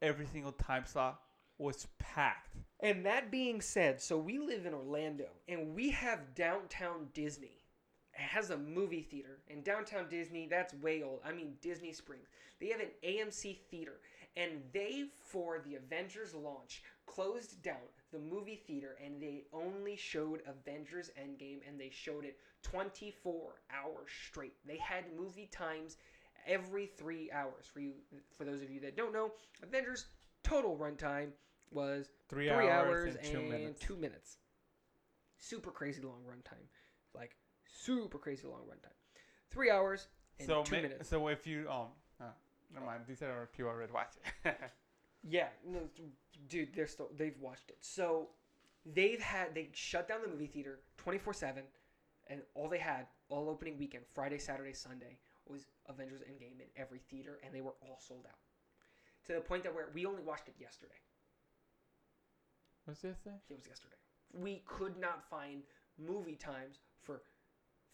every 0.00 0.26
single 0.26 0.52
time 0.52 0.84
slot 0.86 1.20
was 1.58 1.86
packed. 1.98 2.56
And 2.80 3.04
that 3.06 3.30
being 3.30 3.60
said, 3.60 4.00
so 4.00 4.18
we 4.18 4.38
live 4.38 4.66
in 4.66 4.74
Orlando 4.74 5.26
and 5.48 5.74
we 5.74 5.90
have 5.90 6.34
downtown 6.34 7.08
Disney. 7.14 7.62
It 8.16 8.22
has 8.22 8.50
a 8.50 8.56
movie 8.56 9.02
theater. 9.02 9.38
in 9.48 9.62
downtown 9.62 10.08
Disney, 10.08 10.46
that's 10.46 10.74
way 10.74 11.02
old. 11.02 11.20
I 11.24 11.32
mean, 11.32 11.54
Disney 11.60 11.92
Springs. 11.92 12.28
They 12.60 12.68
have 12.68 12.80
an 12.80 12.88
AMC 13.04 13.58
theater. 13.70 14.00
And 14.36 14.62
they, 14.72 15.06
for 15.30 15.60
the 15.64 15.76
Avengers 15.76 16.34
launch, 16.34 16.82
closed 17.06 17.62
down 17.62 17.76
the 18.12 18.18
movie 18.18 18.60
theater 18.66 18.96
and 19.04 19.20
they 19.20 19.44
only 19.52 19.96
showed 19.96 20.42
Avengers 20.46 21.10
Endgame 21.18 21.60
and 21.66 21.78
they 21.80 21.90
showed 21.90 22.24
it 22.24 22.38
24 22.62 23.54
hours 23.70 24.10
straight. 24.28 24.54
They 24.66 24.76
had 24.78 25.04
movie 25.18 25.48
times 25.50 25.96
every 26.46 26.86
three 26.86 27.30
hours. 27.32 27.66
For 27.72 27.80
you, 27.80 27.92
for 28.36 28.44
those 28.44 28.62
of 28.62 28.70
you 28.70 28.80
that 28.80 28.96
don't 28.96 29.12
know, 29.12 29.32
Avengers 29.62 30.06
total 30.42 30.76
runtime 30.76 31.28
was 31.70 32.10
Three, 32.28 32.48
three 32.48 32.68
hours, 32.68 33.14
hours, 33.14 33.16
and 33.16 33.32
two 33.32 33.40
minutes. 33.40 33.80
two 33.80 33.96
minutes. 33.96 34.36
Super 35.38 35.70
crazy 35.70 36.02
long 36.02 36.22
runtime, 36.28 36.66
like 37.14 37.36
super 37.86 38.18
crazy 38.18 38.46
long 38.46 38.62
runtime. 38.62 38.92
Three 39.50 39.70
hours 39.70 40.08
and 40.38 40.46
so, 40.46 40.62
two 40.64 40.76
ma- 40.76 40.82
minutes. 40.82 41.08
so 41.08 41.28
if 41.28 41.46
you 41.46 41.66
um, 41.70 41.86
uh, 42.20 42.24
never 42.72 42.86
mind. 42.86 43.00
These 43.06 43.22
are 43.22 43.48
people 43.56 43.70
already 43.70 43.92
watch 43.92 44.12
it. 44.44 44.56
Yeah, 45.28 45.48
no, 45.66 45.80
dude, 46.48 46.68
they're 46.76 46.86
still 46.86 47.08
they've 47.16 47.38
watched 47.40 47.70
it. 47.70 47.78
So 47.80 48.28
they've 48.94 49.20
had 49.20 49.56
they 49.56 49.70
shut 49.72 50.06
down 50.06 50.20
the 50.22 50.28
movie 50.28 50.46
theater 50.46 50.78
twenty 50.96 51.18
four 51.18 51.32
seven, 51.32 51.64
and 52.28 52.42
all 52.54 52.68
they 52.68 52.78
had 52.78 53.06
all 53.28 53.48
opening 53.48 53.76
weekend 53.76 54.04
Friday, 54.14 54.38
Saturday, 54.38 54.72
Sunday 54.72 55.18
was 55.48 55.66
Avengers 55.88 56.20
Endgame 56.20 56.60
in 56.60 56.66
every 56.76 57.00
theater, 57.10 57.40
and 57.44 57.52
they 57.52 57.60
were 57.60 57.74
all 57.82 57.98
sold 57.98 58.24
out. 58.28 58.38
To 59.26 59.32
the 59.32 59.40
point 59.40 59.64
that 59.64 59.74
where 59.74 59.88
we 59.94 60.06
only 60.06 60.22
watched 60.22 60.46
it 60.46 60.54
yesterday. 60.60 60.94
This 62.86 63.00
thing? 63.00 63.40
It 63.50 63.56
was 63.56 63.66
yesterday. 63.66 63.96
We 64.32 64.62
could 64.64 64.96
not 64.96 65.28
find 65.28 65.62
movie 65.98 66.36
times 66.36 66.78
for 67.02 67.22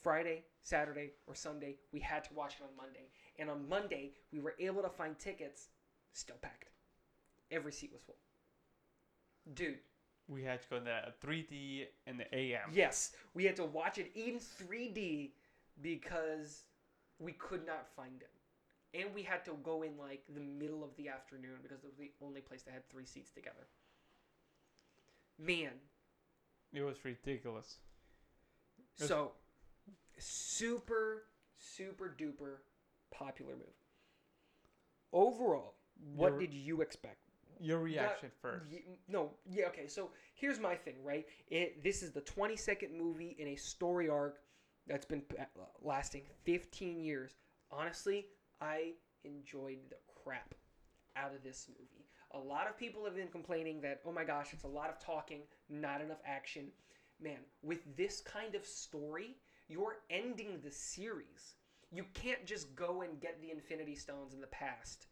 Friday, 0.03 0.45
Saturday, 0.63 1.13
or 1.27 1.35
Sunday. 1.35 1.77
We 1.93 2.01
had 2.01 2.25
to 2.25 2.35
watch 2.35 2.55
it 2.61 2.65
on 2.65 2.77
Monday. 2.77 3.09
And 3.39 3.49
on 3.51 3.69
Monday, 3.69 4.13
we 4.33 4.41
were 4.41 4.55
able 4.59 4.83
to 4.83 4.89
find 4.89 5.19
tickets 5.19 5.69
still 6.13 6.37
packed. 6.43 6.71
Every 7.51 7.73
seat 7.73 7.91
was 7.93 8.03
full. 8.03 8.17
Dude, 9.55 9.79
We 10.29 10.43
had 10.43 10.63
to 10.63 10.69
go 10.69 10.77
in 10.77 10.85
the 10.85 11.13
3D 11.25 11.87
and 12.07 12.19
the 12.21 12.35
AM. 12.35 12.71
yes, 12.73 13.13
we 13.35 13.45
had 13.45 13.57
to 13.57 13.65
watch 13.65 13.99
it 13.99 14.11
in 14.15 14.39
3D 14.39 15.33
because 15.81 16.63
we 17.19 17.33
could 17.33 17.67
not 17.67 17.89
find 17.97 18.21
it. 18.23 18.31
And 18.99 19.15
we 19.15 19.23
had 19.23 19.45
to 19.47 19.53
go 19.63 19.83
in 19.83 19.97
like 19.99 20.23
the 20.33 20.41
middle 20.41 20.85
of 20.85 20.95
the 20.97 21.09
afternoon 21.09 21.59
because 21.63 21.79
it 21.83 21.87
was 21.87 21.97
the 21.97 22.13
only 22.23 22.41
place 22.43 22.63
that 22.63 22.73
had 22.73 22.89
three 22.91 23.07
seats 23.07 23.31
together. 23.31 23.67
Man, 25.39 25.73
It 26.73 26.83
was 26.83 27.05
ridiculous. 27.05 27.77
Yes. 28.99 29.09
So, 29.09 29.33
super, 30.19 31.25
super 31.57 32.15
duper 32.19 32.59
popular 33.11 33.55
move. 33.55 33.75
Overall, 35.13 35.75
what 36.15 36.33
Your- 36.33 36.41
did 36.41 36.55
you 36.55 36.81
expect? 36.81 37.19
Your 37.61 37.79
reaction 37.79 38.31
first. 38.41 38.65
Y- 38.73 38.83
no, 39.07 39.31
yeah, 39.49 39.67
okay. 39.67 39.87
So 39.87 40.11
here's 40.35 40.59
my 40.59 40.75
thing, 40.75 40.97
right? 41.05 41.27
It 41.47 41.83
this 41.85 42.03
is 42.03 42.11
the 42.11 42.23
22nd 42.23 42.93
movie 42.93 43.37
in 43.39 43.49
a 43.49 43.57
story 43.57 44.09
arc 44.09 44.41
that's 44.89 45.05
been 45.07 45.23
uh, 45.39 45.45
lasting 45.81 46.23
15 46.43 46.99
years. 46.99 47.37
Honestly, 47.71 48.27
I 48.61 48.95
enjoyed 49.25 49.79
the 49.91 49.97
crap 50.25 50.55
out 51.17 51.35
of 51.35 51.45
this 51.45 51.69
movie. 51.69 52.07
A 52.33 52.39
lot 52.39 52.69
of 52.69 52.77
people 52.77 53.05
have 53.05 53.15
been 53.15 53.29
complaining 53.29 53.81
that, 53.83 54.01
oh 54.07 54.13
my 54.13 54.25
gosh, 54.25 54.53
it's 54.53 54.65
a 54.65 54.69
lot 54.69 54.89
of 54.89 54.99
talking, 54.99 55.43
not 55.69 56.01
enough 56.01 56.21
action. 56.25 56.69
Man, 57.21 57.39
with 57.63 57.81
this 57.97 58.21
kind 58.21 58.55
of 58.55 58.65
story, 58.65 59.37
you're 59.69 59.99
ending 60.11 60.61
the 60.63 60.71
series. 60.71 61.55
You 61.91 62.05
can't 62.15 62.45
just 62.47 62.75
go 62.75 63.03
and 63.03 63.21
get 63.21 63.41
the 63.41 63.51
Infinity 63.51 63.95
Stones 63.95 64.35
in 64.35 64.41
the 64.41 64.47
past 64.47 65.07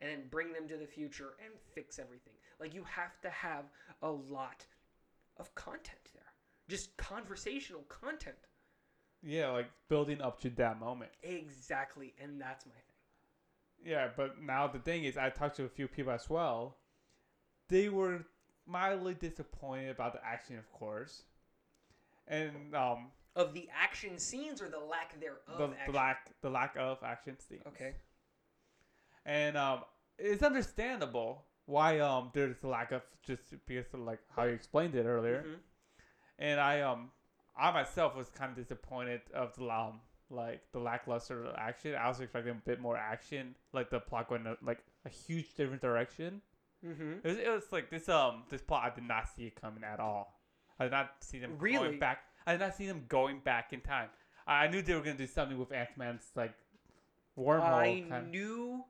and 0.00 0.10
then 0.10 0.28
bring 0.30 0.52
them 0.52 0.66
to 0.68 0.76
the 0.76 0.86
future 0.86 1.34
and 1.44 1.54
fix 1.74 1.98
everything. 1.98 2.34
Like, 2.58 2.74
you 2.74 2.84
have 2.84 3.20
to 3.22 3.30
have 3.30 3.64
a 4.02 4.10
lot 4.10 4.66
of 5.36 5.54
content 5.54 6.10
there. 6.12 6.22
Just 6.68 6.96
conversational 6.96 7.82
content. 7.88 8.36
Yeah, 9.22 9.50
like 9.50 9.70
building 9.88 10.20
up 10.20 10.40
to 10.40 10.50
that 10.50 10.78
moment. 10.80 11.10
Exactly. 11.22 12.14
And 12.22 12.40
that's 12.40 12.66
my 12.66 12.72
thing. 12.72 13.92
Yeah, 13.92 14.08
but 14.16 14.42
now 14.42 14.66
the 14.66 14.78
thing 14.78 15.04
is, 15.04 15.16
I 15.16 15.30
talked 15.30 15.56
to 15.56 15.64
a 15.64 15.68
few 15.68 15.88
people 15.88 16.12
as 16.12 16.28
well. 16.28 16.76
They 17.68 17.88
were 17.88 18.24
mildly 18.66 19.14
disappointed 19.14 19.90
about 19.90 20.14
the 20.14 20.24
action, 20.24 20.58
of 20.58 20.70
course, 20.72 21.22
and 22.26 22.74
um, 22.74 23.08
Of 23.36 23.52
the 23.52 23.68
action 23.76 24.18
scenes 24.18 24.62
or 24.62 24.68
the 24.68 24.78
lack 24.78 25.18
thereof. 25.20 25.38
the, 25.58 25.64
action? 25.64 25.92
the 25.92 25.98
lack 25.98 26.30
the 26.42 26.50
lack 26.50 26.76
of 26.78 26.98
action 27.02 27.36
scenes. 27.40 27.62
Okay. 27.66 27.94
and 29.26 29.56
um, 29.56 29.80
it's 30.18 30.42
understandable 30.42 31.44
why 31.66 31.98
um 32.00 32.30
there's 32.34 32.62
a 32.62 32.68
lack 32.68 32.92
of 32.92 33.02
just 33.26 33.42
because 33.66 33.86
of 33.94 34.00
like 34.00 34.20
how 34.36 34.44
you 34.44 34.52
explained 34.52 34.94
it 34.94 35.04
earlier, 35.06 35.42
Mhm. 35.46 35.58
and 36.38 36.60
I 36.60 36.82
um 36.82 37.10
I 37.56 37.70
myself 37.72 38.14
was 38.16 38.28
kind 38.30 38.50
of 38.50 38.56
disappointed 38.56 39.22
of 39.32 39.54
the 39.56 39.68
um 39.70 40.00
like 40.30 40.60
the 40.72 40.78
lackluster 40.78 41.52
action. 41.56 41.94
I 41.94 42.06
was 42.08 42.20
expecting 42.20 42.52
a 42.52 42.54
bit 42.66 42.80
more 42.80 42.96
action, 42.96 43.54
like 43.72 43.90
the 43.90 44.00
plot 44.00 44.28
going 44.28 44.46
a, 44.46 44.56
like 44.62 44.80
a 45.04 45.08
huge 45.08 45.54
different 45.54 45.80
direction. 45.82 46.42
Mhm. 46.84 47.24
It 47.24 47.28
was, 47.28 47.36
it 47.38 47.48
was 47.48 47.72
like 47.72 47.90
this 47.90 48.08
um 48.08 48.44
this 48.50 48.60
plot 48.62 48.84
I 48.84 48.94
did 48.94 49.04
not 49.08 49.28
see 49.28 49.46
it 49.46 49.58
coming 49.60 49.82
at 49.84 49.98
all. 50.00 50.40
I 50.78 50.84
did 50.84 50.92
not 50.92 51.14
see 51.24 51.38
them 51.38 51.56
Really? 51.58 51.86
going 51.88 51.98
back. 51.98 52.24
I 52.46 52.52
did 52.52 52.60
not 52.60 52.74
see 52.74 52.86
them 52.86 53.04
going 53.08 53.40
back 53.40 53.72
in 53.72 53.80
time. 53.80 54.08
I 54.46 54.64
I 54.64 54.68
knew 54.68 54.82
they 54.82 54.94
were 54.94 55.00
gonna 55.00 55.16
do 55.16 55.26
something 55.26 55.58
with 55.58 55.72
Ant 55.72 55.90
Man's 55.96 56.30
like 56.34 56.54
wormhole. 57.38 57.62
I 57.62 58.04
kind 58.08 58.30
knew 58.30 58.84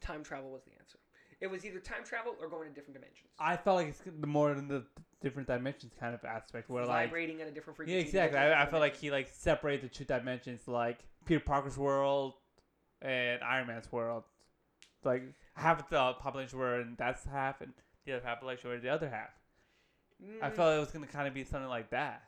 time 0.00 0.22
travel 0.22 0.50
was 0.50 0.62
the 0.64 0.72
answer. 0.78 0.98
It 1.40 1.48
was 1.48 1.66
either 1.66 1.80
time 1.80 2.02
travel 2.04 2.34
or 2.40 2.48
going 2.48 2.68
to 2.68 2.74
different 2.74 2.94
dimensions. 2.94 3.28
I 3.38 3.56
felt 3.58 3.76
like 3.76 3.88
it's 3.88 4.00
the 4.00 4.26
more 4.26 4.52
in 4.52 4.68
the 4.68 4.84
different 5.20 5.48
dimensions 5.48 5.92
kind 6.00 6.14
of 6.14 6.24
aspect 6.24 6.70
where 6.70 6.86
like 6.86 7.08
Vibrating 7.08 7.42
at 7.42 7.48
a 7.48 7.50
different 7.50 7.76
frequency. 7.76 7.96
yeah 7.98 8.04
exactly. 8.06 8.38
I, 8.38 8.62
I 8.62 8.66
felt 8.66 8.80
like 8.80 8.96
he 8.96 9.10
like 9.10 9.28
separated 9.28 9.90
the 9.90 9.94
two 9.94 10.04
dimensions 10.04 10.66
like 10.66 11.00
Peter 11.26 11.40
Parker's 11.40 11.76
world 11.76 12.34
and 13.02 13.42
Iron 13.42 13.66
Man's 13.66 13.90
world. 13.92 14.24
Like 15.04 15.24
half 15.54 15.88
the 15.90 16.14
population 16.14 16.58
were 16.58 16.80
in 16.80 16.94
that's 16.98 17.24
half 17.26 17.60
and 17.60 17.72
the 18.06 18.12
other 18.12 18.22
population 18.22 18.70
were 18.70 18.76
in 18.76 18.82
the 18.82 18.88
other 18.88 19.08
half. 19.10 19.30
I 20.42 20.48
Mm. 20.48 20.52
felt 20.54 20.74
it 20.76 20.80
was 20.80 20.90
gonna 20.90 21.06
kind 21.06 21.28
of 21.28 21.34
be 21.34 21.44
something 21.44 21.68
like 21.68 21.90
that. 21.90 22.22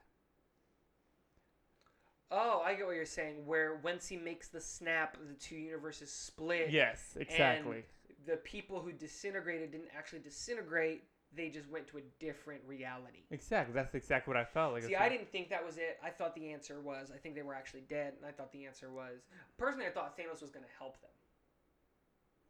Oh, 2.31 2.63
I 2.65 2.75
get 2.75 2.87
what 2.87 2.95
you're 2.97 3.07
saying. 3.07 3.47
Where 3.47 3.77
once 3.83 4.07
he 4.07 4.17
makes 4.17 4.49
the 4.49 4.61
snap, 4.61 5.17
the 5.27 5.35
two 5.35 5.57
universes 5.57 6.11
split. 6.11 6.71
Yes, 6.71 7.17
exactly. 7.19 7.85
The 8.27 8.37
people 8.37 8.81
who 8.81 8.93
disintegrated 8.93 9.73
didn't 9.73 9.89
actually 9.97 10.21
disintegrate. 10.21 11.05
they 11.37 11.51
just 11.51 11.69
went 11.69 11.87
to 11.87 11.99
a 11.99 12.01
different 12.21 12.63
reality. 12.67 13.19
Exactly. 13.31 13.75
That's 13.75 13.95
exactly 13.95 14.31
what 14.33 14.41
I 14.41 14.45
felt 14.47 14.73
like. 14.73 14.83
See, 14.85 14.95
I 14.95 15.01
like- 15.03 15.13
didn't 15.13 15.31
think 15.31 15.51
that 15.51 15.63
was 15.65 15.77
it. 15.77 15.99
I 16.03 16.09
thought 16.09 16.35
the 16.35 16.51
answer 16.51 16.81
was 16.81 17.11
I 17.15 17.19
think 17.19 17.35
they 17.35 17.43
were 17.43 17.55
actually 17.55 17.83
dead, 17.83 18.15
and 18.17 18.25
I 18.27 18.33
thought 18.33 18.51
the 18.51 18.65
answer 18.65 18.91
was 18.91 19.21
personally 19.59 19.87
I 19.87 19.91
thought 19.91 20.17
Thanos 20.17 20.41
was 20.41 20.51
going 20.51 20.65
to 20.65 20.73
help 20.79 21.01
them. 21.03 21.11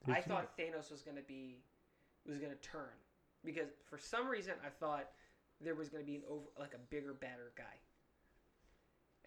Did 0.06 0.14
I 0.14 0.20
thought 0.20 0.56
Thanos 0.56 0.90
was 0.92 1.02
going 1.02 1.16
to 1.16 1.22
be 1.24 1.62
was 2.26 2.38
going 2.38 2.52
to 2.52 2.58
turn 2.60 2.94
because 3.44 3.68
for 3.88 3.98
some 3.98 4.28
reason 4.28 4.54
I 4.64 4.68
thought 4.68 5.10
there 5.60 5.74
was 5.74 5.88
going 5.88 6.02
to 6.04 6.06
be 6.06 6.16
an 6.16 6.22
over 6.30 6.46
like 6.58 6.74
a 6.74 6.78
bigger, 6.78 7.14
badder 7.14 7.50
guy, 7.56 7.64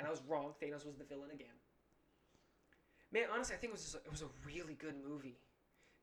and 0.01 0.07
I 0.07 0.11
was 0.11 0.21
wrong. 0.27 0.53
Thanos 0.61 0.83
was 0.85 0.95
the 0.97 1.03
villain 1.05 1.29
again. 1.31 1.47
Man, 3.11 3.23
honestly, 3.31 3.55
I 3.55 3.59
think 3.59 3.69
it 3.71 3.73
was 3.73 3.83
just, 3.83 3.95
it 3.95 4.09
was 4.11 4.23
a 4.23 4.29
really 4.45 4.73
good 4.73 4.95
movie. 5.07 5.37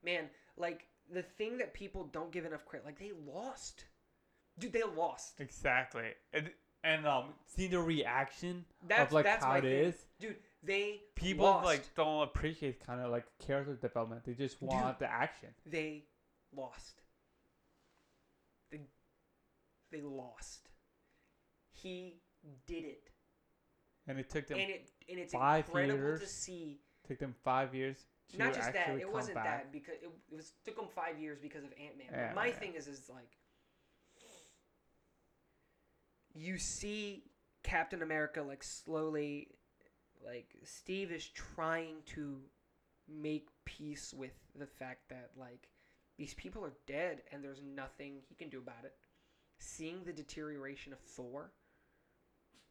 Man, 0.05 0.25
like 0.57 0.87
the 1.13 1.23
thing 1.23 1.59
that 1.59 1.75
people 1.75 2.05
don't 2.13 2.31
give 2.31 2.45
enough 2.45 2.65
credit, 2.65 2.87
like 2.87 2.99
they 2.99 3.11
lost, 3.27 3.87
dude, 4.59 4.73
they 4.73 4.83
lost. 4.97 5.41
exactly. 5.41 6.05
And 6.33 6.51
and 6.85 7.07
um, 7.09 7.31
seeing 7.45 7.73
the 7.73 7.81
reaction 7.81 8.65
That's 8.87 9.09
of 9.09 9.13
like 9.15 9.25
that's 9.25 9.45
how 9.45 9.55
it 9.55 9.63
thing. 9.63 9.73
is. 9.73 9.95
dude. 10.21 10.37
They 10.63 11.01
People 11.17 11.47
lost. 11.47 11.65
like 11.67 11.83
don't 11.97 12.23
appreciate 12.23 12.85
kind 12.85 13.01
of 13.01 13.11
like 13.11 13.25
character 13.45 13.75
development. 13.75 14.25
They 14.25 14.35
just 14.35 14.61
want 14.63 14.99
the 15.01 15.11
action. 15.11 15.49
they 15.67 16.05
lost. 16.55 17.01
They 18.71 18.81
they 19.91 20.01
lost. 20.03 20.69
He 21.73 22.21
did 22.67 22.85
it, 22.85 23.11
And 24.09 24.19
it 24.19 24.31
took 24.31 24.47
them 24.47 24.59
and 24.59 24.71
it 24.71 24.91
and 25.09 25.19
it's 25.19 25.33
five 25.33 25.67
incredible 25.67 25.99
to 25.99 26.03
years 26.03 26.31
see. 26.31 26.81
took 27.07 27.19
them 27.19 27.35
five 27.45 27.75
years 27.75 28.07
to 28.31 28.39
Not 28.39 28.55
just 28.55 28.73
that, 28.73 28.99
it 28.99 29.11
wasn't 29.11 29.37
back. 29.37 29.45
that 29.45 29.73
because 29.73 29.95
it, 30.03 30.11
it 30.31 30.37
was 30.37 30.53
took 30.65 30.77
them 30.77 30.89
five 30.95 31.19
years 31.21 31.39
because 31.41 31.63
of 31.65 31.71
Ant 31.73 31.97
Man. 31.99 32.07
Yeah, 32.11 32.33
my 32.35 32.47
yeah. 32.47 32.53
thing 32.55 32.75
is, 32.75 32.89
is 32.89 33.09
like 33.09 33.37
you 36.35 36.59
see 36.59 37.25
Captain 37.63 38.03
America 38.03 38.43
like 38.43 38.63
slowly, 38.63 39.49
like 40.25 40.55
Steve 40.65 41.11
is 41.11 41.27
trying 41.29 41.97
to 42.07 42.39
make 43.09 43.49
peace 43.65 44.15
with 44.17 44.33
the 44.59 44.67
fact 44.67 45.09
that 45.09 45.31
like 45.39 45.69
these 46.19 46.35
people 46.35 46.65
are 46.65 46.75
dead 46.87 47.23
and 47.33 47.43
there's 47.43 47.63
nothing 47.63 48.17
he 48.29 48.35
can 48.35 48.49
do 48.49 48.59
about 48.59 48.85
it. 48.85 48.95
Seeing 49.59 50.05
the 50.05 50.13
deterioration 50.13 50.93
of 50.93 50.99
Thor 51.01 51.51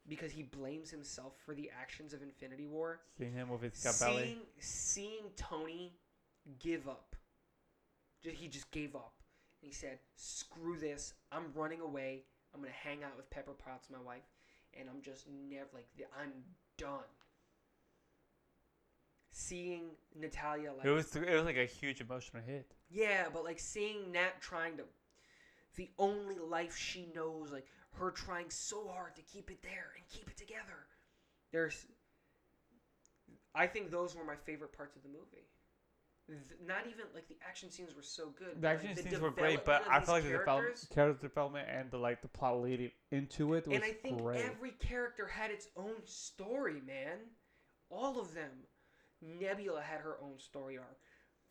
because 0.07 0.31
he 0.31 0.43
blames 0.43 0.89
himself 0.89 1.33
for 1.45 1.53
the 1.53 1.69
actions 1.79 2.13
of 2.13 2.21
Infinity 2.21 2.65
War 2.67 3.01
Seeing 3.17 3.33
him 3.33 3.49
with 3.49 3.61
his 3.61 3.97
belly. 3.99 4.23
seeing 4.23 4.39
seeing 4.59 5.23
Tony 5.35 5.93
give 6.59 6.87
up. 6.87 7.15
He 8.21 8.47
just 8.47 8.69
gave 8.71 8.95
up. 8.95 9.13
And 9.61 9.69
he 9.69 9.73
said, 9.73 9.99
"Screw 10.15 10.77
this! 10.77 11.13
I'm 11.31 11.51
running 11.53 11.81
away. 11.81 12.23
I'm 12.53 12.61
gonna 12.61 12.71
hang 12.73 13.03
out 13.03 13.15
with 13.17 13.29
Pepper 13.29 13.53
Potts, 13.53 13.89
my 13.89 13.99
wife, 13.99 14.23
and 14.77 14.89
I'm 14.89 15.01
just 15.01 15.27
never 15.27 15.67
like 15.73 15.87
I'm 16.19 16.31
done." 16.77 17.03
Seeing 19.31 19.91
Natalia 20.15 20.73
like 20.73 20.85
It 20.85 20.89
was 20.89 21.15
it 21.15 21.29
was 21.29 21.45
like 21.45 21.57
a 21.57 21.65
huge 21.65 22.01
emotional 22.01 22.41
hit. 22.43 22.73
yeah, 22.89 23.25
but 23.31 23.43
like 23.43 23.59
seeing 23.59 24.11
Nat 24.11 24.41
trying 24.41 24.77
to, 24.77 24.83
the 25.75 25.89
only 25.99 26.37
life 26.39 26.75
she 26.75 27.07
knows, 27.13 27.51
like 27.51 27.67
her 27.99 28.11
trying 28.11 28.49
so 28.49 28.87
hard 28.93 29.15
to 29.15 29.21
keep 29.21 29.49
it 29.49 29.61
there 29.61 29.93
and 29.95 30.07
keep 30.09 30.27
it 30.27 30.37
together. 30.37 30.87
There's, 31.51 31.85
I 33.55 33.67
think 33.67 33.91
those 33.91 34.15
were 34.15 34.23
my 34.23 34.35
favorite 34.45 34.75
parts 34.75 34.95
of 34.95 35.03
the 35.03 35.09
movie. 35.09 35.47
Th- 36.27 36.59
Not 36.65 36.87
even 36.87 37.05
like 37.15 37.27
the 37.29 37.37
action 37.47 37.71
scenes 37.71 37.95
were 37.95 38.03
so 38.03 38.33
good. 38.37 38.61
The 38.61 38.67
action 38.67 38.89
like, 38.89 38.99
scenes 38.99 39.19
were 39.19 39.31
great, 39.31 39.63
but 39.63 39.83
I 39.89 40.01
feel 40.01 40.15
like 40.15 40.23
the 40.23 40.31
develop, 40.31 40.65
character 40.93 41.27
development 41.27 41.69
and 41.71 41.89
the 41.89 41.97
like 41.97 42.21
the 42.21 42.27
plot 42.27 42.61
leading 42.61 42.91
into 43.11 43.53
it 43.53 43.65
was 43.65 43.75
and 43.75 43.83
I 43.85 43.91
think 43.91 44.21
great. 44.21 44.41
every 44.41 44.71
character 44.71 45.25
had 45.25 45.51
its 45.51 45.69
own 45.77 45.95
story, 46.05 46.81
man. 46.85 47.19
All 47.89 48.19
of 48.19 48.33
them. 48.33 48.51
Nebula 49.21 49.81
had 49.81 50.01
her 50.01 50.17
own 50.21 50.37
story 50.37 50.77
arc. 50.77 50.97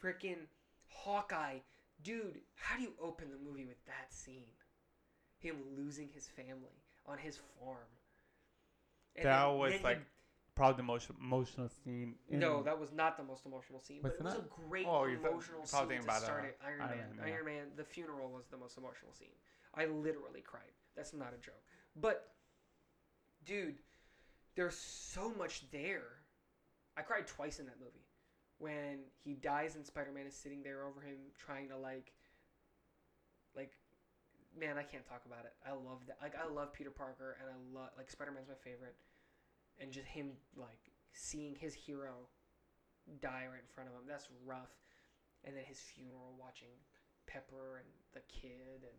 Freaking 0.02 0.46
Hawkeye. 0.88 1.58
Dude, 2.02 2.40
how 2.54 2.76
do 2.76 2.82
you 2.82 2.92
open 3.02 3.28
the 3.30 3.50
movie 3.50 3.64
with 3.64 3.82
that 3.86 4.12
scene? 4.12 4.52
Him 5.38 5.56
losing 5.76 6.08
his 6.14 6.26
family 6.28 6.82
on 7.06 7.18
his 7.18 7.38
farm. 7.58 7.78
And 9.16 9.24
that 9.26 9.46
then- 9.46 9.58
was 9.58 9.70
then 9.72 9.78
he- 9.80 9.84
like 9.84 10.00
probably 10.54 10.76
the 10.78 10.82
most 10.84 11.10
emotional 11.10 11.68
scene. 11.68 12.18
In, 12.28 12.38
no, 12.38 12.62
that 12.62 12.78
was 12.78 12.90
not 12.92 13.16
the 13.18 13.22
most 13.22 13.44
emotional 13.44 13.80
scene, 13.80 14.00
but 14.02 14.12
it 14.12 14.20
it 14.20 14.24
was 14.24 14.34
a 14.34 14.44
great 14.68 14.86
Oh, 14.86 15.04
you're 15.04 15.18
th- 15.18 15.28
emotional 15.30 15.66
scene 15.66 15.88
to 15.88 15.98
about, 15.98 16.22
start 16.22 16.44
it. 16.46 16.58
Iron, 16.64 16.80
Iron 16.80 16.98
Man. 16.98 17.16
Man. 17.16 17.26
Iron 17.28 17.44
Man. 17.44 17.66
The 17.76 17.84
funeral 17.84 18.30
was 18.30 18.46
the 18.46 18.56
most 18.56 18.78
emotional 18.78 19.12
scene. 19.12 19.34
I 19.74 19.84
literally 19.84 20.40
cried. 20.40 20.72
That's 20.94 21.12
not 21.12 21.34
a 21.34 21.38
joke. 21.38 21.62
But, 21.94 22.34
dude, 23.44 23.76
there's 24.54 24.76
so 24.78 25.28
much 25.34 25.70
there. 25.70 26.24
I 26.96 27.02
cried 27.02 27.26
twice 27.26 27.58
in 27.60 27.66
that 27.66 27.78
movie. 27.78 28.06
When 28.58 29.00
he 29.22 29.34
dies 29.34 29.76
and 29.76 29.84
Spider-Man 29.84 30.26
is 30.26 30.34
sitting 30.34 30.62
there 30.62 30.84
over 30.86 31.02
him, 31.02 31.16
trying 31.38 31.68
to 31.68 31.76
like, 31.76 31.92
like, 31.96 32.12
man, 34.58 34.78
I 34.78 34.82
can't 34.82 35.06
talk 35.06 35.22
about 35.26 35.44
it. 35.44 35.52
I 35.64 35.72
love 35.72 36.00
that. 36.08 36.18
Like, 36.20 36.34
I 36.34 36.48
love 36.48 36.72
Peter 36.72 36.90
Parker, 36.90 37.36
and 37.40 37.48
I 37.48 37.56
love 37.78 37.90
like 37.96 38.10
Spider-Man's 38.10 38.48
my 38.48 38.58
favorite, 38.64 38.96
and 39.78 39.92
just 39.92 40.06
him 40.06 40.32
like 40.56 40.90
seeing 41.12 41.54
his 41.54 41.74
hero 41.74 42.28
die 43.20 43.46
right 43.46 43.62
in 43.62 43.70
front 43.74 43.88
of 43.88 43.94
him. 43.94 44.08
That's 44.08 44.28
rough. 44.44 44.72
And 45.44 45.54
then 45.54 45.62
his 45.64 45.78
funeral, 45.78 46.34
watching 46.40 46.74
Pepper 47.26 47.78
and 47.78 47.86
the 48.14 48.24
kid 48.26 48.82
and 48.82 48.98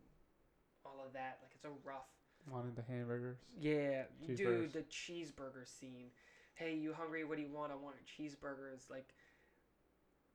all 0.85 1.03
of 1.05 1.13
that. 1.13 1.39
Like 1.41 1.51
it's 1.55 1.65
a 1.65 1.75
rough. 1.83 2.07
wanted 2.51 2.75
the 2.75 2.83
hamburgers. 2.83 3.37
Yeah, 3.59 4.03
dude, 4.35 4.73
the 4.73 4.83
cheeseburger 4.83 5.65
scene. 5.65 6.11
Hey, 6.53 6.75
you 6.75 6.93
hungry? 6.93 7.23
What 7.23 7.37
do 7.37 7.43
you 7.43 7.51
want? 7.51 7.71
I 7.71 7.75
want 7.75 7.95
cheeseburgers. 8.05 8.89
Like 8.89 9.13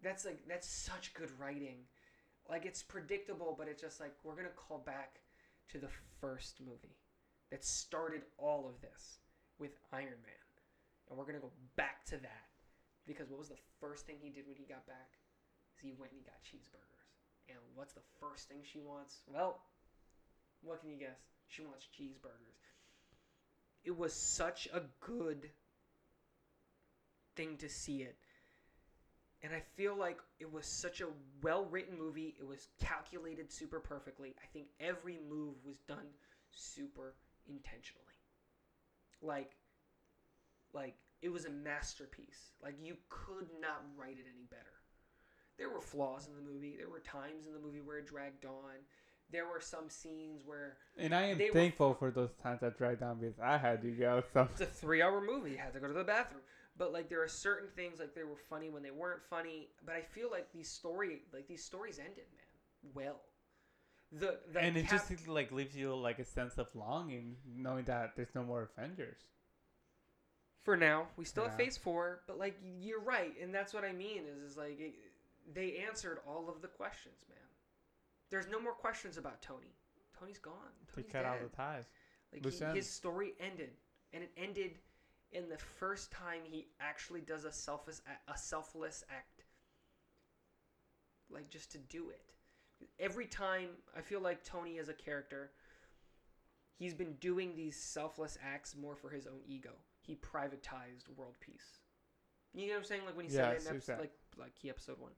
that's 0.03 0.25
like 0.25 0.41
that's 0.49 0.69
such 0.69 1.15
good 1.15 1.31
writing. 1.39 1.87
Like 2.49 2.67
it's 2.67 2.83
predictable, 2.83 3.55
but 3.57 3.69
it's 3.69 3.81
just 3.81 4.01
like 4.01 4.13
we're 4.25 4.37
gonna 4.37 4.49
call 4.57 4.79
back 4.79 5.21
to 5.71 5.79
the 5.79 5.89
first 6.21 6.61
movie 6.61 6.97
that 7.51 7.65
started 7.65 8.23
all 8.39 8.69
of 8.69 8.81
this 8.81 9.19
with 9.59 9.73
Iron 9.93 10.21
Man, 10.23 10.47
and 11.09 11.19
we're 11.19 11.25
gonna 11.25 11.39
go 11.39 11.53
back 11.77 12.05
to 12.07 12.17
that 12.17 12.49
because 13.07 13.31
what 13.31 13.39
was 13.39 13.49
the 13.49 13.63
first 13.81 14.07
thing 14.07 14.17
he 14.21 14.31
did 14.31 14.47
when 14.47 14.57
he 14.57 14.65
got 14.65 14.87
back? 14.87 15.19
Is 15.75 15.81
he 15.81 15.93
went 15.99 16.13
and 16.13 16.21
he 16.21 16.25
got 16.25 16.43
cheeseburgers. 16.43 16.93
And 17.49 17.59
what's 17.75 17.93
the 17.93 18.07
first 18.21 18.49
thing 18.49 18.59
she 18.63 18.81
wants? 18.81 19.21
Well, 19.27 19.61
what 20.63 20.81
can 20.81 20.91
you 20.91 20.97
guess? 20.97 21.19
She 21.49 21.63
wants 21.63 21.87
cheeseburgers. 21.87 22.61
It 23.85 23.97
was 23.97 24.15
such 24.15 24.69
a 24.73 24.83
good 25.01 25.51
thing 27.35 27.57
to 27.59 27.69
see 27.69 28.03
it. 28.03 28.17
And 29.45 29.53
I 29.53 29.61
feel 29.77 29.97
like 29.97 30.19
it 30.39 30.51
was 30.53 30.67
such 30.67 31.01
a 31.01 31.07
well 31.43 31.65
written 31.71 31.99
movie. 31.99 32.35
It 32.39 32.47
was 32.47 32.69
calculated 32.81 33.51
super 33.53 33.81
perfectly. 33.81 34.35
I 34.43 34.47
think 34.53 34.67
every 34.79 35.19
move 35.29 35.55
was 35.65 35.79
done 35.89 36.07
super 36.53 37.15
intentionally. 37.49 38.07
Like, 39.21 39.53
like 40.73 40.95
it 41.23 41.31
was 41.33 41.45
a 41.45 41.51
masterpiece. 41.51 42.53
Like 42.63 42.75
you 42.81 42.97
could 43.09 43.49
not 43.61 43.83
write 43.97 44.19
it 44.19 44.27
any 44.33 44.45
better. 44.49 44.63
There 45.59 45.69
were 45.71 45.81
flaws 45.81 46.29
in 46.29 46.35
the 46.37 46.51
movie. 46.51 46.77
There 46.79 46.89
were 46.89 47.01
times 47.01 47.47
in 47.47 47.53
the 47.53 47.59
movie 47.61 47.81
where 47.81 47.99
it 47.99 48.07
dragged 48.07 48.45
on. 48.45 48.75
There 49.31 49.47
were 49.47 49.61
some 49.61 49.89
scenes 49.89 50.43
where 50.45 50.77
And 50.99 51.15
I 51.15 51.23
am 51.23 51.39
They 51.39 51.47
were- 51.49 51.53
thankful 51.55 51.95
for 51.95 52.11
those 52.11 52.33
times 52.43 52.61
that 52.61 52.77
dragged 52.79 53.03
on 53.03 53.19
because 53.19 53.39
I 53.41 53.57
had 53.59 53.83
to 53.83 53.91
go. 53.91 54.23
So 54.35 54.43
it's 54.53 54.61
a 54.61 54.67
three-hour 54.67 55.21
movie. 55.21 55.53
You 55.53 55.59
had 55.59 55.73
to 55.75 55.81
go 55.81 55.89
to 55.89 55.93
the 55.95 56.05
bathroom. 56.05 56.42
But 56.77 56.93
like 56.93 57.09
there 57.09 57.23
are 57.23 57.29
certain 57.29 57.69
things 57.77 58.01
like 58.01 58.15
they 58.15 58.25
were 58.25 58.37
funny 58.49 58.71
when 58.71 58.83
they 58.83 58.91
weren't 58.91 59.23
funny. 59.29 59.69
But 59.85 59.95
I 59.95 60.01
feel 60.01 60.31
like 60.31 60.53
these 60.53 60.69
story 60.69 61.21
like 61.33 61.47
these 61.47 61.65
stories 61.65 61.99
ended, 61.99 62.25
man. 62.35 62.93
Well, 62.95 63.21
the, 64.11 64.39
the 64.53 64.61
and 64.61 64.77
it 64.77 64.87
cap- 64.87 65.09
just 65.09 65.29
like 65.29 65.53
leaves 65.53 65.77
you 65.77 65.95
like 65.95 66.19
a 66.19 66.25
sense 66.25 66.59
of 66.59 66.69
longing 66.75 67.37
knowing 67.47 67.85
that 67.85 68.13
there's 68.17 68.35
no 68.35 68.43
more 68.43 68.71
Avengers. 68.77 69.19
for 70.63 70.77
now 70.77 71.09
we 71.17 71.25
still 71.25 71.45
have 71.45 71.57
Phase 71.57 71.77
Four. 71.77 72.23
But 72.27 72.39
like 72.39 72.59
you're 72.63 73.01
right, 73.03 73.35
and 73.41 73.55
that's 73.55 73.75
what 73.75 73.85
I 73.85 73.93
mean 73.93 74.23
is 74.27 74.53
is 74.53 74.57
like 74.57 74.79
it, 74.81 74.95
they 75.55 75.85
answered 75.87 76.19
all 76.27 76.49
of 76.49 76.63
the 76.63 76.69
questions, 76.69 77.25
man. 77.29 77.39
There's 78.31 78.49
no 78.49 78.61
more 78.61 78.73
questions 78.73 79.19
about 79.19 79.43
Tony. 79.43 79.75
Tony's 80.19 80.39
gone. 80.39 80.55
They 80.97 81.03
cut 81.03 81.25
out 81.25 81.41
dead. 81.41 81.51
the 81.51 81.57
ties. 81.57 81.85
Like 82.33 82.53
he, 82.53 82.79
his 82.79 82.89
story 82.89 83.33
ended, 83.41 83.71
and 84.13 84.23
it 84.23 84.31
ended 84.37 84.73
in 85.33 85.49
the 85.49 85.59
first 85.59 86.11
time 86.11 86.41
he 86.45 86.67
actually 86.81 87.21
does 87.21 87.45
a 87.45 87.53
selfless 87.53 88.03
a 88.29 88.37
selfless 88.37 89.05
act. 89.11 89.45
Like 91.31 91.49
just 91.49 91.73
to 91.73 91.79
do 91.79 92.11
it. 92.11 92.21
Every 92.99 93.27
time 93.27 93.69
I 93.97 94.01
feel 94.01 94.21
like 94.21 94.45
Tony 94.45 94.79
as 94.79 94.89
a 94.89 94.95
character, 94.95 95.53
he's 96.79 96.95
been 96.95 97.15
doing 97.21 97.55
these 97.57 97.77
selfless 97.77 98.37
acts 98.43 98.77
more 98.77 98.97
for 98.97 99.09
his 99.09 99.27
own 99.27 99.41
ego. 99.47 99.71
He 100.01 100.17
privatized 100.17 101.09
world 101.17 101.37
peace. 101.41 101.79
You 102.55 102.67
know 102.67 102.75
what 102.75 102.79
I'm 102.81 102.85
saying? 102.85 103.03
Like 103.07 103.17
when 103.17 103.27
he 103.27 103.31
said 103.31 103.55
it 103.55 103.63
in 103.63 103.69
episode, 103.69 104.01
like 104.01 104.13
like 104.39 104.55
key 104.55 104.69
episode 104.69 104.99
one, 104.99 105.13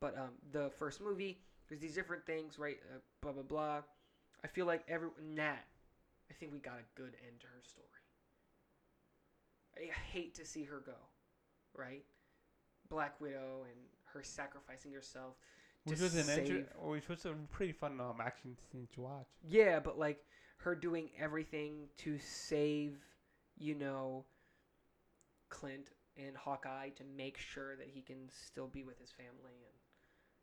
but 0.00 0.16
um, 0.16 0.30
the 0.52 0.70
first 0.78 1.00
movie 1.02 1.40
there's 1.68 1.80
these 1.80 1.94
different 1.94 2.24
things, 2.24 2.58
right? 2.58 2.78
Uh, 2.90 2.98
blah 3.20 3.32
blah 3.32 3.42
blah. 3.42 3.82
I 4.42 4.46
feel 4.46 4.66
like 4.66 4.84
every 4.88 5.10
Nat. 5.22 5.64
I 6.30 6.34
think 6.34 6.52
we 6.52 6.58
got 6.58 6.74
a 6.74 7.00
good 7.00 7.16
end 7.26 7.40
to 7.40 7.46
her 7.46 7.62
story. 7.62 7.88
I 9.78 9.92
hate 10.12 10.34
to 10.34 10.44
see 10.44 10.64
her 10.64 10.82
go, 10.84 10.96
right? 11.74 12.04
Black 12.88 13.20
Widow 13.20 13.64
and 13.64 13.78
her 14.12 14.22
sacrificing 14.22 14.92
herself. 14.92 15.34
Which 15.84 16.00
was 16.00 16.16
an 16.16 16.38
inter- 16.38 16.66
which 16.80 17.08
was 17.08 17.24
a 17.24 17.34
pretty 17.52 17.72
fun 17.72 18.00
um, 18.00 18.16
action 18.20 18.56
scene 18.70 18.88
to 18.94 19.00
watch. 19.00 19.28
Yeah, 19.48 19.80
but 19.80 19.98
like 19.98 20.24
her 20.58 20.74
doing 20.74 21.10
everything 21.18 21.88
to 21.98 22.18
save, 22.18 22.98
you 23.56 23.74
know, 23.74 24.24
Clint 25.48 25.90
and 26.16 26.36
Hawkeye 26.36 26.90
to 26.90 27.04
make 27.16 27.38
sure 27.38 27.76
that 27.76 27.86
he 27.92 28.02
can 28.02 28.28
still 28.28 28.66
be 28.66 28.82
with 28.82 28.98
his 28.98 29.12
family 29.12 29.54
and 29.64 29.74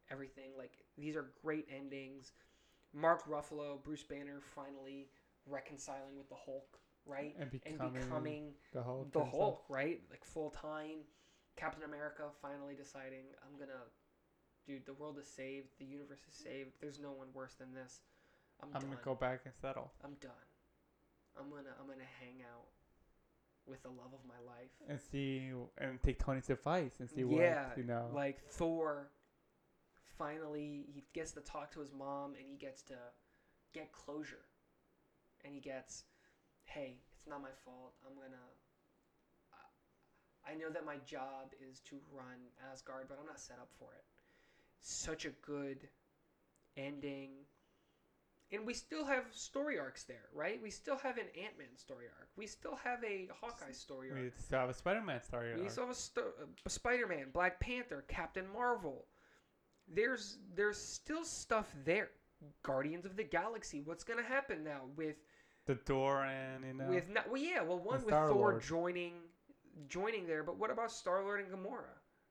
everything. 0.09 0.51
Like 0.57 0.71
these 0.97 1.15
are 1.15 1.31
great 1.43 1.67
endings. 1.75 2.31
Mark 2.93 3.27
Ruffalo, 3.29 3.83
Bruce 3.83 4.03
Banner 4.03 4.41
finally 4.55 5.09
reconciling 5.45 6.17
with 6.17 6.29
the 6.29 6.35
Hulk, 6.35 6.79
right? 7.05 7.33
And 7.39 7.49
And 7.51 7.51
becoming, 7.51 7.93
becoming 8.01 8.53
the 8.73 8.83
Hulk. 8.83 9.11
the. 9.13 9.23
Hulk, 9.25 9.63
right? 9.69 10.01
Like 10.09 10.23
full 10.25 10.49
time. 10.51 11.05
Captain 11.55 11.83
America 11.83 12.23
finally 12.41 12.75
deciding, 12.75 13.31
I'm 13.41 13.57
gonna, 13.57 13.79
dude, 14.67 14.85
the 14.85 14.93
world 14.93 15.17
is 15.17 15.27
saved, 15.27 15.67
the 15.79 15.85
universe 15.85 16.19
is 16.29 16.35
saved. 16.35 16.71
There's 16.81 16.99
no 16.99 17.11
one 17.11 17.27
worse 17.33 17.53
than 17.53 17.73
this. 17.73 18.01
I'm, 18.61 18.69
I'm 18.75 18.81
gonna 18.81 18.97
go 19.03 19.15
back 19.15 19.41
and 19.45 19.53
settle 19.61 19.91
I'm 20.03 20.15
done. 20.21 20.31
I'm 21.39 21.49
gonna 21.49 21.75
I'm 21.79 21.87
gonna 21.87 22.03
hang 22.19 22.41
out 22.41 22.67
with 23.67 23.81
the 23.83 23.89
love 23.89 24.13
of 24.13 24.19
my 24.27 24.39
life. 24.45 24.69
and 24.87 24.99
see 24.99 25.51
and 25.77 26.01
take 26.01 26.19
Tony's 26.19 26.49
advice 26.49 26.93
and 26.99 27.09
see 27.09 27.21
yeah, 27.21 27.67
what 27.67 27.77
you 27.77 27.83
know. 27.83 28.09
like 28.13 28.43
Thor. 28.49 29.11
Finally, 30.17 30.85
he 30.93 31.03
gets 31.13 31.31
to 31.33 31.41
talk 31.41 31.71
to 31.73 31.79
his 31.81 31.91
mom, 31.91 32.35
and 32.35 32.45
he 32.47 32.55
gets 32.55 32.81
to 32.83 32.95
get 33.73 33.91
closure. 33.91 34.45
And 35.43 35.53
he 35.53 35.59
gets, 35.59 36.05
hey, 36.65 36.97
it's 37.17 37.27
not 37.27 37.41
my 37.41 37.53
fault. 37.63 37.93
I'm 38.05 38.15
gonna. 38.15 38.41
I- 39.53 40.51
I 40.51 40.55
know 40.55 40.69
that 40.69 40.85
my 40.85 40.97
job 41.05 41.53
is 41.59 41.79
to 41.81 41.95
run 42.11 42.37
Asgard, 42.71 43.07
but 43.09 43.17
I'm 43.19 43.25
not 43.25 43.39
set 43.39 43.57
up 43.59 43.69
for 43.79 43.93
it. 43.95 44.03
Such 44.79 45.25
a 45.25 45.31
good 45.41 45.87
ending. 46.77 47.31
And 48.51 48.65
we 48.65 48.75
still 48.75 49.03
have 49.05 49.23
story 49.31 49.79
arcs 49.79 50.03
there, 50.03 50.29
right? 50.31 50.61
We 50.61 50.69
still 50.69 50.97
have 50.97 51.17
an 51.17 51.25
Ant 51.35 51.57
Man 51.57 51.75
story 51.75 52.05
arc. 52.19 52.29
We 52.37 52.45
still 52.45 52.75
have 52.83 53.03
a 53.03 53.27
Hawkeye 53.41 53.71
story 53.71 54.11
arc. 54.11 54.19
we 54.21 54.29
still 54.37 54.59
have 54.59 54.69
a 54.69 54.73
Spider-Man 54.73 55.23
story. 55.23 55.51
Arc. 55.53 55.61
We 55.63 55.67
still 55.69 55.85
have 55.87 55.95
a, 55.95 55.99
sto- 55.99 56.33
uh, 56.39 56.45
a 56.65 56.69
Spider-Man, 56.69 57.31
Black 57.33 57.59
Panther, 57.59 58.05
Captain 58.07 58.45
Marvel. 58.53 59.07
There's 59.87 60.37
there's 60.55 60.77
still 60.77 61.23
stuff 61.23 61.73
there. 61.85 62.11
Guardians 62.63 63.05
of 63.05 63.15
the 63.15 63.23
Galaxy. 63.23 63.81
What's 63.81 64.03
gonna 64.03 64.21
happen 64.23 64.63
now 64.63 64.81
with 64.95 65.15
the 65.65 65.75
door 65.75 66.23
and 66.25 66.63
you 66.65 66.73
know. 66.73 66.87
with 66.89 67.09
not, 67.09 67.29
well 67.29 67.41
yeah 67.41 67.61
well 67.61 67.79
one 67.79 67.95
with 68.03 68.09
Thor 68.13 68.27
Star-Lord. 68.27 68.61
joining 68.63 69.13
joining 69.89 70.25
there, 70.27 70.43
but 70.43 70.57
what 70.57 70.71
about 70.71 70.91
Star 70.91 71.23
Lord 71.23 71.39
and 71.41 71.49
Gamora? 71.51 71.83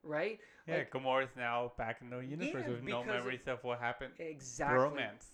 Right? 0.02 0.38
yeah, 0.68 0.78
like- 0.78 0.90
Gamora's 0.92 1.34
now 1.36 1.72
back 1.78 1.98
in 2.02 2.10
the 2.10 2.18
universe 2.18 2.64
Yeah, 2.66 2.70
with 2.72 2.82
no 2.82 3.00
because 3.00 3.00
of- 3.00 3.06
memories 3.06 3.46
of 3.48 3.64
what 3.64 3.80
happened. 3.80 4.12
Exactly. 4.18 4.78
Romance. 4.78 5.28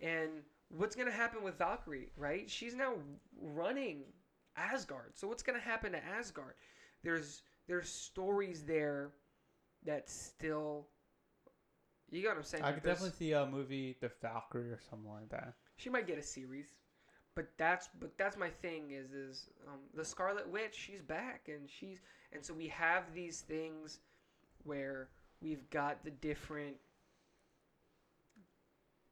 And 0.00 0.30
what's 0.68 0.94
gonna 0.94 1.10
happen 1.10 1.42
with 1.42 1.56
Valkyrie? 1.58 2.10
Right? 2.16 2.48
She's 2.50 2.74
now 2.74 2.94
running 3.40 4.04
Asgard. 4.56 5.16
So 5.16 5.26
what's 5.28 5.42
gonna 5.42 5.58
happen 5.58 5.92
to 5.92 6.04
Asgard? 6.04 6.54
There's 7.02 7.42
there's 7.66 7.88
stories 7.88 8.64
there 8.64 9.10
that 9.84 10.08
still. 10.08 10.88
You 12.10 12.22
got 12.22 12.30
what 12.30 12.36
I'm 12.38 12.42
saying? 12.44 12.64
I 12.64 12.72
could 12.72 12.82
definitely 12.82 13.16
see 13.18 13.32
a 13.32 13.44
movie, 13.44 13.96
The 14.00 14.10
Valkyrie 14.22 14.70
or 14.70 14.80
something 14.88 15.10
like 15.10 15.28
that. 15.28 15.54
She 15.76 15.90
might 15.90 16.06
get 16.06 16.16
a 16.18 16.22
series, 16.22 16.68
but 17.38 17.46
that's 17.56 17.88
but 18.00 18.18
that's 18.18 18.36
my 18.36 18.50
thing 18.50 18.90
is 18.90 19.12
is 19.12 19.46
um, 19.68 19.78
the 19.94 20.04
Scarlet 20.04 20.50
Witch. 20.50 20.74
She's 20.74 21.02
back 21.02 21.42
and 21.46 21.70
she's 21.70 22.00
and 22.32 22.44
so 22.44 22.52
we 22.52 22.66
have 22.66 23.14
these 23.14 23.42
things 23.42 24.00
where 24.64 25.10
we've 25.40 25.70
got 25.70 26.02
the 26.02 26.10
different 26.10 26.74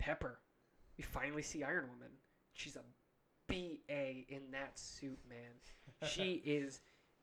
Pepper. 0.00 0.40
We 0.98 1.04
finally 1.04 1.42
see 1.42 1.62
Iron 1.62 1.84
Woman. 1.84 2.08
She's 2.52 2.74
a 2.74 2.82
BA 3.46 4.24
in 4.28 4.50
that 4.50 4.76
suit, 4.76 5.20
man. 5.28 6.10
She 6.10 6.32
is 6.44 6.80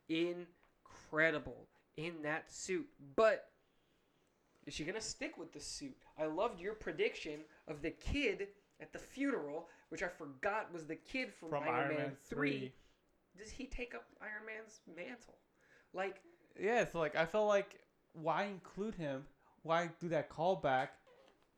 incredible 0.07 1.67
in 1.97 2.13
that 2.21 2.49
suit. 2.49 2.87
But 3.17 3.49
is 4.65 4.73
she 4.73 4.85
gonna 4.85 5.01
stick 5.01 5.37
with 5.37 5.51
the 5.51 5.59
suit? 5.59 5.97
I 6.17 6.27
loved 6.27 6.61
your 6.61 6.75
prediction 6.75 7.41
of 7.67 7.81
the 7.81 7.91
kid 7.91 8.47
at 8.79 8.93
the 8.93 8.99
funeral, 8.99 9.67
which 9.93 10.01
I 10.01 10.07
forgot 10.07 10.73
was 10.73 10.87
the 10.87 10.95
kid 10.95 11.31
from, 11.39 11.49
From 11.49 11.65
Iron, 11.69 11.95
Man, 11.95 12.11
3. 12.27 12.73
Does 13.37 13.51
he 13.51 13.67
take 13.67 13.93
up 13.93 14.05
Iron 14.19 14.43
Man's 14.43 14.79
mantle? 14.97 15.37
Like, 15.93 16.15
Yeah, 16.59 16.81
it's 16.81 16.95
like 16.95 17.15
I 17.15 17.27
felt 17.27 17.47
like 17.47 17.79
why 18.13 18.45
include 18.45 18.95
him? 18.95 19.27
Why 19.61 19.91
do 19.99 20.09
that 20.09 20.31
callback 20.31 20.87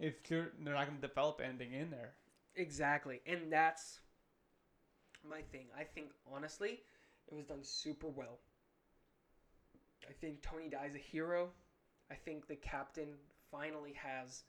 if 0.02 0.22
they're 0.28 0.52
they're 0.62 0.74
not 0.74 0.86
gonna 0.86 0.99
develop 0.99 1.40
anything 1.41 1.72
in 1.72 1.90
there? 1.90 2.12
exactly. 2.57 3.22
And 3.26 3.49
that's 3.49 4.02
my 5.30 5.40
thing. 5.53 5.68
I 5.80 5.86
think, 5.86 6.10
honestly, 6.30 6.82
it 7.32 7.34
was 7.34 7.45
done 7.45 7.64
super 7.64 8.07
well. 8.10 8.40
I 10.10 10.12
think 10.12 10.41
Tony 10.41 10.68
dies 10.68 10.91
a 10.94 10.98
hero. 10.98 11.52
I 12.12 12.16
think 12.16 12.48
the 12.48 12.57
captain 12.57 13.07
finally 13.49 13.94
has 13.94 14.44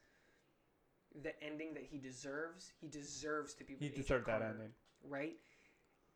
the 1.23 1.43
ending 1.43 1.75
that 1.75 1.85
he 1.85 1.99
deserves. 1.99 2.73
He 2.81 2.89
deserves 2.89 3.55
to 3.55 3.65
be 3.65 3.77
He 3.79 3.89
deserved 3.89 4.27
that 4.27 4.43
ending. 4.43 4.73
right? 5.09 5.37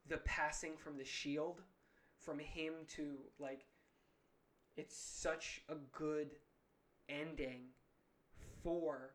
The 0.08 0.18
passing 0.18 0.72
from 0.76 0.96
the 0.96 1.04
shield, 1.04 1.62
from 2.18 2.38
him 2.38 2.74
to 2.96 3.16
like, 3.38 3.66
it's 4.76 4.96
such 4.96 5.62
a 5.68 5.74
good 5.92 6.30
ending 7.08 7.68
for 8.62 9.14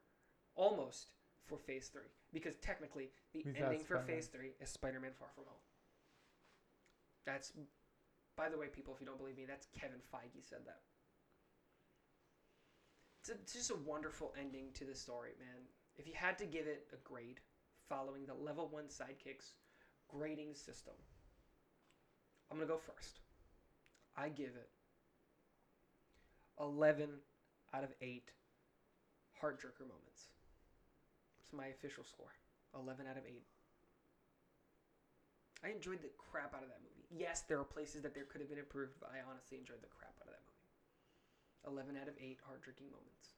almost 0.55 1.11
for 1.45 1.57
Phase 1.57 1.87
Three 1.87 2.09
because 2.33 2.55
technically 2.61 3.09
the 3.33 3.43
Without 3.45 3.63
ending 3.63 3.79
for 3.79 3.95
Spider-Man. 3.95 4.15
Phase 4.15 4.27
Three 4.27 4.51
is 4.59 4.69
Spider-Man 4.69 5.11
Far 5.17 5.29
From 5.35 5.45
Home. 5.45 5.59
That's, 7.25 7.53
by 8.37 8.49
the 8.49 8.57
way, 8.57 8.67
people, 8.67 8.93
if 8.93 9.01
you 9.01 9.07
don't 9.07 9.17
believe 9.17 9.37
me, 9.37 9.45
that's 9.47 9.67
Kevin 9.79 9.99
Feige 10.13 10.47
said 10.47 10.59
that. 10.65 10.79
It's, 13.25 13.31
a, 13.31 13.41
it's 13.41 13.53
just 13.53 13.71
a 13.71 13.89
wonderful 13.89 14.35
ending 14.39 14.65
to 14.75 14.85
the 14.85 14.93
story, 14.93 15.31
man. 15.39 15.65
If 15.97 16.05
you 16.05 16.13
had 16.13 16.37
to 16.37 16.45
give 16.45 16.67
it 16.67 16.85
a 16.93 16.97
grade, 16.97 17.39
following 17.89 18.27
the 18.27 18.35
level 18.35 18.67
one 18.69 18.85
sidekicks 18.85 19.53
grading 20.07 20.53
system, 20.53 20.93
I'm 22.51 22.57
gonna 22.57 22.67
go 22.67 22.77
first. 22.77 23.21
I 24.15 24.29
give 24.29 24.53
it 24.53 24.69
11 26.59 27.09
out 27.73 27.83
of 27.83 27.89
8 27.99 28.29
heart 29.41 29.59
jerker 29.59 29.87
moments. 29.89 30.29
It's 31.41 31.51
my 31.51 31.65
official 31.65 32.03
score. 32.03 32.35
11 32.75 33.07
out 33.09 33.17
of 33.17 33.23
8. 33.25 33.41
I 35.63 35.69
enjoyed 35.69 36.03
the 36.03 36.11
crap 36.19 36.53
out 36.53 36.61
of 36.61 36.69
that 36.69 36.81
movie. 36.83 37.07
Yes, 37.09 37.41
there 37.41 37.59
are 37.59 37.63
places 37.63 38.03
that 38.03 38.13
there 38.13 38.25
could 38.25 38.41
have 38.41 38.51
been 38.51 38.59
improved, 38.59 38.93
but 38.99 39.09
I 39.09 39.27
honestly 39.27 39.57
enjoyed 39.57 39.81
the 39.81 39.89
crap 39.97 40.13
out 40.21 40.27
of 40.27 40.33
that 40.33 40.45
movie. 40.45 40.54
11 41.67 41.97
out 41.97 42.07
of 42.07 42.15
8 42.19 42.37
heart 42.45 42.63
jerking 42.63 42.87
moments. 42.87 43.35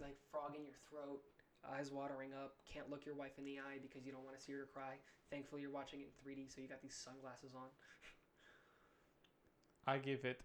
Like 0.00 0.16
frog 0.30 0.54
in 0.56 0.62
your 0.62 0.76
throat, 0.90 1.22
eyes 1.62 1.90
watering 1.90 2.30
up, 2.32 2.56
can't 2.66 2.90
look 2.90 3.06
your 3.06 3.14
wife 3.14 3.38
in 3.38 3.44
the 3.44 3.58
eye 3.58 3.78
because 3.80 4.04
you 4.04 4.12
don't 4.12 4.24
want 4.24 4.38
to 4.38 4.42
see 4.42 4.52
her 4.52 4.68
cry. 4.72 4.98
Thankfully, 5.30 5.62
you're 5.62 5.70
watching 5.70 6.00
it 6.00 6.10
in 6.10 6.14
3D, 6.22 6.54
so 6.54 6.60
you 6.60 6.68
got 6.68 6.82
these 6.82 6.94
sunglasses 6.94 7.54
on. 7.54 7.68
I 9.86 9.98
give 9.98 10.24
it 10.24 10.40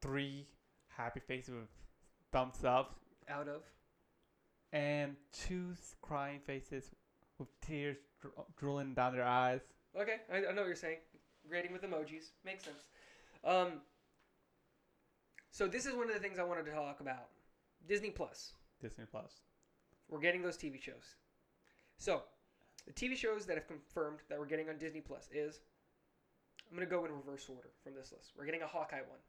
three 0.00 0.46
happy 0.88 1.20
faces 1.20 1.54
with 1.54 1.68
thumbs 2.32 2.64
up 2.64 3.00
Out 3.28 3.48
of 3.48 3.62
and 4.72 5.16
two 5.32 5.74
crying 6.02 6.40
faces 6.44 6.90
with 7.38 7.48
tears 7.60 7.96
dro- 8.20 8.46
drooling 8.56 8.94
down 8.94 9.14
their 9.14 9.24
eyes. 9.24 9.60
Okay, 9.98 10.16
I, 10.32 10.38
I 10.38 10.40
know 10.52 10.62
what 10.62 10.66
you're 10.66 10.74
saying. 10.74 10.98
Grading 11.48 11.72
with 11.72 11.82
emojis 11.82 12.30
makes 12.44 12.64
sense. 12.64 12.84
Um, 13.44 13.80
so 15.50 15.66
this 15.66 15.86
is 15.86 15.94
one 15.94 16.08
of 16.08 16.14
the 16.14 16.20
things 16.20 16.38
I 16.38 16.44
wanted 16.44 16.66
to 16.66 16.72
talk 16.72 17.00
about. 17.00 17.28
Disney 17.86 18.10
Plus. 18.10 18.52
Disney 18.80 19.04
Plus. 19.10 19.40
We're 20.08 20.20
getting 20.20 20.42
those 20.42 20.56
TV 20.56 20.80
shows. 20.80 21.16
So, 21.98 22.22
the 22.86 22.92
TV 22.92 23.16
shows 23.16 23.44
that 23.46 23.56
have 23.56 23.66
confirmed 23.66 24.20
that 24.28 24.38
we're 24.38 24.46
getting 24.46 24.68
on 24.68 24.78
Disney 24.78 25.00
Plus 25.00 25.28
is 25.32 25.60
I'm 26.70 26.76
gonna 26.76 26.86
go 26.88 27.04
in 27.04 27.12
reverse 27.12 27.48
order 27.48 27.70
from 27.82 27.94
this 27.94 28.12
list. 28.12 28.32
We're 28.36 28.44
getting 28.44 28.62
a 28.62 28.66
Hawkeye 28.66 29.00
one. 29.08 29.20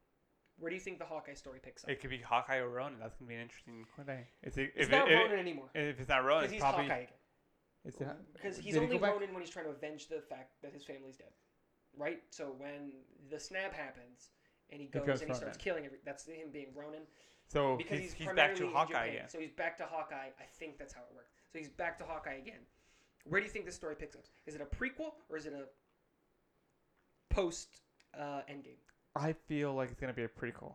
Where 0.58 0.68
do 0.68 0.76
you 0.76 0.80
think 0.80 0.98
the 0.98 1.06
Hawkeye 1.06 1.34
story 1.34 1.58
picks 1.62 1.84
up? 1.84 1.90
It 1.90 2.00
could 2.00 2.10
be 2.10 2.18
Hawkeye 2.18 2.58
or 2.58 2.68
Ronin. 2.68 2.98
That's 3.00 3.14
gonna 3.16 3.28
be 3.28 3.34
an 3.34 3.40
interesting 3.40 3.86
it, 4.06 4.26
it's 4.42 4.56
if 4.56 4.90
not 4.90 5.10
it, 5.10 5.14
Ronin 5.14 5.38
anymore 5.38 5.70
if 5.74 5.98
it's 5.98 6.08
not 6.08 6.24
Ronin, 6.24 6.42
because 6.42 6.44
it's 6.44 6.52
he's 6.52 6.60
probably 6.60 6.84
Hawkeye 6.84 7.00
again. 7.00 7.14
is 7.86 8.00
it, 8.00 8.08
Because 8.34 8.56
he's 8.56 8.74
did 8.74 8.82
he 8.82 8.86
only 8.86 8.98
go 8.98 9.18
when 9.18 9.40
he's 9.40 9.50
trying 9.50 9.64
to 9.64 9.70
avenge 9.70 10.08
the 10.08 10.20
fact 10.20 10.52
that 10.62 10.72
his 10.72 10.84
family's 10.84 11.16
dead, 11.16 11.32
right? 11.96 12.20
So 12.30 12.54
when 12.58 12.92
the 13.30 13.40
snap 13.40 13.72
happens 13.74 14.28
and 14.72 14.80
he 14.80 14.86
goes 14.86 15.20
and 15.20 15.30
he 15.30 15.34
starts 15.34 15.42
Ronin. 15.42 15.54
killing 15.58 15.84
every, 15.86 15.98
that's 16.04 16.26
him 16.26 16.48
being 16.52 16.68
Ronin. 16.74 17.02
So 17.48 17.76
because 17.76 17.98
he's, 17.98 18.12
he's, 18.12 18.26
he's 18.26 18.36
back 18.36 18.54
to 18.56 18.68
Hawkeye 18.68 19.06
again. 19.06 19.28
So 19.28 19.38
he's 19.38 19.50
back 19.50 19.76
to 19.78 19.84
Hawkeye. 19.84 20.28
I 20.38 20.44
think 20.58 20.78
that's 20.78 20.92
how 20.92 21.00
it 21.00 21.14
works. 21.14 21.30
So 21.52 21.58
he's 21.58 21.68
back 21.68 21.98
to 21.98 22.04
Hawkeye 22.04 22.34
again. 22.34 22.60
Where 23.24 23.40
do 23.40 23.46
you 23.46 23.52
think 23.52 23.66
this 23.66 23.74
story 23.74 23.96
picks 23.96 24.14
up? 24.14 24.22
Is 24.46 24.54
it 24.54 24.60
a 24.60 24.64
prequel 24.64 25.12
or 25.28 25.36
is 25.36 25.46
it 25.46 25.52
a 25.52 25.64
post 27.34 27.80
uh, 28.18 28.42
Endgame? 28.50 28.78
I 29.16 29.32
feel 29.32 29.74
like 29.74 29.90
it's 29.90 30.00
gonna 30.00 30.12
be 30.12 30.24
a 30.24 30.28
prequel. 30.28 30.74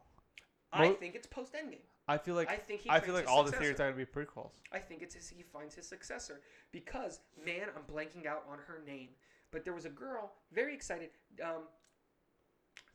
I 0.74 0.90
think 0.90 1.16
it's 1.16 1.28
post 1.28 1.54
Endgame. 1.54 1.80
I 2.08 2.18
feel 2.18 2.36
like 2.36 2.50
I 2.52 2.58
think 2.58 2.82
he. 2.82 2.90
I 2.90 3.00
feel 3.00 3.16
like 3.16 3.28
all 3.28 3.44
the 3.44 3.50
successor. 3.50 3.64
series 3.64 3.80
are 3.80 3.92
gonna 3.92 4.06
be 4.06 4.06
prequels. 4.06 4.52
I 4.72 4.80
think 4.80 5.02
it's 5.02 5.16
his, 5.16 5.30
he 5.30 5.42
finds 5.42 5.74
his 5.74 5.88
successor 5.88 6.42
because 6.72 7.22
man, 7.44 7.68
I'm 7.76 7.84
blanking 7.92 8.28
out 8.28 8.44
on 8.50 8.60
her 8.68 8.84
name, 8.86 9.10
but 9.52 9.64
there 9.64 9.74
was 9.74 9.86
a 9.86 9.90
girl 9.90 10.34
very 10.54 10.74
excited. 10.74 11.10
Um, 11.44 11.64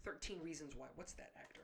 Thirteen 0.04 0.38
Reasons 0.42 0.74
Why. 0.76 0.86
What's 0.96 1.12
that 1.14 1.30
actor? 1.36 1.62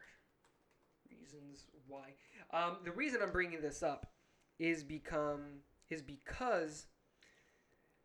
Reasons 1.10 1.66
Why. 1.86 2.14
Um, 2.52 2.78
the 2.84 2.92
reason 2.92 3.20
I'm 3.22 3.32
bringing 3.32 3.60
this 3.60 3.82
up 3.82 4.12
is 4.58 4.82
become 4.82 5.60
is 5.88 6.02
because 6.02 6.86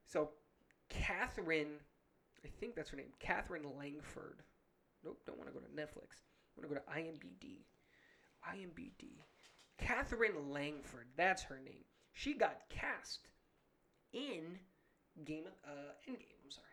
so 0.05 0.31
Katherine, 0.89 1.79
I 2.43 2.49
think 2.59 2.75
that's 2.75 2.89
her 2.89 2.97
name, 2.97 3.13
Katherine 3.19 3.65
Langford. 3.77 4.43
Nope, 5.03 5.21
don't 5.25 5.37
want 5.37 5.49
to 5.49 5.53
go 5.53 5.59
to 5.59 5.71
Netflix. 5.71 6.21
I 6.51 6.59
want 6.59 6.63
to 6.63 6.67
go 6.67 6.75
to 6.75 6.99
IMBD. 6.99 7.63
IMBD. 8.47 9.21
Katherine 9.77 10.51
Langford, 10.51 11.07
that's 11.15 11.43
her 11.43 11.59
name. 11.63 11.85
She 12.13 12.33
got 12.33 12.69
cast 12.69 13.29
in 14.13 14.59
Game 15.25 15.45
of 15.45 15.53
uh, 15.65 15.93
Endgame. 16.09 16.39
I'm 16.43 16.51
sorry, 16.51 16.67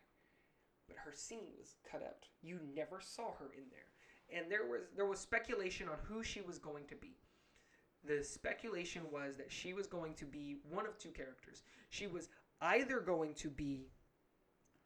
but 0.88 0.96
her 1.04 1.12
scene 1.12 1.46
was 1.58 1.76
cut 1.90 2.02
out. 2.02 2.24
You 2.42 2.58
never 2.74 3.00
saw 3.00 3.34
her 3.38 3.50
in 3.56 3.64
there, 3.70 4.38
and 4.40 4.50
there 4.50 4.66
was 4.66 4.82
there 4.96 5.06
was 5.06 5.20
speculation 5.20 5.88
on 5.88 5.96
who 6.04 6.22
she 6.22 6.40
was 6.40 6.58
going 6.58 6.86
to 6.88 6.96
be. 6.96 7.16
The 8.04 8.22
speculation 8.24 9.02
was 9.12 9.36
that 9.36 9.50
she 9.52 9.72
was 9.74 9.86
going 9.86 10.14
to 10.14 10.24
be 10.24 10.56
one 10.70 10.86
of 10.86 10.98
two 10.98 11.10
characters. 11.10 11.62
She 11.90 12.06
was 12.06 12.28
either 12.60 13.00
going 13.00 13.34
to 13.34 13.48
be 13.50 13.88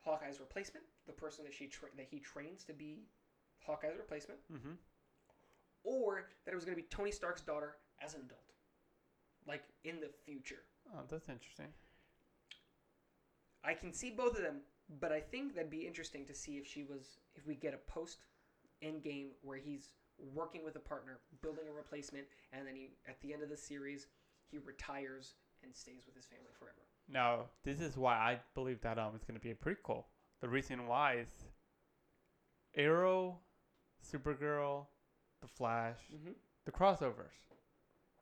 Hawkeye's 0.05 0.41
replacement, 0.41 0.85
the 1.07 1.13
person 1.13 1.45
that 1.45 1.53
she 1.55 1.67
tra- 1.67 1.89
that 1.97 2.07
he 2.11 2.19
trains 2.19 2.65
to 2.65 2.73
be 2.73 3.05
Hawkeye's 3.61 3.97
replacement, 3.99 4.41
Mm-hmm. 4.53 4.73
or 5.85 6.29
that 6.45 6.53
it 6.53 6.55
was 6.55 6.65
going 6.65 6.77
to 6.77 6.83
be 6.83 6.89
Tony 6.89 7.13
Stark's 7.13 7.43
daughter 7.43 7.77
as 8.05 8.15
an 8.15 8.23
adult, 8.27 8.41
like 9.47 9.63
in 9.85 10.01
the 10.01 10.09
future. 10.25 10.63
Oh, 10.95 11.03
that's 11.09 11.29
interesting. 11.29 11.69
I 13.65 13.75
can 13.75 13.93
see 13.93 14.11
both 14.11 14.37
of 14.37 14.43
them, 14.43 14.57
but 15.01 15.13
I 15.13 15.21
think 15.21 15.55
that'd 15.55 15.71
be 15.71 15.87
interesting 15.87 16.25
to 16.27 16.35
see 16.35 16.53
if 16.59 16.67
she 16.67 16.85
was 16.85 17.19
if 17.35 17.47
we 17.47 17.55
get 17.55 17.75
a 17.75 17.91
post 17.91 18.25
end 18.83 19.03
game 19.03 19.29
where 19.43 19.59
he's 19.59 19.91
working 20.35 20.65
with 20.65 20.77
a 20.77 20.81
partner, 20.81 21.19
building 21.43 21.65
a 21.69 21.73
replacement, 21.73 22.27
and 22.53 22.67
then 22.67 22.75
he 22.77 22.91
at 23.09 23.21
the 23.21 23.33
end 23.33 23.43
of 23.43 23.49
the 23.49 23.57
series 23.57 24.07
he 24.51 24.59
retires 24.59 25.35
and 25.63 25.75
stays 25.75 26.03
with 26.07 26.15
his 26.15 26.27
family 26.27 26.51
forever. 26.59 26.83
Now, 27.09 27.47
this 27.65 27.81
is 27.81 27.97
why 27.97 28.15
I 28.17 28.41
believe 28.55 28.81
that 28.83 28.99
um 28.99 29.13
it's 29.15 29.25
gonna 29.25 29.39
be 29.39 29.51
a 29.53 29.55
prequel. 29.55 30.05
The 30.41 30.49
reason 30.49 30.87
why 30.87 31.19
is 31.19 31.29
Arrow, 32.75 33.39
Supergirl, 34.05 34.87
The 35.41 35.49
Flash, 35.49 35.99
Mm-hmm. 36.15 36.33
the 36.65 36.73
crossovers. 36.73 37.37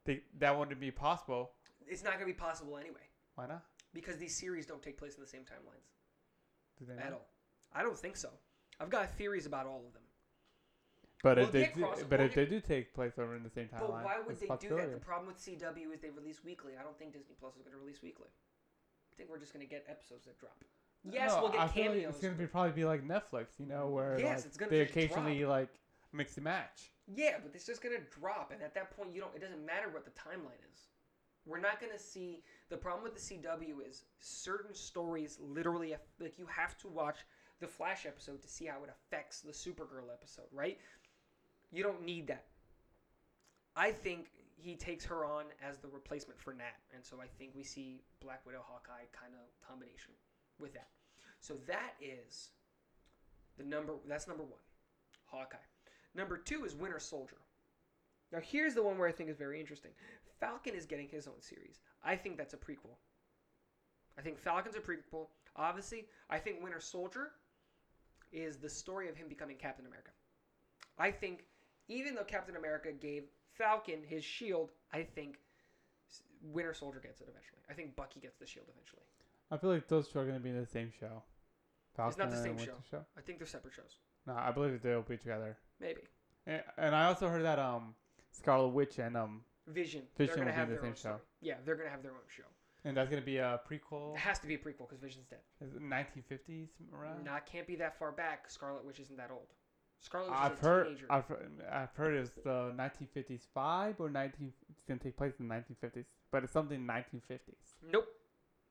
They, 0.05 0.23
that 0.39 0.59
wouldn't 0.59 0.81
be 0.81 0.91
possible. 0.91 1.53
It's 1.87 2.03
not 2.03 2.15
going 2.15 2.25
to 2.27 2.27
be 2.27 2.33
possible 2.33 2.79
anyway 2.79 3.07
Why 3.35 3.47
not? 3.47 3.63
because 3.93 4.17
these 4.17 4.37
series 4.37 4.65
don't 4.67 4.83
take 4.83 4.97
place 4.99 5.15
in 5.17 5.21
the 5.21 5.27
same 5.27 5.43
timelines 5.43 5.89
Do 6.81 6.87
they 6.87 6.99
at 7.01 7.11
not? 7.11 7.13
all. 7.21 7.27
I 7.75 7.83
don't 7.83 7.97
think 7.97 8.17
so. 8.17 8.31
I've 8.81 8.91
got 8.91 9.09
theories 9.15 9.47
about 9.47 9.67
all 9.67 9.85
of 9.87 9.93
them. 9.93 10.03
But 11.23 11.37
We'll 11.37 11.47
if 11.47 11.53
they 11.53 11.61
get 11.65 11.75
do, 11.75 11.83
cross- 11.83 12.03
but 12.09 12.19
we'll 12.19 12.29
if 12.29 12.35
they 12.35 12.47
do 12.47 12.61
take 12.61 12.95
place 12.95 13.13
over 13.19 13.37
in 13.37 13.43
the 13.43 13.51
same 13.51 13.67
timeline, 13.69 13.79
But 13.81 14.05
why 14.05 14.17
would 14.19 14.31
it's 14.33 14.41
they 14.41 14.47
do 14.47 14.49
that? 14.49 14.59
possibility. 14.61 14.93
The 14.95 15.01
problem 15.01 15.27
with 15.29 15.37
CW 15.39 15.93
is 15.95 16.01
they 16.01 16.09
release 16.11 16.43
weekly. 16.43 16.73
I 16.81 16.83
don't 16.83 16.99
think 16.99 17.13
Disney 17.13 17.35
Plus 17.39 17.55
is 17.57 17.63
going 17.63 17.73
to 17.75 17.79
release 17.79 18.03
weekly. 18.03 18.29
I 19.13 19.13
think 19.17 19.29
we're 19.29 19.39
just 19.39 19.53
going 19.53 19.65
to 19.67 19.71
get 19.71 19.85
episodes 19.87 20.25
that 20.25 20.39
drop. 20.41 20.57
Yes, 21.05 21.31
No, 21.33 21.43
we'll 21.43 21.53
get 21.53 21.61
I 21.61 21.69
feel 21.69 21.83
like 21.85 21.93
cameos. 21.93 22.11
it's 22.15 22.23
gonna 22.23 22.35
be 22.35 22.47
probably 22.47 22.73
be 22.73 22.85
like 22.85 23.07
Netflix, 23.07 23.59
you 23.59 23.65
know, 23.67 23.89
where 23.89 24.19
Yes, 24.21 24.41
like, 24.41 24.47
it's 24.47 24.57
gonna 24.59 24.71
they 24.71 24.81
just 24.85 24.91
occasionally 24.95 25.45
like 25.47 25.69
mix 26.13 26.37
and 26.37 26.45
match. 26.45 26.93
Yeah, 27.15 27.39
but 27.43 27.53
it's 27.55 27.65
just 27.65 27.83
gonna 27.83 28.01
drop, 28.21 28.53
and 28.53 28.63
at 28.63 28.75
that 28.75 28.95
point, 28.95 29.15
you 29.15 29.23
don't. 29.23 29.35
It 29.35 29.41
doesn't 29.41 29.65
matter 29.65 29.89
what 29.89 30.05
the 30.05 30.11
timeline 30.11 30.61
is. 30.75 30.81
We're 31.47 31.61
not 31.61 31.81
gonna 31.81 31.99
see. 31.99 32.43
The 32.69 32.77
problem 32.77 33.03
with 33.03 33.15
the 33.15 33.21
CW 33.21 33.89
is 33.89 34.05
certain 34.19 34.75
stories 34.75 35.39
literally 35.41 35.95
like 36.21 36.39
you 36.39 36.47
have 36.47 36.77
to 36.79 36.89
watch 36.89 37.19
the 37.61 37.67
Flash 37.67 38.07
episode 38.07 38.43
to 38.43 38.49
see 38.49 38.67
how 38.67 38.83
it 38.85 38.91
affects 38.91 39.41
the 39.41 39.53
Supergirl 39.53 40.13
episode, 40.13 40.47
right? 40.53 40.79
You 41.73 41.83
don't 41.83 42.05
need 42.05 42.27
that. 42.29 42.47
I 43.77 43.93
think 43.93 44.31
he 44.57 44.77
takes 44.77 45.05
her 45.07 45.25
on 45.25 45.45
as 45.67 45.79
the 45.79 45.89
replacement 45.89 46.39
for 46.39 46.53
Nat, 46.53 46.77
and 46.95 47.05
so 47.05 47.21
I 47.21 47.27
think 47.39 47.53
we 47.55 47.63
see 47.63 48.03
Black 48.21 48.45
Widow, 48.45 48.63
Hawkeye 48.67 49.07
kind 49.13 49.33
of 49.35 49.69
combination 49.69 50.13
with 50.59 50.75
that. 50.75 50.89
So 51.41 51.55
that 51.67 51.95
is 52.01 52.51
the 53.57 53.65
number. 53.65 53.95
That's 54.07 54.29
number 54.29 54.43
one, 54.43 54.61
Hawkeye. 55.27 55.57
Number 56.15 56.37
two 56.37 56.65
is 56.65 56.75
Winter 56.75 56.99
Soldier. 56.99 57.37
Now 58.33 58.41
here's 58.41 58.75
the 58.75 58.83
one 58.83 58.99
where 58.99 59.09
I 59.09 59.13
think 59.13 59.31
is 59.31 59.37
very 59.37 59.61
interesting. 59.61 59.93
Falcon 60.41 60.75
is 60.75 60.87
getting 60.87 61.09
his 61.09 61.27
own 61.27 61.41
series. 61.41 61.81
I 62.03 62.17
think 62.17 62.37
that's 62.37 62.55
a 62.55 62.57
prequel. 62.57 62.97
I 64.19 64.23
think 64.23 64.39
Falcon's 64.39 64.77
a 64.77 64.81
prequel. 64.81 65.29
Obviously, 65.57 66.07
I 66.29 66.39
think 66.39 66.63
Winter 66.63 66.81
Soldier 66.81 67.33
is 68.33 68.57
the 68.57 68.69
story 68.69 69.09
of 69.09 69.17
him 69.17 69.29
becoming 69.29 69.57
Captain 69.57 69.87
America. 69.87 70.11
I 70.99 71.11
think 71.11 71.45
even 71.89 72.15
though 72.15 72.25
Captain 72.25 72.57
America 72.57 72.93
gave 72.93 73.25
Falcon 73.53 74.01
his 74.07 74.25
shield, 74.25 74.71
I 74.93 75.03
think 75.03 75.39
Winter 76.43 76.75
Soldier 76.75 77.01
gets 77.01 77.21
it 77.21 77.29
eventually. 77.29 77.61
I 77.69 77.75
think 77.75 77.97
Bucky 77.97 78.21
gets 78.21 78.39
the 78.39 78.47
shield 78.47 78.67
eventually. 78.73 79.03
I 79.51 79.57
feel 79.57 79.71
like 79.71 79.89
those 79.89 80.09
two 80.09 80.19
are 80.19 80.25
gonna 80.25 80.41
be 80.41 80.51
in 80.51 80.61
the 80.61 80.67
same 80.67 80.91
show. 80.99 81.23
It's 82.07 82.17
not 82.17 82.31
the 82.31 82.37
same 82.37 82.57
Winter 82.57 82.75
show. 82.91 83.05
I 83.17 83.21
think 83.21 83.39
they're 83.39 83.47
separate 83.47 83.75
shows. 83.75 83.97
No, 84.27 84.35
I 84.35 84.53
believe 84.53 84.81
they'll 84.81 85.03
be 85.03 85.17
together. 85.17 85.57
Maybe. 85.81 86.03
And, 86.47 86.63
and 86.79 86.95
I 86.95 87.07
also 87.07 87.29
heard 87.29 87.45
that 87.45 87.59
um 87.59 87.95
Scarlet 88.31 88.69
Witch 88.69 88.99
and 88.99 89.17
um 89.17 89.43
Vision. 89.73 90.03
Vision 90.17 90.35
they're 90.37 90.45
will 90.45 90.51
gonna 90.51 90.53
have 90.57 90.69
their 90.69 90.85
own 90.85 90.93
show. 90.93 90.99
story. 91.01 91.19
Yeah, 91.41 91.55
they're 91.65 91.77
gonna 91.77 91.91
have 91.91 92.03
their 92.03 92.13
own 92.13 92.27
show. 92.29 92.45
and 92.85 92.97
that's 92.97 93.11
gonna 93.11 93.23
be 93.23 93.39
a 93.39 93.61
prequel. 93.71 94.15
It 94.15 94.21
has 94.21 94.39
to 94.41 94.47
be 94.47 94.55
a 94.55 94.59
prequel 94.59 94.89
because 94.89 94.99
Vision's 95.01 95.27
dead. 95.29 95.41
Is 95.61 95.75
it 95.75 95.83
1950s 95.83 96.69
around? 96.95 97.25
Not 97.25 97.47
can't 97.47 97.67
be 97.67 97.77
that 97.77 97.99
far 97.99 98.13
back. 98.13 98.51
Scarlet 98.51 98.85
Witch 98.85 99.01
isn't 99.01 99.17
that 99.17 99.31
old. 99.31 99.49
Scarlet 100.01 100.31
Witch 100.31 100.39
I've 100.41 100.53
is 100.53 100.59
a 100.61 100.63
heard. 100.63 100.85
teenager. 100.87 101.07
I've, 101.11 101.25
I've 101.71 101.95
heard 101.95 102.15
it's 102.17 102.31
the 102.43 102.73
1950s 102.77 103.43
vibe 103.55 103.97
or 104.01 104.09
19. 104.09 104.53
It's 104.71 104.83
gonna 104.89 104.99
take 105.01 105.17
place 105.17 105.35
in 105.39 105.47
the 105.49 105.55
1950s, 105.55 106.07
but 106.33 106.43
it's 106.45 106.53
something 106.53 106.87
1950s. 106.87 107.39
Nope. 107.91 108.07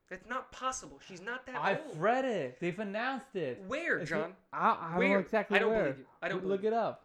That's 0.08 0.26
not 0.28 0.50
possible. 0.50 0.98
She's 1.06 1.22
not 1.22 1.46
that 1.46 1.54
old. 1.54 1.64
I've 1.64 2.00
read 2.00 2.24
it. 2.24 2.58
They've 2.58 2.76
announced 2.80 3.36
it. 3.36 3.62
Where, 3.68 3.98
It's 3.98 4.10
John? 4.10 4.32
I, 4.52 4.70
I 4.96 4.98
don't 4.98 5.08
know 5.12 5.18
exactly 5.20 5.56
I 5.56 5.60
don't 5.60 5.70
where. 5.70 5.82
believe 5.84 5.98
you. 5.98 6.04
I 6.20 6.28
don't 6.28 6.44
Look 6.44 6.62
believe 6.62 6.72
it 6.72 6.76
up. 6.76 7.04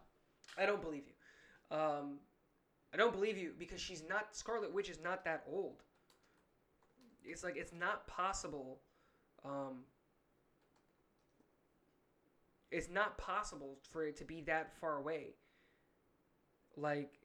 I 0.58 0.66
don't 0.66 0.82
believe 0.82 1.04
you. 1.06 1.76
Um, 1.76 2.18
I 2.92 2.96
don't 2.96 3.12
believe 3.12 3.36
you 3.36 3.52
because 3.58 3.80
she's 3.80 4.02
not 4.08 4.36
Scarlet 4.36 4.72
Witch 4.72 4.88
is 4.88 5.00
not 5.02 5.24
that 5.24 5.44
old. 5.50 5.82
It's 7.24 7.42
like 7.42 7.56
it's 7.56 7.72
not 7.72 8.06
possible. 8.06 8.80
Um, 9.44 9.84
it's 12.70 12.88
not 12.88 13.18
possible 13.18 13.78
for 13.90 14.04
it 14.06 14.16
to 14.16 14.24
be 14.24 14.40
that 14.42 14.72
far 14.80 14.96
away. 14.98 15.34
Like 16.76 17.18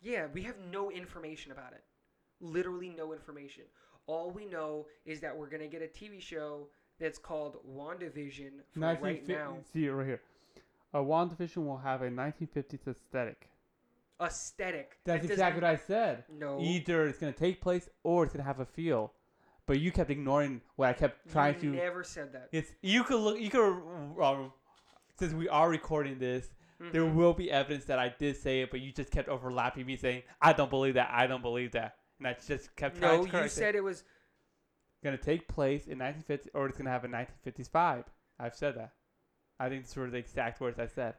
Yeah, 0.00 0.26
we 0.32 0.42
have 0.42 0.56
no 0.70 0.90
information 0.90 1.52
about 1.52 1.72
it. 1.72 1.84
Literally 2.40 2.88
no 2.88 3.12
information. 3.12 3.64
All 4.06 4.30
we 4.30 4.46
know 4.46 4.86
is 5.04 5.20
that 5.20 5.36
we're 5.36 5.48
going 5.48 5.62
to 5.62 5.68
get 5.68 5.82
a 5.82 5.86
TV 5.86 6.20
show 6.20 6.68
that's 6.98 7.18
called 7.18 7.58
WandaVision 7.68 8.50
for 8.72 8.80
right 8.80 9.26
now. 9.28 9.58
See 9.72 9.86
it 9.86 9.90
right 9.90 10.06
here. 10.06 10.20
A 10.94 10.98
WandaVision 10.98 11.64
will 11.64 11.78
have 11.78 12.02
a 12.02 12.10
1950s 12.10 12.86
aesthetic. 12.88 13.48
Aesthetic. 14.20 14.98
That's 15.04 15.22
That 15.26 15.30
exactly 15.32 15.60
what 15.62 15.70
I 15.70 15.76
said. 15.76 16.24
No. 16.28 16.58
Either 16.60 17.06
it's 17.06 17.18
gonna 17.18 17.32
take 17.32 17.60
place 17.60 17.88
or 18.02 18.24
it's 18.24 18.32
gonna 18.32 18.44
have 18.44 18.60
a 18.60 18.66
feel. 18.66 19.12
But 19.66 19.80
you 19.80 19.92
kept 19.92 20.10
ignoring 20.10 20.62
what 20.76 20.88
I 20.88 20.92
kept 20.94 21.30
trying 21.30 21.54
you 21.56 21.72
to. 21.72 21.76
never 21.76 22.02
said 22.02 22.32
that. 22.32 22.48
It's 22.52 22.72
you 22.82 23.04
could 23.04 23.20
look. 23.20 23.38
You 23.38 23.50
could. 23.50 23.60
Um, 24.20 24.52
since 25.18 25.34
we 25.34 25.48
are 25.48 25.68
recording 25.68 26.18
this, 26.18 26.48
there 26.80 27.02
Mhm. 27.02 27.14
will 27.14 27.34
be 27.34 27.50
evidence 27.50 27.84
that 27.84 27.98
I 27.98 28.08
did 28.08 28.36
say 28.36 28.62
it, 28.62 28.70
but 28.70 28.80
you 28.80 28.92
just 28.92 29.10
kept 29.10 29.28
overlapping 29.28 29.84
me 29.84 29.96
saying, 29.96 30.22
"I 30.40 30.52
don't 30.54 30.70
believe 30.70 30.94
that. 30.94 31.10
I 31.12 31.26
don't 31.26 31.42
believe 31.42 31.72
that," 31.72 31.98
and 32.18 32.26
I 32.26 32.32
just 32.34 32.74
kept 32.76 32.96
trying 32.96 33.18
No, 33.18 33.24
to 33.26 33.30
correct 33.30 33.44
you 33.44 33.50
said 33.50 33.74
it 33.74 33.84
was 33.84 34.04
gonna 35.02 35.16
take 35.16 35.48
place 35.48 35.86
in 35.86 35.98
1950 35.98 36.50
or 36.54 36.66
it's 36.66 36.78
gonna 36.78 36.90
have 36.90 37.04
a 37.04 37.08
1950s 37.08 37.70
vibe. 37.70 38.04
I've 38.38 38.54
said 38.54 38.76
that. 38.76 38.92
I 39.58 39.68
think 39.68 39.84
these 39.84 39.96
were 39.96 40.10
the 40.10 40.18
exact 40.18 40.60
words 40.60 40.78
I 40.78 40.86
said. 40.86 41.14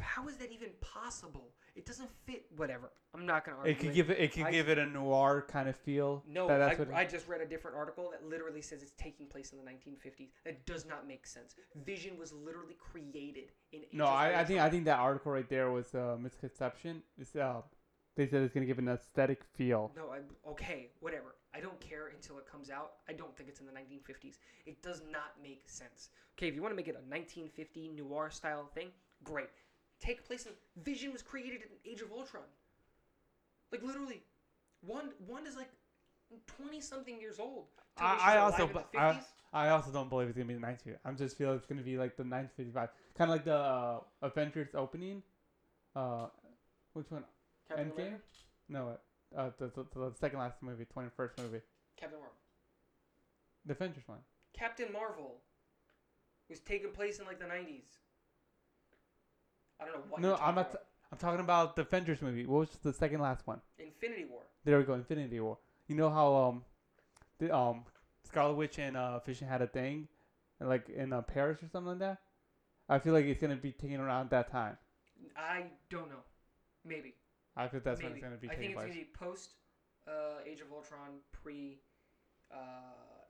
how 0.00 0.28
is 0.28 0.36
that 0.36 0.52
even 0.52 0.70
possible? 0.80 1.50
It 1.74 1.86
doesn't 1.86 2.10
fit. 2.24 2.46
Whatever. 2.56 2.92
I'm 3.14 3.26
not 3.26 3.44
gonna 3.44 3.58
argue. 3.58 3.72
It 3.72 3.78
could 3.80 3.94
give 3.94 4.10
it. 4.10 4.18
It 4.18 4.32
could 4.32 4.44
I- 4.44 4.52
give 4.52 4.68
it 4.68 4.78
a 4.78 4.86
noir 4.86 5.44
kind 5.48 5.68
of 5.68 5.76
feel. 5.76 6.22
No, 6.26 6.46
that- 6.46 6.62
I, 6.62 7.00
I 7.00 7.04
just 7.04 7.26
read 7.26 7.40
a 7.40 7.46
different 7.46 7.76
article 7.76 8.10
that 8.12 8.24
literally 8.24 8.60
says 8.60 8.82
it's 8.82 8.92
taking 8.96 9.26
place 9.26 9.52
in 9.52 9.58
the 9.58 9.64
1950s. 9.64 10.30
That 10.44 10.64
does 10.66 10.86
not 10.86 11.08
make 11.08 11.26
sense. 11.26 11.56
Vision 11.84 12.16
was 12.16 12.32
literally 12.32 12.76
created 12.78 13.50
in. 13.72 13.82
No, 13.92 14.06
I, 14.06 14.40
I 14.40 14.44
think 14.44 14.60
I 14.60 14.70
think 14.70 14.84
that 14.84 14.98
article 14.98 15.32
right 15.32 15.48
there 15.48 15.70
was 15.70 15.94
a 15.94 16.16
misconception. 16.20 17.02
It's 17.18 17.34
uh, 17.34 17.62
they 18.16 18.26
said 18.26 18.42
it's 18.42 18.54
gonna 18.54 18.66
give 18.66 18.78
an 18.78 18.88
aesthetic 18.88 19.42
feel. 19.56 19.90
No, 19.96 20.10
I 20.10 20.20
okay, 20.50 20.90
whatever. 21.00 21.34
I 21.54 21.60
don't 21.60 21.78
care 21.80 22.08
until 22.08 22.38
it 22.38 22.46
comes 22.50 22.70
out. 22.70 22.94
I 23.08 23.12
don't 23.12 23.36
think 23.36 23.48
it's 23.48 23.60
in 23.60 23.66
the 23.66 23.72
1950s. 23.72 24.38
It 24.66 24.82
does 24.82 25.02
not 25.10 25.34
make 25.42 25.62
sense. 25.66 26.10
Okay, 26.36 26.48
if 26.48 26.54
you 26.54 26.62
want 26.62 26.72
to 26.72 26.76
make 26.76 26.88
it 26.88 26.96
a 26.96 27.04
1950 27.08 27.90
noir 27.96 28.30
style 28.30 28.68
thing, 28.74 28.88
great. 29.22 29.48
Take 30.00 30.26
place 30.26 30.46
in 30.46 30.52
Vision 30.82 31.12
was 31.12 31.22
created 31.22 31.62
in 31.62 31.90
Age 31.90 32.02
of 32.02 32.10
Ultron. 32.12 32.44
Like 33.70 33.82
literally, 33.82 34.22
one 34.80 35.10
one 35.26 35.46
is 35.46 35.56
like 35.56 35.70
20 36.46 36.80
something 36.80 37.20
years 37.20 37.38
old. 37.38 37.66
I, 37.96 38.34
I 38.34 38.38
also 38.38 38.70
I, 38.96 39.20
I 39.52 39.68
also 39.70 39.92
don't 39.92 40.08
believe 40.08 40.28
it's 40.28 40.36
gonna 40.36 40.48
be 40.48 40.54
the 40.54 40.60
19. 40.60 40.96
I'm 41.04 41.16
just 41.16 41.38
feel 41.38 41.52
it's 41.52 41.66
gonna 41.66 41.82
be 41.82 41.96
like 41.96 42.16
the 42.16 42.24
955, 42.24 42.88
kind 43.16 43.30
of 43.30 43.36
like 43.36 43.44
the 43.44 43.56
uh, 43.56 44.00
Avengers 44.22 44.68
opening. 44.74 45.22
Uh, 45.94 46.26
which 46.92 47.10
one? 47.10 47.24
Captain 47.68 47.86
Endgame? 47.90 47.96
America? 47.96 48.22
No, 48.68 48.98
uh, 49.36 49.50
the, 49.58 49.66
the, 49.66 49.84
the 49.94 50.12
second 50.18 50.38
last 50.38 50.62
movie, 50.62 50.86
21st 50.96 51.38
movie, 51.38 51.60
Captain 51.96 52.18
Marvel. 52.18 52.36
the 53.66 53.72
Avengers 53.72 54.04
one. 54.06 54.18
Captain 54.56 54.92
Marvel 54.92 55.36
was 56.48 56.60
taking 56.60 56.90
place 56.90 57.18
in 57.18 57.26
like 57.26 57.38
the 57.38 57.46
90s. 57.46 57.82
I 59.80 59.84
don't 59.84 59.94
know 59.94 60.00
what. 60.08 60.20
no, 60.20 60.34
I'm 60.34 60.38
talking 60.38 60.54
not. 60.54 60.70
about. 60.70 60.80
I'm 61.12 61.18
talking 61.18 61.40
about 61.40 61.76
the 61.76 61.82
Avengers 61.82 62.22
movie. 62.22 62.46
What 62.46 62.60
was 62.60 62.70
the 62.82 62.92
second 62.92 63.20
last 63.20 63.46
one? 63.46 63.60
Infinity 63.78 64.24
War. 64.28 64.42
There 64.64 64.78
we 64.78 64.84
go, 64.84 64.94
Infinity 64.94 65.38
War. 65.40 65.58
You 65.88 65.96
know 65.96 66.10
how 66.10 66.34
um, 66.34 66.64
the 67.38 67.54
um, 67.54 67.84
Scarlet 68.24 68.54
Witch 68.54 68.78
and 68.78 68.96
uh, 68.96 69.18
Vision 69.20 69.46
had 69.46 69.62
a 69.62 69.66
thing, 69.66 70.08
like 70.60 70.88
in 70.88 71.12
uh, 71.12 71.22
Paris 71.22 71.58
or 71.62 71.68
something 71.68 71.90
like 71.90 71.98
that. 72.00 72.18
I 72.88 72.98
feel 72.98 73.12
like 73.12 73.26
it's 73.26 73.40
gonna 73.40 73.56
be 73.56 73.72
taking 73.72 73.98
around 73.98 74.30
that 74.30 74.50
time. 74.50 74.76
I 75.36 75.64
don't 75.90 76.08
know. 76.08 76.22
Maybe. 76.84 77.14
I 77.56 77.68
think 77.68 77.84
that's 77.84 78.00
Maybe. 78.00 78.08
when 78.10 78.16
it's 78.18 78.24
gonna 78.24 78.36
be 78.36 78.50
I 78.50 78.54
think 78.54 78.70
it's 78.72 78.74
place. 78.74 78.86
gonna 78.88 79.00
be 79.00 79.10
post 79.14 79.50
uh, 80.08 80.42
Age 80.46 80.60
of 80.60 80.72
Ultron, 80.72 81.22
pre 81.32 81.78
uh, 82.50 82.56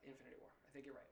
Infinity 0.04 0.36
War. 0.40 0.50
I 0.66 0.70
think 0.72 0.86
you're 0.86 0.94
right. 0.94 1.04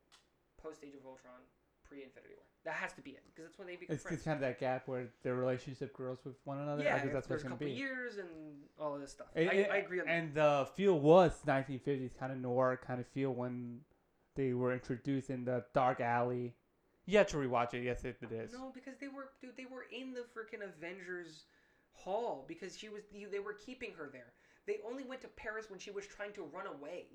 Post 0.60 0.80
Age 0.84 0.94
of 0.98 1.05
Ultron, 1.06 1.40
pre 1.84 2.02
Infinity 2.02 2.34
War. 2.36 2.44
That 2.64 2.74
has 2.74 2.93
to 2.94 3.01
be 3.02 3.10
it 3.10 3.22
because 3.26 3.44
that's 3.51 3.59
when 3.59 3.66
they 3.66 3.76
become 3.76 3.94
It's 3.94 4.02
friends. 4.02 4.18
just 4.18 4.24
kind 4.24 4.36
of 4.36 4.40
that 4.43 4.60
gap 4.60 4.86
where 4.86 5.09
their 5.24 5.34
relationship 5.34 5.93
grows 5.93 6.18
with 6.24 6.34
one 6.44 6.59
another. 6.59 6.84
yeah, 6.84 6.94
I 6.94 7.01
think 7.01 7.12
that's 7.12 7.28
what 7.28 7.34
it's 7.36 7.43
gonna 7.43 7.55
couple 7.56 7.66
be. 7.66 7.72
years 7.72 8.18
and 8.18 8.28
all 8.78 8.94
of 8.94 9.01
this 9.01 9.10
stuff. 9.10 9.26
And- 9.34 9.51
I, 9.51 9.52
and- 9.55 9.72
I 9.72 9.76
agree 9.78 10.01
on 10.01 10.06
that. 10.06 10.12
And 10.12 10.34
the 10.34 10.68
feel 10.76 10.98
was 10.98 11.32
1950s 11.47 12.16
kind 12.18 12.32
of 12.32 12.39
noir 12.39 12.78
kind 12.84 13.01
of 13.01 13.06
feel 13.09 13.32
when 13.34 13.80
they 14.36 14.52
were 14.52 14.72
introduced 14.72 15.28
in 15.30 15.44
the 15.44 15.64
dark 15.74 16.01
alley. 16.01 16.55
You 17.05 17.18
have 17.18 17.26
to 17.28 17.36
rewatch 17.36 17.74
it. 17.74 17.82
Yes, 17.82 18.05
it, 18.05 18.16
it 18.22 18.30
is. 18.30 18.52
No, 18.52 18.70
because 18.72 18.97
they 19.01 19.09
were 19.09 19.30
dude, 19.40 19.56
they 19.56 19.66
were 19.66 19.86
in 19.93 20.14
the 20.14 20.20
freaking 20.20 20.62
Avengers 20.64 21.44
hall 22.05 22.45
because 22.49 22.77
she 22.77 22.89
was 22.89 23.03
they 23.31 23.39
were 23.39 23.55
keeping 23.55 23.93
her 23.97 24.09
there. 24.12 24.33
They 24.66 24.77
only 24.89 25.05
went 25.05 25.20
to 25.23 25.29
Paris 25.29 25.66
when 25.70 25.79
she 25.79 25.91
was 25.91 26.07
trying 26.07 26.33
to 26.35 26.43
run 26.43 26.66
away. 26.66 27.07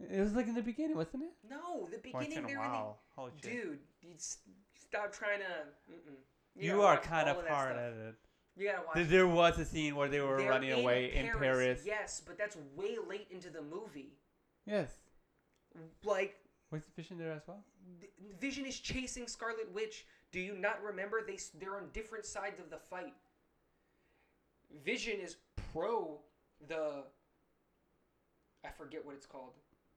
It 0.00 0.20
was 0.20 0.34
like 0.34 0.46
in 0.46 0.54
the 0.54 0.62
beginning, 0.62 0.96
wasn't 0.96 1.24
it? 1.24 1.32
No, 1.48 1.88
the 1.90 1.96
oh, 1.96 2.10
Once 2.12 2.26
beginning 2.26 2.38
in 2.38 2.44
a 2.44 2.48
they're 2.48 2.58
while. 2.58 2.98
Holy 3.14 3.30
in 3.30 3.36
the 3.36 3.48
shit. 3.48 3.62
dude. 3.64 3.78
You 4.02 4.14
s- 4.14 4.38
stop 4.74 5.12
trying 5.12 5.38
to. 5.40 5.92
Mm-mm. 5.92 6.16
You, 6.58 6.82
are 6.82 6.98
kind 6.98 7.28
of 7.28 7.36
that 7.42 7.48
hard 7.50 7.72
stuff. 7.72 7.78
at 7.78 7.92
it. 7.92 8.14
You 8.56 8.66
gotta 8.70 8.86
watch. 8.86 8.94
There- 8.94 9.04
There 9.04 9.26
was 9.26 9.58
a 9.58 9.64
scene 9.64 9.96
where 9.96 10.08
they 10.08 10.20
were 10.20 10.38
They're 10.38 10.50
running 10.50 10.72
away 10.72 11.12
in 11.14 11.28
Paris. 11.38 11.82
Yes, 11.84 12.22
but 12.26 12.38
that's 12.38 12.56
way 12.74 12.96
late 13.08 13.28
into 13.30 13.50
the 13.50 13.62
movie. 13.62 14.12
Yes. 14.66 14.90
Like 16.04 16.36
Was 16.70 16.82
the 16.84 16.90
Vision 17.00 17.18
there 17.18 17.32
as 17.32 17.42
well? 17.46 17.62
Vision 18.40 18.64
is 18.66 18.78
chasing 18.80 19.28
Scarlet 19.28 19.72
Witch. 19.74 20.06
Do 20.32 20.40
you 20.40 20.54
not 20.56 20.82
remember 20.82 21.22
they? 21.26 21.38
They're 21.58 21.76
on 21.76 21.88
different 21.92 22.24
sides 22.24 22.58
of 22.60 22.70
the 22.70 22.78
fight? 22.78 23.14
Vision 24.84 25.20
is 25.20 25.36
pro 25.72 26.20
the 26.68 27.04
I 28.64 28.70
forget 28.76 29.04
what 29.04 29.14
it's 29.14 29.26
called. 29.26 29.52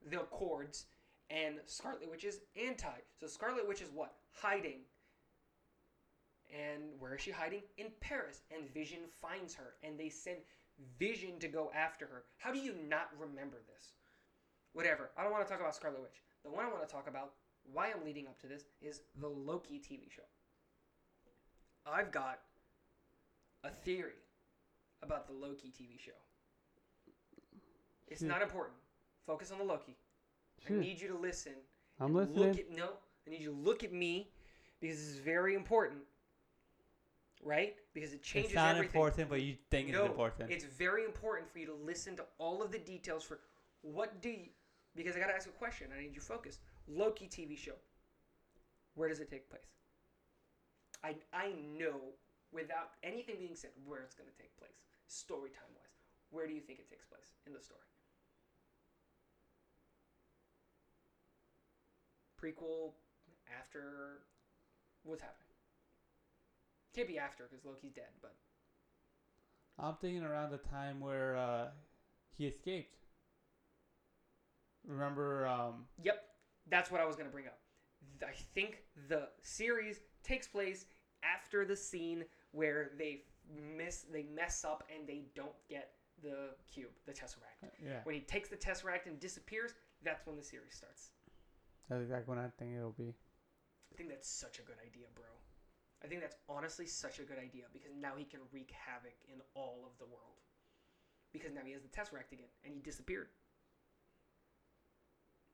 The 0.10 0.22
Accords 0.22 0.86
and 1.30 1.56
Scarlet 1.66 2.10
Witch 2.10 2.24
is 2.24 2.40
anti. 2.62 2.88
So 3.20 3.28
Scarlet 3.28 3.68
Witch 3.68 3.82
is 3.82 3.90
what? 3.94 4.14
Hiding. 4.32 4.82
And 6.52 6.84
where 7.00 7.16
is 7.16 7.22
she 7.22 7.32
hiding? 7.32 7.62
In 7.78 7.88
Paris. 8.00 8.42
And 8.52 8.72
Vision 8.74 9.00
finds 9.22 9.56
her 9.56 9.76
and 9.84 10.00
they 10.00 10.10
send 10.10 10.38
Vision 10.98 11.40
to 11.40 11.48
go 11.48 11.72
after 11.76 12.06
her. 12.06 12.24
How 12.38 12.52
do 12.52 12.60
you 12.60 12.76
not 12.88 13.10
remember 13.20 13.58
this? 13.74 13.94
Whatever. 14.74 15.10
I 15.18 15.24
don't 15.24 15.32
want 15.32 15.46
to 15.46 15.52
talk 15.52 15.62
about 15.62 15.76
Scarlet 15.76 16.02
Witch. 16.02 16.22
The 16.44 16.52
one 16.52 16.66
I 16.66 16.70
want 16.70 16.88
to 16.88 16.94
talk 16.94 17.08
about, 17.08 17.34
why 17.74 17.88
I'm 17.88 18.06
leading 18.06 18.28
up 18.28 18.40
to 18.42 18.48
this, 18.48 18.66
is 18.82 19.02
the 19.20 19.28
Loki 19.28 19.80
TV 19.80 20.10
show. 20.10 20.22
I've 21.86 22.12
got 22.12 22.40
a 23.64 23.70
theory 23.70 24.14
about 25.02 25.28
the 25.28 25.34
Loki 25.34 25.70
TV 25.70 26.00
show. 26.00 26.12
It's 28.08 28.22
Shoot. 28.22 28.28
not 28.28 28.42
important. 28.42 28.76
Focus 29.26 29.52
on 29.52 29.60
the 29.60 29.64
Loki. 29.64 29.96
I 30.68 30.74
need 30.74 31.00
you 31.00 31.08
to 31.10 31.18
listen. 31.18 31.54
I'm 32.00 32.16
and 32.16 32.16
listening. 32.16 32.48
Look 32.50 32.60
at 32.60 32.72
no. 32.72 32.90
I 33.26 33.30
need 33.30 33.42
you 33.42 33.52
to 33.52 33.56
look 33.56 33.84
at 33.84 33.94
me 33.94 34.30
because 34.80 34.98
this 34.98 35.08
is 35.08 35.18
very 35.18 35.56
important. 35.56 36.02
Right? 37.44 37.76
Because 37.94 38.12
it 38.12 38.22
changes 38.22 38.52
It's 38.52 38.56
not 38.56 38.76
everything. 38.76 38.88
important, 39.00 39.30
but 39.30 39.42
you 39.42 39.56
think 39.70 39.90
no, 39.90 40.02
it's 40.02 40.10
important. 40.10 40.52
It's 40.52 40.66
very 40.66 41.06
important 41.06 41.50
for 41.50 41.60
you 41.60 41.68
to 41.68 41.74
listen 41.74 42.18
to 42.18 42.26
all 42.38 42.62
of 42.62 42.72
the 42.72 42.80
details 42.80 43.24
for 43.24 43.40
what 43.82 44.22
do 44.22 44.30
you 44.30 44.50
because 44.96 45.16
I 45.16 45.20
gotta 45.20 45.36
ask 45.36 45.48
a 45.48 45.52
question. 45.52 45.88
I 45.96 46.02
need 46.02 46.14
you 46.14 46.20
to 46.20 46.26
focus. 46.26 46.60
Loki 46.88 47.28
TV 47.28 47.58
show. 47.58 47.76
Where 48.96 49.08
does 49.08 49.20
it 49.22 49.30
take 49.30 49.50
place? 49.50 49.62
I 51.04 51.16
I 51.32 51.54
know 51.78 52.00
without 52.52 52.98
anything 53.04 53.36
being 53.40 53.56
said 53.56 53.72
where 53.86 54.02
it's 54.02 54.16
gonna 54.16 54.36
take 54.38 54.56
place, 54.58 54.82
story 55.08 55.50
time 55.50 55.70
wise. 55.76 56.00
Where 56.32 56.48
do 56.48 56.54
you 56.54 56.62
think 56.62 56.80
it 56.80 56.90
takes 56.90 57.06
place 57.06 57.32
in 57.48 57.54
the 57.54 57.62
story? 57.62 57.82
Prequel, 62.42 62.94
after, 63.60 64.22
what's 65.04 65.22
happening? 65.22 65.50
Can't 66.96 67.08
be 67.08 67.18
after 67.18 67.48
because 67.50 67.66
Loki's 67.66 67.92
dead, 67.94 68.14
but 68.22 68.36
I'm 69.78 69.96
thinking 69.96 70.24
around 70.24 70.52
the 70.52 70.58
time 70.58 71.00
where 71.00 71.38
uh, 71.38 71.68
he 72.38 72.46
escaped. 72.46 72.96
Remember, 74.88 75.46
um, 75.48 75.86
Yep, 76.04 76.22
that's 76.70 76.90
what 76.90 77.02
I 77.02 77.06
was 77.06 77.16
going 77.16 77.28
to 77.28 77.32
bring 77.32 77.48
up. 77.48 77.60
I 78.22 78.34
think 78.54 78.84
the 79.08 79.28
series 79.42 80.00
takes 80.24 80.48
place 80.48 80.86
after 81.24 81.66
the 81.66 81.76
scene 81.76 82.24
where 82.52 82.92
they 82.98 83.24
miss, 83.78 84.06
they 84.12 84.24
mess 84.24 84.64
up, 84.66 84.84
and 84.94 85.08
they 85.08 85.24
don't 85.36 85.56
get 85.70 85.92
the 86.22 86.52
cube, 86.72 86.92
the 87.06 87.14
tesseract. 87.14 87.64
Uh, 87.64 87.68
yeah, 87.84 88.00
When 88.04 88.16
he 88.16 88.22
takes 88.22 88.50
the 88.50 88.58
tesseract 88.58 89.06
and 89.06 89.20
disappears, 89.20 89.72
that's 90.04 90.26
when 90.26 90.36
the 90.36 90.44
series 90.44 90.76
starts. 90.76 91.10
that's 91.90 92.02
exactly 92.02 92.34
what 92.36 92.44
I 92.44 92.50
think 92.58 92.76
it'll 92.76 92.92
be. 92.92 93.16
I 93.92 93.98
think 93.98 94.10
that's 94.10 94.30
such 94.30 94.60
a 94.60 94.62
good 94.62 94.78
idea, 94.86 95.06
bro. 95.16 95.26
I 96.04 96.08
think 96.08 96.22
that's 96.22 96.36
honestly 96.48 96.86
such 96.86 97.20
a 97.20 97.24
good 97.24 97.38
idea 97.40 97.64
because 97.74 97.92
now 98.00 98.14
he 98.16 98.24
can 98.24 98.40
wreak 98.52 98.72
havoc 98.72 99.16
in 99.28 99.40
all 99.54 99.84
of 99.86 99.98
the 100.00 100.06
world. 100.06 100.38
Because 101.34 101.54
now 101.54 101.62
he 101.66 101.74
has 101.74 101.82
the 101.82 101.90
tesseract 101.90 102.32
again, 102.32 102.48
and 102.64 102.74
he 102.74 102.80
disappeared. 102.80 103.28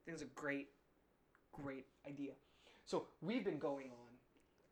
I 0.02 0.12
think 0.12 0.22
it's 0.22 0.24
a 0.24 0.34
great, 0.40 0.70
great 1.52 1.86
idea. 2.08 2.32
So 2.86 3.08
we've 3.22 3.44
been 3.44 3.58
going 3.60 3.88
on 3.88 4.12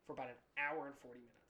for 0.06 0.14
about 0.14 0.28
an 0.28 0.36
hour 0.58 0.86
and 0.88 0.95
forty 1.02 1.20
minutes. 1.20 1.43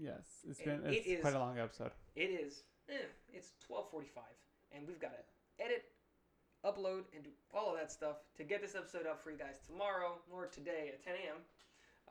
Yes, 0.00 0.42
it's 0.48 0.60
And 0.60 0.82
been 0.82 0.92
it 0.92 1.02
it's 1.06 1.20
quite 1.20 1.34
a 1.34 1.38
long 1.38 1.58
episode. 1.58 1.92
It 2.16 2.30
is, 2.30 2.64
eh, 2.88 2.94
it's 3.32 3.52
twelve 3.64 3.90
forty-five, 3.90 4.34
and 4.72 4.86
we've 4.86 5.00
got 5.00 5.12
to 5.12 5.64
edit, 5.64 5.84
upload, 6.64 7.04
and 7.14 7.22
do 7.24 7.30
all 7.54 7.72
of 7.72 7.78
that 7.78 7.92
stuff 7.92 8.16
to 8.36 8.44
get 8.44 8.60
this 8.60 8.74
episode 8.74 9.06
up 9.06 9.22
for 9.22 9.30
you 9.30 9.38
guys 9.38 9.58
tomorrow 9.66 10.18
or 10.32 10.46
today 10.46 10.90
at 10.92 11.02
ten 11.04 11.14
a.m. 11.14 11.36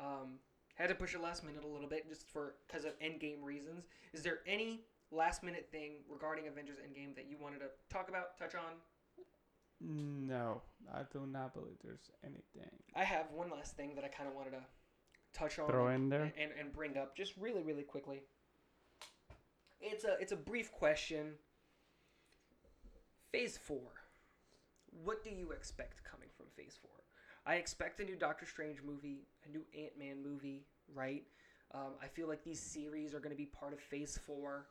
Um, 0.06 0.28
had 0.76 0.90
to 0.90 0.96
push 0.96 1.14
it 1.14 1.22
last 1.22 1.44
minute 1.44 1.64
a 1.64 1.68
little 1.68 1.88
bit 1.88 2.08
just 2.08 2.28
for 2.28 2.56
because 2.68 2.86
of 2.86 2.98
Endgame 3.00 3.44
reasons. 3.44 3.86
Is 4.14 4.24
there 4.24 4.40
any 4.48 4.82
last 5.12 5.44
minute 5.44 5.68
thing 5.72 5.98
regarding 6.10 6.48
Avengers 6.48 6.78
Endgame 6.78 7.16
that 7.16 7.26
you 7.30 7.38
wanted 7.42 7.60
to 7.60 7.68
talk 7.90 8.10
about, 8.10 8.38
touch 8.38 8.56
on? 8.56 8.74
No, 9.80 10.62
I 10.94 11.02
do 11.12 11.28
not 11.30 11.54
believe 11.54 11.76
there's 11.84 12.10
anything. 12.24 12.72
I 12.96 13.04
have 13.04 13.26
one 13.32 13.50
last 13.50 13.76
thing 13.76 13.96
that 13.96 14.04
I 14.04 14.08
kind 14.08 14.30
of 14.30 14.36
wanted 14.36 14.52
to 14.52 14.64
touch 15.34 15.60
on 15.60 15.68
Throw 15.68 15.88
and, 15.88 16.04
in 16.04 16.10
there? 16.10 16.34
and, 16.40 16.52
and 16.60 16.74
bring 16.74 16.98
up 16.98 17.16
just 17.16 17.34
really 17.38 17.62
really 17.62 17.84
quickly. 17.84 18.24
It's 19.82 20.04
a 20.06 20.18
it's 20.20 20.32
a 20.32 20.38
brief 20.38 20.72
question. 20.72 21.34
Phase 23.32 23.58
four. 23.58 23.92
What 25.04 25.24
do 25.24 25.32
you 25.32 25.52
expect 25.52 26.04
coming 26.04 26.30
from 26.38 26.46
Phase 26.56 26.78
four? 26.82 26.92
I 27.46 27.56
expect 27.56 28.00
a 28.00 28.06
new 28.06 28.16
Doctor 28.16 28.46
Strange 28.46 28.82
movie, 28.84 29.28
a 29.46 29.50
new 29.50 29.66
Ant 29.78 29.98
Man 29.98 30.24
movie, 30.24 30.66
right? 30.94 31.24
Um, 31.74 31.94
I 32.02 32.08
feel 32.08 32.28
like 32.28 32.44
these 32.44 32.60
series 32.60 33.14
are 33.14 33.20
going 33.20 33.32
to 33.32 33.38
be 33.38 33.48
part 33.48 33.74
of 33.74 33.80
Phase 33.80 34.20
4. 34.26 34.68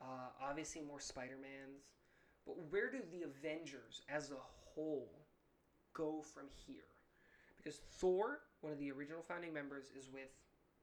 Uh, 0.00 0.04
obviously, 0.42 0.80
more 0.82 1.00
Spider 1.00 1.36
Mans. 1.40 1.90
But 2.46 2.56
where 2.70 2.90
do 2.90 2.98
the 3.12 3.24
Avengers 3.24 4.02
as 4.08 4.30
a 4.30 4.36
whole 4.40 5.10
go 5.94 6.22
from 6.22 6.44
here? 6.66 6.88
Because 7.56 7.80
Thor, 7.98 8.40
one 8.60 8.72
of 8.72 8.78
the 8.78 8.90
original 8.90 9.22
founding 9.22 9.52
members, 9.52 9.86
is 9.98 10.10
with 10.12 10.30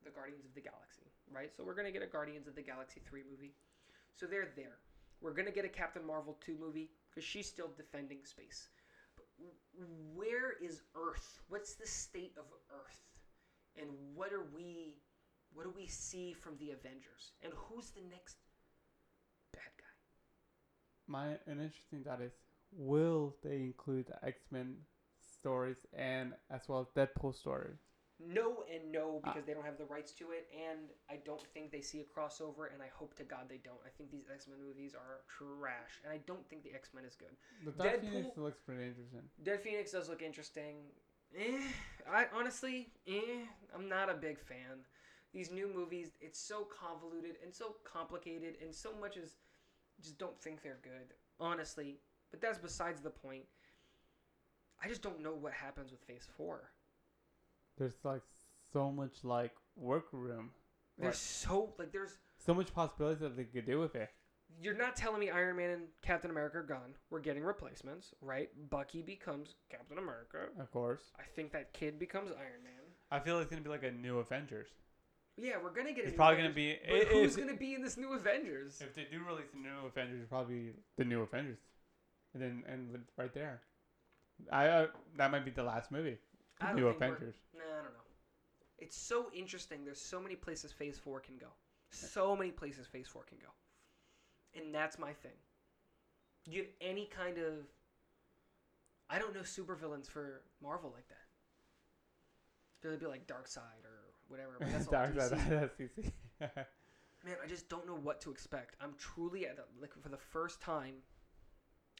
the 0.03 0.11
Guardians 0.11 0.45
of 0.45 0.53
the 0.53 0.61
Galaxy, 0.61 1.11
right? 1.31 1.51
So 1.55 1.63
we're 1.63 1.75
going 1.75 1.87
to 1.87 1.91
get 1.91 2.03
a 2.03 2.11
Guardians 2.11 2.47
of 2.47 2.55
the 2.55 2.61
Galaxy 2.61 3.01
3 3.07 3.23
movie. 3.29 3.53
So 4.15 4.25
they're 4.25 4.51
there. 4.55 4.77
We're 5.21 5.33
going 5.33 5.47
to 5.47 5.53
get 5.53 5.65
a 5.65 5.69
Captain 5.69 6.05
Marvel 6.05 6.37
2 6.45 6.57
movie 6.59 6.89
because 7.09 7.23
she's 7.23 7.47
still 7.47 7.71
defending 7.75 8.25
space. 8.25 8.69
But 9.15 9.25
where 10.13 10.53
is 10.61 10.81
Earth? 10.95 11.39
What's 11.47 11.75
the 11.75 11.87
state 11.87 12.33
of 12.37 12.45
Earth? 12.69 12.99
And 13.79 13.89
what 14.13 14.31
are 14.33 14.45
we 14.55 14.97
what 15.53 15.63
do 15.63 15.73
we 15.75 15.85
see 15.85 16.33
from 16.33 16.57
the 16.57 16.71
Avengers? 16.71 17.33
And 17.43 17.53
who's 17.55 17.91
the 17.91 18.01
next 18.09 18.37
bad 19.53 19.69
guy? 19.77 19.93
My 21.07 21.27
an 21.45 21.61
interesting 21.61 22.03
thought 22.03 22.21
is 22.21 22.33
will 22.71 23.35
they 23.43 23.57
include 23.57 24.07
the 24.07 24.25
X 24.25 24.41
Men 24.51 24.75
stories 25.43 25.75
and 25.93 26.33
as 26.49 26.61
well 26.69 26.79
as 26.79 26.87
Deadpool 26.95 27.35
story. 27.35 27.73
No 28.19 28.63
and 28.73 28.89
no 28.91 29.19
because 29.23 29.43
they 29.45 29.53
don't 29.53 29.65
have 29.65 29.77
the 29.77 29.85
rights 29.85 30.13
to 30.13 30.25
it, 30.31 30.47
and 30.55 30.79
I 31.09 31.17
don't 31.25 31.45
think 31.53 31.71
they 31.71 31.81
see 31.81 31.99
a 31.99 32.07
crossover, 32.19 32.71
and 32.71 32.81
I 32.81 32.89
hope 32.95 33.15
to 33.15 33.23
God 33.23 33.49
they 33.49 33.59
don't. 33.63 33.81
I 33.85 33.89
think 33.97 34.11
these 34.11 34.27
X 34.33 34.47
Men 34.47 34.59
movies 34.65 34.93
are 34.95 35.21
trash, 35.27 35.99
and 36.03 36.13
I 36.13 36.19
don't 36.25 36.47
think 36.47 36.63
the 36.63 36.73
X 36.73 36.91
Men 36.93 37.03
is 37.03 37.15
good. 37.15 37.35
The 37.65 37.71
Dark 37.71 38.01
Deadpool- 38.01 38.11
Phoenix 38.11 38.37
looks 38.37 38.59
pretty 38.65 38.83
interesting. 38.87 39.23
Dead 39.43 39.59
Phoenix 39.59 39.91
does 39.91 40.07
look 40.07 40.21
interesting. 40.21 40.75
Eh, 41.35 41.59
I 42.09 42.27
honestly, 42.33 42.93
eh, 43.07 43.43
I'm 43.75 43.89
not 43.89 44.09
a 44.09 44.13
big 44.13 44.39
fan. 44.39 44.85
These 45.33 45.51
new 45.51 45.67
movies, 45.67 46.11
it's 46.21 46.39
so 46.39 46.65
convoluted 46.65 47.35
and 47.43 47.53
so 47.53 47.75
complicated, 47.83 48.55
and 48.61 48.73
so 48.73 48.91
much 49.01 49.17
is 49.17 49.35
just 50.01 50.17
don't 50.17 50.39
think 50.39 50.61
they're 50.61 50.79
good, 50.83 51.13
honestly. 51.39 51.99
But 52.31 52.39
that's 52.39 52.59
besides 52.59 53.01
the 53.01 53.09
point. 53.09 53.45
I 54.83 54.87
just 54.87 55.01
don't 55.01 55.21
know 55.21 55.33
what 55.33 55.53
happens 55.53 55.91
with 55.91 56.01
Phase 56.01 56.27
Four. 56.37 56.71
There's 57.77 57.93
like 58.03 58.21
so 58.71 58.91
much 58.91 59.23
like 59.23 59.53
workroom, 59.75 60.51
There's 60.97 61.07
Right. 61.07 61.15
so 61.15 61.73
like 61.79 61.91
there's 61.91 62.17
so 62.37 62.53
much 62.53 62.73
possibilities 62.73 63.21
that 63.21 63.35
they 63.35 63.45
could 63.45 63.65
do 63.65 63.79
with 63.79 63.95
it. 63.95 64.09
you're 64.61 64.75
not 64.75 64.95
telling 64.95 65.19
me 65.19 65.29
Iron 65.31 65.55
Man 65.55 65.69
and 65.71 65.87
Captain 66.03 66.29
America 66.29 66.59
are 66.59 66.63
gone. 66.63 66.93
We're 67.09 67.21
getting 67.21 67.43
replacements, 67.43 68.13
right? 68.21 68.49
Bucky 68.69 69.01
becomes 69.01 69.55
Captain 69.69 69.97
America. 69.97 70.49
Of 70.59 70.69
course, 70.71 71.11
I 71.17 71.23
think 71.35 71.51
that 71.53 71.73
kid 71.73 71.97
becomes 71.97 72.29
Iron 72.31 72.63
Man. 72.63 72.73
I 73.09 73.19
feel 73.19 73.35
like 73.35 73.43
it's 73.43 73.51
gonna 73.51 73.63
be 73.63 73.69
like 73.69 73.83
a 73.83 73.91
new 73.91 74.19
Avengers. 74.19 74.67
Yeah, 75.37 75.57
we're 75.63 75.71
gonna 75.73 75.93
get. 75.93 76.05
It's 76.05 76.15
probably 76.15 76.37
gonna 76.37 76.53
be. 76.53 76.77
But 76.87 76.95
if- 76.97 77.07
who's 77.09 77.35
gonna 77.35 77.55
be 77.57 77.73
in 77.73 77.81
this 77.81 77.97
new 77.97 78.13
Avengers? 78.13 78.79
If 78.81 78.93
they 78.93 79.05
do 79.05 79.23
release 79.23 79.49
the 79.51 79.57
new 79.57 79.87
Avengers, 79.87 80.27
probably 80.27 80.75
the 80.97 81.05
new 81.05 81.21
Avengers, 81.23 81.57
and 82.35 82.43
then 82.43 82.63
and 82.67 83.07
right 83.17 83.33
there, 83.33 83.63
I 84.51 84.67
uh, 84.67 84.87
that 85.17 85.31
might 85.31 85.45
be 85.45 85.51
the 85.51 85.63
last 85.63 85.91
movie. 85.91 86.17
I 86.61 86.67
don't 86.67 86.75
new 86.75 86.83
think 86.89 86.99
we're- 87.01 87.11
Avengers. 87.13 87.35
Nah, 87.55 87.61
I 87.63 87.83
don't 87.83 87.93
know. 87.93 87.99
It's 88.79 88.97
so 88.97 89.27
interesting. 89.33 89.85
There's 89.85 90.01
so 90.01 90.19
many 90.19 90.35
places 90.35 90.71
Phase 90.71 90.97
Four 90.97 91.19
can 91.19 91.37
go. 91.37 91.47
So 91.91 92.35
many 92.35 92.51
places 92.51 92.87
Phase 92.87 93.07
Four 93.07 93.23
can 93.23 93.37
go, 93.39 93.49
and 94.59 94.73
that's 94.73 94.97
my 94.99 95.13
thing. 95.13 95.37
Do 96.43 96.51
you 96.51 96.63
have 96.63 96.71
any 96.81 97.05
kind 97.05 97.37
of? 97.37 97.53
I 99.09 99.19
don't 99.19 99.33
know 99.33 99.41
supervillains 99.41 100.09
for 100.09 100.41
Marvel 100.61 100.91
like 100.93 101.07
that. 101.09 102.87
It'd 102.87 102.99
be 102.99 103.05
like 103.05 103.27
Darkseid 103.27 103.85
or 103.85 104.11
whatever. 104.27 104.55
But 104.59 104.71
that's 104.71 104.87
all 104.87 104.93
Dark 104.93 105.13
DC. 105.15 105.29
Side, 105.29 105.39
that's 105.49 105.75
DC. 105.75 106.11
Man, 107.25 107.35
I 107.41 107.47
just 107.47 107.69
don't 107.69 107.87
know 107.87 107.95
what 107.95 108.19
to 108.21 108.31
expect. 108.31 108.75
I'm 108.81 108.93
truly 108.97 109.45
at 109.47 109.55
the, 109.55 109.63
like 109.79 109.93
for 110.01 110.09
the 110.09 110.17
first 110.17 110.59
time. 110.61 110.95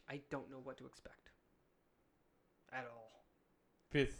I 0.09 0.19
don't 0.29 0.51
know 0.51 0.59
what 0.61 0.77
to 0.79 0.85
expect. 0.85 1.22
At 2.75 2.85
all. 2.85 3.11
because 3.91 4.13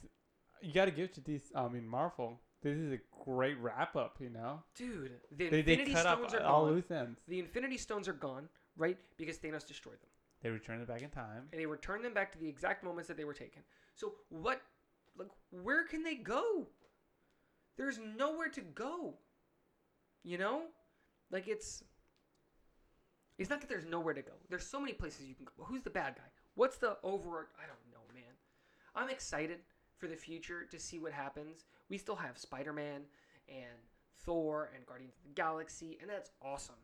you 0.62 0.74
got 0.74 0.86
to 0.86 0.92
give 0.92 1.12
to 1.14 1.22
these. 1.22 1.52
I 1.56 1.68
mean, 1.68 1.88
Marvel. 1.88 2.40
This 2.62 2.78
is 2.78 2.94
a 2.94 3.00
great 3.26 3.58
wrap 3.60 3.96
up. 3.98 4.16
You 4.22 4.30
know, 4.30 4.64
Dude, 4.76 5.12
the 5.36 5.50
they 5.50 5.62
they 5.62 5.74
Infinity 5.74 5.94
cut 5.94 6.06
up 6.06 6.20
Stones 6.20 6.34
are 6.34 6.44
all 6.44 6.64
gone. 6.66 6.74
loose 6.76 6.92
ends. 6.92 7.20
The 7.28 7.40
Infinity 7.40 7.78
Stones 7.78 8.08
are 8.08 8.14
gone, 8.14 8.48
right? 8.78 8.98
Because 9.18 9.38
Thanos 9.38 9.68
destroyed 9.68 10.00
them. 10.00 10.10
they 10.42 10.50
returned 10.50 10.82
it 10.82 10.88
back 10.88 11.02
in 11.02 11.10
time. 11.10 11.50
And 11.52 11.60
they 11.60 11.66
returned 11.66 12.06
them 12.06 12.14
back 12.14 12.32
to 12.32 12.38
the 12.40 12.48
exact 12.48 12.84
moments 12.84 13.10
that 13.10 13.18
they 13.18 13.26
were 13.26 13.34
taken. 13.34 13.64
So 13.96 14.14
what 14.30 14.62
like 15.18 15.28
where 15.52 15.84
can 15.86 16.04
they 16.04 16.16
go? 16.16 16.68
There's 17.78 18.00
nowhere 18.18 18.50
to 18.50 18.62
go. 18.62 19.16
You 20.24 20.38
know? 20.38 20.62
Like 21.32 21.50
it's 21.50 21.84
It's 23.38 23.50
not 23.50 23.60
that 23.60 23.68
there's 23.70 23.86
nowhere 23.86 24.14
to 24.14 24.22
go. 24.22 24.34
There's 24.50 24.66
so 24.66 24.80
many 24.80 24.94
places 24.94 25.26
you 25.26 25.36
can 25.36 25.46
go. 25.46 25.66
Who's 25.66 25.82
the 25.82 25.90
bad 25.90 26.16
guy? 26.16 26.30
What's 26.56 26.78
the 26.78 26.98
over 27.04 27.50
I 27.58 27.66
don't. 27.68 27.78
I'm 28.95 29.10
excited 29.10 29.60
for 29.98 30.07
the 30.07 30.15
future 30.15 30.65
to 30.70 30.80
see 30.80 30.99
what 30.99 31.14
happens. 31.14 31.65
We 31.90 31.98
still 31.98 32.15
have 32.15 32.38
Spider-Man 32.38 33.02
and 33.49 33.80
Thor 34.26 34.72
and 34.76 34.86
Guardians 34.86 35.15
of 35.18 35.24
the 35.24 35.36
Galaxy, 35.36 35.98
and 36.02 36.10
that's 36.10 36.32
awesome. 36.41 36.76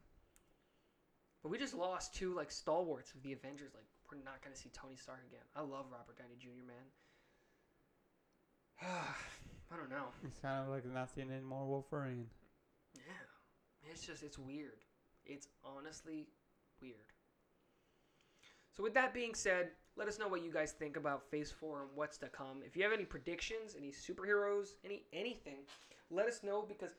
But 1.41 1.49
we 1.49 1.57
just 1.57 1.73
lost 1.73 2.13
two 2.13 2.33
like 2.33 2.51
stalwarts 2.51 3.13
of 3.13 3.23
the 3.23 3.33
Avengers. 3.33 3.71
Like 3.73 3.85
we're 4.11 4.23
not 4.23 4.41
gonna 4.43 4.55
see 4.55 4.69
Tony 4.73 4.95
Stark 4.95 5.21
again. 5.27 5.45
I 5.55 5.61
love 5.61 5.85
Robert 5.91 6.17
Downey 6.17 6.35
Jr. 6.39 6.65
Man. 6.67 6.85
I 9.71 9.77
don't 9.77 9.89
know. 9.89 10.07
It's 10.25 10.39
kind 10.39 10.63
of 10.63 10.69
like 10.69 10.85
not 10.85 11.09
seeing 11.13 11.31
any 11.31 11.41
more 11.41 11.65
Wolverine. 11.65 12.25
Yeah, 12.95 13.91
it's 13.91 14.05
just 14.05 14.23
it's 14.23 14.37
weird. 14.37 14.83
It's 15.25 15.47
honestly 15.63 16.27
weird. 16.81 16.95
So 18.75 18.83
with 18.83 18.93
that 18.95 19.13
being 19.13 19.35
said, 19.35 19.71
let 19.95 20.07
us 20.07 20.19
know 20.19 20.27
what 20.27 20.43
you 20.43 20.51
guys 20.51 20.71
think 20.71 20.97
about 20.97 21.29
Phase 21.29 21.51
Four 21.51 21.81
and 21.81 21.89
what's 21.95 22.17
to 22.19 22.27
come. 22.27 22.61
If 22.65 22.75
you 22.75 22.83
have 22.83 22.93
any 22.93 23.05
predictions, 23.05 23.75
any 23.77 23.91
superheroes, 23.91 24.75
any 24.85 25.03
anything, 25.13 25.59
let 26.09 26.27
us 26.27 26.41
know 26.43 26.65
because 26.67 26.91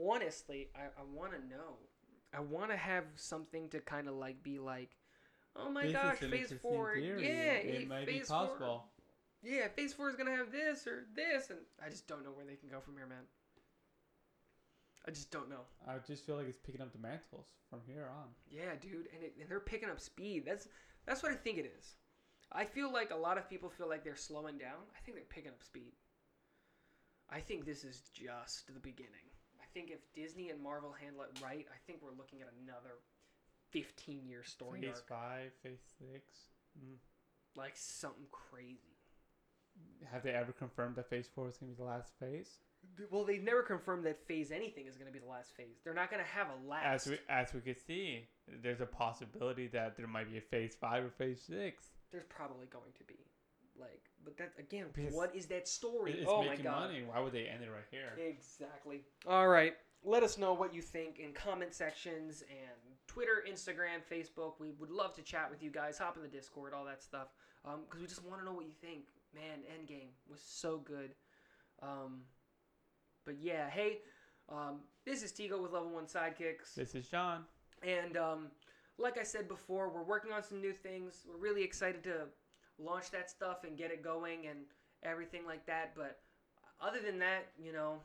honestly, 0.00 0.68
I, 0.74 1.00
I 1.00 1.04
want 1.12 1.32
to 1.32 1.38
know. 1.38 1.78
I 2.36 2.40
want 2.40 2.70
to 2.70 2.76
have 2.76 3.04
something 3.14 3.68
to 3.70 3.80
kind 3.80 4.08
of 4.08 4.14
like 4.14 4.42
be 4.42 4.58
like, 4.58 4.90
oh 5.56 5.70
my 5.70 5.84
this 5.84 5.92
gosh, 5.92 6.18
Phase 6.18 6.52
Four, 6.60 6.94
theory. 6.96 7.22
yeah, 7.22 7.52
it, 7.54 7.82
eh, 7.82 7.86
might 7.86 8.06
be 8.06 8.18
Phase 8.18 8.28
Four, 8.28 8.82
yeah, 9.42 9.68
Phase 9.68 9.92
Four 9.92 10.08
is 10.08 10.16
gonna 10.16 10.34
have 10.34 10.50
this 10.50 10.86
or 10.86 11.04
this, 11.14 11.50
and 11.50 11.60
I 11.84 11.90
just 11.90 12.08
don't 12.08 12.24
know 12.24 12.30
where 12.30 12.46
they 12.46 12.56
can 12.56 12.68
go 12.68 12.80
from 12.80 12.96
here, 12.96 13.06
man. 13.06 13.24
I 15.06 15.10
just 15.10 15.30
don't 15.30 15.50
know. 15.50 15.60
I 15.86 15.96
just 16.06 16.24
feel 16.24 16.36
like 16.36 16.48
it's 16.48 16.58
picking 16.58 16.80
up 16.80 16.92
the 16.92 16.98
mantles 16.98 17.46
from 17.68 17.80
here 17.86 18.08
on. 18.10 18.28
Yeah, 18.50 18.74
dude, 18.80 19.08
and, 19.12 19.22
it, 19.22 19.34
and 19.38 19.50
they're 19.50 19.60
picking 19.60 19.90
up 19.90 20.00
speed. 20.00 20.44
That's 20.46 20.66
that's 21.06 21.22
what 21.22 21.32
I 21.32 21.36
think 21.36 21.58
it 21.58 21.72
is. 21.78 21.94
I 22.52 22.64
feel 22.64 22.92
like 22.92 23.10
a 23.10 23.16
lot 23.16 23.38
of 23.38 23.48
people 23.48 23.68
feel 23.68 23.88
like 23.88 24.04
they're 24.04 24.16
slowing 24.16 24.58
down. 24.58 24.86
I 24.96 25.00
think 25.04 25.16
they're 25.16 25.26
picking 25.28 25.50
up 25.50 25.62
speed. 25.62 25.92
I 27.30 27.40
think 27.40 27.64
this 27.64 27.84
is 27.84 28.02
just 28.12 28.72
the 28.72 28.80
beginning. 28.80 29.26
I 29.60 29.66
think 29.72 29.90
if 29.90 30.00
Disney 30.14 30.50
and 30.50 30.62
Marvel 30.62 30.92
handle 30.92 31.22
it 31.22 31.40
right, 31.42 31.66
I 31.68 31.78
think 31.86 32.00
we're 32.02 32.16
looking 32.16 32.42
at 32.42 32.48
another 32.62 33.00
15 33.70 34.28
year 34.28 34.44
story 34.44 34.82
Phase 34.82 34.90
arc. 34.90 35.08
five, 35.08 35.50
phase 35.62 35.80
six. 35.98 36.22
Mm. 36.78 36.96
Like 37.56 37.72
something 37.74 38.26
crazy. 38.30 38.98
Have 40.12 40.22
they 40.22 40.30
ever 40.30 40.52
confirmed 40.52 40.94
that 40.96 41.10
phase 41.10 41.28
four 41.34 41.48
is 41.48 41.56
gonna 41.56 41.72
be 41.72 41.76
the 41.76 41.84
last 41.84 42.12
phase? 42.20 42.58
Well, 43.10 43.24
they've 43.24 43.42
never 43.42 43.62
confirmed 43.62 44.04
that 44.06 44.26
phase 44.26 44.52
anything 44.52 44.86
is 44.86 44.96
going 44.96 45.06
to 45.06 45.12
be 45.12 45.18
the 45.18 45.30
last 45.30 45.56
phase. 45.56 45.80
They're 45.82 45.94
not 45.94 46.10
going 46.10 46.22
to 46.22 46.28
have 46.28 46.48
a 46.48 46.68
last. 46.68 47.06
As 47.06 47.06
we 47.06 47.18
as 47.28 47.54
we 47.54 47.60
could 47.60 47.78
see, 47.78 48.28
there's 48.62 48.80
a 48.80 48.86
possibility 48.86 49.66
that 49.68 49.96
there 49.96 50.06
might 50.06 50.30
be 50.30 50.38
a 50.38 50.40
phase 50.40 50.74
five 50.78 51.04
or 51.04 51.10
phase 51.10 51.42
six. 51.42 51.84
There's 52.12 52.24
probably 52.28 52.66
going 52.66 52.92
to 52.98 53.04
be. 53.04 53.14
Like, 53.78 54.02
but 54.24 54.36
that 54.36 54.52
again, 54.58 54.86
Because 54.94 55.14
what 55.14 55.34
is 55.34 55.46
that 55.46 55.66
story? 55.66 56.12
It's 56.12 56.30
oh 56.30 56.42
my 56.42 56.50
making 56.50 56.64
god. 56.64 56.90
money. 56.90 57.02
Why 57.10 57.20
would 57.20 57.32
they 57.32 57.46
end 57.46 57.62
it 57.64 57.70
right 57.70 57.84
here? 57.90 58.12
Exactly. 58.24 59.00
All 59.26 59.48
right. 59.48 59.74
Let 60.04 60.22
us 60.22 60.38
know 60.38 60.52
what 60.52 60.72
you 60.74 60.80
think 60.82 61.18
in 61.18 61.32
comment 61.32 61.74
sections 61.74 62.42
and 62.42 62.96
Twitter, 63.08 63.42
Instagram, 63.50 64.00
Facebook. 64.08 64.52
We 64.60 64.70
would 64.78 64.90
love 64.90 65.14
to 65.14 65.22
chat 65.22 65.50
with 65.50 65.62
you 65.62 65.70
guys. 65.70 65.98
Hop 65.98 66.16
in 66.16 66.22
the 66.22 66.28
Discord, 66.28 66.72
all 66.72 66.84
that 66.84 67.02
stuff. 67.02 67.28
Because 67.64 68.00
we 68.00 68.06
just 68.06 68.22
want 68.24 68.40
to 68.40 68.44
know 68.44 68.52
what 68.52 68.66
you 68.66 68.74
think. 68.80 69.06
Man, 69.34 69.60
Endgame 69.72 70.10
was 70.30 70.40
so 70.46 70.78
good. 70.78 71.14
Um, 71.82 72.20
but 73.24 73.36
yeah, 73.40 73.68
hey, 73.70 73.98
um, 74.48 74.80
this 75.04 75.22
is 75.22 75.32
Tigo 75.32 75.60
with 75.60 75.72
Level 75.72 75.90
1 75.90 76.04
Sidekicks. 76.04 76.74
This 76.76 76.94
is 76.94 77.08
John. 77.08 77.44
And 77.86 78.16
um, 78.16 78.46
like 78.98 79.18
I 79.18 79.22
said 79.22 79.48
before, 79.48 79.88
we're 79.88 80.02
working 80.02 80.32
on 80.32 80.42
some 80.42 80.60
new 80.60 80.72
things. 80.72 81.24
We're 81.28 81.38
really 81.38 81.62
excited 81.62 82.02
to 82.04 82.26
launch 82.78 83.10
that 83.10 83.30
stuff 83.30 83.64
and 83.64 83.76
get 83.76 83.90
it 83.90 84.02
going 84.02 84.46
and 84.46 84.60
everything 85.02 85.42
like 85.46 85.66
that. 85.66 85.92
But 85.96 86.18
other 86.80 87.00
than 87.00 87.18
that, 87.18 87.46
you 87.62 87.72
know, 87.72 87.96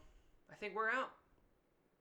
I 0.51 0.56
think 0.56 0.76
we're 0.76 0.89
out. 0.89 1.11